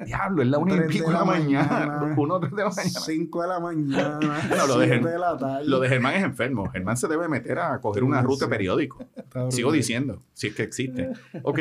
diablo, 0.04 0.42
es 0.42 0.48
la 0.48 0.58
una 0.58 0.74
y 0.74 0.76
Tres 0.76 0.88
de 0.88 0.92
pico 0.94 1.06
de 1.08 1.12
la 1.12 1.18
la 1.20 1.24
mañana, 1.24 1.68
mañana. 1.86 2.14
uno 2.18 2.40
tres 2.40 2.52
de 2.52 2.62
la 2.64 2.70
mañana. 2.70 2.90
5 3.00 3.42
de 3.42 3.48
la 3.48 3.60
mañana, 3.60 4.18
No, 4.50 4.66
lo 4.66 4.78
de 4.78 4.86
7 4.86 5.00
Germ- 5.00 5.10
de 5.12 5.18
la 5.18 5.36
tarde. 5.36 5.53
Lo 5.62 5.80
de 5.80 5.88
Germán 5.88 6.14
es 6.14 6.24
enfermo. 6.24 6.68
Germán 6.70 6.96
se 6.96 7.08
debe 7.08 7.28
meter 7.28 7.58
a 7.58 7.80
coger 7.80 8.04
una 8.04 8.22
ruta 8.22 8.46
de 8.46 8.50
periódico. 8.50 9.04
Sigo 9.50 9.72
diciendo, 9.72 10.22
si 10.32 10.48
es 10.48 10.54
que 10.54 10.62
existe. 10.62 11.10
Ok, 11.42 11.58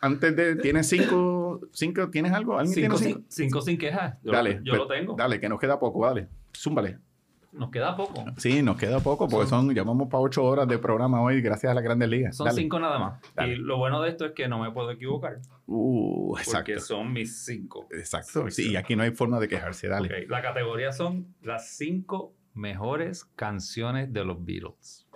antes 0.00 0.36
de, 0.36 0.56
¿tienes 0.56 0.88
cinco, 0.88 1.60
cinco, 1.72 2.08
¿tienes 2.10 2.32
algo? 2.32 2.58
¿Alguien 2.58 2.74
Cinco, 2.74 2.96
tiene 2.98 3.14
sin, 3.14 3.26
cinco 3.28 3.60
sin 3.60 3.78
quejas. 3.78 4.16
Yo, 4.22 4.32
Dale, 4.32 4.60
yo 4.62 4.72
pues, 4.72 4.78
lo 4.78 4.86
tengo. 4.86 5.14
Dale, 5.16 5.40
que 5.40 5.48
nos 5.48 5.58
queda 5.58 5.78
poco, 5.78 6.06
dale. 6.06 6.28
Zúmbale. 6.56 6.98
Nos 7.50 7.70
queda 7.70 7.96
poco. 7.96 8.24
Sí, 8.36 8.62
nos 8.62 8.76
queda 8.76 9.00
poco 9.00 9.26
porque 9.26 9.48
son, 9.48 9.74
llamamos 9.74 10.08
para 10.08 10.20
ocho 10.20 10.44
horas 10.44 10.68
de 10.68 10.78
programa 10.78 11.22
hoy 11.22 11.40
gracias 11.40 11.72
a 11.72 11.74
las 11.74 11.82
grandes 11.82 12.08
ligas. 12.08 12.36
Son 12.36 12.46
Dale. 12.46 12.60
cinco 12.60 12.78
nada 12.78 12.98
más. 12.98 13.20
Dale. 13.34 13.54
Y 13.54 13.56
lo 13.56 13.78
bueno 13.78 14.00
de 14.02 14.10
esto 14.10 14.26
es 14.26 14.32
que 14.32 14.46
no 14.46 14.60
me 14.60 14.70
puedo 14.70 14.90
equivocar. 14.90 15.38
Uh, 15.66 16.36
exacto. 16.36 16.58
Porque 16.58 16.80
son 16.80 17.12
mis 17.12 17.44
cinco. 17.44 17.88
Exacto. 17.90 18.50
Sí, 18.50 18.72
y 18.72 18.76
aquí 18.76 18.94
no 18.94 19.02
hay 19.02 19.10
forma 19.12 19.40
de 19.40 19.48
quejarse, 19.48 19.88
dale. 19.88 20.26
La 20.28 20.42
categoría 20.42 20.92
son 20.92 21.34
las 21.42 21.70
cinco 21.70 22.34
mejores 22.58 23.24
canciones 23.36 24.12
de 24.12 24.24
los 24.24 24.44
Beatles. 24.44 25.06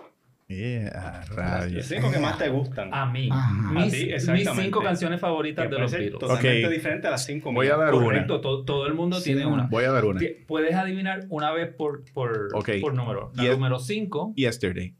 Yeah, 0.47 0.91
Las 0.93 1.29
rayos. 1.29 1.85
cinco 1.85 2.11
que 2.11 2.19
más 2.19 2.37
te 2.37 2.49
gustan. 2.49 2.93
A 2.93 3.05
mí. 3.05 3.29
Ajá. 3.31 3.71
Mis, 3.71 3.93
A 3.93 4.25
ti, 4.25 4.31
mis 4.33 4.49
cinco 4.51 4.81
canciones 4.81 5.19
favoritas 5.19 5.69
de 5.69 5.79
los 5.79 5.91
Beatles. 5.91 6.19
totalmente 6.19 6.65
Ok. 6.67 6.71
diferente 6.71 7.07
a 7.07 7.11
las 7.11 7.25
cinco 7.25 7.51
Voy 7.53 7.67
a 7.67 7.77
dar 7.77 7.93
una. 7.93 8.03
Correcto, 8.05 8.41
to- 8.41 8.63
todo 8.65 8.85
el 8.85 8.93
mundo 8.93 9.17
Sí, 9.17 9.25
tiene 9.31 9.45
una. 9.45 9.67
Voy 9.67 9.85
a 9.85 9.91
dar 9.91 10.05
una. 10.05 10.21
Puedes 10.47 10.75
adivinar 10.75 11.25
una 11.29 11.51
vez 11.51 11.73
por, 11.73 12.03
por, 12.13 12.49
Ok. 12.55 12.69
por 12.81 12.93
número. 12.93 13.31
La 13.35 13.45
número 13.51 13.79
5 13.79 14.33
Yesterday. 14.35 14.95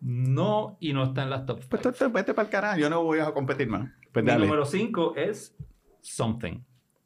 no 0.00 0.76
y 0.80 0.92
no 0.92 1.04
está 1.04 1.22
en 1.22 1.30
las 1.30 1.46
top 1.46 1.60
Pues 1.68 1.82
five. 1.82 1.94
tú- 1.94 2.04
tú 2.06 2.12
vete 2.12 2.34
para 2.34 2.46
el 2.46 2.50
carajo, 2.50 2.78
yo 2.80 2.90
no 2.90 3.04
voy 3.04 3.20
a 3.20 3.30
competir 3.32 3.68
más. 3.68 3.88
Pues 4.12 4.24
Mi 4.24 4.32
número 4.32 4.64
5 4.64 5.14
es 5.16 5.54
Something. 6.00 6.58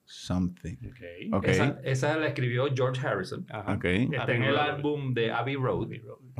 Something. 0.06 0.76
Ok. 0.86 1.34
Ok. 1.34 1.48
Esa, 1.48 1.80
esa 1.84 2.16
la 2.16 2.28
escribió 2.28 2.66
George 2.74 3.04
Harrison. 3.06 3.44
Ajá. 3.50 3.74
Ok. 3.74 3.84
Está 3.84 4.22
Abbey 4.22 4.36
en 4.36 4.42
el 4.44 4.54
Road. 4.54 4.70
álbum 4.70 5.14
de 5.14 5.32
Abbey 5.32 5.56
Road 5.56 5.88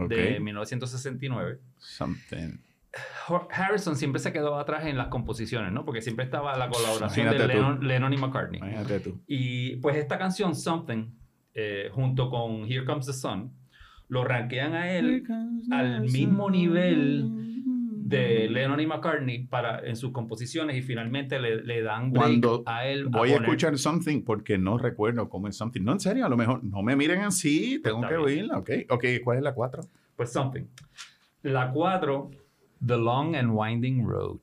de 0.08 0.38
1969. 0.40 1.58
Something. 1.78 2.58
Har- 3.28 3.48
Harrison 3.50 3.96
siempre 3.96 4.20
se 4.20 4.32
quedó 4.32 4.56
atrás 4.58 4.86
en 4.86 4.96
las 4.96 5.08
composiciones, 5.08 5.72
¿no? 5.72 5.84
Porque 5.84 6.00
siempre 6.00 6.24
estaba 6.24 6.56
la 6.56 6.68
colaboración 6.70 7.26
Imagínate 7.26 7.48
de. 7.48 7.54
Lennon, 7.54 7.86
Lennon 7.86 8.12
y 8.12 8.16
McCartney. 8.16 8.58
Imagínate 8.60 9.00
tú. 9.00 9.20
Y 9.26 9.76
pues 9.76 9.96
esta 9.96 10.16
canción, 10.16 10.54
Something, 10.54 11.10
eh, 11.54 11.90
junto 11.92 12.30
con 12.30 12.64
Here 12.64 12.84
Comes 12.84 13.06
the 13.06 13.12
Sun, 13.12 13.52
lo 14.08 14.24
rankean 14.24 14.74
a 14.74 14.92
él 14.92 15.24
al 15.72 16.02
mismo 16.02 16.48
nivel 16.50 17.45
de 18.08 18.48
Lennon 18.48 18.78
y 18.78 18.86
McCartney 18.86 19.46
para, 19.46 19.80
en 19.80 19.96
sus 19.96 20.12
composiciones 20.12 20.76
y 20.76 20.82
finalmente 20.82 21.40
le, 21.40 21.64
le 21.64 21.82
dan 21.82 22.12
break 22.12 22.24
Cuando 22.24 22.62
a 22.64 22.86
él. 22.86 23.06
Voy 23.06 23.32
a 23.32 23.36
escuchar 23.36 23.76
Something 23.76 24.22
porque 24.22 24.58
no 24.58 24.78
recuerdo 24.78 25.28
cómo 25.28 25.48
es 25.48 25.56
Something. 25.56 25.82
No, 25.82 25.92
en 25.92 26.00
serio, 26.00 26.24
a 26.24 26.28
lo 26.28 26.36
mejor 26.36 26.62
no 26.62 26.82
me 26.82 26.94
miren 26.94 27.22
así, 27.22 27.80
tengo 27.82 28.02
Está 28.02 28.08
que 28.08 28.16
oírla, 28.16 28.58
ok. 28.58 28.70
Ok, 28.90 29.04
¿cuál 29.24 29.38
es 29.38 29.42
la 29.42 29.54
cuatro? 29.54 29.82
Pues 30.14 30.32
Something. 30.32 30.62
La 31.42 31.72
4, 31.72 32.30
The 32.86 32.96
Long 32.96 33.34
and 33.34 33.50
Winding 33.52 34.06
Road. 34.06 34.38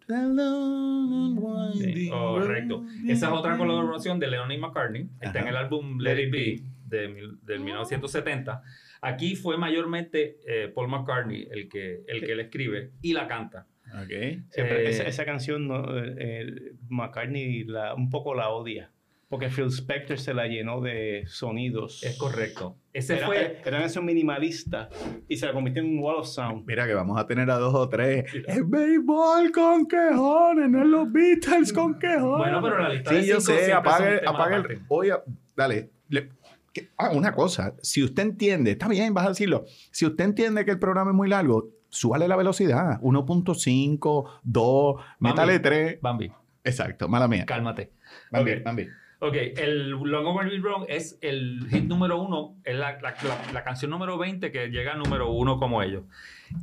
Sí, 1.74 2.10
correcto. 2.10 2.84
Esa 3.08 3.28
es 3.28 3.34
otra 3.34 3.58
colaboración 3.58 4.20
de 4.20 4.28
Lennon 4.28 4.52
y 4.52 4.58
McCartney. 4.58 5.10
Está 5.22 5.40
en 5.40 5.48
Ajá. 5.48 5.50
el 5.50 5.56
álbum 5.58 6.00
Let 6.00 6.22
It 6.22 6.32
Be 6.32 6.64
de, 6.86 7.30
del 7.44 7.60
1970. 7.62 8.62
Aquí 9.04 9.36
fue 9.36 9.58
mayormente 9.58 10.38
eh, 10.48 10.72
Paul 10.74 10.88
McCartney 10.88 11.48
el 11.52 11.68
que, 11.70 12.02
el 12.08 12.26
que 12.26 12.36
la 12.36 12.44
escribe 12.44 12.92
y 13.02 13.14
la 13.14 13.28
canta. 13.28 13.68
Ok. 13.94 14.10
Siempre 14.50 14.86
Eh, 14.86 14.90
esa, 14.90 15.04
esa 15.04 15.26
canción, 15.26 15.68
no, 15.68 15.98
eh, 15.98 16.16
eh, 16.18 16.72
McCartney 16.90 17.64
la- 17.66 17.94
un 17.94 18.10
poco 18.10 18.34
la 18.34 18.50
odia. 18.50 18.90
Porque 19.30 19.50
Phil 19.50 19.66
Spector 19.72 20.20
se 20.20 20.32
la 20.36 20.46
llenó 20.46 20.80
de 20.80 21.24
sonidos. 21.26 22.04
Es 22.04 22.18
correcto. 22.20 22.78
Ese 22.94 23.18
Era, 23.18 23.26
fue... 23.26 23.58
era 23.62 23.70
una 23.72 23.80
canción 23.80 24.06
minimalista 24.06 24.90
y 25.28 25.38
se 25.38 25.48
la 25.48 25.54
convirtió 25.54 25.82
en 25.82 25.90
un 25.90 26.00
wall 26.04 26.18
of 26.18 26.28
sound. 26.28 26.66
Mira 26.68 26.86
que 26.86 26.94
vamos 26.94 27.20
a 27.20 27.26
tener 27.26 27.50
a 27.50 27.56
dos 27.56 27.74
o 27.74 27.90
tres. 27.90 28.26
Es 28.48 28.70
béisbol 28.70 29.52
con 29.52 29.88
quejones, 29.88 30.70
no 30.70 30.82
es 30.84 30.88
los 30.88 31.12
Beatles 31.12 31.74
con 31.74 31.98
quejones. 31.98 32.38
Bueno, 32.38 32.62
pero 32.62 32.78
la 32.80 32.90
lista 32.90 33.12
de 33.12 33.22
Sí, 33.24 33.28
yo 33.30 33.42
cinco 33.42 33.60
sé, 33.60 33.74
apague, 33.74 34.22
apague 34.24 34.56
el. 34.58 34.80
Oye, 34.88 35.14
dale. 35.56 35.90
le- 36.10 36.30
que- 36.74 36.90
ah, 36.98 37.12
una 37.12 37.34
cosa. 37.34 37.76
Si 37.82 38.04
usted 38.04 38.24
entiende, 38.24 38.72
está 38.72 38.88
bien, 38.88 39.14
vas 39.14 39.26
a 39.26 39.30
decirlo. 39.30 39.66
Si 39.92 40.06
usted 40.06 40.26
entiende 40.26 40.66
que 40.66 40.72
el 40.72 40.80
programa 40.80 41.12
es 41.12 41.16
muy 41.16 41.30
largo, 41.30 41.70
súbale 41.90 42.28
la 42.28 42.36
velocidad. 42.36 43.00
1.5, 43.02 44.30
2, 44.44 44.96
métale 45.20 45.60
3. 45.60 46.00
Bambi, 46.02 46.32
Exacto, 46.64 47.08
mala 47.08 47.28
mía. 47.28 47.46
cálmate. 47.46 47.92
Bambi, 48.32 48.52
Ok. 48.54 48.64
Bambi. 48.64 48.88
Ok, 49.20 49.36
el 49.56 49.92
Long 49.92 50.26
Over 50.26 50.60
Wrong 50.60 50.84
es 50.90 51.18
el 51.22 51.66
hit 51.70 51.86
número 51.86 52.22
uno, 52.22 52.56
es 52.66 52.76
la, 52.76 53.00
la- 53.00 53.16
la- 53.24 53.54
la 53.54 53.64
canción 53.64 53.90
número 53.92 54.18
20 54.18 54.52
que 54.52 54.68
llega 54.68 54.92
al 54.94 55.00
número 55.00 55.32
uno 55.32 55.60
como 55.60 55.82
ellos. 55.82 56.04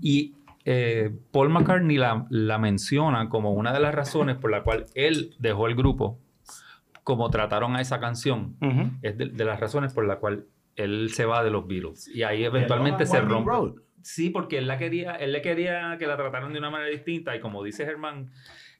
Y 0.03 0.35
eh, 0.67 1.11
Paul 1.33 1.49
McCartney 1.49 1.97
la, 1.97 2.27
la 2.29 2.59
menciona 2.59 3.31
como 3.31 3.53
una 3.55 3.73
de 3.73 3.81
las 3.81 3.95
razones 3.95 4.37
por 4.37 4.51
la 4.51 4.63
cual 4.63 4.85
él 4.95 5.35
dejó 5.39 5.69
el 5.69 5.75
grupo, 5.75 6.19
como 7.11 7.29
trataron 7.31 7.75
a 7.77 7.81
esa 7.81 7.99
canción, 8.01 8.57
es 9.03 9.19
de, 9.19 9.27
de 9.27 9.45
las 9.45 9.59
razones 9.61 9.93
por 9.93 10.07
la 10.07 10.17
cual 10.17 10.47
él 10.77 11.11
se 11.13 11.25
va 11.25 11.43
de 11.43 11.51
los 11.51 11.67
Beatles. 11.67 12.09
Y 12.15 12.23
ahí 12.23 12.45
eventualmente 12.45 13.05
se 13.07 13.21
rompe. 13.21 13.51
Road. 13.51 13.73
Sí, 14.03 14.31
porque 14.31 14.59
él 14.59 14.67
la 14.67 14.79
quería, 14.79 15.13
él 15.17 15.33
le 15.33 15.43
quería 15.43 15.97
que 15.99 16.07
la 16.07 16.17
trataran 16.17 16.53
de 16.53 16.59
una 16.59 16.71
manera 16.71 16.89
distinta 16.91 17.35
y 17.37 17.41
como 17.41 17.63
dice 17.63 17.85
Germán, 17.85 18.31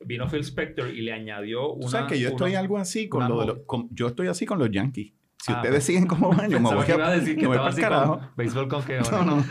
vino 0.07 0.27
Phil 0.29 0.41
Spector 0.41 0.89
y 0.89 1.03
le 1.03 1.13
añadió 1.13 1.73
una... 1.73 1.81
Tú 1.85 1.89
sabes 1.91 2.13
que 2.13 2.19
yo 2.21 2.29
estoy 2.31 2.53
una- 2.53 2.61
algo 2.61 2.79
así 2.79 3.09
con 3.09 3.29
lo 3.29 3.41
de 3.41 3.47
los. 3.49 3.59
con- 3.67 3.89
yo 3.91 4.07
estoy 4.07 4.29
así 4.29 4.47
con 4.47 4.59
los 4.59 4.71
Yankees. 4.71 5.13
Si 5.43 5.53
Ah, 5.53 5.57
ustedes 5.57 5.85
siguen 5.85 6.07
como 6.07 6.31
van, 6.33 6.51
yo 6.51 6.61
me 6.61 6.73
voy 6.75 6.85
que 6.87 6.93
a, 6.93 6.95
iba 6.97 7.09
a 7.09 7.17
decir 7.17 7.37
que 7.37 7.45
estaba 7.47 7.69
así 7.69 7.81
carajo. 7.83 8.19
con 8.19 8.31
béisbol 8.37 8.69
con 8.69 8.83
quejones. 8.85 9.11
No, 9.13 9.25
no. 9.25 9.45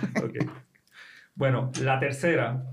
Bueno, 1.36 1.71
la 1.82 1.99
tercera, 1.99 2.63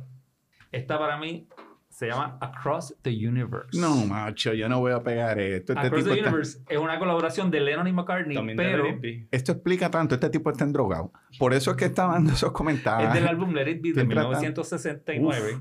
esta 0.73 0.99
para 0.99 1.19
mí 1.19 1.49
se 1.97 2.09
llama 2.09 2.37
Across 2.43 2.97
the 3.01 3.09
Universe. 3.11 3.79
No, 3.81 4.05
macho, 4.05 4.53
yo 4.53 4.69
no 4.69 4.81
voy 4.81 4.93
a 4.93 5.03
pegar 5.03 5.39
esto. 5.39 5.73
Este 5.73 5.87
Across 5.87 6.03
tipo 6.05 6.13
the 6.15 6.19
está- 6.21 6.29
Universe 6.31 6.59
es 6.69 6.79
una 6.79 6.99
colaboración 6.99 7.51
de 7.51 7.61
Lennon 7.61 7.87
y 7.89 7.93
McCartney, 7.95 8.37
También 8.37 8.57
pero 8.59 8.85
esto 9.31 9.53
explica 9.53 9.91
tanto. 9.91 10.15
Este 10.15 10.29
tipo 10.29 10.51
está 10.51 10.65
endrogado. 10.65 11.11
Por 11.39 11.55
eso 11.55 11.71
es 11.71 11.77
que 11.79 11.87
está 11.87 12.07
dando 12.09 12.33
esos 12.35 12.53
comentarios. 12.53 13.09
es 13.09 13.15
del 13.15 13.27
álbum 13.27 13.55
Let 13.55 13.71
It 13.71 13.81
Be 13.81 13.89
de 13.89 13.95
Siempre 13.95 14.15
está- 14.21 14.29
1969. 14.29 15.59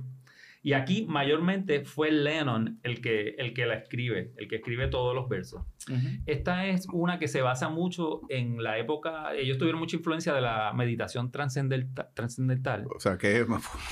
Y 0.66 0.74
aquí 0.74 1.06
mayormente 1.08 1.86
fue 1.86 2.12
Lennon 2.12 2.80
el 2.82 3.00
que, 3.00 3.36
el 3.38 3.54
que 3.54 3.68
la 3.68 3.76
escribe, 3.76 4.34
el 4.36 4.48
que 4.48 4.56
escribe 4.56 4.88
todos 4.88 5.14
los 5.14 5.30
versos. 5.30 5.62
Ujú. 5.88 6.08
Esta 6.26 6.66
es 6.66 6.88
una 6.92 7.20
que 7.20 7.28
se 7.28 7.44
basa 7.44 7.70
mucho 7.70 8.22
en 8.30 8.64
la 8.64 8.80
época, 8.80 9.36
ellos 9.36 9.60
tuvieron 9.60 9.80
mucha 9.80 9.98
influencia 9.98 10.34
de 10.34 10.42
la 10.42 10.74
meditación 10.74 11.30
trascendental. 11.32 12.88
O 12.88 13.00
sea 13.00 13.16
que 13.20 13.46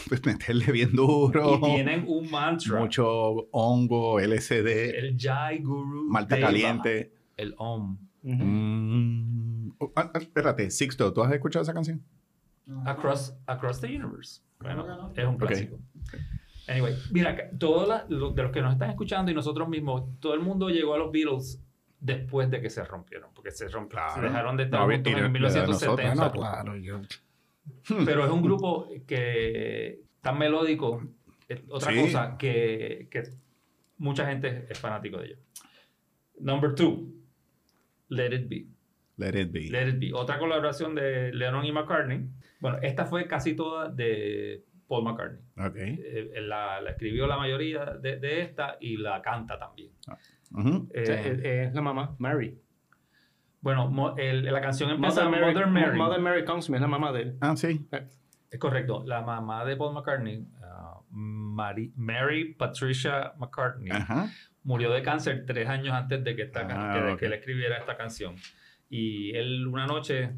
pues, 0.09 0.25
meterle 0.25 0.71
bien 0.71 0.93
duro. 0.93 1.59
Y 1.59 1.61
tienen 1.61 2.05
un 2.07 2.31
mantra. 2.31 2.79
Mucho 2.79 3.05
hongo, 3.51 4.19
LSD, 4.19 4.97
El 4.97 5.15
Jai 5.15 5.59
Guru. 5.59 6.09
malta 6.09 6.37
Deva, 6.37 6.47
caliente. 6.47 7.13
El 7.37 7.53
Om. 7.55 7.99
Ujú. 8.23 8.43
Mm. 8.43 9.75
Oh, 9.77 9.93
ah, 9.95 10.09
ah, 10.11 10.17
espérate, 10.17 10.71
Sixto, 10.71 11.13
¿tú 11.13 11.21
has 11.21 11.31
escuchado 11.31 11.61
esa 11.61 11.73
canción? 11.75 12.01
Across, 12.83 13.37
Across 13.45 13.81
the 13.81 13.95
Universe. 13.95 14.41
Bueno, 14.59 15.11
es 15.15 15.23
un 15.23 15.37
clásico. 15.37 15.77
Anyway, 16.67 16.95
mira, 17.11 17.49
todos 17.59 18.05
lo- 18.09 18.31
de 18.31 18.43
los 18.43 18.51
que 18.51 18.61
nos 18.61 18.73
están 18.73 18.89
escuchando 18.89 19.31
y 19.31 19.35
nosotros 19.35 19.67
mismos, 19.67 20.19
todo 20.19 20.33
el 20.33 20.39
mundo 20.39 20.69
llegó 20.69 20.93
a 20.93 20.97
los 20.97 21.11
Beatles 21.11 21.61
después 21.99 22.49
de 22.49 22.61
que 22.61 22.69
se 22.69 22.83
rompieron, 22.83 23.29
porque 23.33 23.51
se 23.51 23.67
rompieron, 23.67 24.07
Claro. 24.13 24.27
dejaron 24.27 24.57
de 24.57 24.63
estar 24.63 24.79
No, 24.79 24.85
juntos 24.93 25.13
en 25.13 25.23
de 25.23 25.29
1970. 25.29 26.13
Bueno, 26.15 26.31
claro, 26.31 26.75
yo. 26.77 27.01
Pero 28.05 28.25
es 28.25 28.31
un 28.31 28.41
grupo 28.41 28.87
que 29.07 30.01
tan 30.21 30.37
melódico, 30.37 31.01
otra 31.69 31.91
Sí. 31.93 32.01
cosa 32.01 32.37
que, 32.37 33.07
que 33.11 33.23
mucha 33.97 34.25
gente 34.25 34.65
es 34.69 34.79
fanático 34.79 35.17
de 35.17 35.27
ellos. 35.27 35.39
Number 36.39 36.73
two, 36.75 37.09
Let 38.09 38.33
It 38.33 38.49
Be. 38.49 38.67
Let 39.17 39.39
it 39.39 39.51
be. 39.51 39.69
Let 39.69 39.89
It 39.89 39.99
Be. 39.99 40.11
Otra 40.13 40.39
colaboración 40.39 40.95
de 40.95 41.31
Lennon 41.33 41.63
y 41.65 41.71
McCartney. 41.71 42.27
Bueno, 42.59 42.79
esta 42.81 43.05
fue 43.05 43.27
casi 43.27 43.55
toda 43.55 43.87
de, 43.89 44.63
Paul 44.87 45.03
McCartney. 45.05 45.41
Ok. 45.57 45.75
Eh, 45.77 46.31
él 46.35 46.49
la, 46.49 46.81
la 46.81 46.91
escribió 46.91 47.25
la 47.27 47.37
mayoría 47.37 47.85
de, 47.85 48.17
de 48.17 48.41
esta 48.41 48.77
y 48.79 48.97
la 48.97 49.21
canta 49.21 49.57
también. 49.57 49.91
Ujú. 50.51 50.89
Eh, 50.93 51.01
O 51.01 51.05
sea, 51.05 51.19
es, 51.21 51.39
es 51.69 51.73
la 51.73 51.81
mamá, 51.81 52.15
Mary. 52.19 52.59
bueno, 53.61 53.89
mo- 53.89 54.15
el- 54.17 54.43
la 54.43 54.61
canción 54.61 54.89
empieza 54.91 55.23
Mother 55.25 55.31
Mary, 55.41 55.53
Mother 55.53 55.67
Mary. 55.67 55.97
Mother 55.97 56.19
Mary 56.21 56.45
comes 56.45 56.69
me, 56.69 56.77
es 56.77 56.81
la 56.81 56.87
mamá 56.87 57.11
de 57.11 57.21
él. 57.21 57.37
Ah, 57.41 57.55
sí. 57.55 57.87
Es 58.51 58.59
correcto. 58.59 59.03
La 59.05 59.21
mamá 59.21 59.65
de 59.65 59.75
Paul 59.77 59.93
McCartney, 59.95 60.45
ah, 60.61 60.99
Mary, 61.09 61.91
Mary 61.95 62.53
Patricia 62.53 63.33
McCartney, 63.37 63.89
Ajá. 63.91 64.29
murió 64.63 64.91
de 64.91 65.01
cáncer 65.01 65.45
tres 65.47 65.67
años 65.67 65.93
antes 65.93 66.23
de 66.23 66.35
que, 66.35 66.43
esta, 66.43 66.67
can- 66.67 66.77
Ah, 66.79 66.93
que, 66.93 67.01
de 67.05 67.11
ok. 67.13 67.19
que 67.19 67.25
él 67.27 67.33
escribiera 67.33 67.77
esta 67.77 67.95
canción. 67.97 68.35
Y 68.89 69.33
él 69.35 69.65
una 69.65 69.87
noche, 69.87 70.33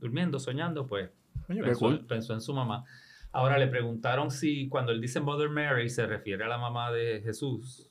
durmiendo, 0.00 0.38
soñando, 0.38 0.86
pues 0.86 1.08
cool. 1.78 2.04
pensó 2.06 2.34
en 2.34 2.40
su 2.42 2.52
mamá. 2.52 2.84
Ahora 3.36 3.58
le 3.58 3.66
preguntaron 3.66 4.30
si 4.30 4.66
cuando 4.66 4.92
él 4.92 5.00
dice 5.02 5.20
Mother 5.20 5.50
Mary 5.50 5.90
se 5.90 6.06
refiere 6.06 6.44
a 6.44 6.48
la 6.48 6.56
mamá 6.56 6.90
de 6.90 7.20
Jesús. 7.22 7.90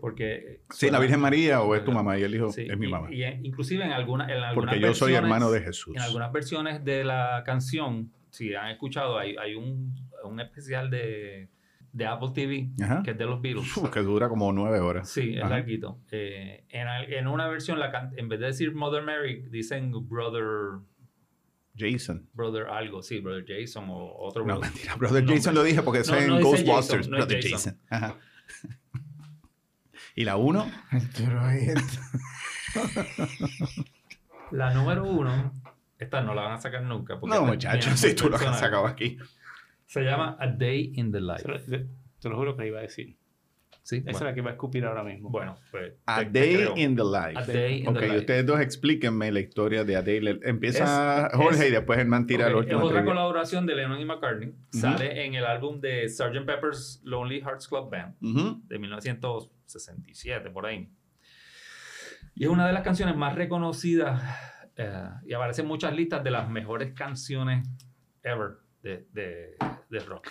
Porque... 0.00 0.62
Sí, 0.70 0.90
la 0.90 0.98
Virgen 0.98 1.20
María 1.20 1.60
o 1.60 1.74
es 1.74 1.84
tu 1.84 1.92
mamá. 1.92 2.18
Y 2.18 2.22
él 2.22 2.32
dijo, 2.32 2.50
Sí, 2.50 2.66
es 2.66 2.78
mi 2.78 2.88
mamá. 2.88 3.12
Y, 3.12 3.24
inclusive 3.46 3.84
en, 3.84 3.92
alguna, 3.92 4.24
en 4.24 4.42
algunas 4.42 4.54
Porque 4.54 4.80
yo 4.80 4.94
soy 4.94 5.12
hermano 5.12 5.50
de 5.50 5.60
Jesús. 5.60 5.94
En 5.94 6.00
algunas 6.00 6.32
versiones 6.32 6.82
de 6.82 7.04
la 7.04 7.42
canción, 7.44 8.10
si 8.30 8.54
han 8.54 8.70
escuchado, 8.70 9.18
hay, 9.18 9.36
hay 9.36 9.54
un, 9.54 9.94
un 10.24 10.40
especial 10.40 10.88
de, 10.88 11.50
de 11.92 12.06
Apple 12.06 12.30
TV 12.34 12.70
Ajá. 12.82 13.02
que 13.02 13.10
es 13.10 13.18
de 13.18 13.26
los 13.26 13.42
Beatles. 13.42 13.76
Uf, 13.76 13.90
que 13.90 14.00
dura 14.00 14.30
como 14.30 14.50
nueve 14.50 14.80
horas. 14.80 15.10
Sí, 15.10 15.34
es 15.36 15.42
Ajá. 15.42 15.56
larguito. 15.56 15.98
Eh, 16.10 16.64
en, 16.70 16.88
en 16.88 17.26
una 17.26 17.48
versión, 17.48 17.78
la 17.78 18.10
en 18.16 18.30
vez 18.30 18.40
de 18.40 18.46
decir 18.46 18.74
Mother 18.74 19.02
Mary, 19.02 19.44
dicen 19.50 19.92
Brother, 20.08 20.80
Jason. 21.78 22.28
brother 22.34 22.66
algo, 22.68 23.02
sí, 23.02 23.20
Brother 23.20 23.44
Jason 23.46 23.86
o 23.88 24.16
otro 24.18 24.42
No, 24.44 24.54
brother. 24.54 24.70
mentira. 24.70 24.96
Brother 24.96 25.24
No, 25.24 25.32
Jason 25.34 25.54
lo 25.54 25.62
dije 25.62 25.82
porque 25.82 26.00
es 26.00 26.08
en 26.08 26.40
Ghostbusters. 26.40 27.06
Jason, 27.06 27.10
no 27.10 27.18
es 27.18 27.26
Brother 27.26 27.42
Jason. 27.42 27.52
Jason. 27.58 27.80
Ajá. 27.88 28.16
¿Y 30.14 30.24
la 30.24 30.36
uno? 30.36 30.70
Pero 31.16 31.40
ahí 31.40 31.66
está. 31.68 33.06
La 34.50 34.72
número 34.74 35.04
uno, 35.04 35.52
esta 35.98 36.22
no 36.22 36.34
la 36.34 36.42
van 36.42 36.52
a 36.54 36.60
sacar 36.60 36.82
nunca. 36.82 37.20
porque 37.20 37.36
No, 37.36 37.44
muchachos, 37.44 38.00
si 38.00 38.14
tú 38.14 38.28
lo 38.28 38.36
has 38.36 38.58
sacado 38.58 38.86
aquí. 38.86 39.18
Se 39.86 40.02
llama 40.02 40.36
A 40.38 40.46
Day 40.46 40.92
in 40.96 41.12
the 41.12 41.20
Life. 41.20 41.88
Te 42.20 42.28
lo, 42.28 42.36
juro 42.36 42.56
que 42.56 42.66
iba 42.66 42.78
a 42.78 42.82
decir. 42.82 43.16
Sí, 43.88 43.96
Esa 43.96 44.10
es 44.10 44.12
bueno, 44.16 44.26
la 44.26 44.34
que 44.34 44.40
iba 44.40 44.50
a 44.50 44.52
escupir 44.52 44.84
ahora 44.84 45.02
mismo. 45.02 45.30
bueno, 45.30 45.56
pues. 45.70 45.94
A 46.04 46.18
te- 46.18 46.26
te 46.26 46.38
Day 46.40 46.54
creo. 46.56 46.76
in 46.76 46.94
the 46.94 47.02
Life. 47.04 47.38
A 47.38 47.46
Day 47.46 47.78
in 47.80 47.88
Ok, 47.88 47.94
the 48.00 48.06
Life. 48.06 48.18
ustedes 48.18 48.44
dos 48.46 48.60
explíquenme 48.60 49.32
la 49.32 49.40
historia 49.40 49.82
de 49.82 49.96
A 49.96 50.02
Day. 50.02 50.20
Empieza 50.42 51.28
Es- 51.28 51.32
Jorge 51.34 51.62
es- 51.64 51.68
y 51.70 51.72
después 51.72 51.98
Herman 51.98 52.26
tira 52.26 52.44
Ok, 52.44 52.50
el 52.50 52.54
es 52.56 52.60
último. 52.64 52.80
otra 52.84 52.98
trivia. 52.98 53.10
colaboración 53.14 53.64
de 53.64 53.74
Lennon 53.76 53.98
y 53.98 54.04
McCartney. 54.04 54.52
Sale 54.72 55.24
en 55.24 55.34
el 55.36 55.46
álbum 55.46 55.80
de 55.80 56.06
Sgt. 56.06 56.44
Pepper's 56.44 57.00
Lonely 57.02 57.40
Hearts 57.40 57.66
Club 57.66 57.90
Band 57.90 58.14
Ujú. 58.20 58.60
de 58.66 58.78
1967, 58.78 60.50
por 60.50 60.66
ahí. 60.66 60.90
Y 62.34 62.44
es 62.44 62.50
una 62.50 62.66
de 62.66 62.74
las 62.74 62.82
canciones 62.82 63.16
más 63.16 63.34
reconocidas 63.36 64.22
eh, 64.76 65.08
y 65.24 65.32
aparece 65.32 65.62
en 65.62 65.66
muchas 65.68 65.94
listas 65.96 66.22
de 66.22 66.30
las 66.30 66.50
mejores 66.50 66.92
canciones 66.92 67.66
ever 68.22 68.58
de, 68.82 69.06
de, 69.12 69.56
de 69.88 69.98
rock. 70.00 70.28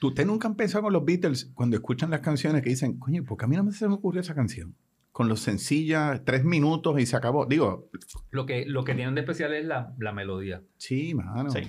¿Tú- 0.00 0.08
¿Ustedes 0.08 0.26
nunca 0.26 0.48
han 0.48 0.54
pensado 0.56 0.84
con 0.84 0.92
los 0.92 1.04
Beatles 1.04 1.50
cuando 1.54 1.76
escuchan 1.76 2.10
las 2.10 2.20
canciones 2.20 2.62
que 2.62 2.70
dicen, 2.70 2.98
coño, 2.98 3.24
¿por 3.24 3.36
qué 3.38 3.44
a 3.44 3.48
mí 3.48 3.56
no 3.56 3.64
me 3.64 3.72
se 3.72 3.88
me 3.88 3.94
ocurrió 3.94 4.20
esa 4.20 4.34
canción? 4.34 4.74
Con 5.10 5.28
los 5.28 5.40
sencillas, 5.40 6.22
tres 6.24 6.44
minutos 6.44 7.00
y 7.00 7.06
se 7.06 7.16
acabó. 7.16 7.46
Digo, 7.46 7.90
Lo 8.30 8.46
que, 8.46 8.64
lo 8.66 8.84
que 8.84 8.94
tienen 8.94 9.14
de 9.16 9.22
especial 9.22 9.52
es 9.54 9.64
la, 9.66 9.94
la 9.98 10.12
melodía. 10.12 10.62
sí, 10.76 11.14
mano. 11.14 11.50
Sí. 11.50 11.60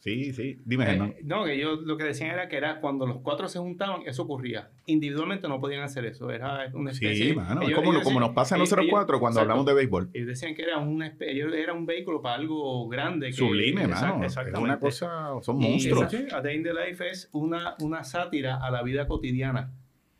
Sí, 0.00 0.32
sí. 0.32 0.60
Dime, 0.64 0.94
Eh, 0.94 1.16
no, 1.24 1.44
que 1.44 1.58
yo 1.58 1.74
lo 1.74 1.96
que 1.96 2.04
decían 2.04 2.30
era 2.30 2.48
que 2.48 2.56
era 2.56 2.80
cuando 2.80 3.04
los 3.04 3.18
cuatro 3.20 3.48
se 3.48 3.58
juntaban, 3.58 4.02
eso 4.06 4.22
ocurría. 4.22 4.70
Individualmente 4.86 5.48
no 5.48 5.60
podían 5.60 5.82
hacer 5.82 6.04
eso. 6.06 6.30
Era 6.30 6.70
una 6.72 6.92
especie 6.92 7.30
Sí, 7.30 7.34
mano. 7.34 7.60
Es 7.62 7.68
ellos- 7.68 7.78
como, 7.80 7.92
ellos 7.92 8.04
como 8.04 8.20
nos 8.20 8.30
pasa 8.30 8.54
a 8.54 8.58
ellos- 8.58 8.68
nosotros 8.70 8.86
cuatro 8.90 9.18
cuando 9.18 9.40
exacto. 9.40 9.52
hablamos 9.52 9.66
de 9.66 9.74
béisbol. 9.74 10.10
Ellos 10.14 10.28
decían 10.28 10.54
que 10.54 10.62
era, 10.62 10.78
una 10.78 11.16
ellos- 11.20 11.52
era 11.52 11.72
un 11.72 11.84
vehículo 11.84 12.22
para 12.22 12.36
algo 12.36 12.88
grande. 12.88 13.26
Que, 13.26 13.32
Sublime, 13.32 13.82
Exact- 13.86 14.00
mano. 14.12 14.20
Es 14.24 14.26
Exactamente. 14.32 14.60
una 14.64 14.78
cosa, 14.78 15.32
son 15.42 15.60
Y 15.60 15.68
monstruos. 15.68 16.14
esa- 16.14 16.36
A 16.36 16.42
Day 16.42 16.56
in 16.56 16.62
the 16.62 16.72
Life 16.74 17.04
es 17.08 17.28
una, 17.32 17.74
una 17.80 18.04
sátira 18.04 18.56
a 18.64 18.70
la 18.70 18.82
vida 18.84 19.08
cotidiana, 19.08 19.72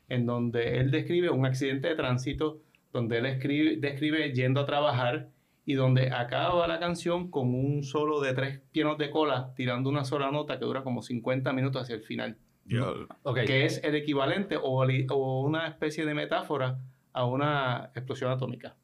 en 0.08 0.26
donde 0.26 0.78
él 0.78 0.90
describe 0.90 1.30
un 1.30 1.46
accidente 1.46 1.86
de 1.86 1.94
tránsito, 1.94 2.60
donde 2.92 3.18
él 3.18 3.26
escribe, 3.26 3.76
describe 3.76 4.32
yendo 4.32 4.60
a 4.60 4.66
trabajar 4.66 5.28
y 5.70 5.74
donde 5.74 6.10
acaba 6.10 6.66
la 6.66 6.78
canción 6.80 7.30
con 7.30 7.54
un 7.54 7.82
solo 7.82 8.22
de 8.22 8.32
tres 8.32 8.60
pianos 8.72 8.96
de 8.96 9.10
cola 9.10 9.52
tirando 9.54 9.90
una 9.90 10.02
sola 10.06 10.30
nota 10.30 10.58
que 10.58 10.64
dura 10.64 10.82
como 10.82 11.02
50 11.02 11.52
minutos 11.52 11.82
hacia 11.82 11.94
el 11.96 12.02
final, 12.02 12.38
Yo- 12.64 13.06
Ok. 13.22 13.40
que 13.46 13.66
es 13.66 13.84
el 13.84 13.94
equivalente 13.94 14.56
o, 14.56 14.82
o 15.10 15.40
una 15.42 15.66
especie 15.68 16.06
de 16.06 16.14
metáfora 16.14 16.78
a 17.12 17.26
una 17.26 17.90
explosión 17.94 18.30
atómica. 18.30 18.76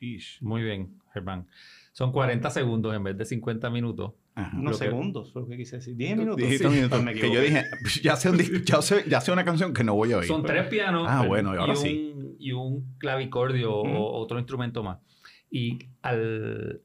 Sheesh. 0.00 0.38
Muy 0.40 0.62
bien, 0.62 0.94
Germán. 1.12 1.46
Son 1.92 2.10
40 2.10 2.48
segundos 2.48 2.94
en 2.94 3.04
vez 3.04 3.18
de 3.18 3.26
50 3.26 3.68
minutos. 3.68 4.12
Ajá. 4.34 4.56
Unos 4.56 4.72
Lo 4.72 4.78
segundos, 4.78 5.34
lo 5.34 5.46
que 5.46 5.58
quise 5.58 5.76
decir. 5.76 5.94
10 5.96 6.16
minutos. 6.16 6.36
Dijiste 6.38 6.64
Sí. 6.64 6.68
un 6.68 6.74
minuto. 6.76 6.96
Ah, 6.96 7.02
me 7.02 7.12
que 7.14 7.30
yo 7.30 7.40
dije, 7.42 7.64
ya 8.02 8.16
sé, 8.16 8.30
un 8.30 8.38
ya, 8.64 8.80
sé, 8.80 9.04
ya 9.08 9.20
sé 9.20 9.30
una 9.32 9.44
canción 9.44 9.74
que 9.74 9.84
no 9.84 9.94
voy 9.94 10.12
a 10.12 10.18
oír. 10.18 10.26
Son 10.28 10.42
tres 10.42 10.68
pianos 10.68 11.04
Ah, 11.06 11.26
bueno, 11.26 11.52
y 11.54 11.58
ahora 11.58 11.72
un, 11.72 11.76
sí. 11.76 12.14
y 12.38 12.52
un 12.52 12.94
clavicordio 12.96 13.74
o 13.74 14.18
otro 14.18 14.38
instrumento 14.38 14.82
más. 14.82 14.98
Y 15.50 15.78
al, 16.02 16.82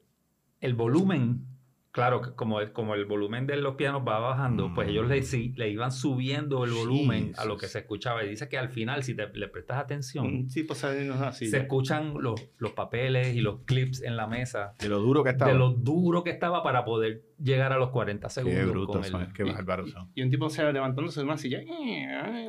el 0.60 0.74
volumen, 0.74 1.46
claro, 1.92 2.34
como, 2.36 2.60
el- 2.60 2.72
como 2.72 2.94
el 2.94 3.04
volumen 3.06 3.46
de 3.46 3.56
los 3.56 3.76
pianos 3.76 4.02
va 4.06 4.18
bajando, 4.18 4.68
Mm. 4.68 4.74
pues 4.74 4.88
ellos 4.88 5.06
le, 5.08 5.22
sí- 5.22 5.54
le 5.56 5.70
iban 5.70 5.92
subiendo 5.92 6.64
el 6.64 6.72
volumen 6.72 7.32
a 7.38 7.44
lo 7.46 7.56
que 7.56 7.68
se 7.68 7.78
escuchaba. 7.78 8.22
Y 8.24 8.28
dice 8.28 8.48
que 8.50 8.58
al 8.58 8.68
final, 8.68 9.02
si 9.02 9.14
te, 9.14 9.28
le 9.28 9.48
prestas 9.48 9.78
atención, 9.78 10.42
Mm, 10.42 10.48
Sí, 10.50 10.64
pues 10.64 10.82
así. 10.84 11.46
se 11.46 11.58
escuchan 11.58 12.14
los, 12.20 12.34
los 12.58 12.72
papeles 12.72 13.34
y 13.34 13.40
los 13.40 13.60
clips 13.64 14.02
en 14.02 14.16
la 14.16 14.26
mesa 14.26 14.74
De 14.80 14.88
lo 14.90 14.98
duro 14.98 15.22
que 15.24 15.30
estaba. 15.30 15.52
de 15.52 15.56
lo 15.58 15.70
duro 15.70 16.22
que 16.24 16.30
estaba 16.30 16.62
para 16.62 16.84
poder 16.84 17.22
llegar 17.42 17.72
a 17.72 17.78
los 17.78 17.90
40 17.90 18.28
segundos. 18.28 18.58
Qué 18.60 18.64
con 18.66 18.72
brutos 18.72 19.06
el- 19.06 19.12
son, 19.12 19.32
qué 19.32 19.44
son. 19.92 20.10
Y 20.14 20.22
un 20.22 20.30
tipo 20.30 20.50
se 20.50 20.70
levantándose 20.72 21.20
de 21.20 21.24
una 21.26 21.38
silla. 21.38 21.60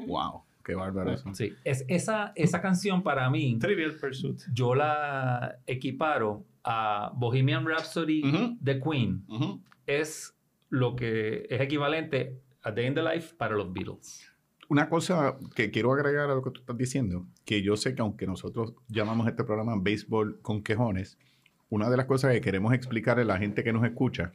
Wow, 0.08 0.44
qué 0.68 0.76
bárbaros 0.76 1.22
son. 1.22 1.34
Sí, 1.34 1.54
es, 1.64 1.84
esa, 1.88 2.34
esa 2.36 2.62
canción 2.62 3.02
para 3.02 3.30
mí, 3.30 3.58
Trivial 3.58 3.96
Pursuit. 3.96 4.40
yo 4.54 4.76
la 4.76 5.58
equiparo 5.66 6.46
a 6.64 7.12
Bohemian 7.16 7.66
Rhapsody 7.66 8.22
Ujú. 8.24 8.58
de 8.60 8.80
Queen. 8.82 9.24
Es 9.86 10.36
lo 10.70 10.96
que 10.96 11.48
es 11.50 11.62
equivalente 11.62 12.42
a 12.62 12.72
Day 12.72 12.88
in 12.88 12.94
the 12.94 13.02
Life 13.02 13.34
para 13.38 13.56
los 13.56 13.72
Beatles. 13.72 14.30
Una 14.70 14.90
cosa 14.90 15.38
que 15.56 15.72
quiero 15.72 15.94
agregar 15.94 16.30
a 16.30 16.36
lo 16.36 16.44
que 16.44 16.52
tú 16.52 16.60
estás 16.60 16.78
diciendo, 16.78 17.26
que 17.46 17.62
yo 17.64 17.78
sé 17.78 17.96
que 17.96 18.02
aunque 18.02 18.28
nosotros 18.28 18.74
llamamos 18.90 19.26
este 19.28 19.46
programa 19.46 19.76
béisbol 19.80 20.42
con 20.42 20.62
quejones, 20.62 21.18
una 21.70 21.90
de 21.90 21.96
las 21.96 22.06
cosas 22.06 22.34
que 22.34 22.42
queremos 22.42 22.74
explicarle 22.74 23.24
a 23.24 23.26
la 23.26 23.38
gente 23.38 23.64
que 23.64 23.72
nos 23.72 23.86
escucha, 23.86 24.34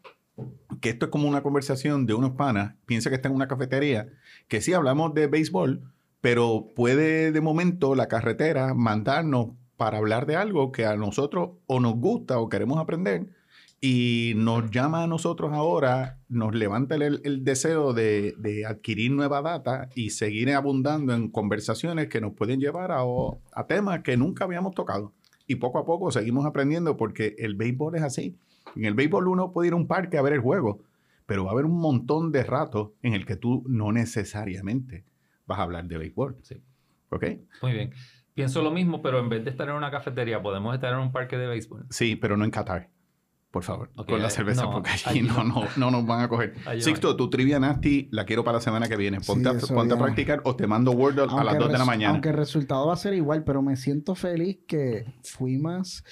que 0.80 0.89
esto 0.89 1.05
es 1.07 1.11
como 1.12 1.28
una 1.28 1.43
conversación 1.43 2.07
de 2.07 2.14
unos 2.14 2.30
panas, 2.30 2.74
piensa 2.87 3.11
que 3.11 3.16
está 3.16 3.28
en 3.28 3.35
una 3.35 3.47
cafetería, 3.49 4.09
que 4.49 4.62
sí 4.62 4.72
hablamos 4.72 5.12
de 5.12 5.26
béisbol, 5.26 5.83
pero 6.23 6.68
puede 6.75 7.33
de 7.33 7.41
momento 7.43 7.95
la 7.95 8.09
carretera 8.09 8.73
mandarnos 8.73 9.49
para 9.77 9.99
hablar 9.99 10.25
de 10.25 10.37
algo 10.37 10.70
que 10.73 10.87
a 10.87 10.97
nosotros 10.97 11.51
o 11.66 11.81
nos 11.81 11.97
gusta 11.97 12.39
o 12.39 12.49
queremos 12.49 12.79
aprender 12.79 13.29
y 13.81 14.35
nos 14.37 14.70
llama 14.70 15.03
a 15.03 15.07
nosotros 15.09 15.53
ahora, 15.53 16.20
nos 16.29 16.55
levanta 16.55 16.95
el, 16.95 17.20
el 17.25 17.43
deseo 17.43 17.93
de, 17.93 18.37
de 18.39 18.65
adquirir 18.65 19.11
nueva 19.11 19.43
data 19.43 19.89
y 19.97 20.11
seguir 20.11 20.53
abundando 20.53 21.12
en 21.12 21.28
conversaciones 21.28 22.09
que 22.09 22.20
nos 22.20 22.35
pueden 22.35 22.61
llevar 22.61 22.93
a, 22.93 23.01
a 23.01 23.66
temas 23.66 24.03
que 24.03 24.16
nunca 24.16 24.44
habíamos 24.44 24.77
tocado. 24.77 25.12
Y 25.49 25.57
poco 25.57 25.81
a 25.81 25.85
poco 25.85 26.12
seguimos 26.12 26.47
aprendiendo 26.47 26.97
porque 26.97 27.35
el 27.39 27.57
béisbol 27.57 27.97
es 27.97 28.03
así. 28.03 28.36
En 28.77 28.85
el 28.85 28.94
béisbol 28.94 29.27
uno 29.27 29.51
puede 29.51 29.66
ir 29.66 29.73
a 29.73 29.77
un 29.77 29.89
parque 29.89 30.16
a 30.16 30.23
ver 30.23 30.35
el 30.35 30.40
juego, 30.40 30.78
pero 31.27 31.43
va 31.43 31.51
a 31.51 31.55
haber 31.55 31.65
un 31.65 31.78
montón 31.78 32.31
de 32.31 32.44
ratos 32.44 32.90
en 33.03 33.15
el 33.15 33.27
que 33.27 33.35
tú 33.35 33.65
no 33.66 33.90
necesariamente 33.90 35.03
vas 35.53 35.61
a 35.61 35.62
hablar 35.62 35.85
de 35.85 35.99
béisbol. 35.99 36.37
Sí. 36.43 36.57
¿Ok? 37.11 37.24
Muy 37.62 37.73
bien. 37.73 37.93
Pienso 38.35 38.62
lo 38.62 38.70
mismo, 38.70 39.03
pero 39.03 39.19
en 39.19 39.29
vez 39.29 39.45
de 39.45 39.51
estar 39.51 39.69
en 39.69 39.74
una 39.74 39.91
cafetería, 39.91 40.43
podemos 40.43 40.74
estar 40.74 40.93
en 40.93 40.99
un 40.99 41.12
parque 41.12 41.37
de 41.37 41.47
béisbol. 41.47 41.87
Sí, 41.91 42.16
pero 42.16 42.37
no 42.37 42.45
en 42.45 42.51
Qatar. 42.51 42.89
Por 43.53 43.62
favor, 43.65 43.91
con 44.09 44.23
la 44.23 44.31
cerveza, 44.31 44.62
no, 44.62 44.70
porque 44.70 44.91
allí 45.05 45.20
no, 45.20 45.45
no. 45.45 45.61
no, 45.62 45.69
no 45.77 45.91
nos 45.91 46.07
van 46.07 46.23
a 46.23 46.29
coger. 46.29 46.55
Sixto, 46.81 47.15
tu 47.16 47.29
trivia 47.29 47.61
nasty 47.61 48.09
la 48.11 48.24
quiero 48.24 48.43
para 48.45 48.57
la 48.57 48.61
semana 48.62 48.89
que 48.89 48.97
viene. 48.97 49.20
Ponte, 49.20 49.51
Sí, 49.61 49.70
a, 49.70 49.74
ponte 49.77 49.95
practicar 49.95 50.41
o 50.45 50.57
te 50.57 50.66
mando 50.66 50.93
Wordle 50.93 51.24
a 51.24 51.27
las 51.27 51.33
Aunque 51.35 51.59
2 51.59 51.73
de 51.73 51.79
la 51.79 51.85
mañana. 51.85 52.12
Aunque 52.15 52.31
el 52.31 52.37
resultado 52.37 52.87
va 52.87 52.95
a 52.95 52.97
ser 52.97 53.12
igual, 53.12 53.45
pero 53.45 53.61
me 53.61 53.77
siento 53.77 54.15
feliz 54.15 54.61
que 54.66 55.05
fui 55.23 55.59
más, 55.59 56.03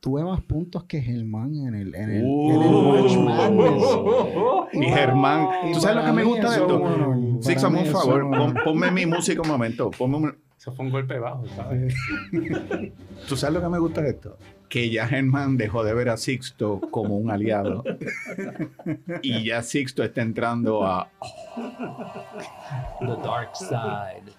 tuve 0.00 0.24
más 0.24 0.40
puntos 0.42 0.82
que 0.84 1.00
Germán 1.00 1.54
en 1.54 1.76
el, 1.76 1.94
en 1.94 2.10
el, 2.10 2.16
en 2.16 2.62
el 2.62 2.74
Uh. 2.74 4.66
Y 4.72 4.82
Germán, 4.86 5.46
¿tú 5.72 5.80
sabes 5.80 5.96
lo 5.98 6.04
que 6.06 6.12
me 6.12 6.24
gusta 6.24 6.50
de 6.50 6.56
esto? 6.56 6.74
es 6.74 6.80
un 6.96 7.02
honor. 7.02 7.42
Six, 7.42 7.54
Para 7.62 7.66
hazme 7.68 7.80
un 7.80 7.86
favor, 7.94 8.30
pon- 8.30 8.54
ponme 8.64 8.90
mi 8.90 9.06
música 9.06 9.40
un 9.42 9.48
momento. 9.48 9.90
ponme 9.92 10.16
un- 10.16 10.36
Eso 10.58 10.72
fue 10.72 10.86
un 10.86 10.90
golpe 10.90 11.18
bajo, 11.20 11.44
¿sabes? 11.54 11.94
¿Tú 13.28 13.36
sabes 13.36 13.54
lo 13.54 13.60
que 13.62 13.68
me 13.68 13.78
gusta 13.78 14.00
de 14.02 14.10
esto? 14.10 14.36
Que 14.74 14.90
ya 14.90 15.06
Germán 15.06 15.56
dejó 15.56 15.84
de 15.84 15.94
ver 15.94 16.08
a 16.08 16.16
Sixto 16.16 16.80
como 16.90 17.16
un 17.16 17.30
aliado. 17.30 17.84
y 19.22 19.44
ya 19.44 19.62
Sixto 19.62 20.02
está 20.02 20.20
entrando 20.20 20.84
a 20.84 21.08
The 22.98 23.16
Dark 23.22 23.54
Side. 23.54 24.32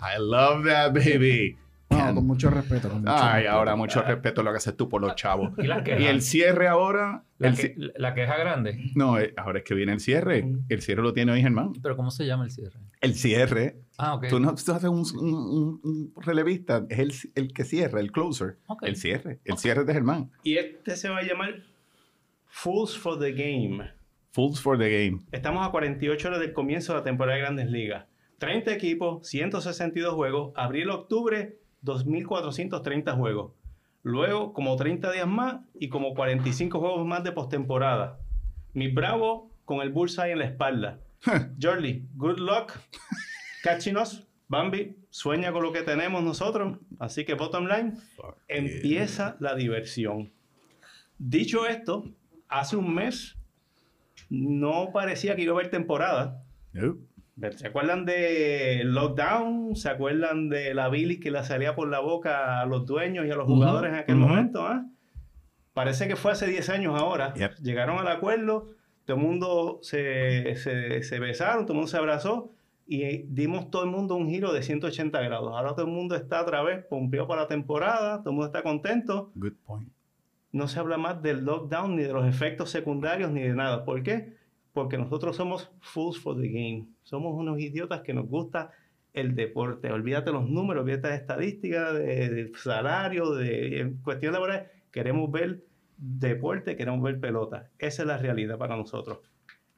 I 0.00 0.18
love 0.18 0.64
that 0.64 0.92
baby. 0.92 1.56
No, 1.96 2.14
con 2.14 2.26
mucho 2.26 2.50
respeto. 2.50 2.88
Con 2.88 3.00
mucho 3.00 3.12
Ay, 3.14 3.34
respeto. 3.42 3.52
ahora 3.56 3.76
mucho 3.76 4.02
respeto 4.02 4.42
lo 4.42 4.50
que 4.50 4.56
haces 4.58 4.76
tú 4.76 4.88
por 4.88 5.00
los 5.00 5.14
chavos. 5.14 5.52
¿Y 5.58 6.04
el 6.04 6.22
cierre 6.22 6.68
ahora. 6.68 7.22
La, 7.38 7.48
el 7.48 7.56
que- 7.56 7.74
la 7.96 8.14
queja 8.14 8.36
grande. 8.38 8.90
no, 8.94 9.18
eh, 9.18 9.34
ahora 9.36 9.58
es 9.58 9.64
que 9.64 9.74
viene 9.74 9.92
el 9.92 10.00
cierre. 10.00 10.44
El 10.68 10.82
cierre 10.82 11.02
lo 11.02 11.12
tiene 11.12 11.32
hoy 11.32 11.42
Germán. 11.42 11.72
Pero 11.82 11.96
¿cómo 11.96 12.10
se 12.10 12.24
llama 12.26 12.44
el 12.44 12.50
cierre? 12.50 12.78
El 13.00 13.14
cierre. 13.14 13.76
Ah, 13.98 14.14
ok. 14.14 14.26
Tú 14.28 14.40
no 14.40 14.54
tú 14.54 14.72
haces 14.72 14.88
un, 14.88 15.04
un- 15.18 15.34
un- 15.34 15.80
un 16.14 16.22
relevista. 16.22 16.86
Es 16.88 16.98
el, 16.98 17.12
el 17.34 17.52
que 17.52 17.64
cierra, 17.64 18.00
el 18.00 18.12
closer. 18.12 18.58
Ok. 18.68 18.82
El 18.84 18.96
cierre. 18.96 19.40
El 19.44 19.58
cierre 19.58 19.84
de 19.84 19.92
Germán. 19.92 20.30
Y 20.42 20.56
este 20.56 20.96
se 20.96 21.08
va 21.08 21.18
a 21.18 21.22
llamar 21.22 21.54
Fools 22.46 22.96
for 22.96 23.18
the 23.18 23.32
Game. 23.32 23.90
Fools 24.30 24.60
for 24.60 24.76
the 24.78 24.90
game. 24.90 25.22
Estamos 25.32 25.66
a 25.66 25.70
48 25.70 26.28
horas 26.28 26.40
del 26.40 26.52
comienzo 26.52 26.92
de 26.92 26.98
la 26.98 27.04
temporada 27.04 27.36
de 27.36 27.42
Grandes 27.42 27.70
Ligas. 27.70 28.06
30 28.38 28.72
equipos, 28.72 29.26
162 29.28 30.12
juegos. 30.14 30.52
Abril-octubre, 30.56 31.56
2.430 31.84 33.16
juegos. 33.16 33.52
Luego, 34.02 34.52
como 34.52 34.76
30 34.76 35.12
días 35.12 35.26
más 35.26 35.62
y 35.78 35.88
como 35.88 36.14
45 36.14 36.78
juegos 36.78 37.06
más 37.06 37.24
de 37.24 37.32
postemporada. 37.32 38.18
Mi 38.72 38.88
bravo 38.88 39.50
con 39.64 39.80
el 39.80 39.90
bullseye 39.90 40.32
en 40.32 40.38
la 40.40 40.44
espalda. 40.44 41.00
Jordi, 41.60 42.06
good 42.14 42.38
luck. 42.38 42.72
Catching 43.62 43.96
us. 43.96 44.22
Bambi, 44.46 44.96
sueña 45.08 45.52
con 45.52 45.62
lo 45.62 45.72
que 45.72 45.82
tenemos 45.82 46.22
nosotros. 46.22 46.78
Así 46.98 47.24
que, 47.24 47.34
bottom 47.34 47.66
line, 47.66 47.94
empieza 48.46 49.36
la 49.40 49.54
diversión. 49.54 50.30
Dicho 51.18 51.66
esto, 51.66 52.04
hace 52.48 52.76
un 52.76 52.94
mes 52.94 53.36
no 54.28 54.90
parecía 54.92 55.34
que 55.34 55.42
iba 55.42 55.52
a 55.52 55.56
haber 55.56 55.70
temporada. 55.70 56.42
¿Se 57.56 57.66
acuerdan 57.66 58.04
del 58.04 58.94
lockdown? 58.94 59.74
¿Se 59.74 59.88
acuerdan 59.88 60.48
de 60.48 60.72
la 60.72 60.88
bilis 60.88 61.18
que 61.20 61.30
le 61.30 61.42
salía 61.42 61.74
por 61.74 61.88
la 61.88 61.98
boca 62.00 62.60
a 62.60 62.66
los 62.66 62.86
dueños 62.86 63.26
y 63.26 63.30
a 63.30 63.34
los 63.36 63.46
jugadores 63.46 63.92
en 63.92 63.98
aquel 63.98 64.16
ujú. 64.16 64.28
momento? 64.28 64.66
ah? 64.66 64.86
Parece 65.72 66.06
que 66.06 66.14
fue 66.14 66.32
hace 66.32 66.46
10 66.46 66.68
años 66.70 67.00
ahora. 67.00 67.34
Yep. 67.34 67.56
Llegaron 67.62 67.98
al 67.98 68.06
acuerdo, 68.06 68.68
todo 69.04 69.16
el 69.16 69.22
mundo 69.22 69.80
se, 69.82 70.54
se, 70.56 71.02
se 71.02 71.18
besaron, 71.18 71.64
todo 71.64 71.72
el 71.72 71.78
mundo 71.78 71.90
se 71.90 71.96
abrazó 71.96 72.52
y 72.86 73.22
dimos 73.24 73.70
todo 73.70 73.82
el 73.82 73.90
mundo 73.90 74.14
un 74.14 74.28
giro 74.28 74.52
de 74.52 74.62
180 74.62 75.20
grados. 75.20 75.52
Ahora 75.52 75.74
todo 75.74 75.86
el 75.86 75.92
mundo 75.92 76.14
está 76.14 76.42
otra 76.42 76.62
vez 76.62 76.84
pompeado 76.84 77.26
para 77.26 77.42
la 77.42 77.48
temporada, 77.48 78.18
todo 78.18 78.30
el 78.30 78.36
mundo 78.36 78.46
está 78.46 78.62
contento 78.62 79.32
Good 79.34 79.54
point. 79.66 79.88
no 80.52 80.68
se 80.68 80.78
habla 80.78 80.98
más 80.98 81.20
del 81.20 81.44
lockdown, 81.44 81.96
ni 81.96 82.02
de 82.04 82.12
los 82.12 82.26
efectos 82.26 82.70
secundarios, 82.70 83.32
ni 83.32 83.42
de 83.42 83.54
nada. 83.54 83.84
¿Por 83.84 84.04
qué? 84.04 84.36
Porque 84.74 84.98
nosotros 84.98 85.36
somos 85.36 85.70
fools 85.80 86.18
for 86.18 86.38
the 86.38 86.48
game. 86.48 86.88
Somos 87.02 87.34
unos 87.34 87.58
idiotas 87.58 88.02
que 88.02 88.12
nos 88.12 88.28
gusta 88.28 88.72
el 89.14 89.34
deporte. 89.34 89.90
Olvídate 89.90 90.32
los 90.32 90.50
números, 90.50 90.82
olvídate 90.82 91.08
de 91.08 91.14
estadísticas, 91.14 91.94
de, 91.94 92.28
de 92.28 92.52
salario, 92.56 93.34
de 93.34 93.80
en 93.80 93.96
cuestión 94.02 94.34
laboral. 94.34 94.66
Queremos 94.90 95.30
ver 95.30 95.64
deporte, 95.96 96.76
queremos 96.76 97.02
ver 97.02 97.20
pelota. 97.20 97.70
Esa 97.78 98.02
es 98.02 98.08
la 98.08 98.18
realidad 98.18 98.58
para 98.58 98.76
nosotros. 98.76 99.20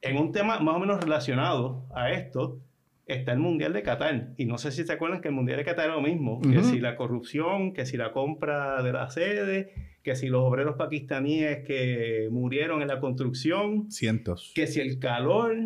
En 0.01 0.16
un 0.16 0.32
tema 0.32 0.59
más 0.60 0.77
o 0.77 0.78
menos 0.78 1.01
relacionado 1.01 1.85
a 1.94 2.10
esto, 2.10 2.59
está 3.06 3.32
el 3.32 3.39
Mundial 3.39 3.73
de 3.73 3.82
Qatar. 3.82 4.32
Y 4.36 4.47
no 4.47 4.59
sé 4.59 4.73
si 4.73 4.85
se 4.85 4.93
acuerdan 4.93 5.20
que 5.20 5.28
el 5.28 5.35
Mundial 5.35 5.59
de 5.59 5.64
Qatar 5.64 5.86
era 5.86 5.94
lo 5.94 6.02
mismo. 6.02 6.40
Que 6.40 6.62
si 6.62 6.81
la 6.81 6.97
corrupción, 6.97 7.73
que 7.73 7.86
si 7.86 7.97
la 7.97 8.12
compra 8.12 8.82
de 8.82 8.93
la 8.93 9.10
sede, 9.10 9.95
que 10.06 10.14
si 10.14 10.28
los 10.28 10.40
obreros 10.42 10.76
pakistaníes 10.76 11.64
que 11.66 12.28
murieron 12.30 12.80
en 12.80 12.86
la 12.86 13.00
construcción, 13.00 13.90
Cientos. 13.90 14.52
que 14.54 14.68
si 14.68 14.78
el 14.80 15.00
calor, 15.00 15.56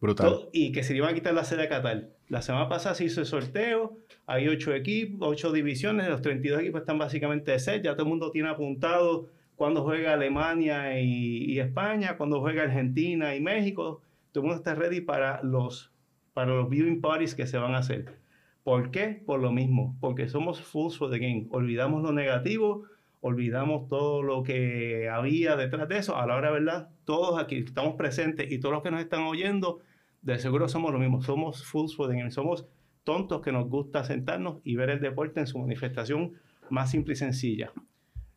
Brutal. 0.00 0.26
todo- 0.30 0.50
y 0.54 0.72
que 0.72 0.82
se 0.82 0.94
le 0.94 1.00
iban 1.00 1.10
a 1.10 1.14
quitar 1.14 1.34
la 1.34 1.44
sede 1.44 1.64
a 1.64 1.68
Qatar. 1.68 2.08
La 2.30 2.40
semana 2.40 2.66
pasada 2.70 2.94
se 2.94 3.04
hizo 3.04 3.20
el 3.20 3.26
sorteo, 3.26 3.98
hay 4.26 4.48
ocho 4.48 4.72
equipos, 4.74 5.18
ocho 5.20 5.52
divisiones, 5.52 6.08
los 6.08 6.22
32 6.22 6.62
equipos 6.62 6.80
están 6.80 6.96
básicamente 6.98 7.58
set, 7.58 7.82
ya 7.84 7.92
todo 7.92 8.04
el 8.04 8.08
mundo 8.08 8.30
tiene 8.30 8.48
apuntado 8.48 9.28
cuándo 9.54 9.82
juega 9.82 10.14
Alemania 10.14 10.98
y, 10.98 11.44
y 11.52 11.60
España, 11.60 12.16
cuándo 12.16 12.40
juega 12.40 12.62
Argentina 12.62 13.36
y 13.36 13.40
México, 13.42 14.00
todo 14.32 14.44
el 14.44 14.48
mundo 14.48 14.56
está 14.62 14.74
ready 14.74 15.02
para 15.02 15.42
los, 15.42 15.92
para 16.32 16.54
los 16.54 16.70
viewing 16.70 17.02
parties 17.02 17.34
que 17.34 17.46
se 17.46 17.58
van 17.58 17.74
a 17.74 17.78
hacer. 17.78 18.16
¿Por 18.64 18.90
qué? 18.90 19.22
Por 19.26 19.40
lo 19.40 19.52
mismo, 19.52 19.94
porque 20.00 20.26
somos 20.28 20.60
fools 20.62 20.96
for 20.96 21.10
the 21.10 21.18
game, 21.18 21.46
olvidamos 21.50 22.02
lo 22.02 22.12
negativo, 22.12 22.84
olvidamos 23.20 23.88
todo 23.88 24.22
lo 24.22 24.42
que 24.42 25.08
había 25.08 25.56
detrás 25.56 25.88
de 25.88 25.98
eso, 25.98 26.16
a 26.16 26.26
la 26.26 26.36
hora 26.36 26.50
verdad, 26.50 26.90
todos 27.04 27.40
aquí 27.40 27.56
estamos 27.56 27.94
presentes 27.96 28.50
y 28.50 28.58
todos 28.60 28.72
los 28.74 28.82
que 28.82 28.90
nos 28.90 29.00
están 29.00 29.22
oyendo, 29.22 29.80
de 30.22 30.38
seguro 30.38 30.68
somos 30.68 30.92
lo 30.92 30.98
mismo, 30.98 31.20
somos 31.22 31.62
the 32.08 32.16
game, 32.16 32.30
somos 32.30 32.66
tontos 33.04 33.40
que 33.40 33.52
nos 33.52 33.68
gusta 33.68 34.04
sentarnos 34.04 34.58
y 34.64 34.76
ver 34.76 34.90
el 34.90 35.00
deporte 35.00 35.40
en 35.40 35.46
su 35.46 35.58
manifestación 35.58 36.34
más 36.70 36.90
simple 36.90 37.14
y 37.14 37.16
sencilla. 37.16 37.72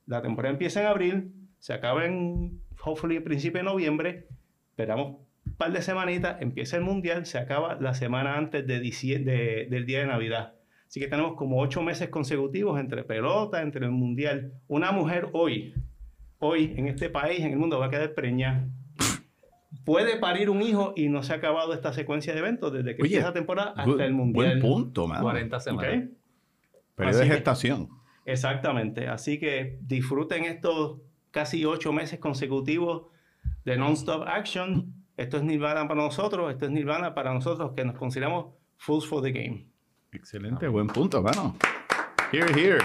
La 0.07 0.21
temporada 0.21 0.53
empieza 0.53 0.81
en 0.81 0.87
abril, 0.87 1.31
se 1.59 1.73
acaba 1.73 2.05
en, 2.05 2.61
hopefully, 2.83 3.19
principio 3.19 3.59
de 3.59 3.65
noviembre, 3.65 4.27
esperamos 4.69 5.17
un 5.45 5.53
par 5.55 5.71
de 5.73 5.81
semanitas, 5.81 6.41
empieza 6.41 6.77
el 6.77 6.83
mundial, 6.83 7.25
se 7.25 7.37
acaba 7.37 7.75
la 7.75 7.93
semana 7.93 8.37
antes 8.37 8.65
de 8.65 8.79
de- 8.79 9.67
del 9.69 9.85
día 9.85 9.99
de 9.99 10.07
Navidad. 10.07 10.53
Así 10.91 10.99
que 10.99 11.07
tenemos 11.07 11.35
como 11.35 11.57
ocho 11.61 11.81
meses 11.81 12.09
consecutivos 12.09 12.77
entre 12.77 13.05
pelota, 13.05 13.61
entre 13.61 13.85
el 13.85 13.93
mundial. 13.93 14.51
Una 14.67 14.91
mujer 14.91 15.29
hoy, 15.31 15.73
hoy 16.39 16.73
en 16.75 16.87
este 16.89 17.09
país, 17.09 17.39
en 17.39 17.53
el 17.53 17.57
mundo, 17.57 17.79
va 17.79 17.85
a 17.85 17.89
quedar 17.89 18.13
preñada. 18.13 18.67
Puede 19.85 20.17
parir 20.17 20.49
un 20.49 20.61
hijo 20.61 20.91
y 20.97 21.07
no 21.07 21.23
se 21.23 21.31
ha 21.31 21.37
acabado 21.37 21.73
esta 21.73 21.93
secuencia 21.93 22.33
de 22.33 22.39
eventos 22.39 22.73
desde 22.73 22.93
que 22.97 23.03
Oye, 23.03 23.11
empieza 23.13 23.27
la 23.27 23.33
temporada 23.33 23.69
hasta 23.69 23.85
Good- 23.85 24.01
el 24.01 24.13
buen 24.13 24.15
mundial. 24.33 24.59
punto, 24.59 25.07
man. 25.07 25.21
40 25.21 25.55
¿Ok? 25.55 25.61
semanas. 25.63 26.09
Periodo 26.95 27.09
Así 27.09 27.19
de 27.19 27.25
que- 27.29 27.35
gestación. 27.35 27.89
Exactamente. 28.25 29.07
Así 29.07 29.39
que 29.39 29.79
disfruten 29.83 30.43
estos 30.43 30.97
casi 31.31 31.63
ocho 31.63 31.93
meses 31.93 32.19
consecutivos 32.19 33.03
de 33.63 33.77
non-stop 33.77 34.23
action. 34.27 34.93
Esto 35.15 35.37
es 35.37 35.43
Nirvana 35.43 35.87
para 35.87 36.01
nosotros, 36.01 36.51
esto 36.51 36.65
es 36.65 36.71
Nirvana 36.71 37.13
para 37.15 37.33
nosotros 37.33 37.71
que 37.77 37.85
nos 37.85 37.95
consideramos 37.95 38.47
fools 38.75 39.07
for 39.07 39.23
the 39.23 39.31
game. 39.31 39.70
Excelente, 40.13 40.67
buen 40.67 40.87
punto, 40.87 41.21
mano. 41.21 41.55
Here, 42.33 42.51
here. 42.53 42.83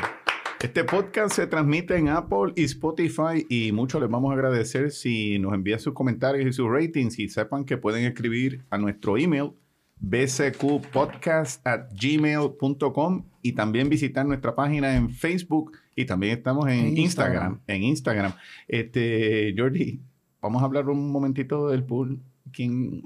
Este 0.63 0.85
podcast 0.85 1.35
se 1.35 1.47
transmite 1.49 1.97
en 1.97 2.09
Apple 2.09 2.53
y 2.55 2.65
Spotify 2.65 3.45
y 3.49 3.73
mucho 3.73 3.99
les 3.99 4.09
vamos 4.09 4.31
a 4.31 4.35
agradecer 4.35 4.93
si 4.93 5.39
nos 5.41 5.53
envían 5.53 5.81
sus 5.81 5.93
comentarios 5.93 6.47
y 6.47 6.53
sus 6.53 6.71
ratings 6.71 7.19
y 7.19 7.29
sepan 7.29 7.65
que 7.65 7.77
pueden 7.77 8.05
escribir 8.05 8.65
a 8.71 8.79
nuestro 8.79 9.19
email 9.19 9.51
bcqpodcast 9.99 11.67
at 11.67 11.89
gmail.com 11.93 13.25
y 13.43 13.53
también 13.53 13.89
visitar 13.89 14.25
nuestra 14.25 14.55
página 14.55 14.95
en 14.95 15.11
Facebook 15.11 15.73
y 15.97 16.05
también 16.05 16.39
estamos 16.39 16.67
en 16.69 16.79
En 16.79 16.97
Instagram. 16.97 17.03
Instagram. 17.05 17.61
En 17.67 17.83
Instagram. 17.83 18.33
Este, 18.69 19.55
Jordi, 19.57 20.01
vamos 20.41 20.63
a 20.63 20.65
hablar 20.65 20.89
un 20.89 21.11
momentito 21.11 21.69
del 21.69 21.83
pool. 21.83 22.21
¿Quién? 22.53 23.03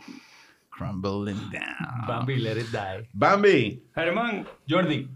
Crumbling 0.81 1.51
down. 1.52 2.07
Bambi, 2.09 2.39
let 2.39 2.57
it 2.57 2.73
die. 2.73 3.07
Bambi. 3.12 3.82
Germán, 3.94 4.47
Jordi. 4.66 5.07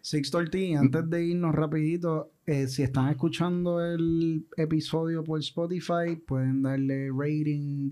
Sixto 0.00 0.38
Ortiz, 0.38 0.78
antes 0.78 1.10
de 1.10 1.26
irnos 1.26 1.54
rapidito, 1.54 2.32
eh, 2.46 2.66
si 2.66 2.82
están 2.82 3.10
escuchando 3.10 3.84
el 3.84 4.46
episodio 4.56 5.22
por 5.22 5.38
Spotify, 5.40 6.16
pueden 6.26 6.62
darle 6.62 7.10
rating, 7.10 7.90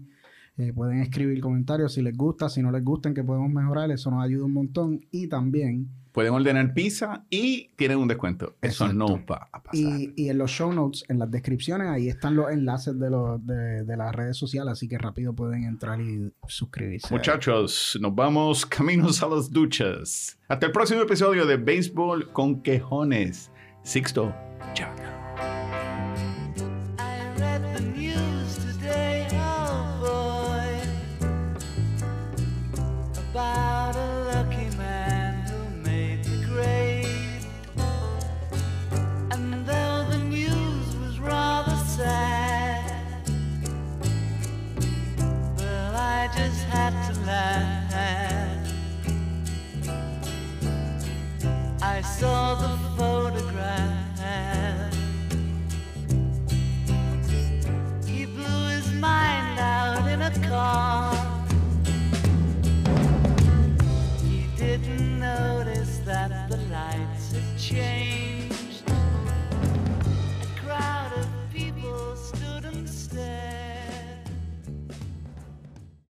eh, 0.56 0.72
pueden 0.72 1.02
escribir 1.02 1.42
comentarios 1.42 1.92
si 1.92 2.00
les 2.00 2.16
gusta, 2.16 2.48
si 2.48 2.62
no 2.62 2.72
les 2.72 2.82
gusta, 2.82 3.10
en 3.10 3.14
que 3.14 3.22
podemos 3.22 3.50
mejorar, 3.50 3.90
eso 3.90 4.10
nos 4.10 4.24
ayuda 4.24 4.46
un 4.46 4.54
montón. 4.54 4.98
Y 5.10 5.26
también, 5.26 5.86
Pueden 6.12 6.32
ordenar 6.32 6.74
pizza 6.74 7.24
y 7.30 7.70
tienen 7.76 7.98
un 7.98 8.08
descuento. 8.08 8.56
Eso 8.62 8.84
Exacto. 8.86 8.94
no 8.94 9.26
va 9.26 9.48
a 9.52 9.62
pasar. 9.62 9.78
y, 10.00 10.12
y 10.16 10.28
en 10.28 10.38
los 10.38 10.50
show 10.50 10.72
notes, 10.72 11.04
en 11.08 11.18
las 11.18 11.30
descripciones, 11.30 11.88
ahí 11.88 12.08
están 12.08 12.36
los 12.36 12.50
enlaces 12.50 12.98
de, 12.98 13.10
los, 13.10 13.44
de, 13.46 13.84
de 13.84 13.96
las 13.96 14.14
redes 14.14 14.36
sociales, 14.36 14.72
así 14.72 14.88
que 14.88 14.98
rápido 14.98 15.34
pueden 15.34 15.64
entrar 15.64 16.00
y 16.00 16.32
suscribirse. 16.46 17.12
Muchachos, 17.12 17.98
nos 18.00 18.14
vamos 18.14 18.64
caminos 18.66 19.22
a 19.22 19.28
las 19.28 19.50
duchas. 19.50 20.38
Hasta 20.48 20.66
el 20.66 20.72
próximo 20.72 21.02
episodio 21.02 21.46
de 21.46 21.56
Béisbol 21.56 22.32
con 22.32 22.62
Quejones. 22.62 23.50
Sixto, 23.82 24.34
ya. 24.74 25.17